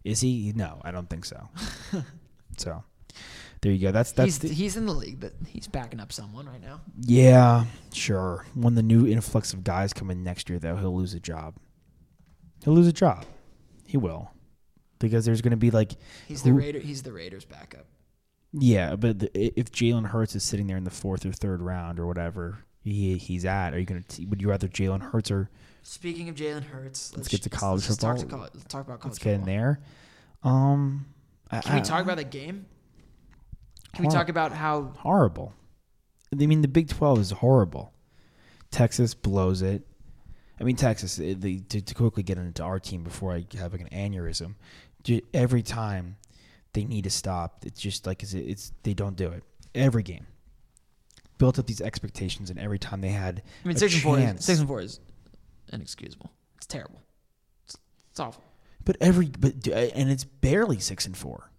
is 0.04 0.20
he? 0.20 0.52
No, 0.54 0.80
I 0.84 0.90
don't 0.90 1.08
think 1.08 1.24
so. 1.24 1.48
so 2.56 2.84
there 3.62 3.72
you 3.72 3.78
go. 3.78 3.92
That's 3.92 4.12
that's 4.12 4.26
he's 4.26 4.38
the, 4.38 4.48
he's 4.48 4.76
in 4.76 4.86
the 4.86 4.92
league, 4.92 5.20
but 5.20 5.32
he's 5.46 5.68
backing 5.68 6.00
up 6.00 6.12
someone 6.12 6.46
right 6.46 6.60
now. 6.60 6.80
Yeah, 7.00 7.64
sure. 7.92 8.44
When 8.54 8.74
the 8.74 8.82
new 8.82 9.06
influx 9.06 9.52
of 9.52 9.62
guys 9.64 9.92
come 9.92 10.10
in 10.10 10.24
next 10.24 10.48
year, 10.50 10.58
though, 10.58 10.76
he'll 10.76 10.96
lose 10.96 11.14
a 11.14 11.20
job. 11.20 11.54
He'll 12.64 12.74
lose 12.74 12.88
a 12.88 12.92
job. 12.92 13.24
He 13.86 13.96
will, 13.96 14.30
because 14.98 15.24
there's 15.24 15.42
going 15.42 15.52
to 15.52 15.56
be 15.56 15.70
like, 15.70 15.92
He's 16.26 16.42
the 16.42 16.52
Raider. 16.52 16.78
He's 16.80 17.02
the 17.02 17.12
Raiders' 17.12 17.44
backup. 17.44 17.86
yeah, 18.52 18.96
but 18.96 19.18
the, 19.20 19.60
if 19.60 19.70
Jalen 19.70 20.06
Hurts 20.06 20.34
is 20.34 20.42
sitting 20.42 20.66
there 20.66 20.76
in 20.76 20.84
the 20.84 20.90
fourth 20.90 21.24
or 21.26 21.32
third 21.32 21.60
round 21.62 22.00
or 22.00 22.06
whatever 22.06 22.64
he 22.82 23.16
he's 23.18 23.44
at, 23.44 23.74
are 23.74 23.78
you 23.78 23.86
going 23.86 24.02
to? 24.02 24.24
Would 24.26 24.42
you 24.42 24.48
rather 24.48 24.66
Jalen 24.66 25.02
Hurts 25.02 25.30
or 25.30 25.50
Speaking 25.82 26.28
of 26.28 26.36
Jalen 26.36 26.64
Hurts, 26.64 27.12
let's, 27.16 27.28
get 27.28 27.42
to 27.42 27.50
college 27.50 27.88
let's 27.88 27.96
Talk, 28.00 28.16
to 28.16 28.22
football. 28.22 28.38
college, 28.38 28.52
let's 28.54 28.66
talk 28.66 28.86
about 28.86 29.00
college 29.00 29.14
let's 29.14 29.18
get 29.18 29.34
in 29.34 29.44
there? 29.44 29.80
Um, 30.44 31.06
I- 31.50 31.60
Can 31.60 31.74
we 31.74 31.80
I- 31.80 31.82
talk 31.84 32.02
about 32.02 32.16
the 32.18 32.24
game? 32.24 32.66
Can 33.94 34.06
we 34.06 34.10
talk 34.10 34.28
about 34.30 34.52
how 34.52 34.92
horrible? 34.98 35.52
I 36.32 36.46
mean, 36.46 36.62
the 36.62 36.68
Big 36.68 36.88
Twelve 36.88 37.18
is 37.18 37.30
horrible. 37.30 37.92
Texas 38.70 39.12
blows 39.12 39.60
it. 39.60 39.86
I 40.58 40.64
mean, 40.64 40.76
Texas. 40.76 41.18
eh, 41.18 41.34
They, 41.36 41.56
to, 41.58 41.82
to 41.82 41.94
quickly 41.94 42.22
get 42.22 42.38
into 42.38 42.62
our 42.62 42.78
team 42.80 43.02
before 43.04 43.32
I 43.34 43.44
have 43.58 43.72
like 43.72 43.82
an 43.82 43.88
aneurysm, 43.90 44.54
every 45.34 45.62
time 45.62 46.16
they 46.72 46.84
need 46.84 47.04
to 47.04 47.10
stop, 47.10 47.64
it's 47.66 47.80
just 47.80 48.06
like 48.06 48.22
it's, 48.22 48.32
it's 48.32 48.72
they 48.82 48.94
don't 48.94 49.14
do 49.16 49.28
it 49.28 49.42
every 49.74 50.02
game. 50.02 50.26
Built 51.36 51.58
up 51.58 51.66
these 51.66 51.82
expectations, 51.82 52.48
and 52.48 52.58
every 52.58 52.78
time 52.78 53.02
they 53.02 53.08
had 53.10 53.42
I 53.64 53.68
mean 53.68 53.76
a 53.76 53.80
six 53.80 53.92
and 53.92 54.02
four 54.02 54.16
chance, 54.16 54.40
is 54.40 54.46
six 54.46 54.58
and 54.60 54.68
four 54.68 54.80
is 54.80 55.00
inexcusable. 55.72 56.32
It's 56.56 56.66
terrible. 56.66 57.02
It's, 57.64 57.76
it's 58.10 58.20
awful. 58.20 58.42
but 58.84 58.96
every 59.00 59.26
but 59.38 59.66
eh, 59.68 59.90
and 59.94 60.10
it's 60.10 60.24
barely 60.24 60.78
six 60.78 61.06
and 61.06 61.16
four, 61.16 61.50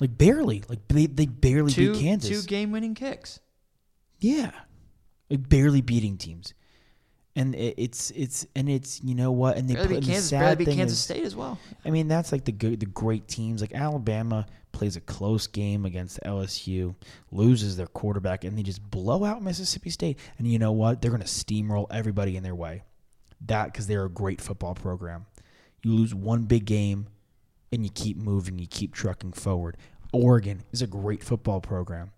like 0.00 0.16
barely, 0.18 0.62
like 0.68 0.80
they 0.88 1.06
they 1.06 1.26
barely 1.26 1.72
Two 1.72 1.92
beat 1.92 2.00
Kansas. 2.00 2.30
two 2.42 2.46
game 2.48 2.72
winning 2.72 2.94
kicks. 2.94 3.40
Yeah, 4.20 4.50
like 5.30 5.48
barely 5.48 5.80
beating 5.80 6.16
teams, 6.18 6.52
and 7.34 7.54
it, 7.54 7.74
it's 7.78 8.10
it's 8.10 8.46
and 8.54 8.68
it's 8.68 9.02
you 9.02 9.14
know 9.14 9.32
what, 9.32 9.56
and 9.56 9.68
they 9.68 9.74
Barely 9.74 9.88
put 9.88 9.94
beat 9.94 9.96
and 9.98 10.06
the 10.06 10.12
Kansas. 10.12 10.30
Barely 10.30 10.64
beat 10.64 10.74
Kansas 10.76 10.98
is- 10.98 11.04
State 11.04 11.24
as 11.24 11.34
well. 11.36 11.58
I 11.84 11.90
mean, 11.90 12.08
that's 12.08 12.32
like 12.32 12.44
the 12.44 12.52
good, 12.52 12.80
the 12.80 12.86
great 12.86 13.28
teams. 13.28 13.60
Like 13.62 13.74
Alabama 13.74 14.46
plays 14.72 14.96
a 14.96 15.00
close 15.00 15.46
game 15.46 15.84
against 15.86 16.20
LSU, 16.24 16.94
loses 17.32 17.76
their 17.76 17.86
quarterback, 17.88 18.44
and 18.44 18.56
they 18.58 18.62
just 18.62 18.82
blow 18.90 19.24
out 19.24 19.42
Mississippi 19.42 19.90
State. 19.90 20.18
And 20.38 20.46
you 20.46 20.58
know 20.58 20.72
what? 20.72 21.00
They're 21.00 21.10
going 21.10 21.22
to 21.22 21.26
steamroll 21.26 21.86
everybody 21.90 22.36
in 22.36 22.42
their 22.42 22.54
way. 22.54 22.82
That 23.46 23.66
because 23.66 23.86
they're 23.86 24.04
a 24.04 24.10
great 24.10 24.40
football 24.40 24.74
program. 24.74 25.26
You 25.82 25.92
lose 25.92 26.14
one 26.14 26.44
big 26.44 26.66
game, 26.66 27.06
and 27.72 27.84
you 27.84 27.90
keep 27.90 28.16
moving, 28.16 28.58
you 28.58 28.66
keep 28.66 28.94
trucking 28.94 29.32
forward. 29.32 29.76
Oregon 30.12 30.62
is 30.72 30.82
a 30.82 30.86
great 30.86 31.22
football 31.22 31.60
program. 31.60 32.12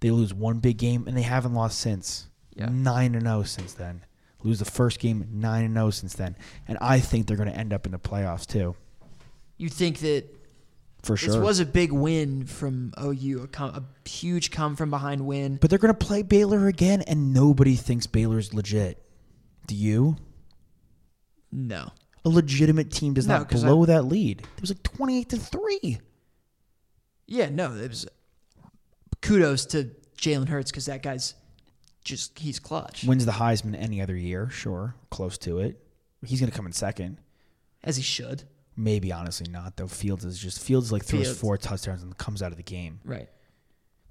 They 0.00 0.10
lose 0.10 0.32
one 0.32 0.58
big 0.58 0.78
game, 0.78 1.06
and 1.06 1.16
they 1.16 1.22
haven't 1.22 1.54
lost 1.54 1.78
since. 1.78 2.28
Yeah. 2.54 2.68
Nine 2.70 3.14
and 3.14 3.24
zero 3.26 3.42
since 3.42 3.72
then. 3.74 4.04
Lose 4.42 4.58
the 4.58 4.64
first 4.64 4.98
game, 4.98 5.26
nine 5.32 5.64
and 5.64 5.74
zero 5.74 5.90
since 5.90 6.14
then. 6.14 6.36
And 6.68 6.78
I 6.80 7.00
think 7.00 7.26
they're 7.26 7.36
going 7.36 7.50
to 7.50 7.56
end 7.56 7.72
up 7.72 7.86
in 7.86 7.92
the 7.92 7.98
playoffs 7.98 8.46
too. 8.46 8.74
You 9.56 9.68
think 9.68 9.98
that 9.98 10.24
for 11.02 11.16
sure. 11.16 11.34
This 11.34 11.42
was 11.42 11.60
a 11.60 11.66
big 11.66 11.92
win 11.92 12.46
from 12.46 12.92
OU, 13.02 13.42
a, 13.44 13.46
come, 13.48 13.70
a 13.70 14.08
huge 14.08 14.50
come 14.50 14.76
from 14.76 14.90
behind 14.90 15.26
win. 15.26 15.56
but 15.56 15.70
they're 15.70 15.78
going 15.78 15.94
to 15.94 16.06
play 16.06 16.22
Baylor 16.22 16.66
again, 16.66 17.02
and 17.02 17.32
nobody 17.32 17.74
thinks 17.74 18.06
Baylor's 18.06 18.52
legit. 18.54 19.02
Do 19.66 19.74
you? 19.74 20.16
No. 21.52 21.90
A 22.24 22.28
legitimate 22.28 22.90
team 22.90 23.14
does 23.14 23.26
No, 23.26 23.38
not 23.38 23.48
'cause 23.48 23.62
blow 23.64 23.84
that 23.86 24.04
lead. 24.04 24.40
It 24.56 24.60
was 24.60 24.70
like 24.70 24.82
twenty-eight 24.82 25.28
to 25.30 25.36
three. 25.38 25.98
Yeah, 27.26 27.48
no. 27.48 27.74
It 27.74 27.88
was 27.88 28.06
kudos 29.22 29.66
to 29.66 29.90
Jalen 30.18 30.48
Hurts 30.48 30.70
because 30.70 30.86
that 30.86 31.02
guy's 31.02 31.34
just 32.04 32.38
he's 32.38 32.58
clutch 32.58 33.04
Wins 33.04 33.26
the 33.26 33.32
Heisman 33.32 33.76
any 33.78 34.00
other 34.00 34.16
year, 34.16 34.48
sure, 34.50 34.94
close 35.10 35.36
to 35.38 35.58
it. 35.58 35.82
He's 36.24 36.40
going 36.40 36.50
to 36.50 36.56
come 36.56 36.66
in 36.66 36.72
second. 36.72 37.18
as 37.82 37.96
he 37.96 38.02
should. 38.02 38.44
Maybe 38.76 39.12
honestly 39.12 39.46
not 39.50 39.76
though. 39.76 39.86
Fields 39.86 40.24
is 40.24 40.38
just 40.38 40.60
Fields 40.60 40.90
like 40.92 41.04
throws 41.04 41.24
Fields. 41.24 41.40
four 41.40 41.56
touchdowns 41.58 42.02
and 42.02 42.16
comes 42.16 42.42
out 42.42 42.50
of 42.52 42.56
the 42.56 42.62
game. 42.62 43.00
Right. 43.04 43.28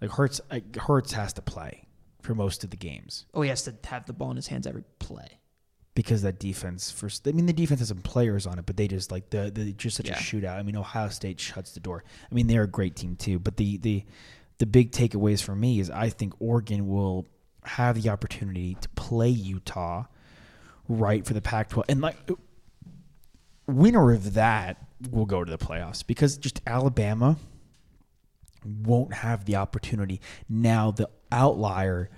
Like 0.01 0.11
Hurts, 0.11 0.39
like, 0.51 0.75
Hurts 0.75 1.11
has 1.13 1.33
to 1.33 1.41
play 1.41 1.83
for 2.21 2.33
most 2.35 2.63
of 2.63 2.69
the 2.69 2.77
games 2.77 3.25
Oh, 3.33 3.41
he 3.41 3.49
has 3.49 3.63
to 3.63 3.73
have 3.85 4.05
the 4.05 4.13
ball 4.13 4.29
in 4.31 4.35
his 4.37 4.47
hands 4.47 4.65
every 4.67 4.83
play. 4.99 5.38
Because 5.99 6.21
that 6.21 6.39
defense. 6.39 6.89
First, 6.91 7.27
I 7.27 7.33
mean, 7.33 7.45
the 7.45 7.51
defense 7.51 7.81
has 7.81 7.89
some 7.89 7.97
players 7.97 8.47
on 8.47 8.57
it, 8.57 8.65
but 8.65 8.77
they 8.77 8.87
just 8.87 9.11
like 9.11 9.29
the 9.31 9.51
the 9.53 9.73
just 9.73 9.97
such 9.97 10.07
Yeah. 10.07 10.13
a 10.13 10.17
shootout. 10.17 10.57
I 10.57 10.63
mean, 10.63 10.77
Ohio 10.77 11.09
State 11.09 11.41
shuts 11.41 11.73
the 11.73 11.81
door. 11.81 12.05
I 12.31 12.33
mean, 12.33 12.47
they're 12.47 12.63
a 12.63 12.67
great 12.67 12.95
team 12.95 13.17
too, 13.17 13.37
but 13.37 13.57
the 13.57 13.75
the 13.79 14.05
the 14.59 14.65
big 14.65 14.93
takeaways 14.93 15.43
for 15.43 15.55
me 15.57 15.81
is 15.81 15.89
I 15.89 16.07
think 16.07 16.33
Oregon 16.39 16.87
will 16.87 17.27
have 17.65 18.01
the 18.01 18.09
opportunity 18.09 18.77
to 18.79 18.87
play 18.89 19.27
Utah 19.27 20.05
right 20.87 21.25
for 21.25 21.33
the 21.33 21.41
Pac-12, 21.41 21.83
and 21.89 21.99
like 21.99 22.15
winner 23.67 24.11
of 24.13 24.35
that 24.35 24.77
will 25.11 25.25
go 25.25 25.43
to 25.43 25.51
the 25.51 25.57
playoffs 25.57 26.05
because 26.07 26.37
just 26.37 26.61
Alabama 26.65 27.35
won't 28.65 29.13
have 29.15 29.43
the 29.43 29.57
opportunity. 29.57 30.21
Now 30.47 30.91
the 30.91 31.09
outlier 31.29 32.09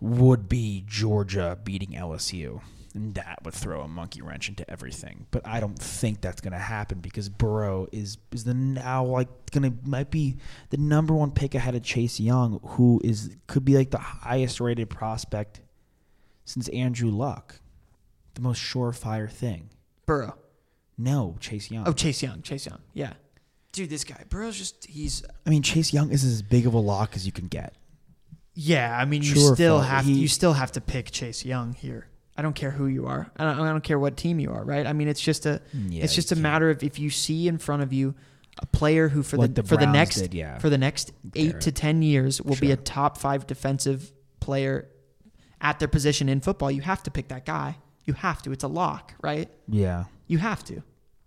would 0.00 0.48
be 0.48 0.84
Georgia 0.86 1.58
beating 1.62 1.90
LSU. 1.90 2.62
And 2.94 3.14
that 3.14 3.38
would 3.44 3.54
throw 3.54 3.82
a 3.82 3.88
monkey 3.88 4.20
wrench 4.20 4.48
into 4.48 4.68
everything. 4.68 5.26
But 5.30 5.46
I 5.46 5.60
don't 5.60 5.78
think 5.78 6.20
that's 6.20 6.40
going 6.40 6.52
to 6.54 6.58
happen 6.58 6.98
because 6.98 7.28
Burrow 7.28 7.86
is 7.92 8.18
is 8.32 8.42
the 8.42 8.52
now 8.54 9.04
like 9.04 9.28
going 9.52 9.62
to 9.70 9.88
might 9.88 10.10
be 10.10 10.38
the 10.70 10.76
number 10.76 11.14
one 11.14 11.30
pick 11.30 11.54
ahead 11.54 11.76
of 11.76 11.84
Chase 11.84 12.18
Young, 12.18 12.58
who 12.64 13.00
is 13.04 13.30
could 13.46 13.64
be 13.64 13.76
like 13.76 13.90
the 13.90 13.98
highest 13.98 14.58
rated 14.60 14.90
prospect 14.90 15.60
since 16.44 16.68
Andrew 16.70 17.10
Luck, 17.10 17.60
the 18.34 18.40
most 18.40 18.60
surefire 18.60 19.30
thing. 19.30 19.70
Burrow. 20.04 20.36
No, 20.98 21.36
Chase 21.38 21.70
Young. 21.70 21.86
Oh, 21.86 21.92
Chase 21.92 22.22
Young. 22.22 22.42
Chase 22.42 22.66
Young. 22.66 22.80
Yeah. 22.92 23.12
Dude, 23.72 23.88
this 23.88 24.02
guy, 24.02 24.24
Burrow's 24.28 24.58
just 24.58 24.84
he's 24.86 25.22
I 25.46 25.50
mean, 25.50 25.62
Chase 25.62 25.92
Young 25.92 26.10
is 26.10 26.24
as 26.24 26.42
big 26.42 26.66
of 26.66 26.74
a 26.74 26.78
lock 26.78 27.14
as 27.14 27.24
you 27.24 27.30
can 27.30 27.46
get. 27.46 27.74
Yeah, 28.52 28.98
I 28.98 29.04
mean, 29.04 29.22
you 29.22 29.28
Sure, 29.34 29.54
still 29.54 29.78
Phil, 29.78 29.80
have 29.80 30.04
he- 30.04 30.14
you 30.14 30.26
still 30.26 30.54
have 30.54 30.72
to 30.72 30.80
pick 30.80 31.12
Chase 31.12 31.44
Young 31.44 31.72
here. 31.72 32.08
I 32.40 32.42
don't 32.42 32.54
care 32.54 32.70
who 32.70 32.86
you 32.86 33.06
are. 33.06 33.30
I 33.36 33.44
don't, 33.44 33.60
I 33.60 33.70
don't 33.70 33.84
care 33.84 33.98
what 33.98 34.16
team 34.16 34.40
you 34.40 34.50
are, 34.50 34.64
right? 34.64 34.86
I 34.86 34.94
mean, 34.94 35.08
it's 35.08 35.20
just 35.20 35.44
a 35.44 35.60
Yeah, 35.74 36.02
it's 36.02 36.14
just 36.14 36.32
a 36.32 36.36
matter 36.36 36.70
of 36.70 36.82
if 36.82 36.98
you 36.98 37.10
see 37.10 37.48
in 37.48 37.58
front 37.58 37.82
of 37.82 37.92
you 37.92 38.14
a 38.62 38.64
player 38.64 39.10
who 39.10 39.22
for 39.22 39.36
the, 39.36 39.48
the 39.48 39.62
for 39.62 39.76
the 39.76 39.86
next 39.86 40.16
did, 40.16 40.32
yeah. 40.32 40.58
for 40.58 40.70
the 40.70 40.78
next 40.78 41.12
eight 41.34 41.48
Garrett. 41.48 41.60
to 41.60 41.72
ten 41.72 42.00
years 42.00 42.40
will 42.40 42.56
be 42.56 42.70
a 42.70 42.76
top 42.76 43.18
five 43.18 43.46
defensive 43.46 44.10
player 44.40 44.88
at 45.60 45.80
their 45.80 45.88
position 45.88 46.30
in 46.30 46.40
football. 46.40 46.70
You 46.70 46.80
have 46.80 47.02
to 47.02 47.10
pick 47.10 47.28
that 47.28 47.44
guy. 47.44 47.76
You 48.06 48.14
have 48.14 48.40
to. 48.44 48.52
It's 48.52 48.64
a 48.64 48.68
lock, 48.68 49.12
right? 49.20 49.50
Yeah. 49.68 50.04
You 50.26 50.38
have 50.38 50.64
to. 50.64 50.82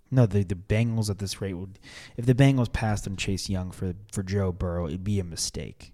No, 0.09 0.25
the 0.25 0.43
the 0.43 0.55
Bengals 0.55 1.11
at 1.11 1.19
this 1.19 1.41
rate 1.41 1.53
would, 1.53 1.77
if 2.17 2.25
the 2.25 2.33
Bengals 2.33 2.73
passed 2.73 3.07
on 3.07 3.17
Chase 3.17 3.49
Young 3.49 3.69
for 3.69 3.93
for 4.11 4.23
Joe 4.23 4.51
Burrow, 4.51 4.87
it'd 4.87 5.03
be 5.03 5.19
a 5.19 5.23
mistake, 5.23 5.93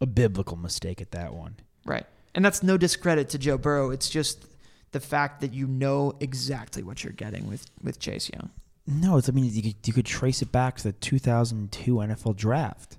a 0.00 0.06
biblical 0.06 0.56
mistake 0.56 1.00
at 1.00 1.10
that 1.10 1.34
one. 1.34 1.56
Right. 1.84 2.06
And 2.34 2.44
that's 2.44 2.62
no 2.62 2.78
discredit 2.78 3.28
to 3.30 3.38
Joe 3.38 3.58
Burrow. 3.58 3.90
It's 3.90 4.08
just 4.08 4.46
the 4.92 5.00
fact 5.00 5.40
that 5.40 5.52
you 5.52 5.66
know 5.66 6.14
exactly 6.20 6.82
what 6.82 7.02
you're 7.02 7.12
getting 7.12 7.48
with, 7.48 7.66
with 7.82 7.98
Chase 7.98 8.30
Young. 8.32 8.50
No, 8.86 9.16
it's 9.16 9.28
I 9.28 9.32
mean 9.32 9.44
you 9.52 9.62
could, 9.62 9.74
you 9.86 9.92
could 9.92 10.06
trace 10.06 10.42
it 10.42 10.50
back 10.52 10.76
to 10.78 10.84
the 10.84 10.92
2002 10.92 11.94
NFL 11.94 12.36
draft 12.36 12.98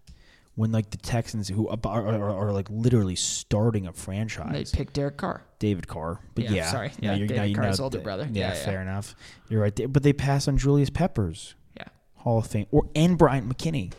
when 0.55 0.71
like 0.71 0.91
the 0.91 0.97
Texans 0.97 1.47
who 1.49 1.67
are, 1.67 1.77
are, 1.85 2.29
are, 2.47 2.51
like 2.53 2.67
literally 2.69 3.15
starting 3.15 3.87
a 3.87 3.91
franchise. 3.93 4.71
They 4.71 4.77
picked 4.77 4.93
Derek 4.93 5.17
Carr. 5.17 5.43
David 5.59 5.87
Carr, 5.87 6.19
but 6.35 6.43
Yeah, 6.45 6.51
yeah, 6.51 6.71
sorry. 6.71 6.91
now 7.01 7.11
Yeah, 7.11 7.13
you're- 7.15 7.27
now 7.27 7.41
David 7.43 7.49
you 7.49 7.55
Carr's 7.55 7.79
know 7.79 7.83
older 7.85 7.99
brother. 7.99 8.27
Yeah, 8.31 8.53
Yeah, 8.53 8.65
fair 8.65 8.81
enough. 8.81 9.15
You're 9.49 9.61
right 9.61 9.75
there, 9.75 9.87
but 9.87 10.03
they 10.03 10.13
passed 10.13 10.47
on 10.47 10.57
Julius 10.57 10.89
Peppers, 10.91 11.55
Yeah. 11.75 11.87
Hall 12.17 12.37
of 12.39 12.47
Fame, 12.47 12.67
or 12.71 12.87
and 12.95 13.17
Bryant 13.17 13.49
McKinnie. 13.49 13.91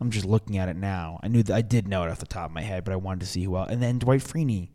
I'm 0.00 0.10
just 0.10 0.24
looking 0.26 0.56
at 0.58 0.68
it 0.68 0.76
now. 0.76 1.18
I 1.22 1.28
knew 1.28 1.42
that 1.42 1.54
I 1.54 1.62
did 1.62 1.88
know 1.88 2.04
it 2.04 2.10
off 2.10 2.20
the 2.20 2.26
top 2.26 2.46
of 2.50 2.52
my 2.54 2.62
head, 2.62 2.84
but 2.84 2.92
I 2.92 2.96
wanted 2.96 3.20
to 3.20 3.26
see 3.26 3.42
who 3.44 3.56
else. 3.56 3.68
And 3.70 3.82
then 3.82 3.98
Dwight 3.98 4.20
Freeney, 4.20 4.68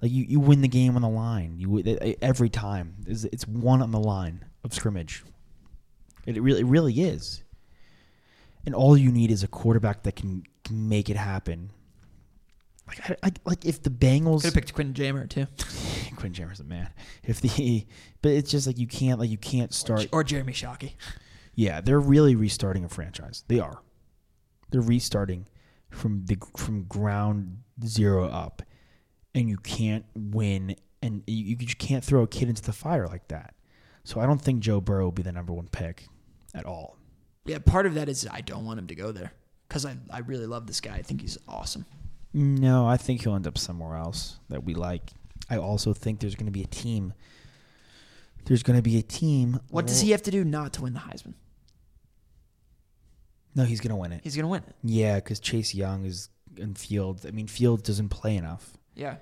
like 0.00 0.10
you, 0.10 0.24
you 0.24 0.40
win 0.40 0.60
the 0.60 0.68
game 0.68 0.96
on 0.96 1.02
the 1.02 1.08
line. 1.08 1.54
You 1.58 2.16
every 2.22 2.48
time. 2.48 2.94
It's, 3.06 3.24
it's 3.24 3.46
one 3.46 3.82
on 3.82 3.90
the 3.90 4.00
line 4.00 4.44
of 4.64 4.72
scrimmage. 4.72 5.24
It, 6.26 6.40
really, 6.40 6.60
it 6.60 6.66
really 6.66 7.00
is. 7.00 7.42
And 8.66 8.74
all 8.74 8.96
you 8.96 9.10
need 9.10 9.30
is 9.30 9.42
a 9.42 9.48
quarterback 9.48 10.02
that 10.02 10.16
can, 10.16 10.44
can 10.64 10.88
make 10.88 11.08
it 11.08 11.16
happen. 11.16 11.70
Like, 12.86 13.10
I, 13.10 13.16
I, 13.22 13.32
like 13.44 13.64
if 13.64 13.82
the 13.82 13.90
Bengals 13.90 14.42
Could 14.42 14.46
have 14.46 14.54
picked 14.54 14.74
Quentin 14.74 14.94
Jammer 14.94 15.26
too, 15.26 15.46
Quinn 16.16 16.32
Jammer's 16.32 16.60
a 16.60 16.64
man. 16.64 16.88
If 17.22 17.40
the 17.40 17.86
but 18.22 18.32
it's 18.32 18.50
just 18.50 18.66
like 18.66 18.78
you 18.78 18.86
can't 18.86 19.20
like 19.20 19.30
you 19.30 19.38
can't 19.38 19.72
start. 19.74 20.08
or 20.12 20.24
Jeremy 20.24 20.52
Shockey. 20.52 20.94
Yeah, 21.54 21.80
they're 21.80 22.00
really 22.00 22.34
restarting 22.34 22.84
a 22.84 22.88
franchise. 22.88 23.44
They 23.48 23.58
are. 23.58 23.82
They're 24.70 24.80
restarting 24.80 25.46
from 25.90 26.24
the 26.26 26.38
from 26.56 26.84
ground 26.84 27.58
zero 27.84 28.28
up, 28.28 28.62
and 29.34 29.48
you 29.48 29.56
can't 29.58 30.04
win, 30.14 30.76
and 31.02 31.22
you, 31.26 31.44
you 31.44 31.56
just 31.56 31.78
can't 31.78 32.04
throw 32.04 32.22
a 32.22 32.28
kid 32.28 32.48
into 32.48 32.62
the 32.62 32.72
fire 32.72 33.06
like 33.06 33.28
that. 33.28 33.54
So 34.04 34.20
I 34.20 34.26
don't 34.26 34.40
think 34.40 34.60
Joe 34.60 34.80
Burrow 34.80 35.04
will 35.04 35.12
be 35.12 35.22
the 35.22 35.32
number 35.32 35.52
one 35.52 35.68
pick 35.68 36.06
at 36.54 36.64
all. 36.64 36.96
Yeah, 37.44 37.58
part 37.58 37.86
of 37.86 37.94
that 37.94 38.08
is 38.08 38.26
I 38.30 38.40
don't 38.40 38.64
want 38.64 38.78
him 38.78 38.86
to 38.88 38.94
go 38.94 39.12
there 39.12 39.32
because 39.68 39.84
I, 39.84 39.96
I 40.10 40.20
really 40.20 40.46
love 40.46 40.66
this 40.66 40.80
guy. 40.80 40.94
I 40.94 41.02
think 41.02 41.20
he's 41.20 41.38
awesome. 41.46 41.84
No, 42.32 42.86
I 42.86 42.96
think 42.96 43.22
he'll 43.22 43.34
end 43.34 43.46
up 43.46 43.58
somewhere 43.58 43.96
else 43.96 44.38
that 44.48 44.64
we 44.64 44.74
like. 44.74 45.10
I 45.50 45.56
also 45.56 45.92
think 45.94 46.20
there's 46.20 46.34
going 46.34 46.46
to 46.46 46.52
be 46.52 46.62
a 46.62 46.66
team. 46.66 47.14
There's 48.44 48.62
going 48.62 48.76
to 48.76 48.82
be 48.82 48.98
a 48.98 49.02
team. 49.02 49.60
What 49.70 49.86
does 49.86 50.00
he 50.00 50.10
have 50.10 50.22
to 50.22 50.30
do 50.30 50.44
not 50.44 50.72
to 50.74 50.82
win 50.82 50.94
the 50.94 51.00
Heisman? 51.00 51.34
No, 53.54 53.64
he's 53.64 53.80
going 53.80 53.90
to 53.90 53.96
win 53.96 54.12
it. 54.12 54.20
He's 54.22 54.36
gonna 54.36 54.48
win 54.48 54.62
it. 54.62 54.74
Yeah, 54.84 55.16
because 55.16 55.40
Chase 55.40 55.74
Young 55.74 56.04
is 56.04 56.28
in 56.56 56.74
Fields. 56.74 57.26
I 57.26 57.30
mean, 57.30 57.46
Fields 57.46 57.82
doesn't 57.82 58.08
play 58.08 58.36
enough. 58.36 58.77
Yeah. 58.98 59.16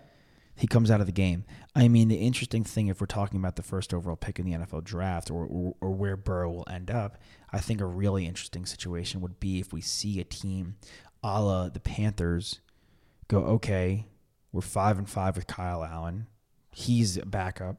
He 0.57 0.67
comes 0.67 0.91
out 0.91 1.01
of 1.01 1.07
the 1.07 1.13
game. 1.13 1.45
I 1.75 1.87
mean, 1.89 2.09
the 2.09 2.17
interesting 2.17 2.65
thing, 2.65 2.87
if 2.89 2.99
we're 2.99 3.07
talking 3.07 3.39
about 3.39 3.57
the 3.57 3.63
first 3.63 3.93
overall 3.93 4.17
pick 4.17 4.39
in 4.39 4.47
the 4.47 4.53
NFL 4.53 4.85
draft 4.85 5.31
or, 5.31 5.45
or, 5.45 5.75
or 5.83 5.91
where 5.91 6.17
Burrow 6.17 6.51
will 6.51 6.67
end 6.71 6.91
up, 6.91 7.19
I 7.53 7.59
think 7.59 7.83
a 7.83 7.87
really 7.87 8.25
interesting 8.25 8.65
situation 8.65 9.21
would 9.21 9.39
be 9.39 9.61
if 9.61 9.73
we 9.73 9.83
see 9.83 10.19
a 10.19 10.25
team 10.25 10.77
a 11.23 11.43
la 11.43 11.69
the 11.69 11.81
Panthers 11.81 12.61
go, 13.29 13.41
okay, 13.41 14.07
we're 14.53 14.61
five 14.63 14.97
and 14.97 15.09
five 15.09 15.37
with 15.37 15.47
Kyle 15.47 15.85
Allen. 15.85 16.27
He's 16.71 17.17
a 17.19 17.27
backup, 17.27 17.77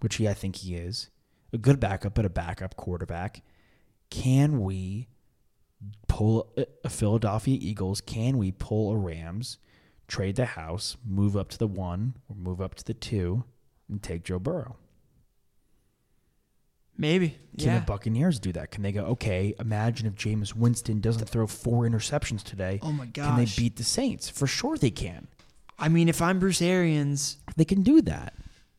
which 0.00 0.16
he 0.16 0.28
I 0.28 0.34
think 0.34 0.56
he 0.56 0.74
is. 0.74 1.08
A 1.52 1.58
good 1.58 1.80
backup, 1.80 2.14
but 2.14 2.24
a 2.26 2.30
backup 2.30 2.76
quarterback. 2.76 3.42
Can 4.10 4.60
we 4.60 5.08
pull 6.08 6.52
a- 6.56 6.66
a 6.84 6.88
Philadelphia 6.90 7.56
Eagles? 7.60 8.00
Can 8.00 8.36
we 8.36 8.52
pull 8.52 8.92
a 8.92 8.96
Rams? 8.96 9.58
Trade 10.12 10.36
the 10.36 10.44
house, 10.44 10.98
move 11.08 11.38
up 11.38 11.48
to 11.48 11.56
the 11.56 11.66
one, 11.66 12.16
or 12.28 12.36
move 12.36 12.60
up 12.60 12.74
to 12.74 12.84
the 12.84 12.92
two, 12.92 13.44
and 13.88 14.02
take 14.02 14.24
Joe 14.24 14.38
Burrow. 14.38 14.76
Maybe. 16.98 17.38
Can 17.56 17.68
yeah. 17.68 17.78
the 17.78 17.86
Buccaneers 17.86 18.38
do 18.38 18.52
that? 18.52 18.70
Can 18.70 18.82
they 18.82 18.92
go, 18.92 19.04
okay, 19.04 19.54
imagine 19.58 20.06
if 20.06 20.14
Jameis 20.14 20.54
Winston 20.54 21.00
doesn't 21.00 21.30
throw 21.30 21.46
four 21.46 21.84
interceptions 21.88 22.42
today. 22.42 22.78
Oh 22.82 22.92
my 22.92 23.06
god. 23.06 23.28
Can 23.28 23.36
they 23.38 23.50
beat 23.56 23.76
the 23.76 23.84
Saints? 23.84 24.28
For 24.28 24.46
sure 24.46 24.76
they 24.76 24.90
can. 24.90 25.28
I 25.78 25.88
mean, 25.88 26.10
if 26.10 26.20
I'm 26.20 26.38
Bruce 26.38 26.60
Arians, 26.60 27.38
They 27.56 27.64
can 27.64 27.82
do 27.82 28.02
that. 28.02 28.34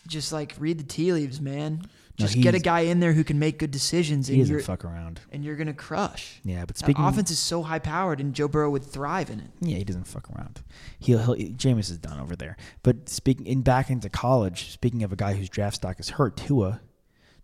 just 0.07 0.31
like 0.31 0.53
read 0.59 0.77
the 0.77 0.83
tea 0.83 1.13
leaves, 1.13 1.41
man. 1.41 1.81
No, 2.19 2.27
Just 2.27 2.39
get 2.41 2.53
a 2.53 2.59
guy 2.59 2.81
in 2.81 2.99
there 2.99 3.13
who 3.13 3.23
can 3.23 3.39
make 3.39 3.57
good 3.57 3.71
decisions, 3.71 4.27
He 4.27 4.35
and 4.35 4.43
doesn't 4.43 4.61
fuck 4.61 4.85
around. 4.85 5.19
and 5.31 5.43
you're 5.43 5.55
gonna 5.55 5.73
crush. 5.73 6.39
Yeah, 6.43 6.59
but 6.61 6.75
That 6.75 6.77
speaking 6.77 7.03
offense 7.03 7.31
is 7.31 7.39
so 7.39 7.63
high 7.63 7.79
powered, 7.79 8.19
and 8.19 8.35
Joe 8.35 8.47
Burrow 8.47 8.69
would 8.69 8.83
thrive 8.83 9.31
in 9.31 9.39
it. 9.39 9.49
Yeah, 9.61 9.77
he 9.77 9.83
doesn't 9.83 10.03
fuck 10.05 10.29
around. 10.29 10.61
He'll, 10.99 11.17
he'll 11.35 11.35
Jameis 11.55 11.89
is 11.89 11.97
done 11.97 12.19
over 12.19 12.35
there. 12.35 12.55
But 12.83 13.09
speaking 13.09 13.47
in 13.47 13.61
back 13.63 13.89
into 13.89 14.09
college, 14.09 14.71
speaking 14.71 15.01
of 15.01 15.11
a 15.11 15.15
guy 15.15 15.33
whose 15.33 15.49
draft 15.49 15.77
stock 15.77 15.99
is 15.99 16.09
hurt, 16.09 16.37
Tua 16.37 16.81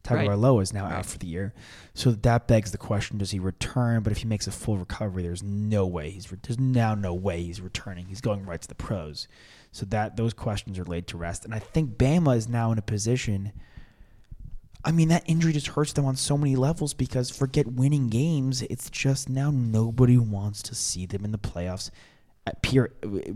Right. 0.09 0.27
Tagovailoa 0.29 0.61
is 0.61 0.71
now 0.71 0.85
Right. 0.85 0.93
out 0.93 1.05
for 1.07 1.17
the 1.17 1.27
year. 1.27 1.53
So 1.93 2.11
that 2.11 2.47
begs 2.47 2.71
the 2.71 2.77
question: 2.77 3.17
Does 3.17 3.31
he 3.31 3.39
return? 3.39 4.01
But 4.01 4.11
if 4.11 4.19
he 4.19 4.25
makes 4.27 4.47
a 4.47 4.51
full 4.51 4.77
recovery, 4.77 5.23
there's 5.23 5.43
no 5.43 5.85
way 5.85 6.11
he's 6.11 6.31
re- 6.31 6.37
there's 6.41 6.57
now 6.59 6.95
no 6.95 7.13
way 7.13 7.43
he's 7.43 7.59
returning. 7.59 8.05
He's 8.05 8.21
going 8.21 8.45
right 8.45 8.61
to 8.61 8.67
the 8.67 8.75
pros. 8.75 9.27
So 9.71 9.85
that 9.87 10.15
those 10.15 10.33
questions 10.33 10.79
are 10.79 10.85
laid 10.85 11.07
to 11.07 11.17
rest. 11.17 11.43
And 11.43 11.53
I 11.53 11.59
think 11.59 11.97
Bama 11.97 12.37
is 12.37 12.47
now 12.47 12.71
in 12.71 12.77
a 12.77 12.81
position. 12.83 13.51
I 14.83 14.91
mean, 14.91 15.09
that 15.09 15.23
injury 15.25 15.51
just 15.51 15.67
hurts 15.67 15.91
them 15.91 16.05
on 16.05 16.15
so 16.15 16.37
many 16.37 16.55
levels 16.55 16.93
because 16.93 17.29
forget 17.29 17.67
winning 17.67 18.07
games. 18.07 18.61
It's 18.63 18.89
just 18.89 19.27
now 19.27 19.51
nobody 19.51 20.17
wants 20.17 20.61
to 20.63 20.75
see 20.75 21.05
them 21.05 21.25
in 21.25 21.31
the 21.31 21.37
playoffs. 21.37 21.91
At 22.49 22.61
pure, 22.63 22.87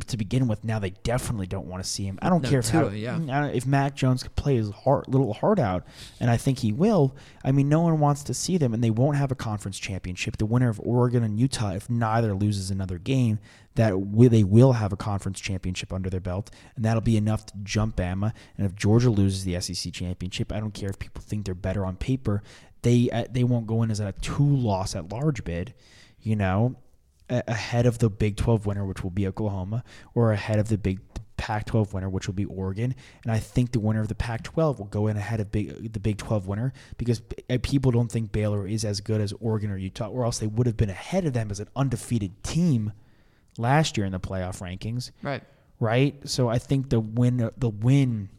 to 0.07 0.18
begin 0.18 0.47
with, 0.47 0.64
now 0.64 0.80
they 0.80 0.89
definitely 1.03 1.45
don't 1.45 1.68
want 1.68 1.84
to 1.84 1.89
see 1.89 2.03
him. 2.05 2.18
I 2.22 2.30
don't 2.30 2.41
No, 2.41 2.49
care 2.49 2.59
if, 2.59 2.72
Tua, 2.72 2.89
how, 2.89 2.95
yeah. 2.95 3.16
I 3.16 3.41
don't- 3.41 3.55
if 3.55 3.68
Mac 3.68 3.95
Jones 3.95 4.24
could 4.24 4.36
play 4.36 4.55
his 4.55 4.72
heart, 4.72 5.07
little 5.07 5.34
heart 5.34 5.59
out, 5.59 5.86
and 6.20 6.32
I 6.32 6.38
think 6.38 6.59
he 6.59 6.72
will. 6.74 7.16
I 7.43 7.51
mean, 7.51 7.70
no 7.70 7.82
one 7.82 7.99
wants 7.99 8.24
to 8.24 8.34
see 8.34 8.57
them, 8.57 8.74
and 8.74 8.84
they 8.84 8.89
won't 8.89 9.18
have 9.18 9.32
a 9.32 9.36
conference 9.36 9.78
championship. 9.78 10.38
The 10.38 10.47
winner 10.47 10.70
of 10.70 10.80
Oregon 10.84 11.24
and 11.24 11.39
Utah, 11.39 11.72
if 11.74 11.89
neither 11.91 12.34
loses 12.34 12.72
another 12.72 12.97
game, 12.97 13.38
that 13.76 13.89
wi- 13.91 14.30
they 14.30 14.43
will 14.43 14.74
have 14.74 14.91
a 14.91 14.97
conference 14.97 15.39
championship 15.39 15.93
under 15.93 16.09
their 16.09 16.20
belt, 16.20 16.49
and 16.76 16.84
that'll 16.84 17.01
be 17.01 17.18
enough 17.18 17.45
to 17.47 17.53
jump 17.64 17.97
Bama. 17.97 18.34
And 18.57 18.66
if 18.66 18.76
Georgia 18.76 19.09
loses 19.11 19.43
the 19.43 19.53
SEC 19.59 19.91
championship, 19.93 20.51
I 20.51 20.59
don't 20.59 20.74
care 20.74 20.89
if 20.89 20.97
people 20.97 21.22
think 21.24 21.45
they're 21.45 21.53
better 21.55 21.86
on 21.86 21.97
paper, 21.97 22.41
they 22.82 23.09
uh, 23.11 23.26
they 23.32 23.43
won't 23.43 23.68
go 23.68 23.84
in 23.84 23.91
as 23.91 23.99
a 23.99 24.11
two 24.22 24.43
loss 24.55 24.95
at 24.95 25.11
large 25.11 25.43
bid, 25.43 25.74
you 26.22 26.36
know, 26.36 26.76
ahead 27.30 27.86
of 27.86 27.99
the 27.99 28.09
Big 28.09 28.36
12 28.38 28.65
winner, 28.65 28.86
which 28.86 29.03
will 29.03 29.09
be 29.11 29.28
Oklahoma, 29.28 29.84
or 30.13 30.32
ahead 30.32 30.59
of 30.59 30.67
the 30.69 30.78
Big 30.78 30.99
Pac 31.38 31.65
12 31.65 31.93
winner, 31.93 32.09
which 32.09 32.28
will 32.28 32.34
be 32.34 32.45
Oregon. 32.45 32.95
And 33.24 33.32
I 33.32 33.39
think 33.39 33.71
the 33.71 33.80
winner 33.80 34.01
of 34.01 34.07
the 34.07 34.15
Pac 34.15 34.43
12 34.43 34.80
will 34.80 34.86
go 34.86 35.07
in 35.07 35.17
ahead 35.17 35.39
of 35.39 35.51
big, 35.51 35.91
the 35.91 35.99
Big 35.99 36.17
12 36.17 36.47
winner 36.47 36.71
because 36.97 37.21
uh, 37.49 37.57
people 37.61 37.91
don't 37.91 38.11
think 38.11 38.32
Baylor 38.32 38.67
is 38.67 38.86
as 38.86 39.01
good 39.01 39.19
as 39.19 39.34
Oregon 39.41 39.69
or 39.71 39.78
Utah, 39.78 40.07
or 40.07 40.24
else 40.26 40.38
they 40.39 40.47
would 40.47 40.67
have 40.67 40.78
been 40.78 40.89
ahead 40.89 41.26
of 41.26 41.34
them 41.34 41.51
as 41.51 41.59
an 41.59 41.67
undefeated 41.76 42.43
team 42.43 42.93
last 43.57 43.97
year 43.97 44.05
in 44.05 44.11
the 44.13 44.19
playoff 44.19 44.61
rankings, 44.61 45.11
Right. 45.21 45.43
right? 45.80 46.15
So 46.30 46.47
I 46.49 46.59
think 46.59 46.89
the 46.89 46.99
win, 46.99 47.49
the 47.57 47.69
win, 47.69 48.30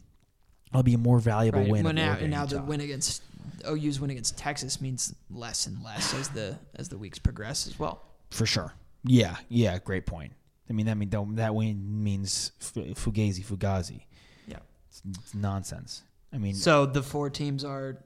will 0.73 0.83
be 0.83 0.93
a 0.95 0.97
more 0.97 1.19
valuable 1.19 1.59
Right. 1.61 1.69
win. 1.71 1.83
Well, 1.83 1.93
now, 1.93 2.13
and 2.13 2.31
now 2.31 2.45
the 2.45 2.61
win 2.61 2.81
against 2.81 3.21
OU's 3.67 3.99
win 3.99 4.09
against 4.09 4.37
Texas 4.37 4.81
means 4.81 5.13
less 5.29 5.67
and 5.67 5.81
less 5.83 6.13
as 6.13 6.29
the 6.29 6.57
as 6.75 6.89
the 6.89 6.97
weeks 6.97 7.19
progress 7.19 7.67
as 7.67 7.77
well. 7.79 8.01
For 8.35 8.45
sure. 8.45 8.73
Yeah, 9.05 9.37
yeah, 9.49 9.77
great 9.79 10.05
point. 10.05 10.33
I 10.69 10.73
mean, 10.73 10.87
that 10.87 10.95
mean 10.97 11.09
that 11.35 11.55
win 11.55 12.03
means 12.03 12.51
fugazi, 12.59 13.45
fugazi. 13.45 14.01
Yeah. 14.47 14.57
It's, 14.89 15.01
it's 15.09 15.33
nonsense. 15.35 16.03
I 16.33 16.37
mean, 16.37 16.53
So 16.55 16.85
the 16.85 17.01
four 17.03 17.29
teams 17.29 17.63
are 17.63 18.03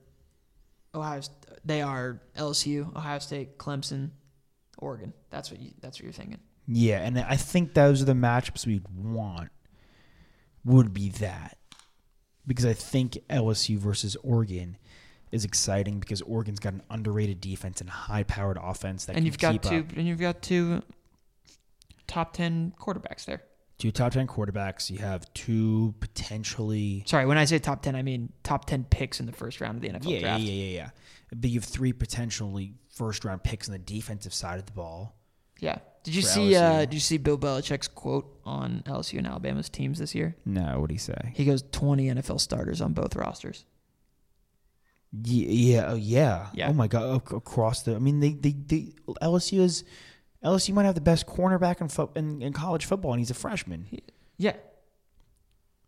Ohio. 0.93 1.21
They 1.65 1.81
are 1.81 2.21
LSU, 2.37 2.95
Ohio 2.95 3.19
State, 3.19 3.57
Clemson, 3.57 4.11
Oregon. 4.77 5.13
That's 5.31 5.49
what 5.49 5.59
you. 5.59 5.71
That's 5.81 5.97
what 5.97 6.03
you're 6.03 6.13
thinking. 6.13 6.39
yeah, 6.67 6.99
and 6.99 7.17
I 7.17 7.35
think 7.37 7.73
those 7.73 8.01
are 8.01 8.05
the 8.05 8.13
matchups 8.13 8.67
we'd 8.67 8.85
want. 8.95 9.49
Would 10.65 10.93
be 10.93 11.09
that 11.09 11.57
because 12.45 12.65
I 12.65 12.73
think 12.73 13.17
LSU 13.29 13.77
versus 13.77 14.15
Oregon 14.23 14.77
is 15.31 15.45
exciting 15.45 15.99
because 15.99 16.21
Oregon's 16.21 16.59
got 16.59 16.73
an 16.73 16.81
underrated 16.89 17.41
defense 17.41 17.81
and 17.81 17.89
high-powered 17.89 18.57
offense 18.61 19.05
that 19.05 19.15
and 19.15 19.25
you've 19.25 19.37
got 19.37 19.61
two. 19.61 19.79
up. 19.79 19.91
And 19.95 20.07
you've 20.07 20.19
got 20.19 20.41
two 20.41 20.81
top 22.07 22.33
ten 22.33 22.73
quarterbacks 22.79 23.25
there. 23.25 23.43
Two 23.77 23.91
top 23.91 24.11
ten 24.11 24.27
quarterbacks. 24.27 24.89
You 24.89 24.97
have 24.99 25.31
two 25.33 25.93
potentially 25.99 27.03
Sorry, 27.05 27.25
when 27.25 27.37
I 27.37 27.45
say 27.45 27.59
top 27.59 27.81
ten, 27.81 27.95
I 27.95 28.01
mean 28.01 28.33
top 28.43 28.65
ten 28.65 28.83
picks 28.83 29.19
in 29.19 29.25
the 29.25 29.31
first 29.31 29.61
round 29.61 29.77
of 29.77 29.81
the 29.81 29.89
NFL 29.89 30.11
yeah, 30.11 30.19
draft. 30.19 30.41
yeah, 30.41 30.51
yeah, 30.51 30.63
yeah, 30.63 30.75
yeah. 30.75 30.89
But 31.33 31.49
you 31.49 31.59
have 31.59 31.65
three 31.65 31.93
potentially 31.93 32.73
first-round 32.89 33.43
picks 33.43 33.69
on 33.69 33.73
the 33.73 33.79
defensive 33.79 34.33
side 34.33 34.59
of 34.59 34.65
the 34.65 34.71
ball. 34.71 35.15
Yeah. 35.59 35.77
Did 36.03 36.15
you 36.15 36.21
see? 36.21 36.55
Uh, 36.55 36.79
did 36.79 36.93
you 36.93 36.99
see 36.99 37.17
Bill 37.17 37.37
Belichick's 37.37 37.87
quote 37.87 38.39
on 38.45 38.83
LSU 38.85 39.17
and 39.17 39.27
Alabama's 39.27 39.69
teams 39.69 39.99
this 39.99 40.15
year? 40.15 40.35
No, 40.45 40.79
what 40.79 40.89
did 40.89 40.95
he 40.95 40.99
say? 40.99 41.33
He 41.35 41.45
goes 41.45 41.63
twenty 41.71 42.07
NFL 42.07 42.39
starters 42.39 42.81
on 42.81 42.93
both 42.93 43.15
rosters. 43.15 43.65
Yeah, 45.11 45.47
yeah, 45.47 45.85
oh, 45.89 45.95
yeah. 45.95 46.47
Yeah. 46.53 46.69
Oh 46.69 46.73
my 46.73 46.87
God, 46.87 47.15
across 47.31 47.81
the. 47.83 47.95
I 47.95 47.99
mean, 47.99 48.19
they, 48.19 48.33
they, 48.33 48.51
they 48.51 48.93
LSU 49.21 49.59
is 49.59 49.83
LSU 50.43 50.73
might 50.73 50.85
have 50.85 50.95
the 50.95 51.01
best 51.01 51.25
cornerback 51.25 51.81
in, 51.81 51.87
fo- 51.89 52.11
in 52.15 52.41
in 52.41 52.53
college 52.53 52.85
football, 52.85 53.11
and 53.13 53.19
he's 53.19 53.31
a 53.31 53.33
freshman. 53.35 53.87
Yeah. 54.37 54.53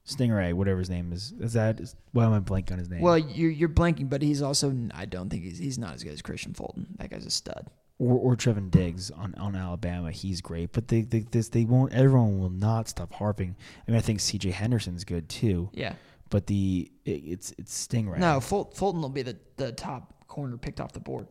Stingray, 0.07 0.53
whatever 0.53 0.79
his 0.79 0.89
name 0.89 1.13
is. 1.13 1.31
Is 1.39 1.53
that? 1.53 1.79
Is, 1.79 1.95
why 2.11 2.25
am 2.25 2.33
I 2.33 2.39
blanking 2.39 2.71
on 2.73 2.79
his 2.79 2.89
name? 2.89 3.01
Well, 3.01 3.17
you're 3.17 3.51
you're 3.51 3.69
blanking, 3.69 4.09
but 4.09 4.21
he's 4.23 4.41
also 4.41 4.75
I 4.93 5.05
don't 5.05 5.29
think 5.29 5.43
he's 5.43 5.59
he's 5.59 5.77
not 5.77 5.93
as 5.93 6.03
good 6.03 6.13
as 6.13 6.21
Kristian 6.23 6.55
Fulton. 6.57 6.87
That 6.97 7.11
guy's 7.11 7.25
a 7.25 7.29
stud. 7.29 7.67
or, 7.99 8.17
or 8.17 8.35
Trevon 8.35 8.71
Diggs 8.71 9.11
on, 9.11 9.35
on 9.35 9.55
Alabama, 9.55 10.11
he's 10.11 10.41
great. 10.41 10.71
But 10.73 10.87
they, 10.87 11.01
they 11.03 11.19
this 11.19 11.49
they 11.49 11.65
won't. 11.65 11.93
Everyone 11.93 12.39
will 12.39 12.49
not 12.49 12.89
stop 12.89 13.13
harping. 13.13 13.55
I 13.87 13.91
mean, 13.91 13.97
I 13.99 14.01
think 14.01 14.19
C.J. 14.19 14.49
Henderson's 14.49 15.03
good 15.03 15.29
too. 15.29 15.69
Yeah. 15.73 15.93
But 16.31 16.47
the 16.47 16.91
it, 17.05 17.11
it's 17.11 17.53
it's 17.59 17.87
Stingray. 17.87 18.17
No, 18.17 18.39
Ful- 18.39 18.71
Fulton 18.73 19.01
will 19.03 19.09
be 19.09 19.21
the, 19.21 19.37
the 19.57 19.71
top 19.71 20.27
corner 20.27 20.57
picked 20.57 20.81
off 20.81 20.91
the 20.93 20.99
board. 20.99 21.27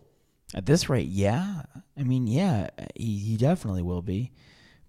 At 0.54 0.66
this 0.66 0.88
rate, 0.88 1.08
yeah. 1.08 1.62
I 1.98 2.02
mean, 2.04 2.26
yeah, 2.28 2.70
he, 2.94 3.18
he 3.18 3.36
definitely 3.36 3.82
will 3.82 4.02
be. 4.02 4.30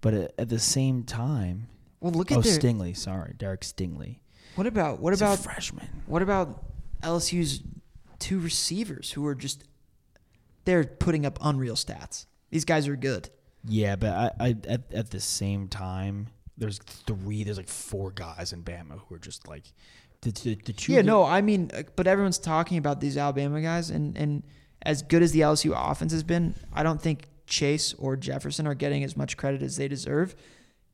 But 0.01 0.13
at, 0.13 0.31
at 0.37 0.49
the 0.49 0.59
same 0.59 1.03
time, 1.03 1.67
Well, 1.99 2.11
look 2.11 2.31
at 2.31 2.37
oh 2.39 2.41
their, 2.41 2.59
Stingley, 2.59 2.95
sorry, 2.97 3.33
Derek 3.37 3.61
Stingley. 3.61 4.19
what 4.55 4.67
about 4.67 4.99
what 4.99 5.13
He's 5.13 5.21
a 5.21 5.25
about 5.25 5.39
freshman? 5.39 5.87
what 6.07 6.21
about 6.21 6.63
LSU's 7.01 7.61
two 8.19 8.39
receivers 8.39 9.11
who 9.11 9.25
are 9.25 9.33
just 9.35 9.63
they're 10.65 10.83
putting 10.83 11.25
up 11.25 11.39
unreal 11.41 11.75
stats. 11.75 12.25
These 12.51 12.65
guys 12.65 12.87
are 12.87 12.95
good. 12.95 13.29
Yeah, 13.67 13.95
but 13.95 14.11
I, 14.39 14.45
I 14.47 14.55
at 14.67 14.91
at 14.93 15.09
the 15.11 15.19
same 15.19 15.67
time, 15.67 16.27
there's 16.61 16.77
three, 16.77 17.43
there's 17.43 17.57
like 17.57 17.67
four 17.67 18.11
guys 18.11 18.53
in 18.53 18.61
Bama 18.63 19.01
who 19.07 19.15
are 19.15 19.19
just 19.19 19.47
like 19.47 19.63
the 20.21 20.29
the, 20.31 20.55
the 20.63 20.73
two. 20.73 20.93
Yeah, 20.93 21.01
no, 21.01 21.25
I 21.25 21.41
mean, 21.41 21.71
uh, 21.73 21.83
but 21.95 22.05
everyone's 22.05 22.37
talking 22.37 22.77
about 22.77 23.01
these 23.01 23.17
Alabama 23.17 23.59
guys, 23.61 23.89
and 23.89 24.15
and 24.15 24.43
as 24.83 25.01
good 25.01 25.23
as 25.23 25.31
the 25.31 25.41
LSU 25.41 25.73
offense 25.75 26.13
has 26.13 26.21
been, 26.21 26.53
I 26.71 26.83
don't 26.83 27.01
think 27.01 27.27
Chase 27.47 27.95
or 27.95 28.15
Jefferson 28.15 28.67
are 28.67 28.75
getting 28.75 29.03
as 29.03 29.17
much 29.17 29.37
credit 29.37 29.63
as 29.63 29.75
they 29.75 29.87
deserve, 29.87 30.35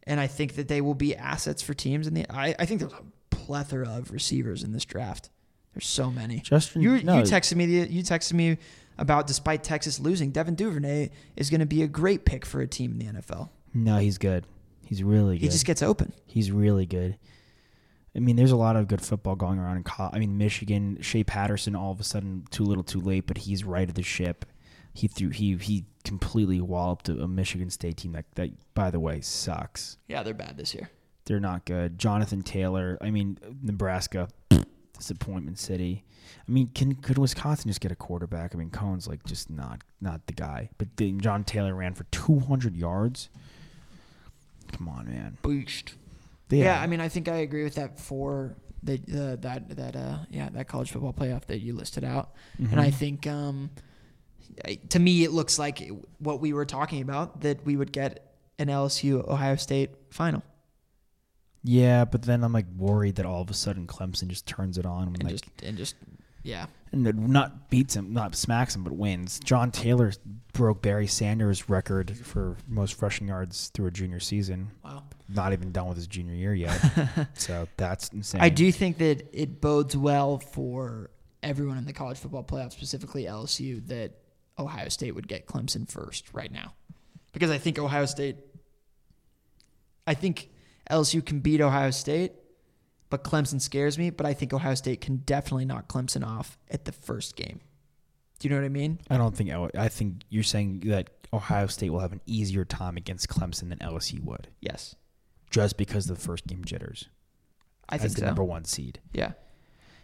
and 0.03 0.22
I 0.22 0.28
think 0.28 0.55
that 0.55 0.70
they 0.70 0.80
will 0.80 0.95
be 0.95 1.15
assets 1.18 1.61
for 1.61 1.74
teams. 1.74 2.07
In 2.07 2.13
the, 2.13 2.26
I, 2.30 2.55
I 2.57 2.65
think 2.65 2.80
there's 2.80 2.93
a 2.93 3.03
plethora 3.30 3.89
of 3.89 4.11
receivers 4.11 4.63
in 4.63 4.72
this 4.72 4.86
draft. 4.86 5.30
There's 5.74 5.86
so 5.86 6.09
many. 6.09 6.39
Justin- 6.39 6.82
you 6.82 7.03
no. 7.03 7.18
you 7.18 7.24
texted 7.24 7.57
me 7.57 7.65
the, 7.65 7.91
you 7.91 8.03
texted 8.03 8.34
me 8.34 8.57
about 8.97 9.28
despite 9.28 9.65
Texas 9.65 9.99
losing, 9.99 10.32
Devin 10.32 10.55
Duvernay 10.55 11.09
is 11.36 11.49
going 11.49 11.59
to 11.59 11.65
be 11.65 11.84
a 11.84 11.88
great 11.88 12.24
pick 12.24 12.45
for 12.45 12.61
a 12.61 12.68
team 12.68 12.93
in 12.93 12.99
the 12.99 13.22
NFL. 13.22 13.49
no, 13.74 13.97
he's 13.97 14.18
good. 14.18 14.45
He's 14.88 15.03
really 15.03 15.38
good. 15.38 15.43
He 15.43 15.49
just 15.49 15.65
gets 15.65 15.83
open. 15.83 16.13
He's 16.25 16.49
really 16.49 16.85
good. 16.85 17.17
I 18.15 18.19
mean, 18.19 18.35
there's 18.35 18.51
a 18.51 18.57
lot 18.57 18.75
of 18.75 18.88
good 18.88 19.01
football 19.01 19.35
going 19.35 19.59
around 19.59 19.77
in 19.77 19.83
college. 19.83 20.15
I 20.15 20.19
mean, 20.19 20.38
Michigan, 20.38 20.97
Shea 21.01 21.23
Patterson, 21.23 21.75
all 21.75 21.91
of 21.91 21.99
a 21.99 22.03
sudden, 22.03 22.45
too 22.49 22.63
little, 22.63 22.83
too 22.83 23.01
late, 23.01 23.27
but 23.27 23.38
he's 23.38 23.63
right 23.63 23.88
of 23.88 23.95
the 23.95 24.01
ship. 24.01 24.45
He 24.93 25.07
threw 25.07 25.29
he 25.29 25.55
he 25.57 25.85
completely 26.03 26.61
walloped 26.61 27.09
a, 27.09 27.21
a 27.21 27.27
Michigan 27.27 27.69
State 27.69 27.97
team 27.97 28.13
that 28.13 28.25
that 28.35 28.49
by 28.73 28.89
the 28.89 28.99
way 28.99 29.21
sucks. 29.21 29.97
Yeah, 30.07 30.23
they're 30.23 30.33
bad 30.33 30.57
this 30.57 30.73
year. 30.73 30.89
They're 31.25 31.39
not 31.41 31.65
good. 31.65 31.99
Jonathan 31.99 32.41
Taylor. 32.41 32.97
I 33.01 33.11
mean, 33.11 33.38
Nebraska, 33.61 34.29
disappointment 34.97 35.59
city. 35.59 36.05
I 36.47 36.51
mean, 36.51 36.67
can 36.67 36.95
could 36.95 37.17
Wisconsin 37.17 37.69
just 37.69 37.81
get 37.81 37.91
a 37.91 37.95
quarterback? 37.95 38.55
I 38.55 38.57
mean, 38.57 38.69
Cohen's 38.69 39.07
like 39.07 39.23
just 39.25 39.49
not 39.49 39.81
not 40.01 40.25
the 40.25 40.33
guy. 40.33 40.69
But 40.77 40.95
then 40.95 41.19
John 41.19 41.43
Taylor 41.43 41.75
ran 41.75 41.93
for 41.93 42.05
200 42.05 42.75
yards. 42.75 43.29
Come 44.72 44.89
on, 44.89 45.05
man. 45.05 45.38
Booshed. 45.43 45.93
Yeah. 46.49 46.80
I 46.80 46.88
mean, 46.88 47.01
I 47.01 47.09
think 47.09 47.28
I 47.28 47.38
agree 47.38 47.63
with 47.63 47.76
that 47.76 47.99
for 47.99 48.55
the 48.84 48.93
uh, 48.93 49.36
that 49.41 49.76
that 49.76 49.95
uh 49.95 50.20
yeah 50.30 50.49
that 50.53 50.68
college 50.68 50.91
football 50.91 51.11
playoff 51.11 51.45
that 51.45 51.59
you 51.59 51.74
listed 51.74 52.03
out, 52.03 52.32
and 52.59 52.80
I 52.80 52.91
think 52.91 53.26
um 53.28 53.72
to 54.89 54.99
me 54.99 55.24
it 55.24 55.32
looks 55.32 55.59
like 55.59 55.89
what 56.20 56.39
we 56.39 56.53
were 56.53 56.65
talking 56.65 57.01
about 57.01 57.41
that 57.41 57.65
we 57.65 57.76
would 57.76 57.91
get 57.91 58.36
an 58.59 58.68
LSU 58.68 59.28
Ohio 59.28 59.55
State 59.55 59.91
final 60.09 60.43
Yeah, 61.63 62.05
but 62.05 62.22
then 62.22 62.43
I'm 62.43 62.53
like 62.53 62.65
worried 62.76 63.15
that 63.15 63.26
all 63.26 63.41
of 63.41 63.49
a 63.49 63.53
sudden 63.53 63.88
Clemson 63.88 64.28
just 64.28 64.47
turns 64.47 64.78
it 64.78 64.86
on 64.86 65.07
and 65.07 65.15
and 65.15 65.24
like 65.24 65.32
just 65.34 65.45
and 65.63 65.78
just 65.78 65.95
yeah 66.47 66.65
and 66.91 67.07
it 67.07 67.15
not 67.15 67.69
beats 67.69 67.95
him, 67.95 68.13
not 68.13 68.35
smacks 68.35 68.75
him, 68.75 68.83
but 68.83 68.93
wins. 68.93 69.39
John 69.39 69.71
Taylor 69.71 70.13
broke 70.53 70.81
Barry 70.81 71.07
Sanders' 71.07 71.69
record 71.69 72.17
for 72.17 72.57
most 72.67 73.01
rushing 73.01 73.27
yards 73.27 73.69
through 73.73 73.87
a 73.87 73.91
junior 73.91 74.19
season. 74.19 74.71
wow. 74.83 75.03
Not 75.29 75.53
even 75.53 75.71
done 75.71 75.87
with 75.87 75.97
his 75.97 76.07
junior 76.07 76.33
year 76.33 76.53
yet, 76.53 76.79
so 77.33 77.67
that's 77.77 78.09
insane. 78.09 78.41
I 78.41 78.49
do 78.49 78.71
think 78.71 78.97
that 78.99 79.27
it 79.33 79.59
bodes 79.59 79.97
well 79.97 80.39
for 80.39 81.09
everyone 81.43 81.77
in 81.77 81.85
the 81.85 81.93
college 81.93 82.17
football 82.17 82.43
playoff, 82.43 82.71
specifically 82.71 83.25
LSU, 83.25 83.85
that 83.87 84.13
Ohio 84.57 84.87
State 84.87 85.15
would 85.15 85.27
get 85.27 85.45
Clemson 85.45 85.89
first 85.89 86.29
right 86.33 86.51
now. 86.51 86.73
Because 87.33 87.51
I 87.51 87.57
think 87.57 87.77
Ohio 87.77 88.05
State, 88.05 88.37
I 90.07 90.13
think 90.13 90.49
LSU 90.89 91.23
can 91.23 91.41
beat 91.41 91.59
Ohio 91.59 91.91
State, 91.91 92.31
but 93.09 93.23
Clemson 93.23 93.59
scares 93.61 93.97
me. 93.97 94.09
But 94.09 94.25
I 94.25 94.33
think 94.33 94.53
Ohio 94.53 94.75
State 94.75 95.01
can 95.01 95.17
definitely 95.17 95.65
knock 95.65 95.87
Clemson 95.87 96.25
off 96.25 96.57
at 96.69 96.85
the 96.85 96.91
first 96.91 97.35
game. 97.35 97.61
Do 98.39 98.47
you 98.47 98.53
know 98.53 98.61
what 98.61 98.65
I 98.65 98.69
mean? 98.69 98.99
I 99.09 99.17
don't 99.17 99.35
think. 99.35 99.51
I 99.75 99.87
think 99.87 100.21
you're 100.29 100.43
saying 100.43 100.81
that 100.85 101.09
Ohio 101.33 101.67
State 101.67 101.89
will 101.89 101.99
have 102.01 102.13
an 102.13 102.21
easier 102.25 102.63
time 102.65 102.95
against 102.97 103.27
Clemson 103.29 103.69
than 103.69 103.79
LSU 103.79 104.23
would, 104.23 104.47
Yes. 104.61 104.95
just 105.49 105.77
because 105.77 106.09
of 106.09 106.17
the 106.17 106.23
first 106.23 106.45
game 106.47 106.63
jitters 106.63 107.09
I 107.89 107.95
as 107.95 108.01
think 108.01 108.13
the 108.15 108.19
so. 108.21 108.25
number 108.27 108.43
one 108.43 108.63
seed. 108.65 108.99
Yeah. 109.13 109.31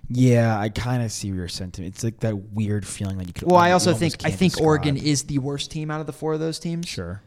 Yeah, 0.10 0.60
I 0.60 0.68
kind 0.70 1.02
of 1.02 1.12
see 1.14 1.30
your 1.30 1.48
sentiment. 1.48 1.94
It's 1.96 2.04
like 2.04 2.20
that 2.22 2.36
weird 2.52 2.86
feeling 2.86 3.18
that 3.20 3.28
you 3.28 3.34
could. 3.34 3.50
Well, 3.50 3.60
I 3.60 3.72
also 3.72 3.94
think 3.94 4.26
I 4.26 4.32
think 4.32 4.60
Oregon 4.60 4.98
is 4.98 5.24
the 5.24 5.38
worst 5.40 5.72
team 5.72 5.90
out 5.92 6.02
of 6.02 6.08
the 6.08 6.14
four 6.14 6.34
of 6.34 6.40
those 6.42 6.60
teams. 6.60 6.88
Sure, 6.90 7.22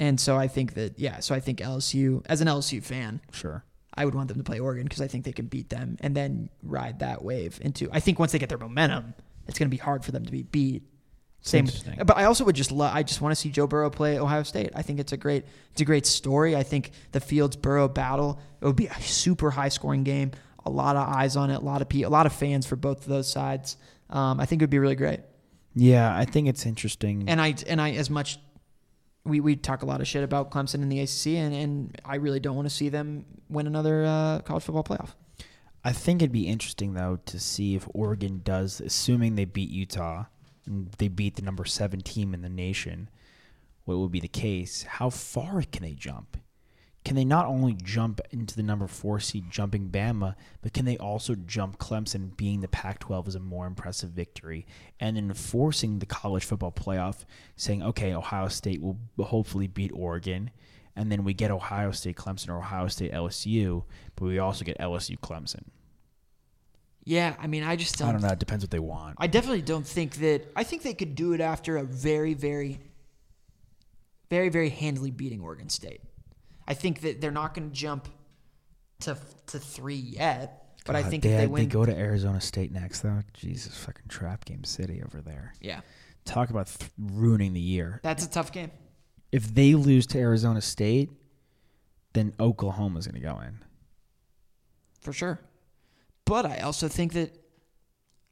And 0.00 0.18
so 0.18 0.36
I 0.36 0.48
think 0.48 0.72
that 0.74 0.98
yeah, 0.98 1.20
so 1.20 1.34
I 1.34 1.40
think 1.40 1.58
LSU 1.58 2.22
as 2.26 2.40
an 2.40 2.48
LSU 2.48 2.82
fan, 2.82 3.20
sure. 3.32 3.64
I 3.96 4.04
would 4.04 4.14
want 4.14 4.28
them 4.28 4.38
to 4.38 4.44
play 4.44 4.58
Oregon 4.60 4.84
because 4.84 5.00
I 5.00 5.06
think 5.06 5.24
they 5.24 5.32
can 5.32 5.46
beat 5.46 5.70
them 5.70 5.96
and 6.00 6.16
then 6.16 6.50
ride 6.62 7.00
that 7.00 7.22
wave 7.22 7.58
into. 7.62 7.88
I 7.92 8.00
think 8.00 8.18
once 8.18 8.32
they 8.32 8.38
get 8.38 8.48
their 8.48 8.58
momentum, 8.58 9.14
it's 9.46 9.58
going 9.58 9.68
to 9.68 9.74
be 9.74 9.80
hard 9.80 10.04
for 10.04 10.12
them 10.12 10.24
to 10.24 10.32
be 10.32 10.42
beat. 10.42 10.82
Same, 11.40 11.68
but 12.06 12.16
I 12.16 12.24
also 12.24 12.42
would 12.44 12.56
just 12.56 12.72
love. 12.72 12.94
I 12.94 13.02
just 13.02 13.20
want 13.20 13.32
to 13.32 13.36
see 13.36 13.50
Joe 13.50 13.66
Burrow 13.66 13.90
play 13.90 14.18
Ohio 14.18 14.44
State. 14.44 14.70
I 14.74 14.80
think 14.80 14.98
it's 14.98 15.12
a 15.12 15.18
great, 15.18 15.44
it's 15.72 15.80
a 15.82 15.84
great 15.84 16.06
story. 16.06 16.56
I 16.56 16.62
think 16.62 16.92
the 17.12 17.20
Fields 17.20 17.54
Burrow 17.54 17.86
battle 17.86 18.40
it 18.62 18.64
would 18.64 18.76
be 18.76 18.86
a 18.86 19.00
super 19.02 19.50
high 19.50 19.68
scoring 19.68 20.04
game. 20.04 20.30
A 20.64 20.70
lot 20.70 20.96
of 20.96 21.06
eyes 21.06 21.36
on 21.36 21.50
it. 21.50 21.56
A 21.56 21.60
lot 21.60 21.82
of 21.82 21.90
pe- 21.90 22.00
a 22.00 22.08
lot 22.08 22.24
of 22.24 22.32
fans 22.32 22.64
for 22.64 22.76
both 22.76 23.02
of 23.02 23.08
those 23.08 23.30
sides. 23.30 23.76
Um, 24.08 24.40
I 24.40 24.46
think 24.46 24.62
it 24.62 24.64
would 24.64 24.70
be 24.70 24.78
really 24.78 24.94
great. 24.94 25.20
Yeah, 25.74 26.16
I 26.16 26.24
think 26.24 26.48
it's 26.48 26.64
interesting. 26.64 27.24
And 27.28 27.40
I 27.42 27.54
and 27.66 27.78
I 27.78 27.90
as 27.92 28.08
much 28.08 28.38
we, 29.24 29.40
we 29.40 29.56
talk 29.56 29.82
a 29.82 29.86
lot 29.86 30.00
of 30.00 30.06
shit 30.06 30.22
about 30.22 30.50
Clemson 30.50 30.82
in 30.82 30.88
the 30.88 31.00
ACC, 31.00 31.38
and, 31.38 31.54
and 31.54 32.00
I 32.04 32.16
really 32.16 32.40
don't 32.40 32.56
want 32.56 32.68
to 32.68 32.74
see 32.74 32.88
them 32.88 33.24
win 33.48 33.66
another 33.66 34.04
uh, 34.04 34.40
college 34.40 34.64
football 34.64 34.84
playoff. 34.84 35.10
I 35.82 35.92
think 35.92 36.22
it'd 36.22 36.32
be 36.32 36.46
interesting 36.46 36.94
though 36.94 37.18
to 37.26 37.38
see 37.38 37.74
if 37.74 37.86
Oregon 37.92 38.40
does, 38.42 38.80
assuming 38.80 39.34
they 39.34 39.44
beat 39.44 39.70
Utah, 39.70 40.24
and 40.66 40.90
they 40.98 41.08
beat 41.08 41.36
the 41.36 41.42
number 41.42 41.64
seven 41.64 42.00
team 42.00 42.32
in 42.32 42.42
the 42.42 42.48
nation. 42.48 43.10
What 43.84 43.98
would 43.98 44.12
be 44.12 44.20
the 44.20 44.28
case? 44.28 44.82
How 44.84 45.10
far 45.10 45.62
can 45.62 45.82
they 45.82 45.92
jump? 45.92 46.38
Can 47.04 47.16
they 47.16 47.24
not 47.24 47.46
only 47.46 47.76
jump 47.82 48.22
into 48.30 48.56
the 48.56 48.62
number 48.62 48.86
four 48.86 49.20
seed, 49.20 49.50
jumping 49.50 49.90
Bama, 49.90 50.36
but 50.62 50.72
can 50.72 50.86
they 50.86 50.96
also 50.96 51.34
jump 51.34 51.78
Clemson, 51.78 52.34
being 52.34 52.62
the 52.62 52.68
Pac-12 52.68 53.28
is 53.28 53.34
a 53.34 53.40
more 53.40 53.66
impressive 53.66 54.10
victory, 54.10 54.66
and 54.98 55.18
enforcing 55.18 55.98
the 55.98 56.06
college 56.06 56.44
football 56.44 56.72
playoff, 56.72 57.24
saying, 57.56 57.82
okay, 57.82 58.14
Ohio 58.14 58.48
State 58.48 58.80
will 58.80 58.98
hopefully 59.20 59.66
beat 59.66 59.92
Oregon, 59.94 60.50
and 60.96 61.12
then 61.12 61.24
we 61.24 61.34
get 61.34 61.50
Ohio 61.50 61.90
State 61.90 62.16
Clemson 62.16 62.48
or 62.48 62.56
Ohio 62.56 62.88
State 62.88 63.12
LSU, 63.12 63.84
but 64.16 64.24
we 64.24 64.38
also 64.38 64.64
get 64.64 64.78
LSU 64.78 65.18
Clemson. 65.18 65.64
Yeah, 67.04 67.36
I 67.38 67.48
mean, 67.48 67.64
I 67.64 67.76
just 67.76 67.98
don't. 67.98 68.08
I 68.08 68.12
don't 68.12 68.22
know. 68.22 68.28
It 68.28 68.38
depends 68.38 68.64
what 68.64 68.70
they 68.70 68.78
want. 68.78 69.16
I 69.18 69.26
definitely 69.26 69.60
don't 69.60 69.86
think 69.86 70.14
that. 70.16 70.50
I 70.56 70.64
think 70.64 70.80
they 70.80 70.94
could 70.94 71.14
do 71.14 71.34
it 71.34 71.42
after 71.42 71.76
a 71.76 71.84
very, 71.84 72.32
very, 72.32 72.80
very, 74.30 74.48
very 74.48 74.70
handily 74.70 75.10
beating 75.10 75.42
Oregon 75.42 75.68
State. 75.68 76.00
I 76.66 76.74
think 76.74 77.00
that 77.02 77.20
they're 77.20 77.30
not 77.30 77.54
going 77.54 77.70
to 77.70 77.74
jump 77.74 78.08
to 79.00 79.16
to 79.48 79.58
three 79.58 79.94
yet, 79.96 80.76
but 80.86 80.96
I 80.96 81.02
think 81.02 81.22
they, 81.22 81.32
if 81.34 81.40
they 81.40 81.46
win, 81.46 81.68
go 81.68 81.84
to 81.84 81.94
Arizona 81.96 82.40
State 82.40 82.72
next, 82.72 83.00
though. 83.00 83.20
Jesus, 83.34 83.76
fucking 83.76 84.06
trap 84.08 84.44
game 84.44 84.64
city 84.64 85.02
over 85.04 85.20
there. 85.20 85.52
yeah, 85.60 85.80
Talk 86.24 86.50
about 86.50 86.66
th- 86.68 86.90
ruining 86.98 87.52
the 87.52 87.60
year. 87.60 88.00
that's 88.02 88.24
a 88.24 88.30
tough 88.30 88.50
game. 88.52 88.70
If 89.32 89.52
they 89.54 89.74
lose 89.74 90.06
to 90.08 90.18
Arizona 90.18 90.60
State, 90.60 91.10
then 92.12 92.32
Oklahoma's 92.38 93.06
going 93.06 93.20
to 93.20 93.26
go 93.26 93.40
in. 93.40 93.58
for 95.02 95.12
sure. 95.12 95.40
But 96.24 96.46
I 96.46 96.58
also 96.60 96.88
think 96.88 97.12
that 97.12 97.36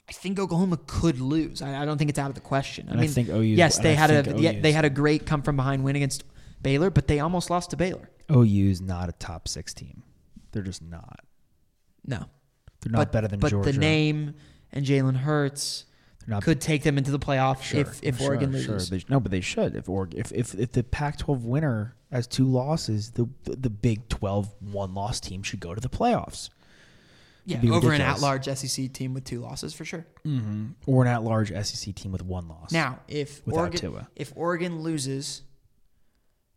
I 0.09 0.13
think 0.13 0.39
Oklahoma 0.39 0.79
could 0.87 1.19
lose. 1.19 1.61
I, 1.61 1.83
I 1.83 1.85
don't 1.85 1.97
think 1.97 2.09
it's 2.09 2.17
out 2.19 2.29
of 2.29 2.35
the 2.35 2.41
question. 2.41 2.87
I 2.87 2.91
And 2.93 2.99
I 2.99 3.03
mean, 3.03 3.11
think 3.11 3.29
OU's 3.29 3.45
yes, 3.57 3.77
they 3.79 3.93
had 3.95 4.09
a 4.09 4.41
yeah, 4.41 4.59
they 4.59 4.71
had 4.71 4.85
a 4.85 4.89
great 4.89 5.25
come 5.27 5.41
from 5.43 5.55
behind 5.55 5.83
win 5.83 5.95
against 5.95 6.23
Baylor, 6.61 6.89
but 6.89 7.07
they 7.07 7.19
almost 7.19 7.49
lost 7.49 7.69
to 7.71 7.77
Baylor. 7.77 8.09
OU 8.33 8.69
is 8.69 8.81
not 8.81 9.09
a 9.09 9.11
top 9.13 9.47
six 9.47 9.73
team. 9.73 10.03
They're 10.51 10.61
just 10.63 10.81
not. 10.81 11.19
No, 12.05 12.25
They're 12.81 12.91
not 12.91 12.97
but 12.99 13.11
better 13.11 13.27
than 13.27 13.39
but 13.39 13.49
Georgia. 13.51 13.71
the 13.71 13.77
name 13.77 14.35
and 14.71 14.85
Jalen 14.85 15.15
Hurts 15.17 15.85
could 16.41 16.59
take 16.61 16.83
them 16.83 16.97
into 16.97 17.11
the 17.11 17.19
playoff 17.19 17.61
Sure, 17.61 17.81
if 17.81 17.99
if 18.03 18.17
sure, 18.17 18.27
Oregon 18.27 18.51
sure. 18.51 18.73
loses. 18.75 18.89
They- 18.89 19.03
no, 19.09 19.19
but 19.19 19.31
they 19.31 19.41
should. 19.41 19.75
If 19.75 19.87
Oregon, 19.89 20.19
if 20.19 20.31
if 20.31 20.53
if 20.55 20.71
the 20.73 20.83
Pac-12 20.83 21.43
winner 21.43 21.95
has 22.11 22.27
two 22.27 22.45
losses, 22.45 23.11
the 23.11 23.27
the, 23.43 23.69
Big 23.69 24.07
12 24.09 24.53
one-loss 24.71 25.19
team 25.19 25.43
should 25.43 25.59
go 25.59 25.73
to 25.73 25.81
the 25.81 25.89
playoffs. 25.89 26.49
yeah, 27.45 27.59
over 27.71 27.91
an 27.91 28.01
at-large 28.01 28.45
SEC 28.45 28.91
team 28.93 29.13
with 29.13 29.23
two 29.25 29.39
losses 29.41 29.73
for 29.73 29.83
sure. 29.83 30.05
Mm-hmm. 30.25 30.67
Or 30.85 31.03
an 31.03 31.09
at-large 31.09 31.49
SEC 31.65 31.93
team 31.95 32.11
with 32.11 32.23
one 32.23 32.47
loss. 32.47 32.71
Now, 32.71 32.99
if 33.07 33.45
Without 33.45 33.59
Oregon 33.61 33.79
Tua. 33.79 34.07
if 34.15 34.31
Oregon 34.35 34.81
loses 34.81 35.41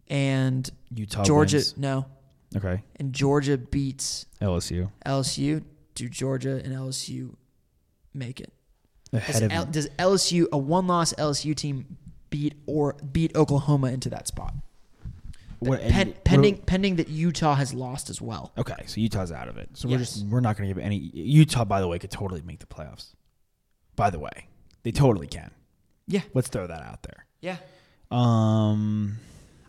and 0.08 0.70
Utah 0.94 1.22
Georgia 1.24 1.56
wins. 1.56 1.76
no 1.76 2.06
Okay. 2.56 2.82
and 2.96 3.12
Georgia 3.12 3.58
beats 3.58 4.26
LSU 4.40 4.90
LSU, 5.04 5.62
do 5.94 6.08
Georgia 6.08 6.60
and 6.64 6.74
LSU 6.74 7.34
make 8.14 8.40
it? 8.40 8.52
Does, 9.12 9.22
ahead 9.22 9.42
of 9.44 9.52
L- 9.52 9.66
does 9.66 9.88
LSU 9.98 10.46
a 10.52 10.58
one-loss 10.58 11.12
LSU 11.14 11.54
team 11.54 11.96
beat 12.30 12.54
or 12.66 12.94
beat 13.12 13.34
Oklahoma 13.36 13.88
into 13.88 14.08
that 14.10 14.26
spot? 14.28 14.54
what, 15.58 15.80
Pen, 15.80 16.08
what- 16.08 16.24
pending 16.24 16.56
pending 16.58 16.96
that 16.96 17.08
Utah 17.08 17.54
has 17.54 17.72
lost 17.72 18.10
as 18.10 18.20
well. 18.20 18.52
Okay, 18.58 18.76
so 18.86 19.00
Utah's 19.00 19.32
out 19.32 19.48
of 19.48 19.56
it. 19.56 19.70
So 19.74 19.88
we're 19.88 19.98
just 19.98 20.26
we're 20.26 20.40
not 20.40 20.56
going 20.56 20.68
to 20.68 20.74
give 20.74 20.82
any. 20.82 20.96
Utah, 20.98 21.64
by 21.64 21.80
the 21.80 21.88
way, 21.88 21.98
could 21.98 22.10
totally 22.10 22.42
make 22.42 22.58
the 22.60 22.66
playoffs. 22.66 23.14
By 23.96 24.10
the 24.10 24.18
way, 24.18 24.48
they 24.82 24.92
totally 24.92 25.26
can. 25.26 25.50
Yeah, 26.06 26.20
Let's 26.34 26.48
throw 26.48 26.66
that 26.66 26.82
out 26.82 27.02
there. 27.02 27.26
yeah. 27.40 27.56
Um, 28.10 29.16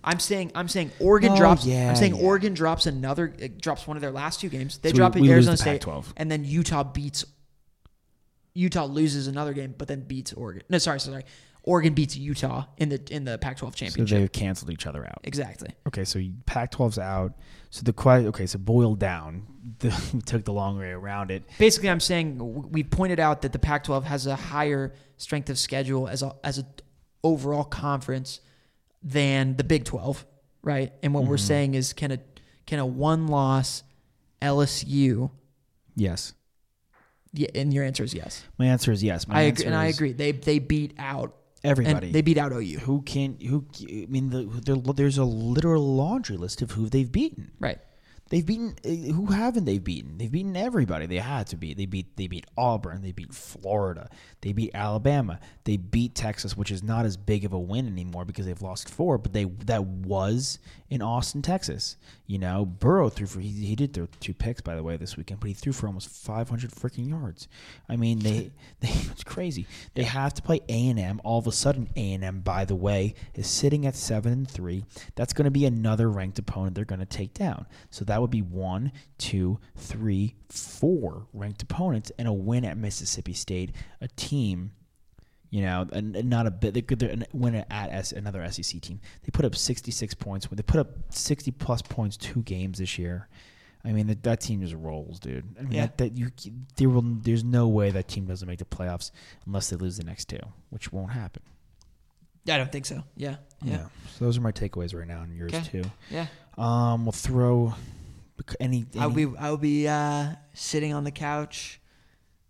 I'm 0.07 0.19
saying 0.19 0.51
I'm 0.55 0.67
saying 0.67 0.91
Oregon 0.99 1.33
Oh, 1.33 1.37
drops. 1.37 1.65
yeah, 1.65 1.89
I'm 1.89 1.95
saying 1.95 2.15
yeah. 2.15 2.23
Oregon 2.23 2.53
drops 2.53 2.85
another 2.85 3.33
uh, 3.43 3.47
drops 3.59 3.85
one 3.85 3.97
of 3.97 4.01
their 4.01 4.11
last 4.11 4.39
two 4.39 4.49
games. 4.49 4.77
They 4.79 4.89
So 4.89 4.95
drop 4.95 5.15
it 5.15 5.21
we 5.21 5.29
Arizona 5.31 5.57
State, 5.57 5.81
Pac-12. 5.85 6.05
and 6.17 6.31
then 6.31 6.45
Utah 6.45 6.83
beats. 6.83 7.25
Utah 8.53 8.85
loses 8.85 9.27
another 9.27 9.53
game, 9.53 9.75
but 9.77 9.87
then 9.87 10.01
beats 10.01 10.33
Oregon. 10.33 10.63
No, 10.69 10.77
sorry, 10.79 10.99
sorry. 10.99 11.23
Oregon 11.63 11.93
beats 11.93 12.15
Utah 12.15 12.63
in 12.77 12.89
the 12.89 13.01
in 13.11 13.25
the 13.25 13.37
Pac-12 13.37 13.59
so 13.59 13.69
championship. 13.71 14.19
they 14.21 14.27
canceled 14.29 14.71
each 14.71 14.87
other 14.87 15.05
out. 15.05 15.19
exactly. 15.25 15.69
Okay, 15.87 16.05
so 16.05 16.19
Pac-12's 16.45 16.97
out. 16.97 17.33
So 17.69 17.81
the 17.83 17.93
okay, 18.29 18.45
so 18.45 18.57
boiled 18.57 18.99
down, 18.99 19.45
the, 19.79 20.11
we 20.13 20.21
took 20.21 20.45
the 20.45 20.53
long 20.53 20.79
way 20.79 20.91
around 20.91 21.29
it. 21.29 21.43
Basically, 21.59 21.89
I'm 21.89 21.99
saying 21.99 22.71
we 22.71 22.83
pointed 22.83 23.19
out 23.19 23.41
that 23.41 23.51
the 23.51 23.59
Pac-12 23.59 24.03
has 24.05 24.25
a 24.25 24.37
higher 24.37 24.93
strength 25.17 25.49
of 25.49 25.59
schedule 25.59 26.07
as 26.07 26.23
a 26.23 26.33
as 26.43 26.57
a 26.57 26.65
overall 27.23 27.65
conference 27.65 28.39
than 29.03 29.55
the 29.57 29.63
Big 29.63 29.83
12, 29.85 30.25
right? 30.63 30.91
And 31.03 31.13
what 31.13 31.21
Mm-hmm. 31.21 31.29
we're 31.29 31.37
saying 31.37 31.73
is, 31.75 31.93
can 31.93 32.11
a 32.11 32.19
can 32.65 32.79
a 32.79 32.85
one 32.85 33.27
loss 33.27 33.83
LSU? 34.41 35.31
Yes, 35.95 36.33
Yeah, 37.33 37.47
and 37.55 37.73
your 37.73 37.83
answer 37.83 38.03
is 38.03 38.13
yes. 38.13 38.43
my 38.57 38.65
answer 38.67 38.91
is 38.91 39.03
yes. 39.03 39.27
My 39.27 39.39
I 39.39 39.41
agree, 39.43 39.65
and 39.65 39.75
I 39.75 39.85
agree. 39.85 40.13
They 40.13 40.31
they 40.31 40.59
beat 40.59 40.93
out 40.97 41.33
Everybody. 41.63 42.07
And 42.07 42.15
they 42.15 42.21
beat 42.21 42.37
out 42.37 42.51
OU. 42.53 42.79
who 42.79 43.01
can 43.01 43.37
who? 43.39 43.65
I 43.89 44.05
mean, 44.07 44.29
the, 44.29 44.93
there's 44.95 45.17
a 45.17 45.23
literal 45.25 45.95
laundry 45.95 46.37
list 46.37 46.61
of 46.61 46.71
who 46.71 46.87
they've 46.87 47.11
beaten. 47.11 47.51
Right. 47.59 47.79
They've 48.29 48.45
beaten 48.45 48.75
uh, 48.85 49.13
who 49.13 49.27
haven't 49.27 49.65
they 49.65 49.79
beaten? 49.79 50.17
They've 50.17 50.31
beaten 50.31 50.55
everybody. 50.55 51.05
They 51.05 51.17
had 51.17 51.47
to 51.47 51.57
beat. 51.57 51.77
They 51.77 51.85
beat 51.85 52.17
they 52.17 52.27
beat 52.27 52.45
Auburn. 52.57 53.01
They 53.01 53.11
beat 53.11 53.33
Florida. 53.33 54.09
They 54.41 54.53
beat 54.53 54.71
Alabama. 54.73 55.39
They 55.63 55.77
beat 55.77 56.15
Texas, 56.15 56.55
which 56.57 56.71
is 56.71 56.83
not 56.83 57.05
as 57.05 57.17
big 57.17 57.45
of 57.45 57.53
a 57.53 57.59
win 57.59 57.87
anymore 57.87 58.25
because 58.25 58.45
they've 58.45 58.61
lost 58.61 58.89
four. 58.89 59.17
But 59.17 59.33
they 59.33 59.45
that 59.65 59.83
was 59.83 60.59
in 60.89 61.01
Austin, 61.01 61.41
Texas. 61.41 61.97
You 62.25 62.37
know, 62.39 62.65
Burrow 62.65 63.09
threw 63.09 63.27
for 63.27 63.39
he, 63.39 63.49
he 63.49 63.75
did 63.75 63.93
throw 63.93 64.07
two 64.19 64.33
picks 64.33 64.61
by 64.61 64.75
the 64.75 64.83
way 64.83 64.97
this 64.97 65.15
weekend, 65.15 65.39
but 65.39 65.47
he 65.47 65.53
threw 65.53 65.71
for 65.71 65.87
almost 65.87 66.09
500 66.09 66.71
freaking 66.71 67.09
yards. 67.09 67.47
I 67.87 67.95
mean, 67.95 68.19
they 68.19 68.51
they 68.81 68.89
it's 68.89 69.23
crazy. 69.23 69.65
They 69.93 70.03
have 70.03 70.33
to 70.35 70.41
play 70.41 70.61
A 70.67 70.89
and 70.89 70.99
M. 70.99 71.21
All 71.23 71.39
of 71.39 71.47
a 71.47 71.51
sudden, 71.51 71.89
A 71.95 72.13
and 72.13 72.23
M, 72.23 72.41
by 72.41 72.65
the 72.65 72.75
way, 72.75 73.15
is 73.35 73.47
sitting 73.47 73.85
at 73.85 73.95
seven 73.95 74.33
and 74.33 74.49
three. 74.49 74.83
That's 75.15 75.33
going 75.33 75.45
to 75.45 75.51
be 75.51 75.65
another 75.65 76.09
ranked 76.09 76.39
opponent 76.39 76.75
they're 76.75 76.85
going 76.85 76.99
to 76.99 77.05
take 77.05 77.33
down. 77.33 77.65
So 77.89 78.05
that 78.05 78.16
would 78.21 78.31
be 78.31 78.41
one, 78.41 78.91
two, 79.17 79.59
three, 79.75 80.35
four 80.49 81.27
ranked 81.33 81.61
opponents, 81.63 82.11
and 82.17 82.27
a 82.27 82.33
win 82.33 82.65
at 82.65 82.77
Mississippi 82.77 83.33
State, 83.33 83.71
a 84.01 84.07
team. 84.09 84.71
You 85.49 85.61
know, 85.61 85.87
and, 85.93 86.13
and 86.13 86.29
not 86.29 86.45
a 86.45 86.51
bit. 86.51 86.73
They 86.73 86.81
could 86.81 87.25
win 87.31 87.55
it 87.55 87.65
at 87.69 87.89
S, 87.89 88.11
another 88.11 88.45
SEC 88.51 88.81
team. 88.81 88.99
They 89.23 89.29
put 89.31 89.45
up 89.45 89.55
66 89.55 90.13
points. 90.15 90.45
They 90.51 90.61
put 90.61 90.77
up 90.81 90.89
60 91.09 91.51
plus 91.51 91.81
points 91.81 92.17
two 92.17 92.41
games 92.41 92.79
this 92.79 92.97
year. 92.99 93.29
I 93.85 93.93
mean, 93.93 94.07
that, 94.07 94.23
that 94.23 94.41
team 94.41 94.59
just 94.61 94.73
rolls, 94.73 95.21
dude. 95.21 95.55
I 95.57 95.61
mean, 95.63 95.71
Yeah. 95.71 95.81
that, 95.85 95.97
that 95.99 96.17
you 96.17 96.31
there 96.75 96.89
will 96.89 97.01
there's 97.01 97.45
no 97.45 97.69
way 97.69 97.91
that 97.91 98.09
team 98.09 98.25
doesn't 98.25 98.45
make 98.45 98.59
the 98.59 98.65
playoffs 98.65 99.11
unless 99.45 99.69
they 99.69 99.77
lose 99.77 99.95
the 99.95 100.03
next 100.03 100.25
two, 100.27 100.39
which 100.69 100.91
won't 100.91 101.11
happen. 101.11 101.43
I 102.49 102.57
don't 102.57 102.71
think 102.71 102.85
so. 102.85 103.03
Yeah. 103.15 103.37
Yeah. 103.63 103.85
So 104.17 104.25
those 104.25 104.37
are 104.37 104.41
my 104.41 104.51
takeaways 104.51 104.93
right 104.93 105.07
now, 105.07 105.21
and 105.21 105.33
yours 105.33 105.53
Okay. 105.53 105.81
too. 105.81 105.89
Yeah. 106.09 106.27
Um, 106.57 107.05
we'll 107.05 107.13
throw 107.13 107.73
any. 108.59 108.85
any 108.93 109.01
I'll 109.01 109.09
be 109.09 109.27
I'll 109.39 109.57
be 109.57 109.87
uh, 109.87 110.35
sitting 110.53 110.93
on 110.93 111.03
the 111.03 111.11
couch 111.11 111.79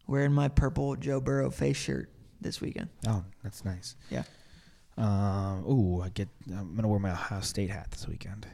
wearing 0.07 0.31
my 0.31 0.47
purple 0.47 0.95
Joe 0.95 1.19
Burrow 1.19 1.49
face 1.49 1.77
shirt 1.77 2.09
this 2.41 2.61
weekend. 2.61 2.89
Oh, 3.07 3.23
that's 3.43 3.65
nice. 3.65 3.95
Yeah. 4.09 4.23
Um. 4.97 5.63
Ooh, 5.69 6.01
I 6.01 6.09
get. 6.09 6.27
I'm 6.49 6.75
gonna 6.75 6.87
wear 6.87 6.99
my 6.99 7.11
Ohio 7.11 7.41
State 7.41 7.69
hat 7.69 7.91
this 7.91 8.07
weekend. 8.07 8.47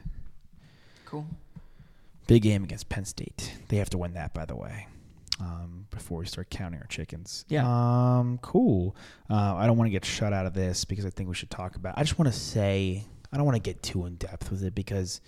Cool. 1.06 1.26
Big 2.26 2.42
game 2.42 2.64
against 2.64 2.88
Penn 2.88 3.04
State. 3.04 3.52
They 3.68 3.76
have 3.76 3.90
to 3.90 3.98
win 3.98 4.14
that, 4.14 4.32
by 4.32 4.44
the 4.44 4.56
way. 4.56 4.86
Um, 5.40 5.86
before 5.90 6.20
we 6.20 6.26
start 6.26 6.48
counting 6.48 6.80
our 6.80 6.86
chickens. 6.86 7.44
Yeah. 7.48 7.64
Um, 7.66 8.38
cool. 8.40 8.94
Uh, 9.28 9.54
I 9.56 9.66
don't 9.66 9.76
want 9.76 9.88
to 9.88 9.92
get 9.92 10.04
shut 10.04 10.32
out 10.32 10.46
of 10.46 10.54
this 10.54 10.84
because 10.84 11.04
I 11.04 11.10
think 11.10 11.28
we 11.28 11.34
should 11.34 11.50
talk 11.50 11.76
about. 11.76 11.94
I 11.96 12.02
just 12.02 12.18
want 12.18 12.32
to 12.32 12.38
say 12.38 13.04
I 13.34 13.36
don't 13.36 13.44
want 13.46 13.56
to 13.56 13.60
get 13.60 13.82
too 13.82 14.06
in 14.06 14.14
depth 14.14 14.50
with 14.50 14.62
it 14.62 14.74
because, 14.76 15.20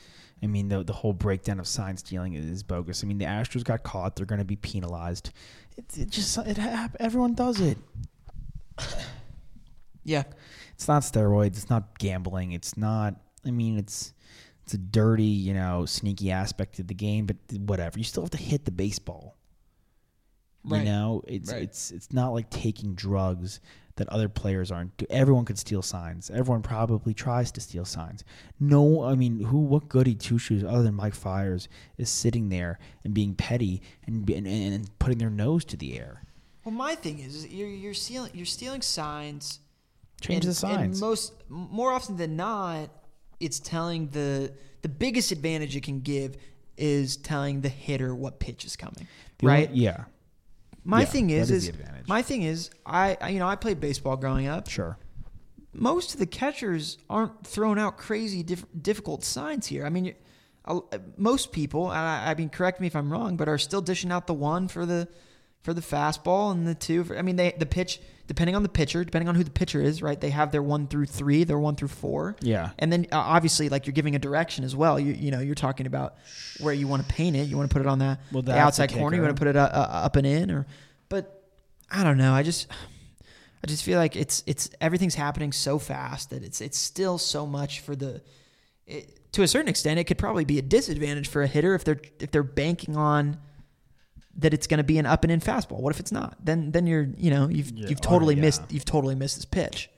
I 0.43 0.47
mean, 0.47 0.69
the 0.69 0.85
the 0.85 0.93
whole 0.93 1.13
breakdown 1.13 1.59
of 1.59 1.67
sign 1.67 1.97
stealing 1.97 2.35
is 2.35 2.63
bogus. 2.63 3.03
I 3.03 3.07
mean, 3.09 3.19
the 3.19 3.25
Astros 3.25 3.65
got 3.65 3.83
caught; 3.83 4.15
they're 4.17 4.25
going 4.27 4.39
to 4.39 4.45
be 4.45 4.57
penalized. 4.57 5.33
It, 5.77 5.85
it 5.99 6.11
just 6.11 6.39
it 6.39 6.57
hap- 6.57 6.97
everyone 7.01 7.35
does 7.35 7.61
it. 7.61 7.77
Yeah. 10.05 10.23
It's 10.75 10.87
not 10.87 11.03
steroids. 11.03 11.49
It's 11.57 11.69
not 11.69 11.99
gambling. 11.99 12.53
It's 12.53 12.77
not. 12.77 13.17
I 13.45 13.51
mean, 13.51 13.77
it's 13.77 14.13
it's 14.63 14.75
a 14.75 14.79
dirty, 14.79 15.25
you 15.25 15.53
know, 15.53 15.85
sneaky 15.85 16.31
aspect 16.31 16.79
of 16.79 16.87
the 16.87 16.95
game. 16.95 17.27
But 17.27 17.37
whatever. 17.59 17.99
You 17.99 18.05
still 18.05 18.23
have 18.23 18.31
to 18.31 18.37
hit 18.39 18.65
the 18.67 18.71
baseball. 18.71 19.37
Right. 20.65 20.79
You 20.79 20.85
know, 20.85 21.23
it's 21.27 21.53
Right. 21.53 21.63
it's 21.63 21.91
it's 21.91 22.13
not 22.13 22.33
like 22.35 22.51
taking 22.51 22.95
drugs 22.95 23.59
that 23.97 24.09
other 24.11 24.29
players 24.29 24.71
aren't. 24.71 25.03
Everyone 25.11 25.45
could 25.45 25.59
steal 25.59 25.83
signs. 25.83 26.31
Everyone 26.31 26.63
probably 26.63 27.15
tries 27.15 27.51
to 27.53 27.61
steal 27.61 27.85
signs. 27.85 28.25
No, 28.61 29.03
I 29.03 29.15
mean, 29.15 29.41
who? 29.41 29.59
What 29.59 29.89
goody 29.89 30.15
two 30.15 30.39
shoes 30.39 30.63
other 30.65 30.83
than 30.83 30.95
Mike 30.95 31.15
Fiers 31.15 31.69
is 31.99 32.09
sitting 32.09 32.49
there 32.49 32.79
and 33.05 33.13
being 33.15 33.35
petty 33.35 33.83
and 34.07 34.29
and, 34.31 34.47
and 34.47 34.99
putting 34.99 35.19
their 35.19 35.31
nose 35.31 35.65
to 35.67 35.77
the 35.77 35.99
air? 35.99 36.23
Well, 36.65 36.75
my 36.75 36.95
thing 36.95 37.19
is, 37.21 37.35
is 37.37 37.47
you're 37.49 37.69
you're 37.69 37.95
stealing 37.95 38.31
you're 38.35 38.47
stealing 38.47 38.83
signs. 38.83 39.61
Change 40.21 40.45
and- 40.45 40.51
the 40.51 40.55
signs. 40.55 41.01
And 41.01 41.09
most 41.09 41.33
more 41.49 41.93
often 41.93 42.17
than 42.17 42.37
not, 42.37 42.91
it's 43.41 43.61
telling 43.61 44.09
the 44.09 44.53
the 44.83 44.89
biggest 44.89 45.33
advantage 45.33 45.75
it 45.77 45.83
can 45.83 46.01
give 46.01 46.37
is 46.77 47.17
telling 47.17 47.63
the 47.63 47.69
hitter 47.71 48.15
what 48.15 48.39
pitch 48.39 48.65
is 48.67 48.77
coming. 48.77 49.07
The 49.39 49.47
only- 49.47 49.61
right? 49.61 49.71
yeah. 49.75 50.05
My 50.89 51.01
Yeah, 51.01 51.07
thing 51.07 51.31
is, 51.31 51.51
is 51.51 51.65
is, 51.69 51.73
the 51.73 51.81
advantage. 51.81 52.09
my 52.09 52.23
thing 52.23 52.43
is, 52.43 52.71
I 52.87 53.17
I- 53.21 53.29
you 53.31 53.39
know 53.41 53.49
I 53.49 53.57
played 53.57 53.81
baseball 53.81 54.17
growing 54.17 54.47
up. 54.47 54.69
Sure. 54.69 54.97
Most 55.75 56.15
of 56.15 56.21
the 56.21 56.27
catchers 56.27 56.97
aren't 57.11 57.45
throwing 57.47 57.79
out 57.79 57.99
crazy 57.99 58.43
diff- 58.43 58.65
difficult 58.81 59.25
signs 59.25 59.67
here. 59.67 59.85
I 59.85 59.91
mean, 59.91 60.15
most 61.17 61.53
people, 61.53 61.91
and 61.91 61.99
I, 61.99 62.31
I 62.31 62.35
mean, 62.35 62.49
correct 62.49 62.81
me 62.81 62.87
if 62.87 62.97
I'm 62.97 63.13
wrong, 63.13 63.37
but 63.37 63.49
are 63.49 63.59
still 63.59 63.83
dishing 63.83 64.11
out 64.11 64.27
the 64.27 64.35
one 64.35 64.69
for 64.69 64.87
the 64.87 65.09
for 65.63 65.75
the 65.75 65.81
fastball 65.83 66.53
and 66.53 66.67
the 66.67 66.75
two. 66.75 67.05
For, 67.05 67.19
I 67.19 67.23
mean, 67.23 67.37
they 67.37 67.53
the 67.59 67.67
pitch 67.67 68.01
depending 68.27 68.57
on 68.57 68.63
the 68.63 68.69
pitcher, 68.69 69.05
depending 69.05 69.29
on 69.29 69.35
who 69.35 69.45
the 69.45 69.51
pitcher 69.51 69.81
is, 69.81 70.03
right? 70.03 70.21
They 70.21 70.31
have 70.31 70.51
their 70.51 70.63
one 70.63 70.87
through 70.87 71.07
three, 71.07 71.45
their 71.45 71.59
one 71.59 71.77
through 71.77 71.89
four. 71.89 72.37
Yeah. 72.41 72.71
And 72.79 72.93
then 72.93 73.07
uh, 73.13 73.19
obviously, 73.19 73.69
like 73.69 73.87
you're 73.87 73.93
giving 73.93 74.15
a 74.15 74.19
direction 74.19 74.65
as 74.65 74.75
well. 74.75 74.99
You 74.99 75.13
you 75.13 75.31
know 75.31 75.41
you're 75.41 75.55
talking 75.55 75.87
about 75.87 76.17
where 76.61 76.75
you 76.75 76.89
want 76.89 77.07
to 77.07 77.15
paint 77.15 77.37
it. 77.37 77.49
You 77.49 77.57
want 77.57 77.71
to 77.71 77.75
put 77.75 77.81
it 77.81 77.89
on 77.89 78.01
that 78.01 78.21
Well, 78.33 78.43
the 78.43 78.57
outside 78.57 78.93
corner. 78.93 79.17
You 79.17 79.23
want 79.23 79.37
to 79.37 79.41
put 79.41 79.49
it 79.49 79.57
uh, 79.57 79.71
uh, 79.73 80.01
up 80.05 80.17
and 80.17 80.27
in, 80.27 80.51
or 80.51 80.67
but 81.09 81.45
I 81.91 82.03
don't 82.03 82.19
know. 82.19 82.33
I 82.33 82.43
just 82.43 82.67
I 83.65 83.67
just 83.67 83.85
feel 83.85 83.99
like 83.99 84.17
it's 84.17 84.43
it's 84.47 84.71
everything's 84.81 85.15
happening 85.15 85.53
so 85.53 85.79
fast 85.79 86.31
that 86.31 86.43
it's 86.43 86.61
it's 86.61 86.79
still 86.79 87.19
so 87.19 87.47
much 87.47 87.81
for 87.81 87.97
the. 87.97 88.23
It, 88.87 89.13
to 89.33 89.43
a 89.43 89.49
certain 89.49 89.69
extent, 89.69 89.99
it 89.99 90.05
could 90.05 90.19
probably 90.19 90.45
be 90.45 90.59
a 90.59 90.63
disadvantage 90.63 91.29
for 91.29 91.43
a 91.43 91.47
hitter 91.47 91.75
if 91.75 91.85
they're 91.85 92.01
if 92.21 92.31
they're 92.31 92.43
banking 92.43 92.97
on 92.97 93.39
that 94.39 94.53
it's 94.53 94.67
going 94.67 94.79
to 94.79 94.85
be 94.85 94.99
an 94.99 95.07
up 95.07 95.25
and 95.25 95.33
in 95.33 95.41
fastball. 95.41 95.81
What 95.81 95.95
if 95.95 96.01
it's 96.01 96.13
not? 96.13 96.37
Then 96.45 96.73
then 96.73 96.87
you're 96.87 97.09
you 97.17 97.31
know 97.31 97.49
you've 97.49 97.71
Yeah, 97.73 97.89
you've 97.89 98.01
oh, 98.05 98.09
totally 98.09 98.35
yeah. 98.35 98.43
missed 98.43 98.63
you've 98.71 98.85
totally 98.85 99.15
missed 99.15 99.37
this 99.37 99.45
pitch. 99.45 99.91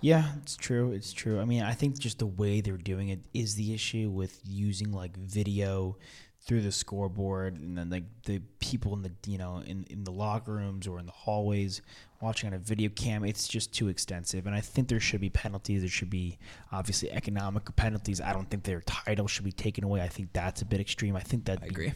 Yeah, 0.00 0.32
it's 0.42 0.56
true. 0.56 0.92
It's 0.92 1.12
true. 1.12 1.40
I 1.40 1.46
mean, 1.46 1.62
I 1.62 1.72
think 1.72 1.98
just 1.98 2.18
the 2.18 2.26
way 2.26 2.60
they're 2.60 2.76
doing 2.76 3.08
it 3.08 3.20
is 3.32 3.54
the 3.54 3.72
issue 3.72 4.10
with 4.10 4.38
using 4.44 4.92
like 4.92 5.16
video 5.16 5.96
through 6.42 6.60
the 6.60 6.72
scoreboard 6.72 7.56
and 7.56 7.78
then 7.78 7.88
like 7.88 8.04
the 8.24 8.40
people 8.58 8.92
in 8.92 9.02
the 9.02 9.10
you 9.26 9.38
know 9.38 9.62
in, 9.66 9.86
in 9.88 10.04
the 10.04 10.12
locker 10.12 10.52
rooms 10.52 10.86
or 10.86 10.98
in 10.98 11.06
the 11.06 11.12
hallways 11.12 11.80
watching 12.24 12.48
on 12.48 12.54
a 12.54 12.58
video 12.58 12.90
cam 12.90 13.24
it's 13.24 13.46
just 13.46 13.72
too 13.72 13.88
extensive 13.88 14.46
and 14.46 14.54
i 14.54 14.60
think 14.60 14.88
there 14.88 15.00
should 15.00 15.20
be 15.20 15.30
penalties 15.30 15.82
there 15.82 15.90
should 15.90 16.10
be 16.10 16.38
obviously 16.72 17.10
economic 17.12 17.74
penalties 17.76 18.20
i 18.20 18.32
don't 18.32 18.48
think 18.50 18.62
their 18.62 18.80
title 18.82 19.26
should 19.26 19.44
be 19.44 19.52
taken 19.52 19.84
away 19.84 20.00
i 20.00 20.08
think 20.08 20.28
that's 20.32 20.62
a 20.62 20.64
bit 20.64 20.80
extreme 20.80 21.14
i 21.16 21.20
think 21.20 21.44
that 21.44 21.58
I 21.62 21.66
agree. 21.66 21.92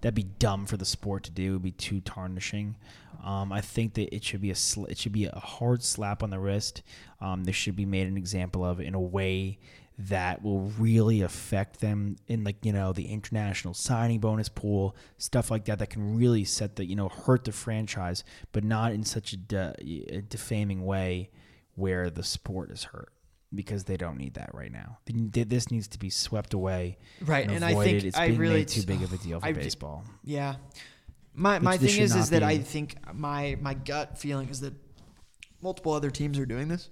that'd 0.00 0.14
be 0.14 0.24
dumb 0.38 0.66
for 0.66 0.76
the 0.76 0.84
sport 0.84 1.24
to 1.24 1.30
do. 1.30 1.52
It'd 1.52 1.62
be 1.62 1.72
too 1.72 2.00
tarnishing. 2.00 2.76
Um, 3.24 3.52
I 3.52 3.60
think 3.60 3.94
that 3.94 4.14
it 4.14 4.22
should 4.22 4.40
be 4.40 4.50
a 4.50 4.54
sl- 4.54 4.84
it 4.84 4.98
should 4.98 5.12
be 5.12 5.24
a 5.24 5.38
hard 5.38 5.82
slap 5.82 6.22
on 6.22 6.30
the 6.30 6.38
wrist. 6.38 6.82
Um, 7.20 7.44
this 7.44 7.56
should 7.56 7.76
be 7.76 7.86
made 7.86 8.06
an 8.06 8.16
example 8.16 8.64
of 8.64 8.80
in 8.80 8.94
a 8.94 9.00
way 9.00 9.58
that 9.98 10.42
will 10.42 10.60
really 10.78 11.22
affect 11.22 11.80
them 11.80 12.16
in 12.28 12.44
like 12.44 12.64
you 12.64 12.72
know 12.72 12.92
the 12.92 13.06
international 13.06 13.72
signing 13.72 14.20
bonus 14.20 14.48
pool 14.48 14.94
stuff 15.16 15.50
like 15.50 15.64
that 15.64 15.78
that 15.78 15.88
can 15.88 16.18
really 16.18 16.44
set 16.44 16.76
the 16.76 16.84
you 16.84 16.94
know 16.94 17.08
hurt 17.08 17.44
the 17.44 17.52
franchise 17.52 18.22
but 18.52 18.62
not 18.62 18.92
in 18.92 19.02
such 19.04 19.32
a, 19.32 19.36
de- 19.38 20.04
a 20.10 20.20
defaming 20.20 20.84
way 20.84 21.30
where 21.76 22.10
the 22.10 22.22
sport 22.22 22.70
is 22.70 22.84
hurt 22.84 23.10
because 23.54 23.84
they 23.84 23.96
don't 23.96 24.18
need 24.18 24.34
that 24.34 24.50
right 24.52 24.72
now. 24.72 24.98
This 25.06 25.70
needs 25.70 25.86
to 25.88 25.98
be 25.98 26.10
swept 26.10 26.52
away, 26.52 26.98
Right, 27.22 27.48
and 27.48 27.64
I 27.64 27.74
think 27.84 28.04
it's 28.04 28.16
I 28.18 28.26
really- 28.28 28.54
made 28.54 28.68
too 28.68 28.82
big 28.82 29.02
of 29.02 29.12
a 29.12 29.16
deal 29.18 29.40
for 29.40 29.46
I- 29.46 29.52
baseball. 29.52 30.04
Yeah. 30.24 30.56
My 31.32 31.58
my 31.60 31.76
Which 31.76 31.92
thing 31.92 32.02
is 32.02 32.14
is 32.16 32.30
that 32.30 32.42
I 32.42 32.58
think 32.58 32.96
my 33.14 33.56
my 33.60 33.74
gut 33.74 34.18
feeling 34.18 34.48
is 34.48 34.60
that 34.60 34.74
multiple 35.62 35.92
other 35.92 36.10
teams 36.10 36.38
are 36.38 36.46
doing 36.46 36.68
this. 36.68 36.90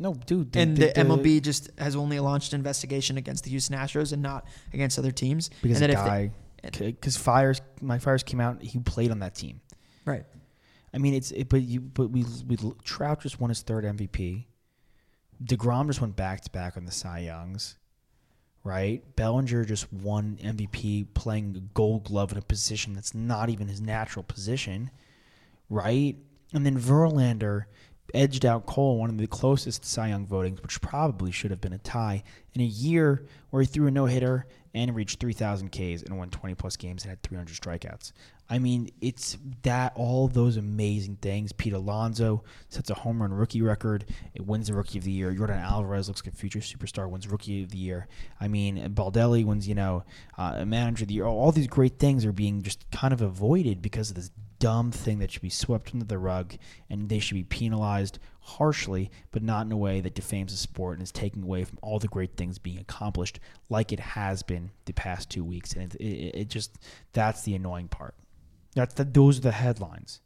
No, 0.00 0.14
dude. 0.14 0.56
and 0.56 0.76
the, 0.78 0.92
MLB 0.96 1.42
just 1.42 1.70
has 1.78 1.94
only 1.94 2.18
launched 2.20 2.54
an 2.54 2.60
investigation 2.60 3.18
against 3.18 3.44
the 3.44 3.50
Houston 3.50 3.76
Astros 3.76 4.14
and 4.14 4.22
not 4.22 4.46
against 4.72 4.98
other 4.98 5.10
teams. 5.10 5.50
because 5.62 5.82
and 5.82 5.92
guy, 5.92 6.32
because 6.62 7.18
Fiers, 7.18 7.60
my 7.82 7.98
Fiers 7.98 8.22
came 8.22 8.40
out. 8.40 8.62
He 8.62 8.78
played 8.78 9.10
on 9.10 9.18
that 9.18 9.34
team. 9.34 9.60
right. 10.06 10.24
I 10.92 10.98
mean, 10.98 11.14
it's 11.14 11.30
it, 11.32 11.48
but 11.50 11.62
you 11.62 11.80
but 11.80 12.10
we 12.10 12.24
we 12.48 12.56
Trout 12.82 13.20
just 13.20 13.40
won 13.40 13.50
his 13.50 13.60
third 13.60 13.84
MVP. 13.84 14.46
Degrom 15.44 15.86
just 15.86 16.00
went 16.00 16.16
back 16.16 16.40
to 16.42 16.50
back 16.50 16.76
on 16.76 16.84
the 16.86 16.90
Cy 16.90 17.20
Youngs, 17.20 17.76
right? 18.64 19.02
Bellinger 19.16 19.64
just 19.64 19.92
won 19.92 20.38
MVP 20.42 21.08
playing 21.14 21.70
Gold 21.74 22.04
Glove 22.04 22.32
in 22.32 22.38
a 22.38 22.42
position 22.42 22.94
that's 22.94 23.14
not 23.14 23.50
even 23.50 23.68
his 23.68 23.80
natural 23.80 24.22
position, 24.22 24.90
right? 25.68 26.16
And 26.52 26.66
then 26.66 26.78
Verlander 26.78 27.66
edged 28.14 28.44
out 28.44 28.66
Cole, 28.66 28.98
one 28.98 29.10
of 29.10 29.18
the 29.18 29.26
closest 29.26 29.84
Cy 29.84 30.08
Young 30.08 30.26
votings, 30.26 30.62
which 30.62 30.80
probably 30.80 31.30
should 31.30 31.50
have 31.50 31.60
been 31.60 31.72
a 31.72 31.78
tie 31.78 32.22
in 32.54 32.60
a 32.60 32.64
year 32.64 33.24
where 33.50 33.62
he 33.62 33.66
threw 33.66 33.86
a 33.86 33.90
no 33.90 34.06
hitter 34.06 34.46
and 34.74 34.94
reached 34.94 35.20
3,000 35.20 35.70
Ks 35.70 36.02
and 36.02 36.16
won 36.16 36.30
20 36.30 36.54
plus 36.54 36.76
games 36.76 37.02
and 37.02 37.10
had 37.10 37.22
300 37.22 37.54
strikeouts. 37.54 38.12
I 38.52 38.58
mean, 38.58 38.90
it's 39.00 39.38
that 39.62 39.92
all 39.94 40.26
those 40.26 40.56
amazing 40.56 41.18
things. 41.22 41.52
Pete 41.52 41.72
Alonso 41.72 42.42
sets 42.68 42.90
a 42.90 42.94
home 42.94 43.22
run 43.22 43.32
rookie 43.32 43.62
record. 43.62 44.04
It 44.34 44.44
wins 44.44 44.66
the 44.66 44.74
rookie 44.74 44.98
of 44.98 45.04
the 45.04 45.12
year. 45.12 45.32
Jordan 45.32 45.58
Alvarez 45.58 46.08
looks 46.08 46.24
like 46.24 46.34
a 46.34 46.36
future 46.36 46.58
superstar. 46.58 47.08
Wins 47.08 47.28
rookie 47.28 47.62
of 47.62 47.70
the 47.70 47.78
year. 47.78 48.08
I 48.40 48.48
mean, 48.48 48.92
Baldelli 48.92 49.44
wins. 49.44 49.68
You 49.68 49.76
know, 49.76 50.02
uh, 50.36 50.64
manager 50.64 51.04
of 51.04 51.08
the 51.08 51.14
year. 51.14 51.26
All 51.26 51.52
these 51.52 51.68
great 51.68 52.00
things 52.00 52.24
are 52.24 52.32
being 52.32 52.62
just 52.62 52.90
kind 52.90 53.12
of 53.12 53.22
avoided 53.22 53.82
because 53.82 54.10
of 54.10 54.16
this 54.16 54.32
dumb 54.60 54.92
thing 54.92 55.18
that 55.18 55.32
should 55.32 55.42
be 55.42 55.50
swept 55.50 55.90
under 55.92 56.04
the 56.04 56.18
rug, 56.18 56.54
and 56.88 57.08
they 57.08 57.18
should 57.18 57.34
be 57.34 57.42
penalized 57.42 58.20
harshly, 58.40 59.10
but 59.32 59.42
not 59.42 59.66
in 59.66 59.72
a 59.72 59.76
way 59.76 60.00
that 60.00 60.14
defames 60.14 60.52
the 60.52 60.58
sport 60.58 60.98
and 60.98 61.02
is 61.02 61.10
taking 61.10 61.42
away 61.42 61.64
from 61.64 61.78
all 61.82 61.98
the 61.98 62.06
great 62.06 62.36
things 62.36 62.58
being 62.58 62.78
accomplished, 62.78 63.40
like 63.68 63.92
it 63.92 64.00
has 64.00 64.44
been 64.44 64.70
the 64.84 64.92
past 64.92 65.28
two 65.28 65.42
weeks. 65.42 65.72
And 65.72 65.92
it, 65.96 66.00
it, 66.00 66.34
it 66.42 66.48
just 66.48 66.78
that's 67.12 67.42
the 67.42 67.56
annoying 67.56 67.88
part. 67.88 68.14
That's 68.74 68.94
those 68.94 69.38
are 69.38 69.42
the 69.42 69.52
headlines. 69.52 70.20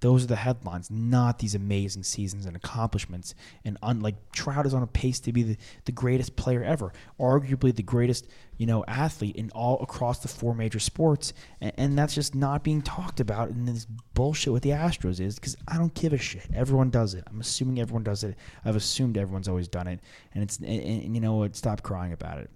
Those 0.00 0.24
are 0.24 0.28
the 0.28 0.36
headlines, 0.36 0.90
not 0.90 1.38
these 1.38 1.54
amazing 1.54 2.04
seasons 2.04 2.46
and 2.46 2.56
accomplishments. 2.56 3.34
And 3.66 3.76
unlike 3.82 4.32
Trout 4.32 4.64
is 4.64 4.72
on 4.72 4.82
a 4.82 4.86
pace 4.86 5.20
to 5.20 5.32
be 5.32 5.42
the, 5.42 5.56
the 5.84 5.92
greatest 5.92 6.36
player 6.36 6.64
ever, 6.64 6.92
arguably 7.18 7.74
the 7.74 7.82
greatest, 7.82 8.26
you 8.56 8.66
know, 8.66 8.82
athlete 8.88 9.36
in 9.36 9.50
all 9.50 9.78
across 9.82 10.20
the 10.20 10.28
four 10.28 10.54
major 10.54 10.78
sports. 10.78 11.34
And, 11.60 11.72
and 11.76 11.98
that's 11.98 12.14
just 12.14 12.34
not 12.34 12.64
being 12.64 12.80
talked 12.80 13.20
about 13.20 13.50
in 13.50 13.66
this 13.66 13.86
bullshit 14.14 14.54
with 14.54 14.62
the 14.62 14.70
Astros 14.70 15.20
is 15.20 15.34
because 15.34 15.56
I 15.68 15.76
don't 15.76 15.92
give 15.92 16.14
a 16.14 16.18
shit. 16.18 16.48
Everyone 16.54 16.88
does 16.88 17.12
it. 17.12 17.24
I'm 17.26 17.40
assuming 17.40 17.78
everyone 17.78 18.02
does 18.02 18.24
it. 18.24 18.36
I've 18.64 18.76
assumed 18.76 19.18
everyone's 19.18 19.48
always 19.48 19.68
done 19.68 19.86
it. 19.86 20.00
And 20.32 20.42
it's 20.42 20.56
and, 20.58 20.68
and 20.68 21.14
you 21.14 21.20
know 21.20 21.34
what? 21.34 21.56
Stop 21.56 21.82
crying 21.82 22.14
about 22.14 22.38
it. 22.38 22.50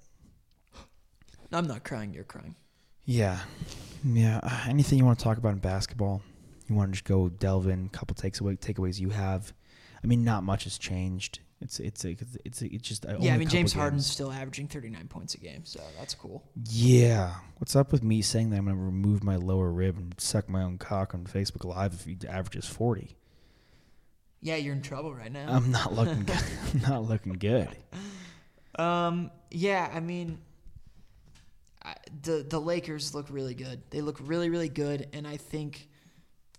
I'm 1.52 1.66
not 1.66 1.84
crying. 1.84 2.14
You're 2.14 2.24
crying. 2.24 2.56
Yeah, 3.04 3.38
yeah. 4.02 4.40
Anything 4.66 4.98
you 4.98 5.04
want 5.04 5.18
to 5.18 5.24
talk 5.24 5.36
about 5.36 5.52
in 5.52 5.58
basketball? 5.58 6.22
You 6.68 6.74
want 6.74 6.90
to 6.90 6.92
just 6.92 7.04
go 7.04 7.28
delve 7.28 7.66
in? 7.66 7.86
A 7.86 7.96
couple 7.96 8.14
takes 8.14 8.40
away 8.40 8.56
takeaways 8.56 8.98
you 8.98 9.10
have. 9.10 9.52
I 10.02 10.06
mean, 10.06 10.24
not 10.24 10.44
much 10.44 10.64
has 10.64 10.78
changed. 10.78 11.40
It's 11.60 11.80
it's 11.80 12.04
a, 12.04 12.16
it's 12.44 12.60
a, 12.60 12.66
it's 12.66 12.86
just 12.86 13.06
Yeah, 13.20 13.34
I 13.34 13.38
mean 13.38 13.48
James 13.48 13.72
Harden's 13.72 14.06
still 14.06 14.30
averaging 14.30 14.68
39 14.68 15.08
points 15.08 15.34
a 15.34 15.38
game, 15.38 15.64
so 15.64 15.80
that's 15.98 16.14
cool. 16.14 16.44
Yeah. 16.68 17.34
What's 17.56 17.74
up 17.74 17.90
with 17.90 18.02
me 18.02 18.20
saying 18.20 18.50
that 18.50 18.58
I'm 18.58 18.66
gonna 18.66 18.76
remove 18.76 19.24
my 19.24 19.36
lower 19.36 19.70
rib 19.70 19.96
and 19.96 20.14
suck 20.18 20.48
my 20.48 20.62
own 20.62 20.76
cock 20.76 21.14
on 21.14 21.24
Facebook 21.24 21.64
Live 21.64 21.94
if 21.94 22.04
he 22.04 22.18
averages 22.28 22.66
forty? 22.66 23.16
Yeah, 24.42 24.56
you're 24.56 24.74
in 24.74 24.82
trouble 24.82 25.14
right 25.14 25.32
now. 25.32 25.46
I'm 25.48 25.70
not 25.70 25.92
looking 25.94 26.24
good. 26.24 26.36
I'm 26.74 26.80
not 26.82 27.04
looking 27.04 27.32
good. 27.34 27.68
Um, 28.78 29.30
yeah, 29.50 29.90
I 29.90 30.00
mean, 30.00 30.40
I, 31.82 31.94
the 32.22 32.44
the 32.46 32.60
Lakers 32.60 33.14
look 33.14 33.28
really 33.30 33.54
good. 33.54 33.80
They 33.88 34.02
look 34.02 34.18
really 34.20 34.50
really 34.50 34.68
good, 34.68 35.08
and 35.14 35.26
I 35.26 35.38
think 35.38 35.88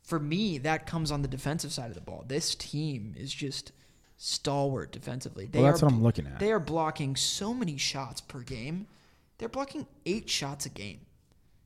for 0.05 0.19
me 0.19 0.57
that 0.59 0.85
comes 0.85 1.11
on 1.11 1.21
the 1.21 1.27
defensive 1.27 1.71
side 1.73 1.89
of 1.89 1.95
the 1.95 2.01
ball. 2.01 2.23
This 2.27 2.53
team 2.55 3.13
is 3.17 3.33
just 3.33 3.71
stalwart 4.17 4.91
defensively. 4.91 5.45
They 5.45 5.59
Well, 5.59 5.71
that's 5.71 5.81
are 5.83 5.87
what 5.87 5.93
I'm 5.93 6.03
looking 6.03 6.27
at. 6.27 6.39
They 6.39 6.51
are 6.51 6.59
blocking 6.59 7.15
so 7.15 7.53
many 7.53 7.77
shots 7.77 8.21
per 8.21 8.39
game. 8.41 8.87
They're 9.37 9.49
blocking 9.49 9.87
eight 10.05 10.29
shots 10.29 10.65
a 10.65 10.69
game. 10.69 11.01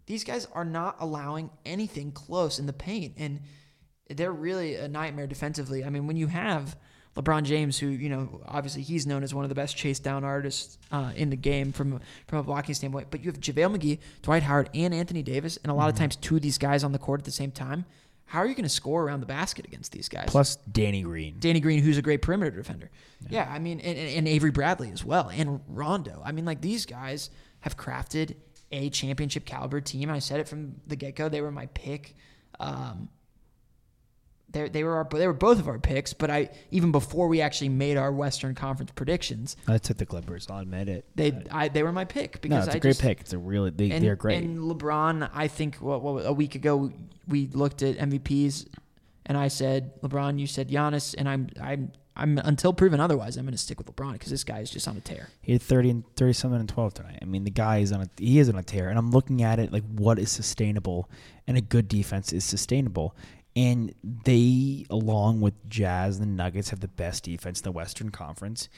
These 0.08 0.24
guys 0.24 0.48
are 0.54 0.66
not 0.66 0.96
allowing 1.00 1.52
anything 1.66 2.12
close 2.12 2.58
in 2.58 2.66
the 2.66 2.74
paint, 2.74 3.14
and 3.18 3.42
they're 4.10 4.32
really 4.34 4.74
a 4.76 4.88
nightmare 4.88 5.28
defensively. 5.28 5.84
I 5.84 5.90
mean, 5.92 6.08
when 6.08 6.18
you 6.18 6.26
have 6.28 6.76
LeBron 7.16 7.44
James, 7.44 7.78
who 7.78 7.88
you 7.88 8.10
know, 8.10 8.42
obviously 8.48 8.82
he's 8.82 9.06
known 9.06 9.22
as 9.22 9.36
one 9.36 9.46
of 9.46 9.50
the 9.50 9.56
best 9.56 9.78
chase 9.78 10.00
down 10.00 10.24
artists 10.24 10.80
uh, 10.92 11.12
in 11.16 11.30
the 11.30 11.36
game 11.36 11.72
from 11.72 12.00
from 12.28 12.40
a 12.40 12.44
blocking 12.44 12.74
standpoint, 12.74 13.08
but 13.12 13.20
you 13.24 13.28
have 13.30 13.40
JaVale 13.40 13.78
McGee, 13.78 14.00
Dwight 14.24 14.42
Howard, 14.42 14.70
and 14.74 14.94
Anthony 14.96 15.22
Davis, 15.22 15.58
and 15.58 15.70
a 15.72 15.76
lot 15.76 15.90
of 15.90 15.94
Mm-hmm. 15.96 16.04
times 16.06 16.16
two 16.16 16.38
of 16.38 16.42
these 16.42 16.58
guys 16.58 16.84
on 16.84 16.92
the 16.92 17.00
court 17.00 17.22
at 17.22 17.26
the 17.26 17.32
same 17.32 17.52
time. 17.52 17.86
How 18.30 18.40
are 18.40 18.46
you 18.46 18.54
going 18.54 18.64
to 18.64 18.70
score 18.70 19.04
around 19.04 19.22
the 19.22 19.26
basket 19.26 19.66
against 19.66 19.92
these 19.92 20.08
guys? 20.08 20.28
Plus 20.28 20.58
Danny 20.72 21.02
Green. 21.02 21.38
Danny 21.40 21.60
Green, 21.60 21.82
who's 21.82 21.98
a 21.98 22.02
great 22.04 22.22
perimeter 22.22 22.56
defender. 22.56 22.92
Yeah, 23.28 23.50
I 23.52 23.58
mean, 23.58 23.80
and, 23.80 23.98
and 23.98 24.18
and 24.18 24.28
Avery 24.28 24.52
Bradley 24.52 24.92
as 24.92 25.04
well, 25.04 25.30
and 25.30 25.62
Rondo. 25.68 26.22
I 26.24 26.32
mean, 26.32 26.46
like 26.46 26.62
these 26.62 26.86
guys 26.86 27.32
have 27.62 27.76
crafted 27.76 28.36
a 28.72 28.92
championship 28.92 29.46
caliber 29.46 29.82
team. 29.82 30.12
I 30.12 30.20
said 30.20 30.40
it 30.40 30.48
from 30.48 30.76
the 30.86 30.96
get 30.96 31.16
go; 31.16 31.28
they 31.28 31.42
were 31.42 31.52
my 31.52 31.66
pick. 31.68 32.16
Um, 32.60 33.10
they 34.52 34.70
they 34.70 34.84
were 34.84 34.96
our, 34.96 35.08
they 35.12 35.28
were 35.28 35.34
both 35.34 35.60
of 35.60 35.68
our 35.68 35.80
picks, 35.80 36.14
but 36.14 36.30
I 36.30 36.50
even 36.72 36.92
before 36.92 37.28
we 37.28 37.42
actually 37.42 37.70
made 37.70 37.98
our 37.98 38.12
Western 38.12 38.56
Conference 38.56 38.92
predictions, 38.94 39.56
I 39.68 39.78
took 39.78 39.98
the 39.98 40.06
Clippers. 40.06 40.48
I'll 40.50 40.60
admit 40.60 40.90
it. 40.90 41.06
they 41.16 41.44
I, 41.52 41.68
they 41.68 41.84
were 41.84 41.92
my 41.92 42.06
pick 42.06 42.36
no, 42.36 42.40
because 42.42 42.68
it's 42.68 42.76
I 42.76 42.78
a 42.78 42.82
great 42.82 42.92
just, 42.92 43.02
pick. 43.02 43.22
It's 43.22 43.34
a 43.34 43.38
really 43.38 43.70
they, 43.70 43.92
and, 43.92 44.04
they're 44.04 44.16
great. 44.16 44.44
And 44.44 44.60
LeBron, 44.60 45.30
I 45.34 45.48
think 45.48 45.76
what, 45.78 46.02
what, 46.02 46.26
a 46.26 46.34
week 46.34 46.56
ago 46.56 46.92
we 47.28 47.48
looked 47.48 47.84
at 47.84 47.98
MVPs, 47.98 48.68
and 49.26 49.38
I 49.38 49.48
said 49.48 50.00
LeBron, 50.02 50.40
you 50.40 50.48
said 50.48 50.70
Giannis, 50.70 51.16
and 51.18 51.30
I'm 51.30 51.50
I'm 51.62 51.92
I'm 52.20 52.38
until 52.40 52.74
proven 52.74 53.00
otherwise, 53.00 53.38
I'm 53.38 53.46
going 53.46 53.54
to 53.54 53.58
stick 53.58 53.78
with 53.78 53.88
LeBron 53.96 54.14
because 54.14 54.30
this 54.30 54.44
guy 54.44 54.60
is 54.60 54.70
just 54.70 54.88
on 54.88 54.98
a 54.98 55.00
tear. 55.00 55.30
He 55.42 55.54
had 55.54 55.62
30 55.62 55.90
and 55.90 56.16
30 56.16 56.34
something 56.34 56.60
and 56.60 56.68
12 56.68 56.94
tonight. 56.96 57.20
I 57.22 57.26
mean, 57.26 57.46
the 57.46 57.52
guy 57.52 57.78
is 57.78 57.94
on 57.94 58.02
a 58.02 58.10
he 58.18 58.40
is 58.40 58.50
on 58.50 58.56
a 58.56 58.64
tear 58.64 58.90
and 58.90 59.00
I'm 59.00 59.12
looking 59.12 59.42
at 59.42 59.58
it 59.58 59.72
like 59.72 59.84
what 59.96 60.20
is 60.20 60.30
sustainable 60.30 61.10
and 61.48 61.58
a 61.58 61.62
good 61.62 61.88
defense 61.88 62.34
is 62.34 62.44
sustainable. 62.44 63.16
And 63.60 63.94
they 64.04 64.86
along 64.90 65.42
with 65.42 65.70
Jazz 65.70 66.18
and 66.18 66.24
the 66.24 66.34
Nuggets 66.34 66.70
have 66.70 66.80
the 66.80 66.88
best 66.88 67.26
defense 67.26 67.60
in 67.60 67.66
the 67.66 67.74
Western 67.74 68.10
Conference. 68.10 68.70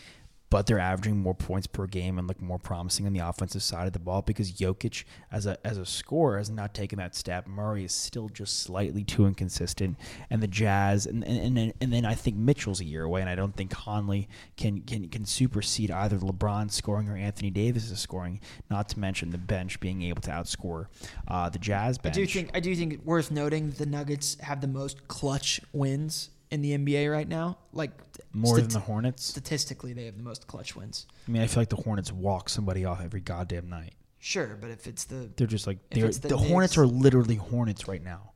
But 0.52 0.68
they're 0.68 0.80
averaging 0.80 1.18
more 1.18 1.34
points 1.34 1.66
per 1.66 1.88
game 1.88 2.20
and 2.20 2.28
look 2.28 2.39
more 2.41 2.60
promising 2.60 3.08
on 3.08 3.14
the 3.14 3.20
offensive 3.20 3.64
side 3.64 3.88
of 3.88 3.93
the 3.93 3.99
ball 3.99 4.22
because 4.22 4.52
Jokic, 4.52 5.06
as 5.32 5.47
a 5.47 5.58
as 5.66 5.80
a 5.80 5.86
scorer, 5.86 6.38
has 6.38 6.49
not 6.49 6.76
taken 6.76 6.99
that 6.99 7.16
step. 7.16 7.47
Murray 7.47 7.86
is 7.86 7.93
still 7.93 8.30
just 8.30 8.60
slightly 8.60 9.04
too 9.04 9.26
inconsistent, 9.26 9.97
and 10.30 10.43
the 10.43 10.47
Jazz, 10.47 11.08
and 11.08 11.24
and, 11.24 11.39
and, 11.39 11.58
then, 11.58 11.74
and 11.82 11.91
then 11.93 12.06
I 12.06 12.14
think 12.14 12.36
Mitchell's 12.36 12.82
a 12.82 12.86
year 12.86 13.04
away, 13.04 13.22
and 13.22 13.30
I 13.30 13.36
don't 13.36 13.56
think 13.56 13.72
Conley 13.72 14.28
can 14.58 14.82
can 14.82 15.08
can 15.08 15.26
supersede 15.26 15.89
either 15.89 16.18
LeBron 16.18 16.70
scoring 16.70 17.10
or 17.10 17.16
Anthony 17.16 17.49
Davis 17.49 17.91
scoring. 17.97 18.41
Not 18.70 18.89
to 18.89 18.99
mention 18.99 19.32
the 19.32 19.38
bench 19.38 19.80
being 19.80 20.02
able 20.04 20.22
to 20.24 20.32
outscore 20.32 20.88
uh, 21.28 21.49
the 21.49 21.60
Jazz 21.60 21.97
bench. 21.97 22.16
I 22.16 22.20
do 22.20 22.28
think 22.28 22.52
I 22.54 22.60
do 22.60 22.76
think 22.76 23.04
worth 23.06 23.32
noting 23.32 23.72
the 23.72 23.86
Nuggets 23.86 24.38
have 24.41 24.60
the 24.60 24.68
most 24.68 25.08
clutch 25.08 25.62
wins 25.72 26.30
in 26.52 26.62
the 26.62 26.78
NBA 26.78 27.12
right 27.12 27.28
now. 27.28 27.58
Like 27.74 27.91
more 28.34 28.60
than 28.60 28.70
the 28.70 28.80
Hornets. 28.80 29.24
statistically, 29.24 29.93
they 29.93 30.06
have 30.06 30.18
the 30.18 30.24
most 30.24 30.47
clutch 30.47 30.76
wins. 30.76 31.08
I 31.28 31.32
mean, 31.32 31.41
I 31.41 31.47
feel 31.47 31.62
like 31.62 31.70
the 31.70 31.78
Hornets 31.78 32.12
walk 32.12 32.49
somebody 32.49 32.86
off 32.86 33.02
every 33.02 33.22
goddamn 33.22 33.70
night. 33.70 33.93
Sure, 34.20 34.58
but 34.60 34.70
if 34.70 34.86
it's 34.86 35.06
the 35.06 35.32
They're 35.36 35.47
just 35.47 35.66
like 35.66 35.80
they're, 35.89 36.10
the 36.10 36.28
the, 36.28 36.38
Hornets 36.38 36.78
are 36.78 36.86
literally 36.86 37.36
Hornets 37.36 37.88
right 37.88 38.04
now. 38.04 38.34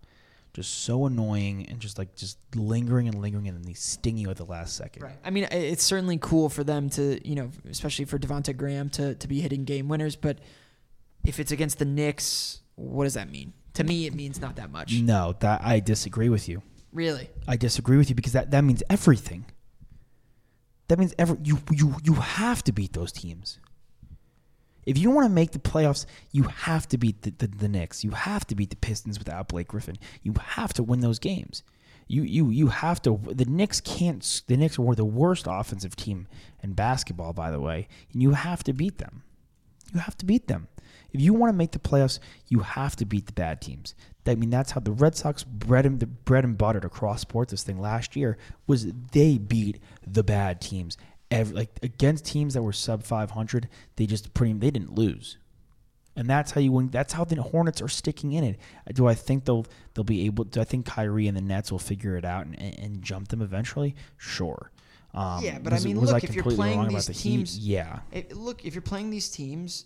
Just 0.53 0.85
so 0.85 1.05
annoying 1.05 1.67
and 1.69 1.79
just 1.81 1.97
like 1.97 2.15
just 2.15 2.37
lingering 2.55 3.09
and 3.09 3.21
lingering 3.21 3.49
and 3.49 3.57
then 3.57 3.63
they 3.63 3.73
sting 3.73 4.17
you 4.17 4.29
at 4.29 4.37
the 4.37 4.45
last 4.45 4.77
second. 4.77 5.03
Right. 5.03 5.17
I 5.23 5.29
mean, 5.29 5.47
it's 5.51 5.83
certainly 5.83 6.17
cool 6.17 6.47
for 6.47 6.63
them 6.63 6.89
to, 6.91 7.19
you 7.27 7.35
know, 7.35 7.51
especially 7.69 8.05
for 8.05 8.17
Devonte 8.17 8.55
Graham 8.55 8.89
to 8.91 9.15
to 9.15 9.27
be 9.27 9.41
hitting 9.41 9.65
game 9.65 9.89
winners. 9.89 10.15
But 10.15 10.39
if 11.25 11.39
it's 11.41 11.51
against 11.51 11.77
the 11.77 11.85
Knicks, 11.85 12.61
what 12.75 13.03
does 13.03 13.15
that 13.15 13.29
mean? 13.29 13.53
To 13.73 13.83
me, 13.83 14.05
it 14.05 14.15
means 14.15 14.39
not 14.39 14.55
that 14.55 14.71
much. 14.71 14.93
No, 14.93 15.35
that 15.41 15.61
I 15.61 15.81
disagree 15.81 16.29
with 16.29 16.47
you. 16.47 16.63
Really. 16.95 17.29
I 17.45 17.57
disagree 17.57 17.97
with 17.97 18.09
you 18.09 18.15
because 18.15 18.31
that, 18.31 18.51
that 18.51 18.63
means 18.63 18.81
everything. 18.89 19.45
That 20.87 20.97
means 20.97 21.13
every 21.19 21.37
you 21.43 21.59
you 21.69 21.95
you 22.03 22.13
have 22.13 22.63
to 22.63 22.71
beat 22.71 22.93
those 22.93 23.11
teams. 23.11 23.59
If 24.85 24.97
you 24.97 25.11
want 25.11 25.25
to 25.25 25.33
make 25.33 25.51
the 25.51 25.59
playoffs, 25.59 26.05
you 26.31 26.43
have 26.43 26.87
to 26.89 26.97
beat 26.97 27.23
the, 27.23 27.31
the, 27.31 27.47
the 27.47 27.67
Knicks. 27.67 28.03
You 28.03 28.11
have 28.11 28.45
to 28.47 28.55
beat 28.55 28.69
the 28.69 28.75
Pistons 28.75 29.17
without 29.19 29.47
Blake 29.49 29.67
Griffin. 29.67 29.97
You 30.21 30.35
have 30.39 30.73
to 30.73 30.83
win 30.83 31.01
those 31.01 31.19
games. 31.19 31.63
You 32.07 32.21
you 32.23 32.49
you 32.49 32.67
have 32.67 33.01
to. 33.01 33.19
The 33.25 33.45
Knicks 33.45 33.81
can't. 33.81 34.43
The 34.47 34.55
Knicks 34.55 34.79
were 34.79 34.95
the 34.95 35.03
worst 35.03 35.47
offensive 35.49 35.97
team 35.97 36.27
in 36.63 36.73
basketball, 36.73 37.33
by 37.33 37.51
the 37.51 37.59
way, 37.59 37.89
and 38.13 38.21
you 38.21 38.31
have 38.31 38.63
to 38.63 38.73
beat 38.73 38.99
them. 38.99 39.23
You 39.93 39.99
have 39.99 40.15
to 40.17 40.25
beat 40.25 40.47
them. 40.47 40.69
If 41.11 41.19
you 41.19 41.33
want 41.33 41.51
to 41.51 41.57
make 41.57 41.71
the 41.71 41.79
playoffs, 41.79 42.19
you 42.47 42.59
have 42.59 42.95
to 42.97 43.05
beat 43.05 43.25
the 43.25 43.33
bad 43.33 43.61
teams. 43.61 43.95
I 44.27 44.35
mean, 44.35 44.49
that's 44.49 44.71
how 44.71 44.79
the 44.79 44.91
Red 44.91 45.15
Sox 45.15 45.43
bread 45.43 45.85
and 45.85 45.99
the 45.99 46.07
bread 46.07 46.43
and 46.43 46.57
buttered 46.57 46.85
across 46.85 47.21
sports 47.21 47.51
this 47.51 47.63
thing 47.63 47.79
last 47.79 48.15
year 48.15 48.37
was 48.67 48.87
they 49.11 49.37
beat 49.37 49.79
the 50.05 50.23
bad 50.23 50.61
teams. 50.61 50.97
Every, 51.31 51.55
like 51.55 51.79
against 51.83 52.25
teams 52.25 52.53
that 52.53 52.61
were 52.61 52.73
sub 52.73 53.03
500, 53.03 53.67
they 53.95 54.05
just 54.05 54.33
pretty 54.33 54.53
they 54.53 54.71
didn't 54.71 54.93
lose. 54.95 55.37
And 56.15 56.29
that's 56.29 56.51
how 56.51 56.61
you 56.61 56.71
win. 56.71 56.89
That's 56.89 57.13
how 57.13 57.25
the 57.25 57.41
Hornets 57.41 57.81
are 57.81 57.89
sticking 57.89 58.31
in 58.31 58.43
it. 58.43 58.59
Do 58.93 59.07
I 59.07 59.15
think 59.15 59.45
they'll 59.45 59.65
they'll 59.93 60.05
be 60.05 60.25
able? 60.25 60.45
Do 60.45 60.61
I 60.61 60.63
think 60.63 60.85
Kyrie 60.85 61.27
and 61.27 61.35
the 61.35 61.41
Nets 61.41 61.71
will 61.71 61.79
figure 61.79 62.15
it 62.15 62.23
out 62.23 62.45
and, 62.45 62.57
and, 62.57 63.01
jump 63.01 63.27
them 63.27 63.41
eventually? 63.41 63.95
Sure. 64.17 64.71
Um, 65.13 65.43
Yeah, 65.43 65.59
but 65.59 65.73
I 65.73 65.79
mean, 65.79 65.99
was 65.99 66.11
look, 66.11 66.23
if 66.23 66.33
you're 66.33 66.43
playing 66.43 66.87
these 66.87 67.07
the 67.07 67.13
teams- 67.13 67.55
Heat? 67.55 67.63
yeah, 67.63 67.99
It, 68.11 68.35
look, 68.35 68.63
if 68.65 68.73
you're 68.75 68.81
playing 68.81 69.09
these 69.09 69.29
teams 69.29 69.85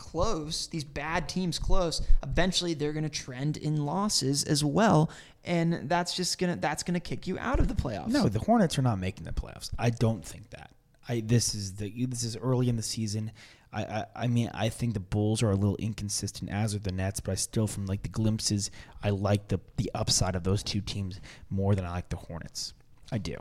close, 0.00 0.66
these 0.66 0.82
bad 0.82 1.28
teams 1.28 1.58
close, 1.58 2.00
eventually 2.22 2.72
they're 2.74 2.94
going 2.94 3.04
to 3.04 3.10
trend 3.10 3.58
in 3.58 3.84
losses 3.84 4.42
as 4.44 4.64
well, 4.64 5.10
and 5.44 5.88
that's 5.88 6.14
just 6.16 6.38
gonna 6.38 6.56
that's 6.56 6.82
gonna 6.82 7.00
kick 7.00 7.26
you 7.26 7.38
out 7.38 7.60
of 7.60 7.68
the 7.68 7.74
playoffs. 7.74 8.08
No, 8.08 8.28
the 8.28 8.40
Hornets 8.40 8.78
are 8.78 8.82
not 8.82 8.98
making 8.98 9.24
the 9.24 9.32
playoffs. 9.32 9.70
I 9.78 9.90
don't 9.90 10.24
think 10.24 10.50
that. 10.50 10.70
I 11.08 11.20
this 11.20 11.54
is 11.54 11.74
the 11.74 12.06
this 12.06 12.24
is 12.24 12.36
early 12.36 12.68
in 12.68 12.76
the 12.76 12.82
season. 12.82 13.30
I, 13.72 13.82
I 13.84 14.04
I 14.16 14.26
mean 14.26 14.50
I 14.54 14.68
think 14.70 14.94
the 14.94 15.00
Bulls 15.00 15.42
are 15.42 15.50
a 15.50 15.54
little 15.54 15.76
inconsistent 15.76 16.50
as 16.50 16.74
are 16.74 16.78
the 16.78 16.92
Nets, 16.92 17.20
but 17.20 17.32
I 17.32 17.34
still 17.36 17.66
from 17.66 17.86
like 17.86 18.02
the 18.02 18.08
glimpses 18.08 18.70
I 19.02 19.10
like 19.10 19.48
the 19.48 19.60
the 19.76 19.90
upside 19.94 20.34
of 20.34 20.44
those 20.44 20.62
two 20.62 20.80
teams 20.80 21.20
more 21.50 21.74
than 21.74 21.84
I 21.84 21.90
like 21.90 22.08
the 22.08 22.16
Hornets. 22.16 22.72
I 23.12 23.18
do. 23.18 23.36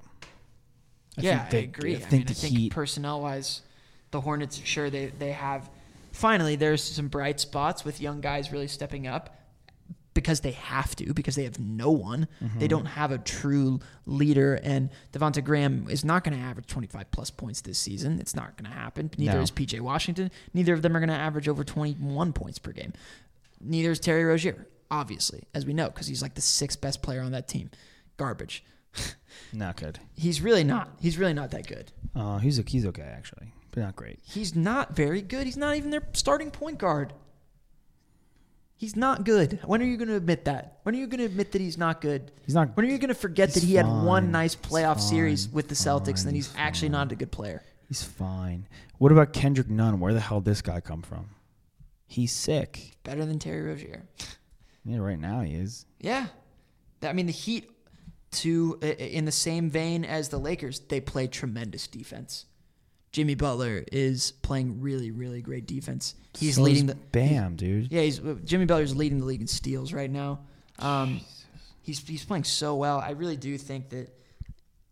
I 1.18 1.22
yeah, 1.22 1.40
think 1.46 1.52
the- 1.52 1.58
I 1.58 1.62
agree. 1.62 1.96
I, 1.96 2.00
think 2.00 2.12
mean, 2.12 2.26
the 2.26 2.32
I 2.32 2.50
think 2.50 2.74
personnel 2.74 3.22
wise, 3.22 3.62
the 4.12 4.22
Hornets 4.22 4.58
sure 4.64 4.90
they 4.90 5.08
they 5.08 5.32
have. 5.32 5.70
Finally, 6.20 6.58
there's 6.58 6.84
some 6.84 7.08
bright 7.08 7.40
spots 7.40 7.86
with 7.86 8.02
young 8.02 8.20
guys 8.20 8.52
really 8.52 8.68
stepping 8.68 9.08
up 9.08 9.38
because 10.14 10.42
they 10.42 10.52
have 10.52 10.94
to 10.98 11.14
because 11.14 11.36
they 11.36 11.46
have 11.46 11.58
no 11.60 11.92
one. 11.92 12.28
Mm-hmm. 12.44 12.60
They 12.60 12.68
don't 12.68 12.88
have 12.88 13.12
a 13.12 13.18
true 13.20 13.80
leader, 14.06 14.56
and 14.56 14.90
Devonte 15.14 15.42
Graham 15.42 15.88
is 15.90 16.04
not 16.04 16.26
going 16.26 16.38
to 16.38 16.44
average 16.44 16.68
25 16.68 17.10
plus 17.12 17.30
points 17.30 17.62
this 17.62 17.80
season. 17.80 18.20
It's 18.20 18.36
not 18.36 18.58
going 18.58 18.70
to 18.70 18.78
happen. 18.78 19.10
Neither 19.18 19.38
No. 19.38 19.42
is 19.42 19.50
PJ 19.52 19.80
Washington. 19.80 20.30
Neither 20.54 20.74
of 20.74 20.82
them 20.82 20.96
are 20.98 21.00
going 21.00 21.08
to 21.10 21.16
average 21.16 21.48
over 21.48 21.64
21 21.64 22.34
points 22.34 22.60
per 22.60 22.74
game. 22.74 22.92
Neither 23.62 23.92
is 23.92 24.00
Terry 24.02 24.26
Rozier, 24.26 24.68
obviously, 24.92 25.44
as 25.54 25.66
we 25.66 25.74
know, 25.74 25.88
because 25.88 26.08
he's 26.08 26.22
like 26.22 26.34
the 26.36 26.42
sixth 26.42 26.82
best 26.82 27.02
player 27.02 27.22
on 27.22 27.32
that 27.32 27.48
team. 27.48 27.70
Garbage. 28.18 28.64
not 29.54 29.78
good. 29.78 30.00
He's 30.18 30.42
really 30.42 30.66
not. 30.66 30.90
He's 31.00 31.18
really 31.18 31.34
not 31.34 31.52
that 31.52 31.66
good. 31.66 31.94
Uh, 32.14 32.40
he's 32.40 32.58
he's 32.68 32.86
okay 32.88 33.04
actually, 33.04 33.54
but 33.72 33.82
not 33.82 33.96
great. 33.96 34.20
He's 34.24 34.56
not 34.56 34.96
very 34.96 35.22
good. 35.22 35.46
He's 35.46 35.58
not 35.58 35.76
even 35.76 35.90
their 35.92 36.04
starting 36.14 36.52
point 36.52 36.78
guard. 36.78 37.14
He's 38.76 38.96
not 38.96 39.26
good. 39.26 39.60
When 39.66 39.82
are 39.82 39.86
you 39.86 39.98
going 39.98 40.08
to 40.08 40.16
admit 40.16 40.46
that? 40.46 40.80
When 40.84 40.96
are 40.96 40.98
you 40.98 41.08
going 41.08 41.20
to 41.20 41.26
admit 41.26 41.52
that 41.52 41.60
he's 41.62 41.78
not 41.78 42.00
good? 42.00 42.32
He's 42.46 42.56
not- 42.56 42.76
When 42.78 42.86
are 42.86 42.90
you 42.90 42.98
going 42.98 43.10
to 43.10 43.14
forget 43.16 43.54
that 43.56 43.64
he 43.64 43.76
had 43.76 43.86
one 43.86 44.32
nice 44.32 44.56
playoff 44.56 45.02
series 45.02 45.50
with 45.50 45.68
the 45.68 45.76
Celtics 45.76 46.20
and 46.20 46.28
then 46.28 46.36
he's 46.36 46.48
He's 46.48 46.56
actually 46.58 46.88
fine. 46.88 46.92
not 46.94 47.12
a 47.12 47.16
good 47.16 47.32
player? 47.32 47.62
He's 47.90 48.04
fine. 48.04 48.68
What 48.98 49.12
about 49.12 49.34
Kendrick 49.34 49.70
Nunn? 49.70 50.00
Where 50.00 50.14
the 50.14 50.20
hell 50.22 50.40
did 50.40 50.52
this 50.52 50.62
guy 50.62 50.80
come 50.80 51.02
from? 51.02 51.30
He's 52.08 52.32
sick. 52.32 52.96
Better 53.04 53.26
than 53.26 53.38
Terry 53.38 53.62
Rozier. 53.62 54.04
Yeah, 54.86 55.00
right 55.00 55.20
now 55.20 55.42
he 55.42 55.56
is. 55.56 55.86
Yeah. 56.00 56.28
I 57.04 57.12
mean, 57.14 57.26
the 57.26 57.34
Heat, 57.34 57.70
to 58.32 58.80
in 58.82 59.26
the 59.26 59.32
same 59.32 59.70
vein 59.70 60.06
as 60.06 60.30
the 60.30 60.38
Lakers, 60.40 60.80
they 60.80 61.02
play 61.02 61.28
tremendous 61.28 61.88
defense. 61.88 62.46
Jimmy 63.12 63.36
Butler 63.36 63.84
is 63.92 64.32
playing 64.44 64.82
really, 64.82 65.12
really 65.12 65.42
great 65.42 65.66
defense. 65.66 66.16
He's 66.38 66.56
So 66.56 66.62
leading 66.64 66.86
the 66.86 66.96
Bam, 66.96 67.56
dude. 67.56 67.92
Yeah, 67.92 68.02
he's 68.02 68.20
Jimmy 68.46 68.66
Butler's 68.66 68.96
leading 68.96 69.20
the 69.20 69.26
league 69.26 69.42
in 69.42 69.48
steals 69.48 69.94
right 69.94 70.10
now. 70.10 70.40
Um, 70.78 71.22
he's 71.82 72.00
he's 72.08 72.24
playing 72.24 72.44
so 72.44 72.76
well. 72.76 73.00
I 73.00 73.12
really 73.12 73.38
do 73.38 73.58
think 73.58 73.90
that, 73.90 74.16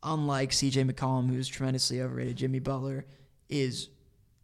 unlike 0.04 0.52
C.J. 0.54 0.84
McCollum, 0.86 1.30
who's 1.30 1.48
tremendously 1.48 2.02
overrated, 2.02 2.36
Jimmy 2.38 2.60
Butler 2.60 3.06
is 3.50 3.90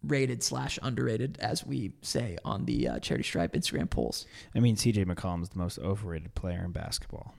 rated 0.03 0.43
slash 0.43 0.77
underrated, 0.83 1.37
as 1.39 1.65
we 1.65 1.93
say 2.01 2.37
on 2.45 2.65
the 2.65 2.87
uh, 2.89 2.99
Charity 2.99 3.23
Stripe 3.23 3.53
Instagram 3.53 3.89
polls. 3.89 4.25
I 4.53 4.59
mean, 4.59 4.75
CJ 4.75 5.05
McCollum 5.05 5.41
is 5.41 5.49
the 5.49 5.57
most 5.59 5.79
overrated 5.79 6.35
player 6.35 6.61
in 6.65 6.71
basketball. 6.71 7.33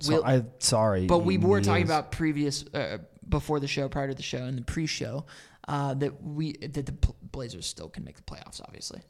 So 0.00 0.14
We'll- 0.14 0.24
I 0.24 0.44
sorry, 0.58 1.06
But 1.06 1.20
we 1.20 1.36
were 1.38 1.60
talking 1.60 1.84
is. 1.84 1.88
about 1.90 2.12
previous 2.12 2.64
uh, 2.74 2.98
before 3.28 3.60
the 3.60 3.66
show, 3.66 3.88
prior 3.88 4.08
to 4.08 4.14
the 4.14 4.22
show, 4.22 4.38
and 4.44 4.56
the 4.56 4.62
pre-show 4.62 5.24
uh, 5.68 5.94
that 5.94 6.22
we 6.22 6.52
that 6.52 6.86
the 6.86 6.96
Blazers 7.22 7.66
still 7.66 7.88
can 7.88 8.04
make 8.04 8.16
the 8.16 8.22
playoffs. 8.22 8.60
Obviously, 8.62 9.00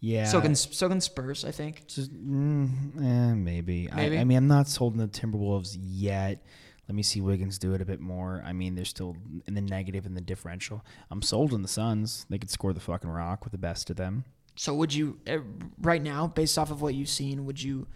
yeah. 0.00 0.24
so 0.24 0.40
can 0.40 0.54
so 0.54 0.88
can 0.88 1.00
Spurs. 1.00 1.44
I 1.44 1.50
think. 1.50 1.86
Just, 1.86 2.12
mm, 2.12 2.68
eh, 2.98 3.34
maybe. 3.34 3.88
Maybe? 3.94 4.18
I, 4.18 4.20
I 4.20 4.24
mean, 4.24 4.38
I'm 4.38 4.48
not 4.48 4.68
sold 4.68 4.92
on 4.92 4.98
the 4.98 5.08
Timberwolves 5.08 5.76
yet. 5.80 6.44
Let 6.88 6.94
me 6.94 7.02
see 7.02 7.20
Wiggins 7.20 7.58
do 7.58 7.74
it 7.74 7.80
a 7.80 7.84
bit 7.84 8.00
more. 8.00 8.42
I 8.46 8.52
mean, 8.52 8.76
they're 8.76 8.84
still 8.84 9.16
in 9.46 9.54
the 9.54 9.60
negative 9.60 10.06
in 10.06 10.14
the 10.14 10.20
differential. 10.20 10.84
I'm 11.10 11.20
sold 11.20 11.52
on 11.52 11.62
the 11.62 11.68
Suns. 11.68 12.26
They 12.30 12.38
could 12.38 12.50
score 12.50 12.72
the 12.72 12.80
fucking 12.80 13.10
rock 13.10 13.44
with 13.44 13.50
the 13.50 13.58
best 13.58 13.90
of 13.90 13.96
them. 13.96 14.24
So 14.54 14.72
would 14.74 14.94
you 14.94 15.18
uh, 15.26 15.38
right 15.82 16.02
now, 16.02 16.28
based 16.28 16.56
off 16.58 16.70
of 16.70 16.82
what 16.82 16.94
you've 16.94 17.08
seen, 17.08 17.44
would 17.44 17.60
you 17.60 17.88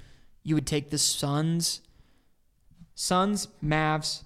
you 0.43 0.55
would 0.57 0.67
take 0.67 0.91
the 0.91 0.99
Suns, 0.99 1.83
Suns, 2.95 3.49
Mavs, 3.65 4.25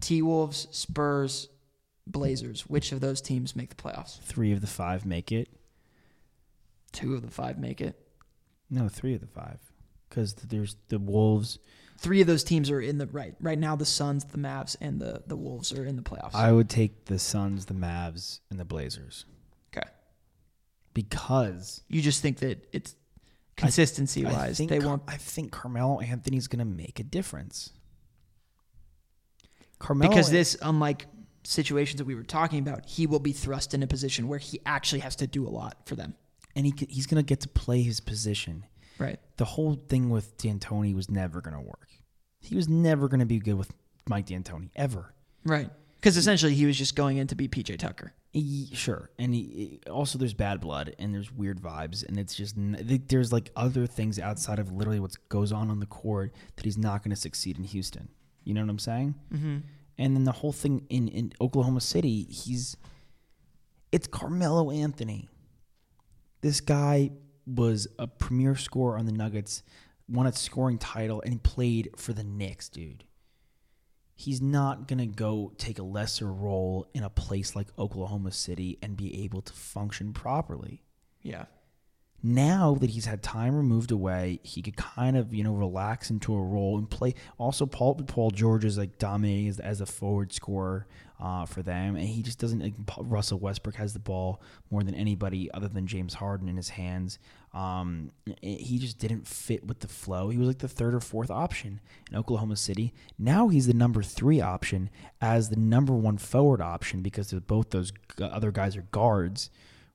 T 0.00 0.22
Wolves, 0.22 0.66
Spurs, 0.72 1.48
Blazers? 2.10 2.62
Which 2.62 2.92
of 2.92 3.00
those 3.00 3.20
teams 3.20 3.54
make 3.54 3.70
the 3.70 3.76
playoffs? 3.76 4.18
Three 4.20 4.52
of 4.52 4.60
the 4.60 4.66
five 4.66 5.04
make 5.06 5.30
it. 5.32 5.48
Two 6.92 7.14
of 7.14 7.22
the 7.22 7.30
five 7.30 7.58
make 7.58 7.80
it. 7.80 7.98
No, 8.70 8.88
three 8.88 9.14
of 9.14 9.20
the 9.20 9.26
five. 9.26 9.58
Because 10.08 10.34
there's 10.34 10.76
the 10.88 10.98
Wolves. 10.98 11.58
Three 11.98 12.20
of 12.20 12.26
those 12.26 12.44
teams 12.44 12.70
are 12.70 12.80
in 12.80 12.98
the 12.98 13.06
right 13.06 13.34
right 13.40 13.58
now. 13.58 13.76
The 13.76 13.84
Suns, 13.84 14.24
the 14.24 14.38
Mavs, 14.38 14.76
and 14.80 15.00
the 15.00 15.22
the 15.26 15.36
Wolves 15.36 15.72
are 15.72 15.84
in 15.84 15.96
the 15.96 16.02
playoffs. 16.02 16.34
I 16.34 16.52
would 16.52 16.68
take 16.70 17.06
the 17.06 17.18
Suns, 17.18 17.66
the 17.66 17.74
Mavs, 17.74 18.40
and 18.50 18.58
the 18.58 18.64
Blazers. 18.64 19.26
okay. 19.76 19.86
Because 20.94 21.82
You 21.88 22.00
just 22.00 22.22
think 22.22 22.38
that 22.38 22.66
it's 22.72 22.94
consistency 23.56 24.24
I 24.24 24.32
wise 24.32 24.56
think 24.56 24.70
they 24.70 24.78
Car- 24.78 24.88
won't. 24.88 25.02
I 25.08 25.16
think 25.16 25.50
Carmelo 25.52 26.00
Anthony's 26.00 26.46
going 26.46 26.60
to 26.60 26.64
make 26.64 27.00
a 27.00 27.04
difference. 27.04 27.72
Carmelo 29.78 30.10
because 30.10 30.30
this, 30.30 30.56
unlike 30.62 31.06
situations 31.44 31.98
that 31.98 32.04
we 32.04 32.14
were 32.14 32.22
talking 32.22 32.58
about, 32.58 32.86
he 32.86 33.06
will 33.06 33.18
be 33.20 33.32
thrust 33.32 33.74
in 33.74 33.82
a 33.82 33.86
position 33.86 34.28
where 34.28 34.38
he 34.38 34.60
actually 34.66 35.00
has 35.00 35.16
to 35.16 35.26
do 35.26 35.46
a 35.46 35.50
lot 35.50 35.76
for 35.86 35.94
them. 35.96 36.14
and 36.56 36.66
he 36.66 36.74
he's 36.88 37.06
going 37.06 37.22
to 37.22 37.26
get 37.26 37.40
to 37.40 37.48
play 37.48 37.82
his 37.82 38.00
position. 38.00 38.64
Right. 38.98 39.18
The 39.36 39.44
whole 39.44 39.74
thing 39.74 40.10
with 40.10 40.36
D'Antoni 40.38 40.94
was 40.94 41.08
never 41.10 41.40
going 41.40 41.54
to 41.54 41.60
work. 41.60 41.88
He 42.40 42.56
was 42.56 42.68
never 42.68 43.08
going 43.08 43.20
to 43.20 43.26
be 43.26 43.38
good 43.38 43.54
with 43.54 43.72
Mike 44.08 44.26
D'Antoni 44.26 44.70
ever. 44.74 45.14
Right. 45.44 45.70
Because 45.96 46.16
essentially 46.16 46.54
he 46.54 46.66
was 46.66 46.76
just 46.76 46.94
going 46.96 47.16
in 47.18 47.26
to 47.28 47.34
be 47.34 47.48
PJ 47.48 47.78
Tucker. 47.78 48.12
He- 48.32 48.70
sure, 48.74 49.10
and 49.18 49.34
he, 49.34 49.80
also 49.90 50.18
there's 50.18 50.34
bad 50.34 50.60
blood 50.60 50.94
and 50.98 51.14
there's 51.14 51.32
weird 51.32 51.60
vibes, 51.60 52.06
and 52.06 52.18
it's 52.18 52.34
just 52.34 52.54
there's 52.56 53.32
like 53.32 53.50
other 53.56 53.86
things 53.86 54.18
outside 54.18 54.58
of 54.58 54.70
literally 54.70 55.00
what 55.00 55.16
goes 55.28 55.50
on 55.50 55.70
on 55.70 55.80
the 55.80 55.86
court 55.86 56.34
that 56.56 56.64
he's 56.64 56.76
not 56.78 57.02
going 57.02 57.10
to 57.10 57.16
succeed 57.20 57.56
in 57.56 57.64
Houston. 57.64 58.08
You 58.44 58.54
know 58.54 58.60
what 58.60 58.70
I'm 58.70 58.78
saying? 58.78 59.14
Mm-hmm. 59.32 59.56
And 59.98 60.14
then 60.14 60.24
the 60.24 60.32
whole 60.32 60.52
thing 60.52 60.86
in 60.88 61.08
in 61.08 61.32
Oklahoma 61.40 61.80
City, 61.80 62.24
he's 62.24 62.76
it's 63.90 64.06
Carmelo 64.06 64.70
Anthony. 64.70 65.28
This 66.40 66.60
guy 66.60 67.10
was 67.46 67.88
a 67.98 68.06
premier 68.06 68.54
scorer 68.54 68.98
on 68.98 69.06
the 69.06 69.12
Nuggets, 69.12 69.62
won 70.08 70.26
a 70.26 70.32
scoring 70.32 70.78
title, 70.78 71.20
and 71.22 71.32
he 71.32 71.38
played 71.38 71.90
for 71.96 72.12
the 72.12 72.22
Knicks, 72.22 72.68
dude 72.68 73.04
he's 74.18 74.42
not 74.42 74.88
going 74.88 74.98
to 74.98 75.06
go 75.06 75.52
take 75.58 75.78
a 75.78 75.82
lesser 75.82 76.26
role 76.26 76.88
in 76.92 77.04
a 77.04 77.08
place 77.08 77.54
like 77.54 77.68
Oklahoma 77.78 78.32
City 78.32 78.76
and 78.82 78.96
be 78.96 79.22
able 79.22 79.40
to 79.40 79.52
function 79.52 80.12
properly. 80.12 80.82
Yeah. 81.22 81.44
Now 82.22 82.74
that 82.80 82.90
he's 82.90 83.06
had 83.06 83.22
time 83.22 83.54
removed 83.54 83.92
away, 83.92 84.40
he 84.42 84.60
could 84.60 84.76
kind 84.76 85.16
of, 85.16 85.32
you 85.32 85.44
know, 85.44 85.54
relax 85.54 86.10
into 86.10 86.34
a 86.34 86.40
role 86.42 86.76
and 86.76 86.90
play. 86.90 87.14
Also, 87.38 87.64
Paul 87.64 87.94
Paul 87.94 88.30
George 88.32 88.64
is 88.64 88.76
like 88.76 88.98
dominating 88.98 89.48
as, 89.48 89.60
as 89.60 89.80
a 89.80 89.86
forward 89.86 90.32
scorer 90.32 90.88
uh, 91.20 91.46
for 91.46 91.62
them, 91.62 91.94
and 91.94 92.08
he 92.08 92.22
just 92.22 92.40
doesn't. 92.40 92.60
Like, 92.60 92.74
Russell 92.98 93.38
Westbrook 93.38 93.76
has 93.76 93.92
the 93.92 94.00
ball 94.00 94.40
more 94.70 94.82
than 94.82 94.94
anybody 94.96 95.48
other 95.52 95.68
than 95.68 95.86
James 95.86 96.14
Harden 96.14 96.48
in 96.48 96.56
his 96.56 96.70
hands. 96.70 97.20
Um, 97.54 98.10
it- 98.42 98.62
he 98.62 98.78
just 98.78 98.98
didn't 98.98 99.26
fit 99.28 99.64
with 99.66 99.78
the 99.80 99.88
flow. 99.88 100.28
He 100.28 100.38
was 100.38 100.48
like 100.48 100.58
the 100.58 100.68
third 100.68 100.94
or 100.94 101.00
fourth 101.00 101.30
option 101.30 101.80
in 102.10 102.16
Oklahoma 102.16 102.56
City. 102.56 102.92
Now 103.16 103.46
he's 103.48 103.66
the 103.68 103.74
number 103.74 104.02
three 104.02 104.40
option 104.40 104.90
as 105.20 105.50
the 105.50 105.56
number 105.56 105.94
one 105.94 106.18
forward 106.18 106.60
option 106.60 107.00
because 107.02 107.32
both 107.32 107.70
those 107.70 107.92
other 108.20 108.50
guys 108.50 108.76
are 108.76 108.86
guards 108.90 109.50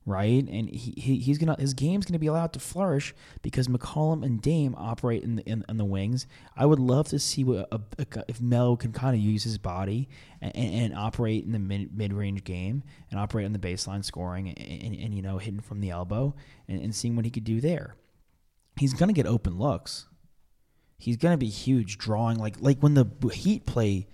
right? 0.06 0.46
And 0.46 0.68
he, 0.68 0.94
he 0.96 1.18
he's 1.18 1.38
gonna 1.38 1.56
his 1.58 1.74
game's 1.74 2.04
gonna 2.04 2.18
be 2.18 2.26
allowed 2.26 2.52
to 2.54 2.58
flourish 2.60 3.14
because 3.42 3.68
McCollum 3.68 4.24
and 4.24 4.40
Dame 4.42 4.74
operate 4.76 5.22
in 5.22 5.36
the 5.36 5.42
in, 5.44 5.64
in 5.68 5.76
the 5.76 5.84
wings. 5.84 6.26
I 6.56 6.66
would 6.66 6.78
love 6.78 7.08
to 7.08 7.18
see 7.18 7.44
what 7.44 7.68
a, 7.72 7.80
a- 7.98 8.24
if 8.28 8.40
Melo 8.40 8.76
can 8.76 8.92
kind 8.92 9.14
of 9.16 9.22
use 9.22 9.44
his 9.44 9.58
body 9.58 10.08
and, 10.40 10.54
and, 10.54 10.74
and 10.74 10.94
operate 10.94 11.44
in 11.44 11.52
the 11.52 11.58
mid 11.58 11.96
mid 11.96 12.12
range 12.12 12.44
game 12.44 12.82
and 13.10 13.18
operate 13.18 13.46
on 13.46 13.52
the 13.52 13.58
baseline 13.58 14.04
scoring 14.04 14.48
and, 14.48 14.58
and, 14.58 14.94
and, 14.96 15.14
you 15.14 15.22
know 15.22 15.38
hitting 15.38 15.60
from 15.60 15.80
the 15.80 15.90
elbow 15.90 16.34
and, 16.68 16.80
and 16.80 16.94
seeing 16.94 17.16
what 17.16 17.24
he 17.24 17.30
could 17.30 17.44
do 17.44 17.60
there. 17.60 17.96
He's 18.78 18.92
gonna 18.94 19.12
get 19.12 19.26
open 19.26 19.58
looks. 19.58 20.06
He's 20.98 21.16
gonna 21.16 21.36
be 21.38 21.48
huge, 21.48 21.98
drawing 21.98 22.38
like 22.38 22.56
like 22.60 22.78
when 22.80 22.94
the 22.94 23.06
Heat 23.32 23.66
play 23.66 24.08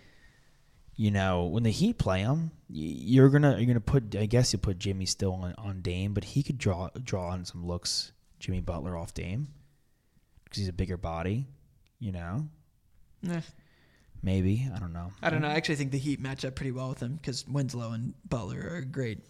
you 1.01 1.11
know, 1.11 1.45
when 1.45 1.63
the 1.63 1.71
Heat 1.71 1.97
play 1.97 2.21
him, 2.21 2.51
you're 2.69 3.31
gonna 3.31 3.57
you're 3.57 3.65
gonna 3.65 3.81
put. 3.81 4.15
I 4.15 4.27
guess 4.27 4.53
you 4.53 4.59
put 4.59 4.79
Jimmy 4.79 5.07
still 5.07 5.33
on, 5.33 5.55
on 5.57 5.81
Dame, 5.81 6.13
but 6.13 6.25
he 6.25 6.43
could 6.43 6.59
draw 6.59 6.91
draw 7.03 7.31
on 7.31 7.47
some 7.47 7.67
looks. 7.67 8.13
Jimmy 8.39 8.61
Butler 8.61 8.99
off 8.99 9.15
Dame 9.15 9.49
because 10.45 10.59
he's 10.59 10.69
a 10.69 10.75
bigger 10.75 10.99
body. 10.99 11.47
You 12.01 12.13
know, 12.13 12.49
maybe 14.23 14.69
I 14.75 14.79
don't 14.79 14.93
know. 14.93 15.11
I 15.23 15.31
don't 15.31 15.41
know. 15.41 15.49
I 15.49 15.55
actually 15.55 15.77
think 15.77 15.91
the 15.91 15.97
Heat 15.97 16.21
match 16.21 16.45
up 16.45 16.55
pretty 16.55 16.73
well 16.73 16.91
with 16.91 17.01
him 17.01 17.15
because 17.15 17.49
Winslow 17.49 17.93
and 17.93 18.13
Butler 18.29 18.61
are 18.71 18.83
great. 18.83 19.21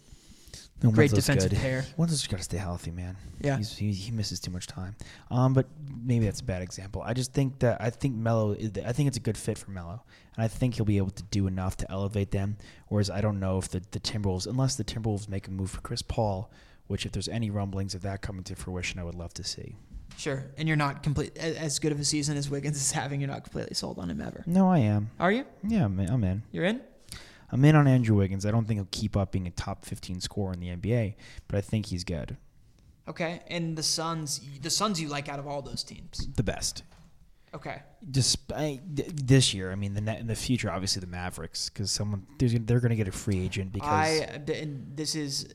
No, 0.83 0.91
Great 0.91 1.11
defensive 1.11 1.51
pair. 1.53 1.85
Winslow's 1.97 2.25
got 2.27 2.37
to 2.37 2.43
stay 2.43 2.57
healthy, 2.57 2.91
man. 2.91 3.15
Yeah. 3.39 3.57
He's, 3.57 3.77
he, 3.77 3.91
he 3.93 4.11
misses 4.11 4.39
too 4.39 4.51
much 4.51 4.67
time. 4.67 4.95
Um, 5.29 5.53
but 5.53 5.67
maybe 6.03 6.25
that's 6.25 6.41
a 6.41 6.43
bad 6.43 6.61
example. 6.61 7.01
I 7.03 7.13
just 7.13 7.33
think 7.33 7.59
that 7.59 7.81
I 7.81 7.89
think 7.89 8.15
Melo. 8.15 8.51
is- 8.53 8.71
I 8.85 8.91
think 8.91 9.07
it's 9.07 9.17
a 9.17 9.21
good 9.21 9.37
fit 9.37 9.57
for 9.57 9.71
Melo, 9.71 10.03
and 10.35 10.43
I 10.43 10.47
think 10.47 10.75
he'll 10.75 10.85
be 10.85 10.97
able 10.97 11.11
to 11.11 11.23
do 11.23 11.47
enough 11.47 11.77
to 11.77 11.91
elevate 11.91 12.31
them. 12.31 12.57
Whereas 12.87 13.09
I 13.09 13.21
don't 13.21 13.39
know 13.39 13.57
if 13.57 13.69
the 13.69 13.81
the 13.91 13.99
Timberwolves, 13.99 14.47
unless 14.47 14.75
the 14.75 14.83
Timberwolves 14.83 15.29
make 15.29 15.47
a 15.47 15.51
move 15.51 15.69
for 15.71 15.81
Chris 15.81 16.01
Paul, 16.01 16.51
which 16.87 17.05
if 17.05 17.11
there's 17.11 17.29
any 17.29 17.49
rumblings 17.49 17.93
of 17.95 18.01
that 18.01 18.21
coming 18.21 18.43
to 18.45 18.55
fruition, 18.55 18.99
I 18.99 19.03
would 19.03 19.15
love 19.15 19.33
to 19.35 19.43
see. 19.43 19.75
Sure. 20.17 20.43
And 20.57 20.67
you're 20.67 20.77
not 20.77 21.03
complete 21.03 21.35
a- 21.37 21.57
as 21.57 21.79
good 21.79 21.91
of 21.93 21.99
a 21.99 22.03
season 22.05 22.35
as 22.37 22.49
Wiggins 22.49 22.75
is 22.77 22.91
having. 22.91 23.21
You're 23.21 23.29
not 23.29 23.43
completely 23.43 23.75
sold 23.75 23.97
on 23.97 24.09
him 24.09 24.19
ever. 24.21 24.43
No, 24.45 24.69
I 24.69 24.79
am. 24.79 25.09
Are 25.19 25.31
you? 25.31 25.45
Yeah, 25.63 25.85
I'm. 25.85 25.99
I'm 25.99 26.23
in. 26.23 26.43
You're 26.51 26.65
in? 26.65 26.81
I'm 27.51 27.63
in 27.65 27.75
on 27.75 27.87
Andrew 27.87 28.15
Wiggins. 28.15 28.45
I 28.45 28.51
don't 28.51 28.65
think 28.65 28.79
he'll 28.79 28.87
keep 28.91 29.17
up 29.17 29.31
being 29.31 29.47
a 29.47 29.51
top 29.51 29.85
15 29.85 30.21
scorer 30.21 30.53
in 30.53 30.59
the 30.59 30.69
NBA, 30.69 31.15
but 31.47 31.57
I 31.57 31.61
think 31.61 31.87
he's 31.87 32.03
good. 32.03 32.37
Okay. 33.07 33.41
And 33.47 33.77
the 33.77 33.83
Suns, 33.83 34.41
the 34.61 34.69
Suns 34.69 35.01
you 35.01 35.09
like 35.09 35.27
out 35.27 35.39
of 35.39 35.47
all 35.47 35.61
those 35.61 35.83
teams. 35.83 36.27
The 36.35 36.43
best. 36.43 36.83
Okay. 37.53 37.81
Despite 38.09 38.81
this 39.27 39.53
year, 39.53 39.71
I 39.71 39.75
mean, 39.75 39.93
the 39.93 40.01
net 40.01 40.19
in 40.19 40.27
the 40.27 40.35
future, 40.35 40.71
obviously 40.71 41.01
the 41.01 41.07
Mavericks, 41.07 41.69
because 41.69 41.91
someone 41.91 42.25
they're 42.39 42.79
going 42.79 42.91
to 42.91 42.95
get 42.95 43.09
a 43.09 43.11
free 43.11 43.43
agent 43.43 43.73
because 43.73 43.89
I 43.89 44.41
and 44.53 44.95
this 44.95 45.15
is 45.15 45.47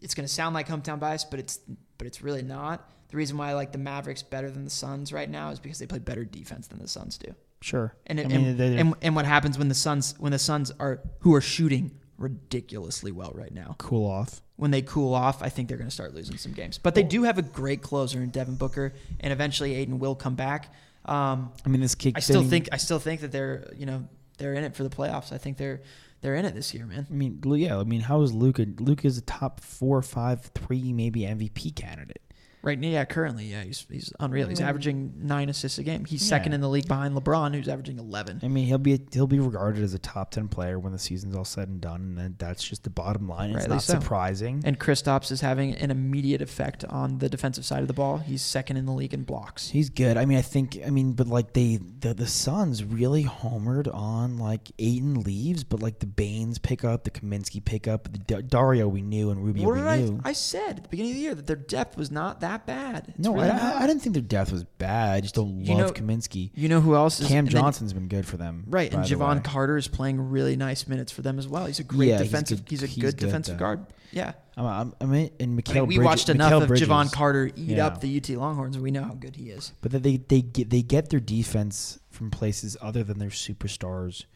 it's 0.00 0.14
going 0.14 0.26
to 0.26 0.32
sound 0.32 0.54
like 0.54 0.66
hometown 0.66 0.98
bias, 0.98 1.24
but 1.24 1.38
it's 1.38 1.60
but 1.96 2.06
it's 2.08 2.22
really 2.22 2.42
not. 2.42 2.90
The 3.08 3.16
reason 3.16 3.36
why 3.36 3.50
I 3.50 3.54
like 3.54 3.70
the 3.70 3.78
Mavericks 3.78 4.22
better 4.22 4.50
than 4.50 4.64
the 4.64 4.70
Suns 4.70 5.12
right 5.12 5.30
now 5.30 5.50
is 5.50 5.60
because 5.60 5.78
they 5.78 5.86
play 5.86 6.00
better 6.00 6.24
defense 6.24 6.66
than 6.66 6.80
the 6.80 6.88
Suns 6.88 7.18
do. 7.18 7.32
Sure. 7.62 7.94
And 8.06 8.20
it, 8.20 8.26
I 8.26 8.28
mean, 8.28 8.60
and, 8.60 8.60
and 8.60 8.94
and 9.00 9.16
what 9.16 9.24
happens 9.24 9.56
when 9.56 9.68
the 9.68 9.74
Suns 9.74 10.14
when 10.18 10.32
the 10.32 10.38
Suns 10.38 10.70
are 10.78 11.00
who 11.20 11.34
are 11.34 11.40
shooting 11.40 11.92
ridiculously 12.18 13.12
well 13.12 13.32
right 13.34 13.52
now. 13.52 13.74
cool 13.78 14.08
off. 14.08 14.40
When 14.56 14.70
they 14.70 14.82
cool 14.82 15.14
off, 15.14 15.42
I 15.42 15.48
think 15.48 15.68
they're 15.68 15.78
going 15.78 15.88
to 15.88 15.94
start 15.94 16.14
losing 16.14 16.36
some 16.36 16.52
games. 16.52 16.78
But 16.78 16.94
they 16.94 17.02
do 17.02 17.24
have 17.24 17.38
a 17.38 17.42
great 17.42 17.82
closer 17.82 18.22
in 18.22 18.30
Devin 18.30 18.54
Booker, 18.54 18.94
and 19.18 19.32
eventually 19.32 19.74
Ayton 19.74 19.98
will 19.98 20.14
come 20.14 20.36
back. 20.36 20.72
Um, 21.04 21.52
I 21.66 21.68
mean, 21.68 21.80
this 21.80 21.96
kid. 21.96 22.14
I 22.16 22.20
still 22.20 22.42
thing- 22.42 22.50
think 22.50 22.68
I 22.72 22.76
still 22.76 22.98
think 23.00 23.22
that 23.22 23.32
they're 23.32 23.72
you 23.76 23.86
know 23.86 24.08
they're 24.38 24.54
in 24.54 24.64
it 24.64 24.74
for 24.76 24.84
the 24.84 24.90
playoffs. 24.90 25.32
I 25.32 25.38
think 25.38 25.56
they're 25.56 25.80
they're 26.20 26.36
in 26.36 26.44
it 26.44 26.54
this 26.54 26.72
year, 26.72 26.86
man. 26.86 27.06
I 27.10 27.12
mean, 27.12 27.40
yeah. 27.44 27.78
I 27.78 27.84
mean, 27.84 28.00
how 28.02 28.22
is 28.22 28.32
Luka? 28.32 28.66
Luka 28.78 29.06
is 29.06 29.18
a 29.18 29.22
top 29.22 29.60
four, 29.60 30.00
five, 30.02 30.42
three, 30.54 30.92
maybe 30.92 31.22
MVP 31.22 31.74
candidate. 31.74 32.22
Right 32.64 32.78
now, 32.78 32.88
yeah, 32.88 33.04
currently, 33.04 33.46
yeah, 33.46 33.64
he's 33.64 33.84
he's 33.90 34.12
unreal. 34.20 34.46
He's 34.46 34.60
averaging 34.60 35.14
nine 35.20 35.48
assists 35.48 35.78
a 35.78 35.82
game. 35.82 36.04
He's 36.04 36.22
second 36.24 36.52
Yeah. 36.52 36.56
in 36.56 36.60
the 36.60 36.68
league 36.68 36.86
behind 36.86 37.16
LeBron, 37.16 37.54
who's 37.56 37.66
averaging 37.66 37.98
eleven. 37.98 38.38
I 38.40 38.46
mean, 38.46 38.66
he'll 38.66 38.78
be 38.78 39.00
he'll 39.12 39.26
be 39.26 39.40
regarded 39.40 39.82
as 39.82 39.94
a 39.94 39.98
top 39.98 40.30
ten 40.30 40.46
player 40.46 40.78
when 40.78 40.92
the 40.92 40.98
season's 40.98 41.34
all 41.34 41.44
said 41.44 41.68
and 41.68 41.80
done, 41.80 42.00
and 42.02 42.16
then 42.18 42.36
that's 42.38 42.62
just 42.62 42.84
the 42.84 42.90
bottom 42.90 43.26
line. 43.28 43.50
It's 43.50 43.56
Rightly 43.62 43.74
not 43.74 43.82
so. 43.82 43.94
surprising. 43.94 44.62
And 44.64 44.78
Kristaps 44.78 45.32
is 45.32 45.40
having 45.40 45.74
an 45.74 45.90
immediate 45.90 46.40
effect 46.40 46.84
on 46.84 47.18
the 47.18 47.28
defensive 47.28 47.64
side 47.64 47.80
of 47.82 47.88
the 47.88 47.94
ball. 47.94 48.18
He's 48.18 48.42
second 48.42 48.76
in 48.76 48.86
the 48.86 48.92
league 48.92 49.12
in 49.14 49.24
blocks. 49.24 49.70
He's 49.70 49.90
good. 49.90 50.16
I 50.16 50.24
mean, 50.24 50.38
I 50.38 50.42
think. 50.42 50.78
I 50.86 50.90
mean, 50.90 51.14
but 51.14 51.26
like 51.26 51.54
they, 51.54 51.78
the 51.98 52.14
the 52.14 52.28
Suns 52.28 52.84
really 52.84 53.24
homered 53.24 53.92
on 53.92 54.38
like 54.38 54.70
Ayton 54.78 55.22
leaves, 55.22 55.64
but 55.64 55.82
like 55.82 55.98
the 55.98 56.06
Baynes 56.06 56.58
pick 56.60 56.84
up, 56.84 57.02
the 57.02 57.10
Kaminsky 57.10 57.64
pick 57.64 57.88
up, 57.88 58.04
the 58.12 58.18
D- 58.18 58.42
Dario 58.42 58.86
we 58.86 59.02
knew 59.02 59.30
and 59.30 59.44
Rubio 59.44 59.64
What 59.66 59.74
we 59.74 59.80
did 59.80 59.88
I? 59.88 59.96
knew. 59.98 60.20
I 60.22 60.32
said 60.32 60.76
at 60.76 60.82
the 60.84 60.88
beginning 60.90 61.10
of 61.12 61.16
the 61.16 61.22
year 61.22 61.34
that 61.34 61.48
their 61.48 61.56
depth 61.56 61.96
was 61.96 62.10
not 62.12 62.38
that 62.40 62.51
bad. 62.58 63.06
It's 63.08 63.18
no, 63.18 63.34
really 63.34 63.50
I. 63.50 63.82
I, 63.82 63.86
didn't 63.86 64.02
think 64.02 64.14
their 64.14 64.22
death 64.22 64.52
was 64.52 64.64
bad. 64.64 65.14
I 65.14 65.20
just 65.20 65.34
don't 65.34 65.64
You 65.64 65.74
love 65.74 65.86
know- 65.86 65.92
Kaminsky. 66.02 66.50
You 66.54 66.68
know 66.68 66.80
who 66.80 66.94
else 66.94 67.20
is 67.20 67.28
Cam 67.28 67.38
and 67.40 67.48
then- 67.48 67.52
Johnson's 67.62 67.92
been 67.92 68.08
good 68.08 68.26
for 68.26 68.36
them, 68.36 68.64
right? 68.68 68.92
And 68.92 69.04
Jevon. 69.04 69.42
Carter 69.44 69.76
is 69.76 69.88
playing 69.88 70.30
really 70.30 70.56
nice 70.56 70.86
minutes 70.86 71.10
for 71.12 71.22
them 71.22 71.38
as 71.38 71.48
well. 71.48 71.66
He's 71.66 71.78
a 71.80 71.84
great 71.84 72.08
Yeah, 72.10 72.18
defensive. 72.18 72.62
He's, 72.68 72.80
good- 72.80 72.88
a 72.88 72.92
he's 72.92 73.02
good 73.02 73.16
good, 73.18 73.26
defensive 73.26 73.58
guard. 73.58 73.86
Yeah. 74.10 74.32
I'm, 74.56 74.66
I'm, 74.66 74.94
I 75.00 75.04
mean, 75.06 75.30
and 75.40 75.62
I 75.66 75.72
mean, 75.72 75.86
we 75.86 75.96
Bridges- 75.96 76.04
watched 76.04 76.28
enough 76.28 76.52
Mikal 76.52 76.62
of 76.62 76.68
Bridges. 76.68 76.88
Jevon 76.88 77.10
Carter 77.12 77.46
eat 77.56 77.76
Yeah. 77.76 77.86
up 77.86 78.00
the 78.00 78.16
UT 78.16 78.28
Longhorns, 78.30 78.76
and 78.76 78.82
we 78.82 78.90
know 78.90 79.02
how 79.04 79.14
good 79.14 79.36
he 79.36 79.50
is. 79.50 79.72
But 79.80 79.92
they 80.02 80.18
they 80.18 80.42
get 80.42 80.68
they 80.68 80.82
get 80.82 81.08
their 81.10 81.20
defense 81.20 81.98
from 82.10 82.30
places 82.30 82.76
other 82.82 83.02
than 83.02 83.18
their 83.18 83.30
superstars, 83.30 84.26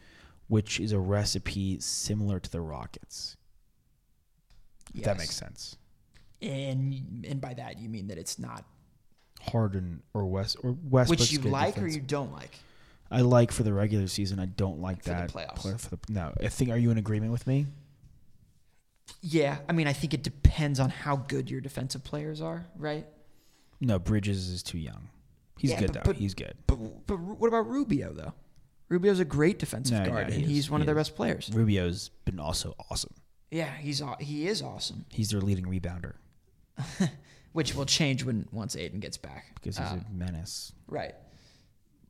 which 0.47 0.79
is 0.79 0.91
a 0.91 0.99
recipe 0.99 1.79
similar 1.79 2.39
to 2.39 2.49
the 2.49 2.61
Rockets. 2.61 3.37
If 4.95 5.03
that 5.03 5.17
makes 5.19 5.35
sense. 5.35 5.77
And 6.41 7.25
and 7.27 7.41
by 7.41 7.53
that 7.55 7.79
you 7.79 7.89
mean 7.89 8.07
that 8.07 8.17
it's 8.17 8.37
not 8.37 8.63
Harden 9.41 10.03
or 10.13 10.25
West 10.25 10.57
or 10.63 10.75
West, 10.89 11.09
which 11.09 11.31
you 11.31 11.39
like 11.39 11.77
or 11.81 11.87
you 11.87 11.99
don't 11.99 12.31
like. 12.31 12.51
I 13.09 13.21
like 13.21 13.51
for 13.51 13.63
the 13.63 13.73
regular 13.73 14.07
season. 14.07 14.39
I 14.39 14.45
don't 14.45 14.79
like 14.81 14.97
For 15.03 15.09
the 15.09 15.15
that 15.15 15.29
playoffs. 15.31 15.55
play- 15.55 15.77
For 15.77 15.89
the, 15.91 15.99
no, 16.09 16.33
I 16.43 16.49
think. 16.49 16.69
Are 16.71 16.77
you 16.77 16.91
in 16.91 16.97
agreement 16.97 17.31
with 17.31 17.47
me? 17.47 17.65
Yeah, 19.21 19.57
I 19.67 19.71
mean, 19.73 19.87
I 19.87 19.93
think 19.93 20.13
it 20.13 20.23
depends 20.23 20.79
on 20.79 20.89
how 20.89 21.15
good 21.15 21.49
your 21.49 21.61
defensive 21.61 22.03
players 22.03 22.41
are, 22.41 22.65
right? 22.75 23.05
No, 23.79 23.97
Bridges 23.99 24.49
is 24.49 24.61
too 24.63 24.77
young. 24.77 25.07
He's 25.57 25.71
Yeah, 25.71 25.79
good 25.79 25.87
but- 25.87 25.93
though. 25.93 26.01
but- 26.11 26.15
he's 26.17 26.33
good. 26.33 26.55
But 26.67 27.07
but 27.07 27.17
what 27.19 27.47
about 27.47 27.67
Rubio 27.69 28.13
though? 28.13 28.33
Rubio's 28.89 29.19
a 29.19 29.25
great 29.25 29.59
defensive 29.59 29.97
No, 29.97 30.03
no, 30.05 30.09
guard, 30.11 30.29
he 30.29 30.35
and 30.35 30.43
is. 30.43 30.49
he's 30.49 30.69
one 30.69 30.81
He 30.81 30.83
of 30.83 30.85
their 30.87 30.97
is. 30.97 31.07
best 31.09 31.15
players. 31.15 31.49
Rubio's 31.53 32.09
been 32.25 32.39
also 32.39 32.75
awesome. 32.91 33.13
Yeah, 33.51 33.73
he's 33.77 34.01
he 34.19 34.47
is 34.47 34.61
awesome, 34.61 35.05
He's 35.09 35.29
their 35.29 35.41
leading 35.41 35.65
rebounder 35.65 36.15
which 37.53 37.73
will 37.75 37.85
change 37.85 38.23
when 38.23 38.47
once 38.51 38.75
Ayton 38.75 38.99
gets 38.99 39.17
back. 39.17 39.45
because 39.55 39.77
he's 39.77 39.87
a 39.87 40.05
menace. 40.11 40.71
right. 40.87 41.15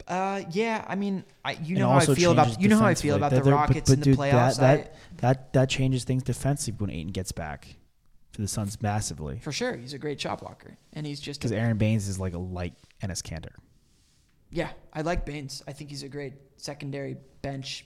Uh, 0.08 0.42
yeah, 0.52 0.86
I 0.88 0.96
mean, 0.96 1.26
I 1.44 1.54
you 1.62 1.76
know 1.78 1.90
how 1.90 1.98
I 1.98 2.06
feel 2.06 2.32
about 2.32 2.62
you 2.62 2.70
know 2.70 2.78
how 2.78 2.86
I 2.86 2.94
feel 2.96 3.16
about 3.18 3.30
the 3.32 3.38
they're- 3.38 3.46
but- 3.46 3.52
Rockets 3.52 3.90
but 3.90 3.94
in 3.96 4.00
the 4.00 4.04
dude, 4.06 4.18
playoffs. 4.18 4.58
That, 4.60 4.60
that 4.60 4.96
that 5.18 5.54
that 5.54 5.70
changes 5.70 6.06
things 6.06 6.24
defensively 6.24 6.86
when 6.86 6.96
Ayton 6.96 7.12
gets 7.12 7.34
back 7.34 7.76
to 8.34 8.42
the 8.42 8.48
Suns 8.48 8.82
massively. 8.82 9.40
for 9.40 9.52
sure, 9.52 9.76
he's 9.76 9.94
a 9.94 9.98
great 9.98 10.22
shot 10.22 10.40
blocker, 10.40 10.78
and 10.94 11.06
he's 11.06 11.20
just 11.20 11.42
Because 11.42 11.52
Aron 11.52 11.78
Baynes 11.78 12.08
is 12.08 12.20
like 12.22 12.34
a 12.36 12.38
light 12.38 12.76
Enes 13.04 13.22
Kanter. 13.22 13.52
yeah. 14.50 14.70
I 14.94 15.02
like 15.02 15.26
Baines. 15.26 15.62
I 15.68 15.74
think 15.74 15.90
he's 15.90 16.04
a 16.04 16.10
great 16.10 16.34
secondary 16.56 17.18
bench 17.42 17.86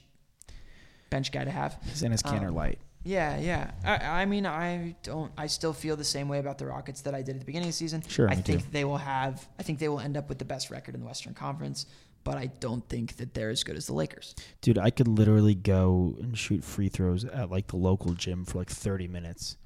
bench 1.10 1.32
guy 1.32 1.44
to 1.44 1.50
have. 1.50 1.76
He's 1.86 2.02
Enes 2.02 2.22
Kanter 2.22 2.48
Um, 2.48 2.54
light. 2.54 2.78
Yeah, 3.04 3.38
yeah. 3.38 3.70
I, 3.84 4.22
I 4.22 4.24
mean, 4.26 4.46
I 4.46 4.94
don't. 5.02 5.32
I 5.36 5.46
still 5.46 5.72
feel 5.72 5.96
the 5.96 6.04
same 6.04 6.28
way 6.28 6.38
about 6.38 6.58
the 6.58 6.66
Rockets 6.66 7.00
that 7.02 7.14
I 7.14 7.22
did 7.22 7.34
at 7.34 7.40
the 7.40 7.46
beginning 7.46 7.68
of 7.68 7.74
the 7.74 7.76
season. 7.78 8.02
Sure, 8.06 8.28
I 8.28 8.36
think 8.36 8.62
too. 8.62 8.68
they 8.70 8.84
will 8.84 8.98
have. 8.98 9.46
I 9.58 9.62
think 9.62 9.78
they 9.78 9.88
will 9.88 10.00
end 10.00 10.16
up 10.16 10.28
with 10.28 10.38
the 10.38 10.44
best 10.44 10.70
record 10.70 10.94
in 10.94 11.00
the 11.00 11.06
Western 11.06 11.34
Conference, 11.34 11.86
but 12.24 12.36
I 12.36 12.46
don't 12.46 12.88
think 12.88 13.16
that 13.16 13.34
they're 13.34 13.50
as 13.50 13.64
good 13.64 13.76
as 13.76 13.86
the 13.86 13.94
Lakers. 13.94 14.34
Dude, 14.60 14.78
I 14.78 14.90
could 14.90 15.08
literally 15.08 15.54
go 15.54 16.16
and 16.20 16.38
shoot 16.38 16.62
free 16.62 16.88
throws 16.88 17.24
at 17.24 17.50
like 17.50 17.68
the 17.68 17.76
local 17.76 18.14
gym 18.14 18.44
for 18.44 18.58
like 18.58 18.70
30 18.70 19.08
minutes, 19.08 19.56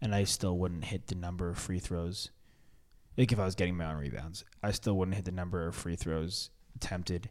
and 0.00 0.14
I 0.14 0.24
still 0.24 0.56
wouldn't 0.58 0.84
hit 0.84 1.08
the 1.08 1.16
number 1.16 1.48
of 1.48 1.58
free 1.58 1.80
throws. 1.80 2.30
Like 3.16 3.32
if 3.32 3.38
I 3.38 3.44
was 3.44 3.54
getting 3.54 3.76
my 3.76 3.90
own 3.92 3.96
rebounds, 3.96 4.44
I 4.62 4.70
still 4.70 4.96
wouldn't 4.96 5.16
hit 5.16 5.24
the 5.24 5.32
number 5.32 5.66
of 5.66 5.74
free 5.74 5.96
throws 5.96 6.50
attempted 6.76 7.30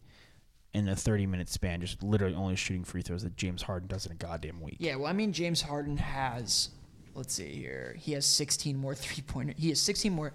in 0.74 0.88
a 0.90 0.96
30 0.96 1.26
minute 1.28 1.50
span, 1.50 1.82
just 1.82 2.02
literally 2.04 2.36
only 2.36 2.56
shooting 2.56 2.84
free 2.84 3.02
throws 3.02 3.24
that 3.24 3.36
James 3.38 3.62
Harden 3.62 3.88
does 3.88 4.06
in 4.06 4.12
a 4.12 4.16
goddamn 4.16 4.60
week. 4.62 4.78
Yeah, 4.80 4.96
well, 4.96 5.08
I 5.08 5.14
mean, 5.14 5.32
James 5.34 5.62
Harden 5.62 5.98
has. 5.98 6.70
Let's 7.16 7.34
see 7.36 7.54
here. 7.54 7.96
He 8.00 8.14
has 8.14 8.26
16 8.26 8.76
more 8.76 8.96
three 8.96 9.24
pointer. 9.26 9.54
He 9.58 9.70
has 9.70 9.80
16 9.80 10.12
more 10.12 10.34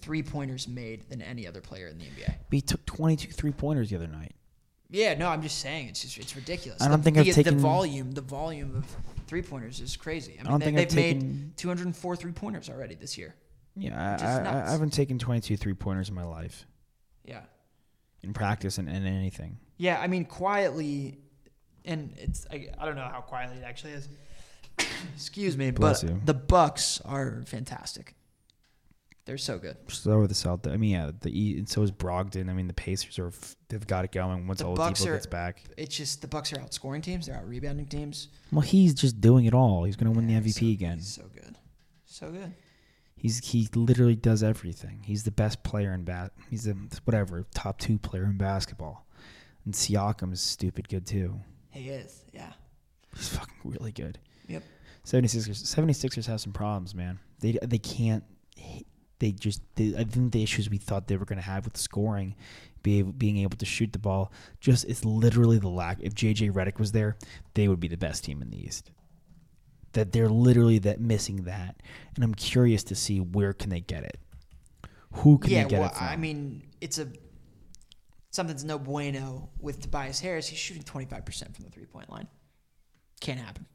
three 0.00 0.22
pointers 0.22 0.68
made 0.68 1.08
than 1.08 1.22
any 1.22 1.46
other 1.46 1.60
player 1.60 1.88
in 1.88 1.98
the 1.98 2.04
NBA. 2.04 2.26
But 2.26 2.34
he 2.50 2.60
took 2.60 2.84
22 2.86 3.32
three 3.32 3.50
pointers 3.52 3.90
the 3.90 3.96
other 3.96 4.06
night. 4.06 4.34
Yeah, 4.90 5.14
no, 5.14 5.28
I'm 5.28 5.42
just 5.42 5.58
saying 5.58 5.88
it's 5.88 6.00
just 6.02 6.16
it's 6.18 6.34
ridiculous. 6.36 6.80
I 6.80 6.88
don't 6.88 6.98
the, 7.00 7.04
think 7.04 7.18
I've 7.18 7.26
the, 7.26 7.32
taken- 7.32 7.56
the 7.56 7.62
volume. 7.62 8.12
The 8.12 8.20
volume 8.22 8.74
of 8.76 8.86
three 9.26 9.42
pointers 9.42 9.80
is 9.80 9.96
crazy. 9.96 10.34
I 10.38 10.42
mean, 10.42 10.50
don't 10.50 10.60
they, 10.60 10.64
think 10.66 10.76
they've 10.76 10.88
I've 10.88 10.94
made 10.94 11.20
taken- 11.20 11.52
204 11.56 12.16
three 12.16 12.32
pointers 12.32 12.70
already 12.70 12.94
this 12.94 13.18
year. 13.18 13.34
Yeah, 13.76 14.16
I, 14.20 14.48
I. 14.48 14.66
I 14.66 14.70
haven't 14.70 14.92
taken 14.92 15.18
22 15.18 15.56
three 15.56 15.74
pointers 15.74 16.08
in 16.08 16.14
my 16.14 16.24
life 16.24 16.66
Yeah. 17.24 17.42
In 18.22 18.32
practice 18.32 18.78
and, 18.78 18.88
and 18.88 19.06
anything. 19.06 19.58
Yeah, 19.76 20.00
I 20.00 20.06
mean 20.08 20.24
quietly, 20.24 21.18
and 21.84 22.14
it's 22.16 22.46
I, 22.50 22.68
I 22.78 22.84
don't 22.86 22.96
know 22.96 23.08
how 23.12 23.20
quietly 23.20 23.58
it 23.58 23.64
actually 23.64 23.92
is. 23.92 24.08
Excuse 25.14 25.56
me, 25.56 25.70
Bless 25.70 26.02
but 26.02 26.10
you. 26.10 26.20
the 26.24 26.34
Bucks 26.34 27.00
are 27.04 27.42
fantastic. 27.46 28.14
They're 29.24 29.36
so 29.36 29.58
good. 29.58 29.76
So 29.88 30.20
are 30.20 30.26
the 30.26 30.34
South. 30.34 30.66
I 30.66 30.78
mean, 30.78 30.90
yeah, 30.92 31.10
the 31.20 31.28
E, 31.28 31.58
and 31.58 31.68
so 31.68 31.82
is 31.82 31.92
Brogdon. 31.92 32.48
I 32.48 32.54
mean, 32.54 32.66
the 32.66 32.72
Pacers 32.72 33.18
are 33.18 33.30
they've 33.68 33.86
got 33.86 34.06
it 34.06 34.10
going 34.12 34.46
once 34.46 34.60
The 34.60 34.64
Bucks 34.66 35.04
are- 35.04 35.12
gets 35.12 35.26
back. 35.26 35.64
It's 35.76 35.94
just 35.94 36.22
the 36.22 36.28
Bucks 36.28 36.50
are 36.54 36.56
outscoring 36.56 37.02
teams. 37.02 37.26
They're 37.26 37.36
out 37.36 37.46
rebounding 37.46 37.86
teams. 37.86 38.28
Well, 38.50 38.62
he's 38.62 38.94
just 38.94 39.20
doing 39.20 39.44
it 39.44 39.52
all. 39.52 39.84
He's 39.84 39.96
going 39.96 40.10
to 40.10 40.16
win 40.18 40.26
the 40.26 40.32
MVP 40.34 40.52
so- 40.54 40.66
again. 40.72 41.00
So 41.02 41.22
good, 41.34 41.56
so 42.06 42.30
good. 42.30 42.54
He's 43.18 43.50
he 43.50 43.68
literally 43.74 44.14
does 44.14 44.42
everything. 44.42 45.00
He's 45.04 45.24
the 45.24 45.30
best 45.30 45.62
player 45.64 45.92
in 45.92 46.04
bat. 46.04 46.32
He's 46.48 46.64
the 46.64 46.76
whatever 47.04 47.44
top 47.52 47.78
two 47.78 47.98
player 47.98 48.24
in 48.24 48.38
basketball. 48.38 49.06
And 49.64 49.74
Siakam 49.74 50.32
is 50.32 50.40
stupid 50.40 50.88
good 50.88 51.06
too. 51.06 51.40
He 51.70 51.90
is. 51.90 52.24
Yeah. 52.32 52.52
He's 53.16 53.28
fucking 53.28 53.56
really 53.64 53.92
good. 53.92 54.18
Yep. 54.46 54.62
76ers 55.04 55.62
76ers 55.62 56.26
have 56.26 56.40
some 56.40 56.52
problems, 56.52 56.94
man. 56.94 57.18
They 57.40 57.58
they 57.62 57.78
can't 57.78 58.24
they 59.18 59.32
just 59.32 59.62
they, 59.74 59.94
I 59.96 60.04
think 60.04 60.32
the 60.32 60.42
issues 60.42 60.70
we 60.70 60.78
thought 60.78 61.08
they 61.08 61.16
were 61.16 61.24
going 61.24 61.38
to 61.38 61.44
have 61.44 61.64
with 61.64 61.76
scoring, 61.76 62.34
be 62.82 63.00
able, 63.00 63.12
being 63.12 63.38
able 63.38 63.56
to 63.56 63.66
shoot 63.66 63.92
the 63.92 63.98
ball, 63.98 64.32
just 64.60 64.84
it's 64.84 65.04
literally 65.04 65.58
the 65.58 65.68
lack. 65.68 65.98
If 66.00 66.14
JJ 66.14 66.52
Redick 66.52 66.78
was 66.78 66.92
there, 66.92 67.16
they 67.54 67.68
would 67.68 67.80
be 67.80 67.88
the 67.88 67.96
best 67.96 68.24
team 68.24 68.42
in 68.42 68.50
the 68.50 68.62
East. 68.62 68.90
That 69.92 70.12
they're 70.12 70.28
literally 70.28 70.78
that 70.80 71.00
missing 71.00 71.44
that, 71.44 71.76
and 72.14 72.24
I'm 72.24 72.34
curious 72.34 72.84
to 72.84 72.94
see 72.94 73.20
where 73.20 73.52
can 73.52 73.70
they 73.70 73.80
get 73.80 74.04
it. 74.04 74.18
Who 75.12 75.38
can 75.38 75.50
yeah. 75.50 75.62
they 75.64 75.70
get 75.70 75.80
Well, 75.80 75.88
it 75.88 75.96
from? 75.96 76.06
I 76.06 76.16
mean, 76.16 76.62
it's 76.80 76.98
a 76.98 77.08
something's 78.30 78.64
no 78.64 78.78
bueno 78.78 79.48
with 79.58 79.80
Tobias 79.80 80.20
Harris. 80.20 80.48
He's 80.48 80.58
shooting 80.58 80.82
25 80.82 81.24
percent 81.24 81.54
from 81.54 81.64
the 81.64 81.70
three 81.70 81.86
point 81.86 82.10
line. 82.10 82.28
Can't 83.20 83.40
happen. 83.40 83.66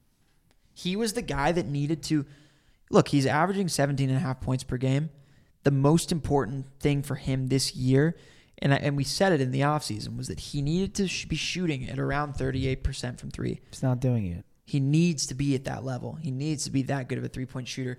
He 0.73 0.95
was 0.95 1.13
the 1.13 1.21
guy 1.21 1.51
that 1.51 1.67
needed 1.67 2.03
to 2.03 2.25
look. 2.89 3.09
He's 3.09 3.25
averaging 3.25 3.67
17 3.67 4.09
and 4.09 4.17
a 4.17 4.21
half 4.21 4.41
points 4.41 4.63
per 4.63 4.77
game. 4.77 5.09
The 5.63 5.71
most 5.71 6.11
important 6.11 6.67
thing 6.79 7.03
for 7.03 7.15
him 7.15 7.47
this 7.47 7.75
year, 7.75 8.15
and 8.57 8.73
I, 8.73 8.77
and 8.77 8.97
we 8.97 9.03
said 9.03 9.31
it 9.31 9.41
in 9.41 9.51
the 9.51 9.61
offseason, 9.61 10.17
was 10.17 10.27
that 10.27 10.39
he 10.39 10.61
needed 10.61 10.93
to 10.95 11.07
sh- 11.07 11.25
be 11.25 11.35
shooting 11.35 11.89
at 11.89 11.99
around 11.99 12.33
38% 12.33 13.19
from 13.19 13.31
three. 13.31 13.61
He's 13.69 13.83
not 13.83 13.99
doing 13.99 14.25
it. 14.25 14.45
He 14.65 14.79
needs 14.79 15.27
to 15.27 15.33
be 15.35 15.55
at 15.55 15.65
that 15.65 15.83
level. 15.83 16.13
He 16.21 16.31
needs 16.31 16.63
to 16.65 16.71
be 16.71 16.83
that 16.83 17.09
good 17.09 17.17
of 17.17 17.23
a 17.23 17.27
three 17.29 17.45
point 17.45 17.67
shooter, 17.67 17.97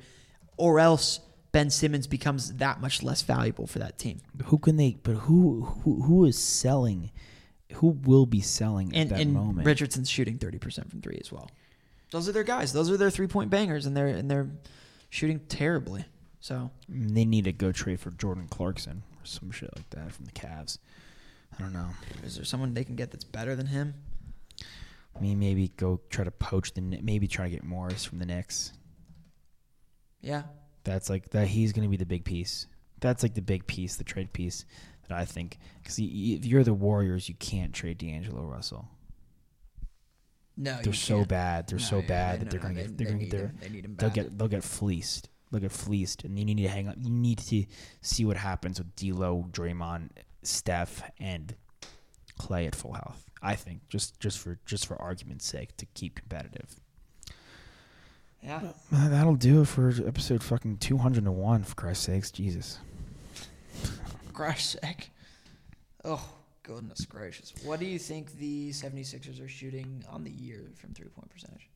or 0.57 0.81
else 0.81 1.21
Ben 1.53 1.71
Simmons 1.71 2.07
becomes 2.07 2.55
that 2.55 2.81
much 2.81 3.03
less 3.03 3.23
valuable 3.23 3.67
for 3.67 3.79
that 3.81 3.99
team. 3.99 4.21
Who 4.47 4.59
can 4.59 4.77
they? 4.77 4.97
But 5.03 5.15
who 5.17 5.63
who 5.85 6.03
who 6.03 6.25
is 6.25 6.39
selling? 6.39 7.11
Who 7.75 7.89
will 7.89 8.27
be 8.27 8.41
selling 8.41 8.89
at 8.95 8.97
And, 8.97 9.11
that 9.11 9.21
and 9.21 9.33
moment? 9.35 9.67
Richardson's 9.67 10.09
shooting 10.09 10.39
30% 10.39 10.91
from 10.91 11.01
three 11.01 11.19
as 11.21 11.33
well. 11.33 11.51
Those 12.13 12.29
are 12.29 12.33
their 12.33 12.45
guys. 12.45 12.73
Those 12.73 12.89
are 12.91 12.97
their 12.97 13.11
three 13.11 13.27
point 13.27 13.51
bangers, 13.51 13.85
and 13.87 13.97
they're 13.97 14.07
and 14.07 14.31
they're 14.31 14.49
shooting 15.11 15.41
terribly. 15.49 16.05
So 16.41 16.71
They 16.89 17.25
need 17.25 17.45
to 17.45 17.53
go 17.53 17.73
trade 17.73 18.01
for 18.01 18.11
Jordan 18.11 18.47
Clarkson 18.49 19.03
or 19.21 19.25
some 19.25 19.51
shit 19.51 19.71
like 19.77 19.89
that 19.91 20.13
from 20.13 20.27
the 20.27 20.33
Cavs. 20.33 20.79
I 21.59 21.63
don't 21.63 21.73
know. 21.73 21.89
is 22.25 22.37
there 22.37 22.45
someone 22.45 22.75
they 22.75 22.85
can 22.85 22.97
get 22.97 23.11
that's 23.13 23.25
better 23.25 23.55
than 23.57 23.67
him? 23.67 23.95
I 25.17 25.21
mean, 25.21 25.39
maybe 25.39 25.69
go 25.77 26.01
try 26.11 26.25
to 26.25 26.31
poach 26.31 26.73
the. 26.75 26.81
Maybe 26.81 27.27
try 27.29 27.45
to 27.47 27.51
get 27.51 27.63
Morris 27.65 28.05
from 28.05 28.19
the 28.19 28.27
Knicks. 28.27 28.73
Yeah. 30.21 30.43
That's 30.85 31.09
like 31.09 31.31
that. 31.31 31.47
He's 31.49 31.73
going 31.73 31.85
to 31.85 31.91
be 31.91 31.97
the 31.97 32.07
big 32.07 32.25
piece. 32.25 32.67
That's 33.01 33.23
like 33.23 33.35
the 33.35 33.43
big 33.43 33.67
piece, 33.67 33.97
the 33.97 34.05
trade 34.05 34.33
piece 34.33 34.65
that 35.09 35.17
I 35.17 35.25
think. 35.25 35.59
Because 35.83 35.99
if 35.99 36.45
you're 36.45 36.65
the 36.65 36.75
Warriors, 36.75 37.29
you 37.29 37.35
can't 37.37 37.73
trade 37.73 37.99
D'Angelo 37.99 38.43
Russell. 38.45 38.89
No, 40.57 40.79
They're 40.83 40.93
so 40.93 41.17
can't. 41.19 41.29
bad. 41.29 41.67
They're 41.69 41.79
No, 41.79 41.85
so 41.85 41.99
yeah, 41.99 42.07
bad 42.07 42.41
that 42.41 42.51
they're 42.51 42.61
no, 42.61 42.69
gonna 42.69 42.75
they- 42.75 42.83
get. 42.89 42.99
They're 42.99 43.07
they 43.07 43.13
going 43.13 43.23
need 43.23 43.31
to. 43.31 43.37
him. 43.39 43.59
They 43.61 43.69
need 43.69 43.85
him 43.85 43.97
They'll 43.97 44.11
get. 44.11 44.39
They'll 44.39 44.49
get 44.49 44.63
fleeced 44.65 45.29
Look 45.51 45.63
at 45.63 45.71
fleeced, 45.73 46.25
and 46.25 46.37
you 46.39 46.45
need 46.45 46.57
to 46.63 46.69
hang 46.69 46.89
on. 46.89 46.97
You 47.01 47.11
need 47.11 47.39
to 47.39 47.65
see 48.01 48.25
what 48.25 48.37
happens 48.37 48.79
with 48.81 48.95
D'Lo, 48.97 49.47
Draymond, 49.53 50.11
Steph, 50.43 51.03
and 51.21 51.55
Clay 52.39 52.67
at 52.67 52.75
full 52.75 52.93
health. 52.93 53.25
I 53.43 53.55
think 53.55 53.89
just 53.89 54.19
just 54.21 54.39
for 54.39 54.59
just 54.65 54.87
for 54.87 55.01
argument's 55.01 55.47
sake 55.47 55.77
to 55.79 55.87
keep 55.95 56.15
competitive. 56.17 56.77
Yeah. 58.43 58.61
Uh, 58.93 59.09
That'll 59.09 59.37
do 59.37 59.63
it 59.63 59.69
for 59.69 59.89
episode 60.07 60.43
fucking 60.43 60.79
two 60.79 60.99
hundred 60.99 61.25
and 61.25 61.37
one. 61.37 61.63
For 61.65 61.75
Christ's 61.75 62.07
sakes, 62.07 62.31
Jesus. 62.31 62.79
Christ's 64.33 64.77
sake. 64.83 65.11
Oh, 66.05 66.23
goodness 66.63 67.07
gracious. 67.07 67.55
What 67.65 67.81
do 67.81 67.87
you 67.87 67.99
think 67.99 68.33
the 68.39 68.71
76ers 68.71 69.43
are 69.43 69.49
shooting 69.49 70.05
on 70.11 70.23
the 70.25 70.31
year 70.31 70.71
from 70.77 70.93
three 70.93 71.09
point 71.09 71.31
percentage? 71.31 71.69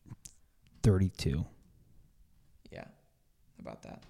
Thirty-two. 0.83 1.45
Yeah. 2.71 2.85
About 3.61 3.83
that. 3.83 4.03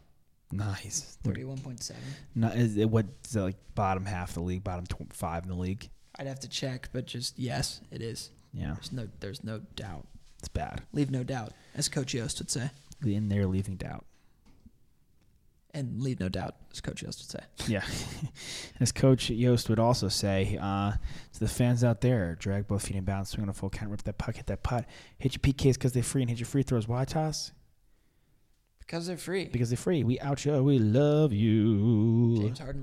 Nice. 0.51 1.19
31.7. 1.25 1.93
Not 2.35 2.57
is 2.57 2.77
it 2.77 2.89
what 2.91 3.07
is 3.27 3.37
it 3.37 3.41
like 3.41 3.57
bottom 3.75 4.05
half 4.07 4.31
of 4.31 4.35
the 4.37 4.41
league, 4.43 4.65
bottom 4.65 4.87
tw- 4.87 5.13
five 5.13 5.45
in 5.45 5.51
the 5.51 5.57
league? 5.57 5.89
I'd 6.19 6.27
have 6.27 6.41
to 6.41 6.49
check, 6.49 6.89
but 6.93 7.07
just 7.07 7.39
yes, 7.39 7.81
it 7.91 8.03
is. 8.03 8.31
Yeah, 8.53 8.75
There's 8.75 8.93
no 8.93 9.09
there's 9.21 9.45
no 9.45 9.61
doubt. 9.77 10.07
it's 10.39 10.49
bad. 10.49 10.83
Leave 10.93 11.11
no 11.11 11.23
doubt, 11.23 11.53
as 11.75 11.89
Coach 11.89 12.15
Yost 12.15 12.39
would 12.41 12.51
say. 12.51 12.71
In 13.05 13.29
there, 13.29 13.47
leaving 13.47 13.77
doubt. 13.77 14.05
And 15.75 16.01
leave 16.03 16.19
no 16.19 16.29
doubt, 16.31 16.57
as 16.73 16.81
Coach 16.81 17.03
Yost 17.03 17.21
would 17.21 17.31
say. 17.31 17.71
Yeah. 17.73 17.85
As 18.81 18.91
Coach 18.91 19.29
Yost 19.29 19.69
would 19.69 19.79
also 19.79 20.09
say 20.09 20.59
uh, 20.61 20.93
to 21.35 21.41
the 21.41 21.47
fans 21.47 21.85
out 21.85 22.01
there, 22.01 22.37
drag 22.37 22.67
both 22.67 22.87
feet 22.87 22.97
and 22.97 23.05
bounce, 23.05 23.31
swing 23.31 23.43
on 23.43 23.49
a 23.51 23.53
full 23.53 23.69
count, 23.69 23.91
rip 23.91 24.03
that 24.05 24.17
puck, 24.19 24.37
hit 24.37 24.47
that 24.47 24.63
putt, 24.63 24.87
hit 25.19 25.35
your 25.35 25.41
PKs 25.41 25.75
because 25.75 25.93
they're 25.93 26.03
free, 26.03 26.23
and 26.23 26.31
hit 26.31 26.39
your 26.41 26.47
free 26.47 26.63
throws. 26.63 26.89
Why, 26.89 27.05
Toss? 27.05 27.53
Because 28.81 29.07
they're 29.07 29.19
free. 29.19 29.45
Because 29.45 29.69
they're 29.69 29.77
free. 29.77 30.03
We 30.05 30.19
out 30.21 30.45
you. 30.47 30.63
We 30.65 30.79
love 30.79 31.33
you. 31.35 32.39
James 32.41 32.59
Harden 32.59 32.83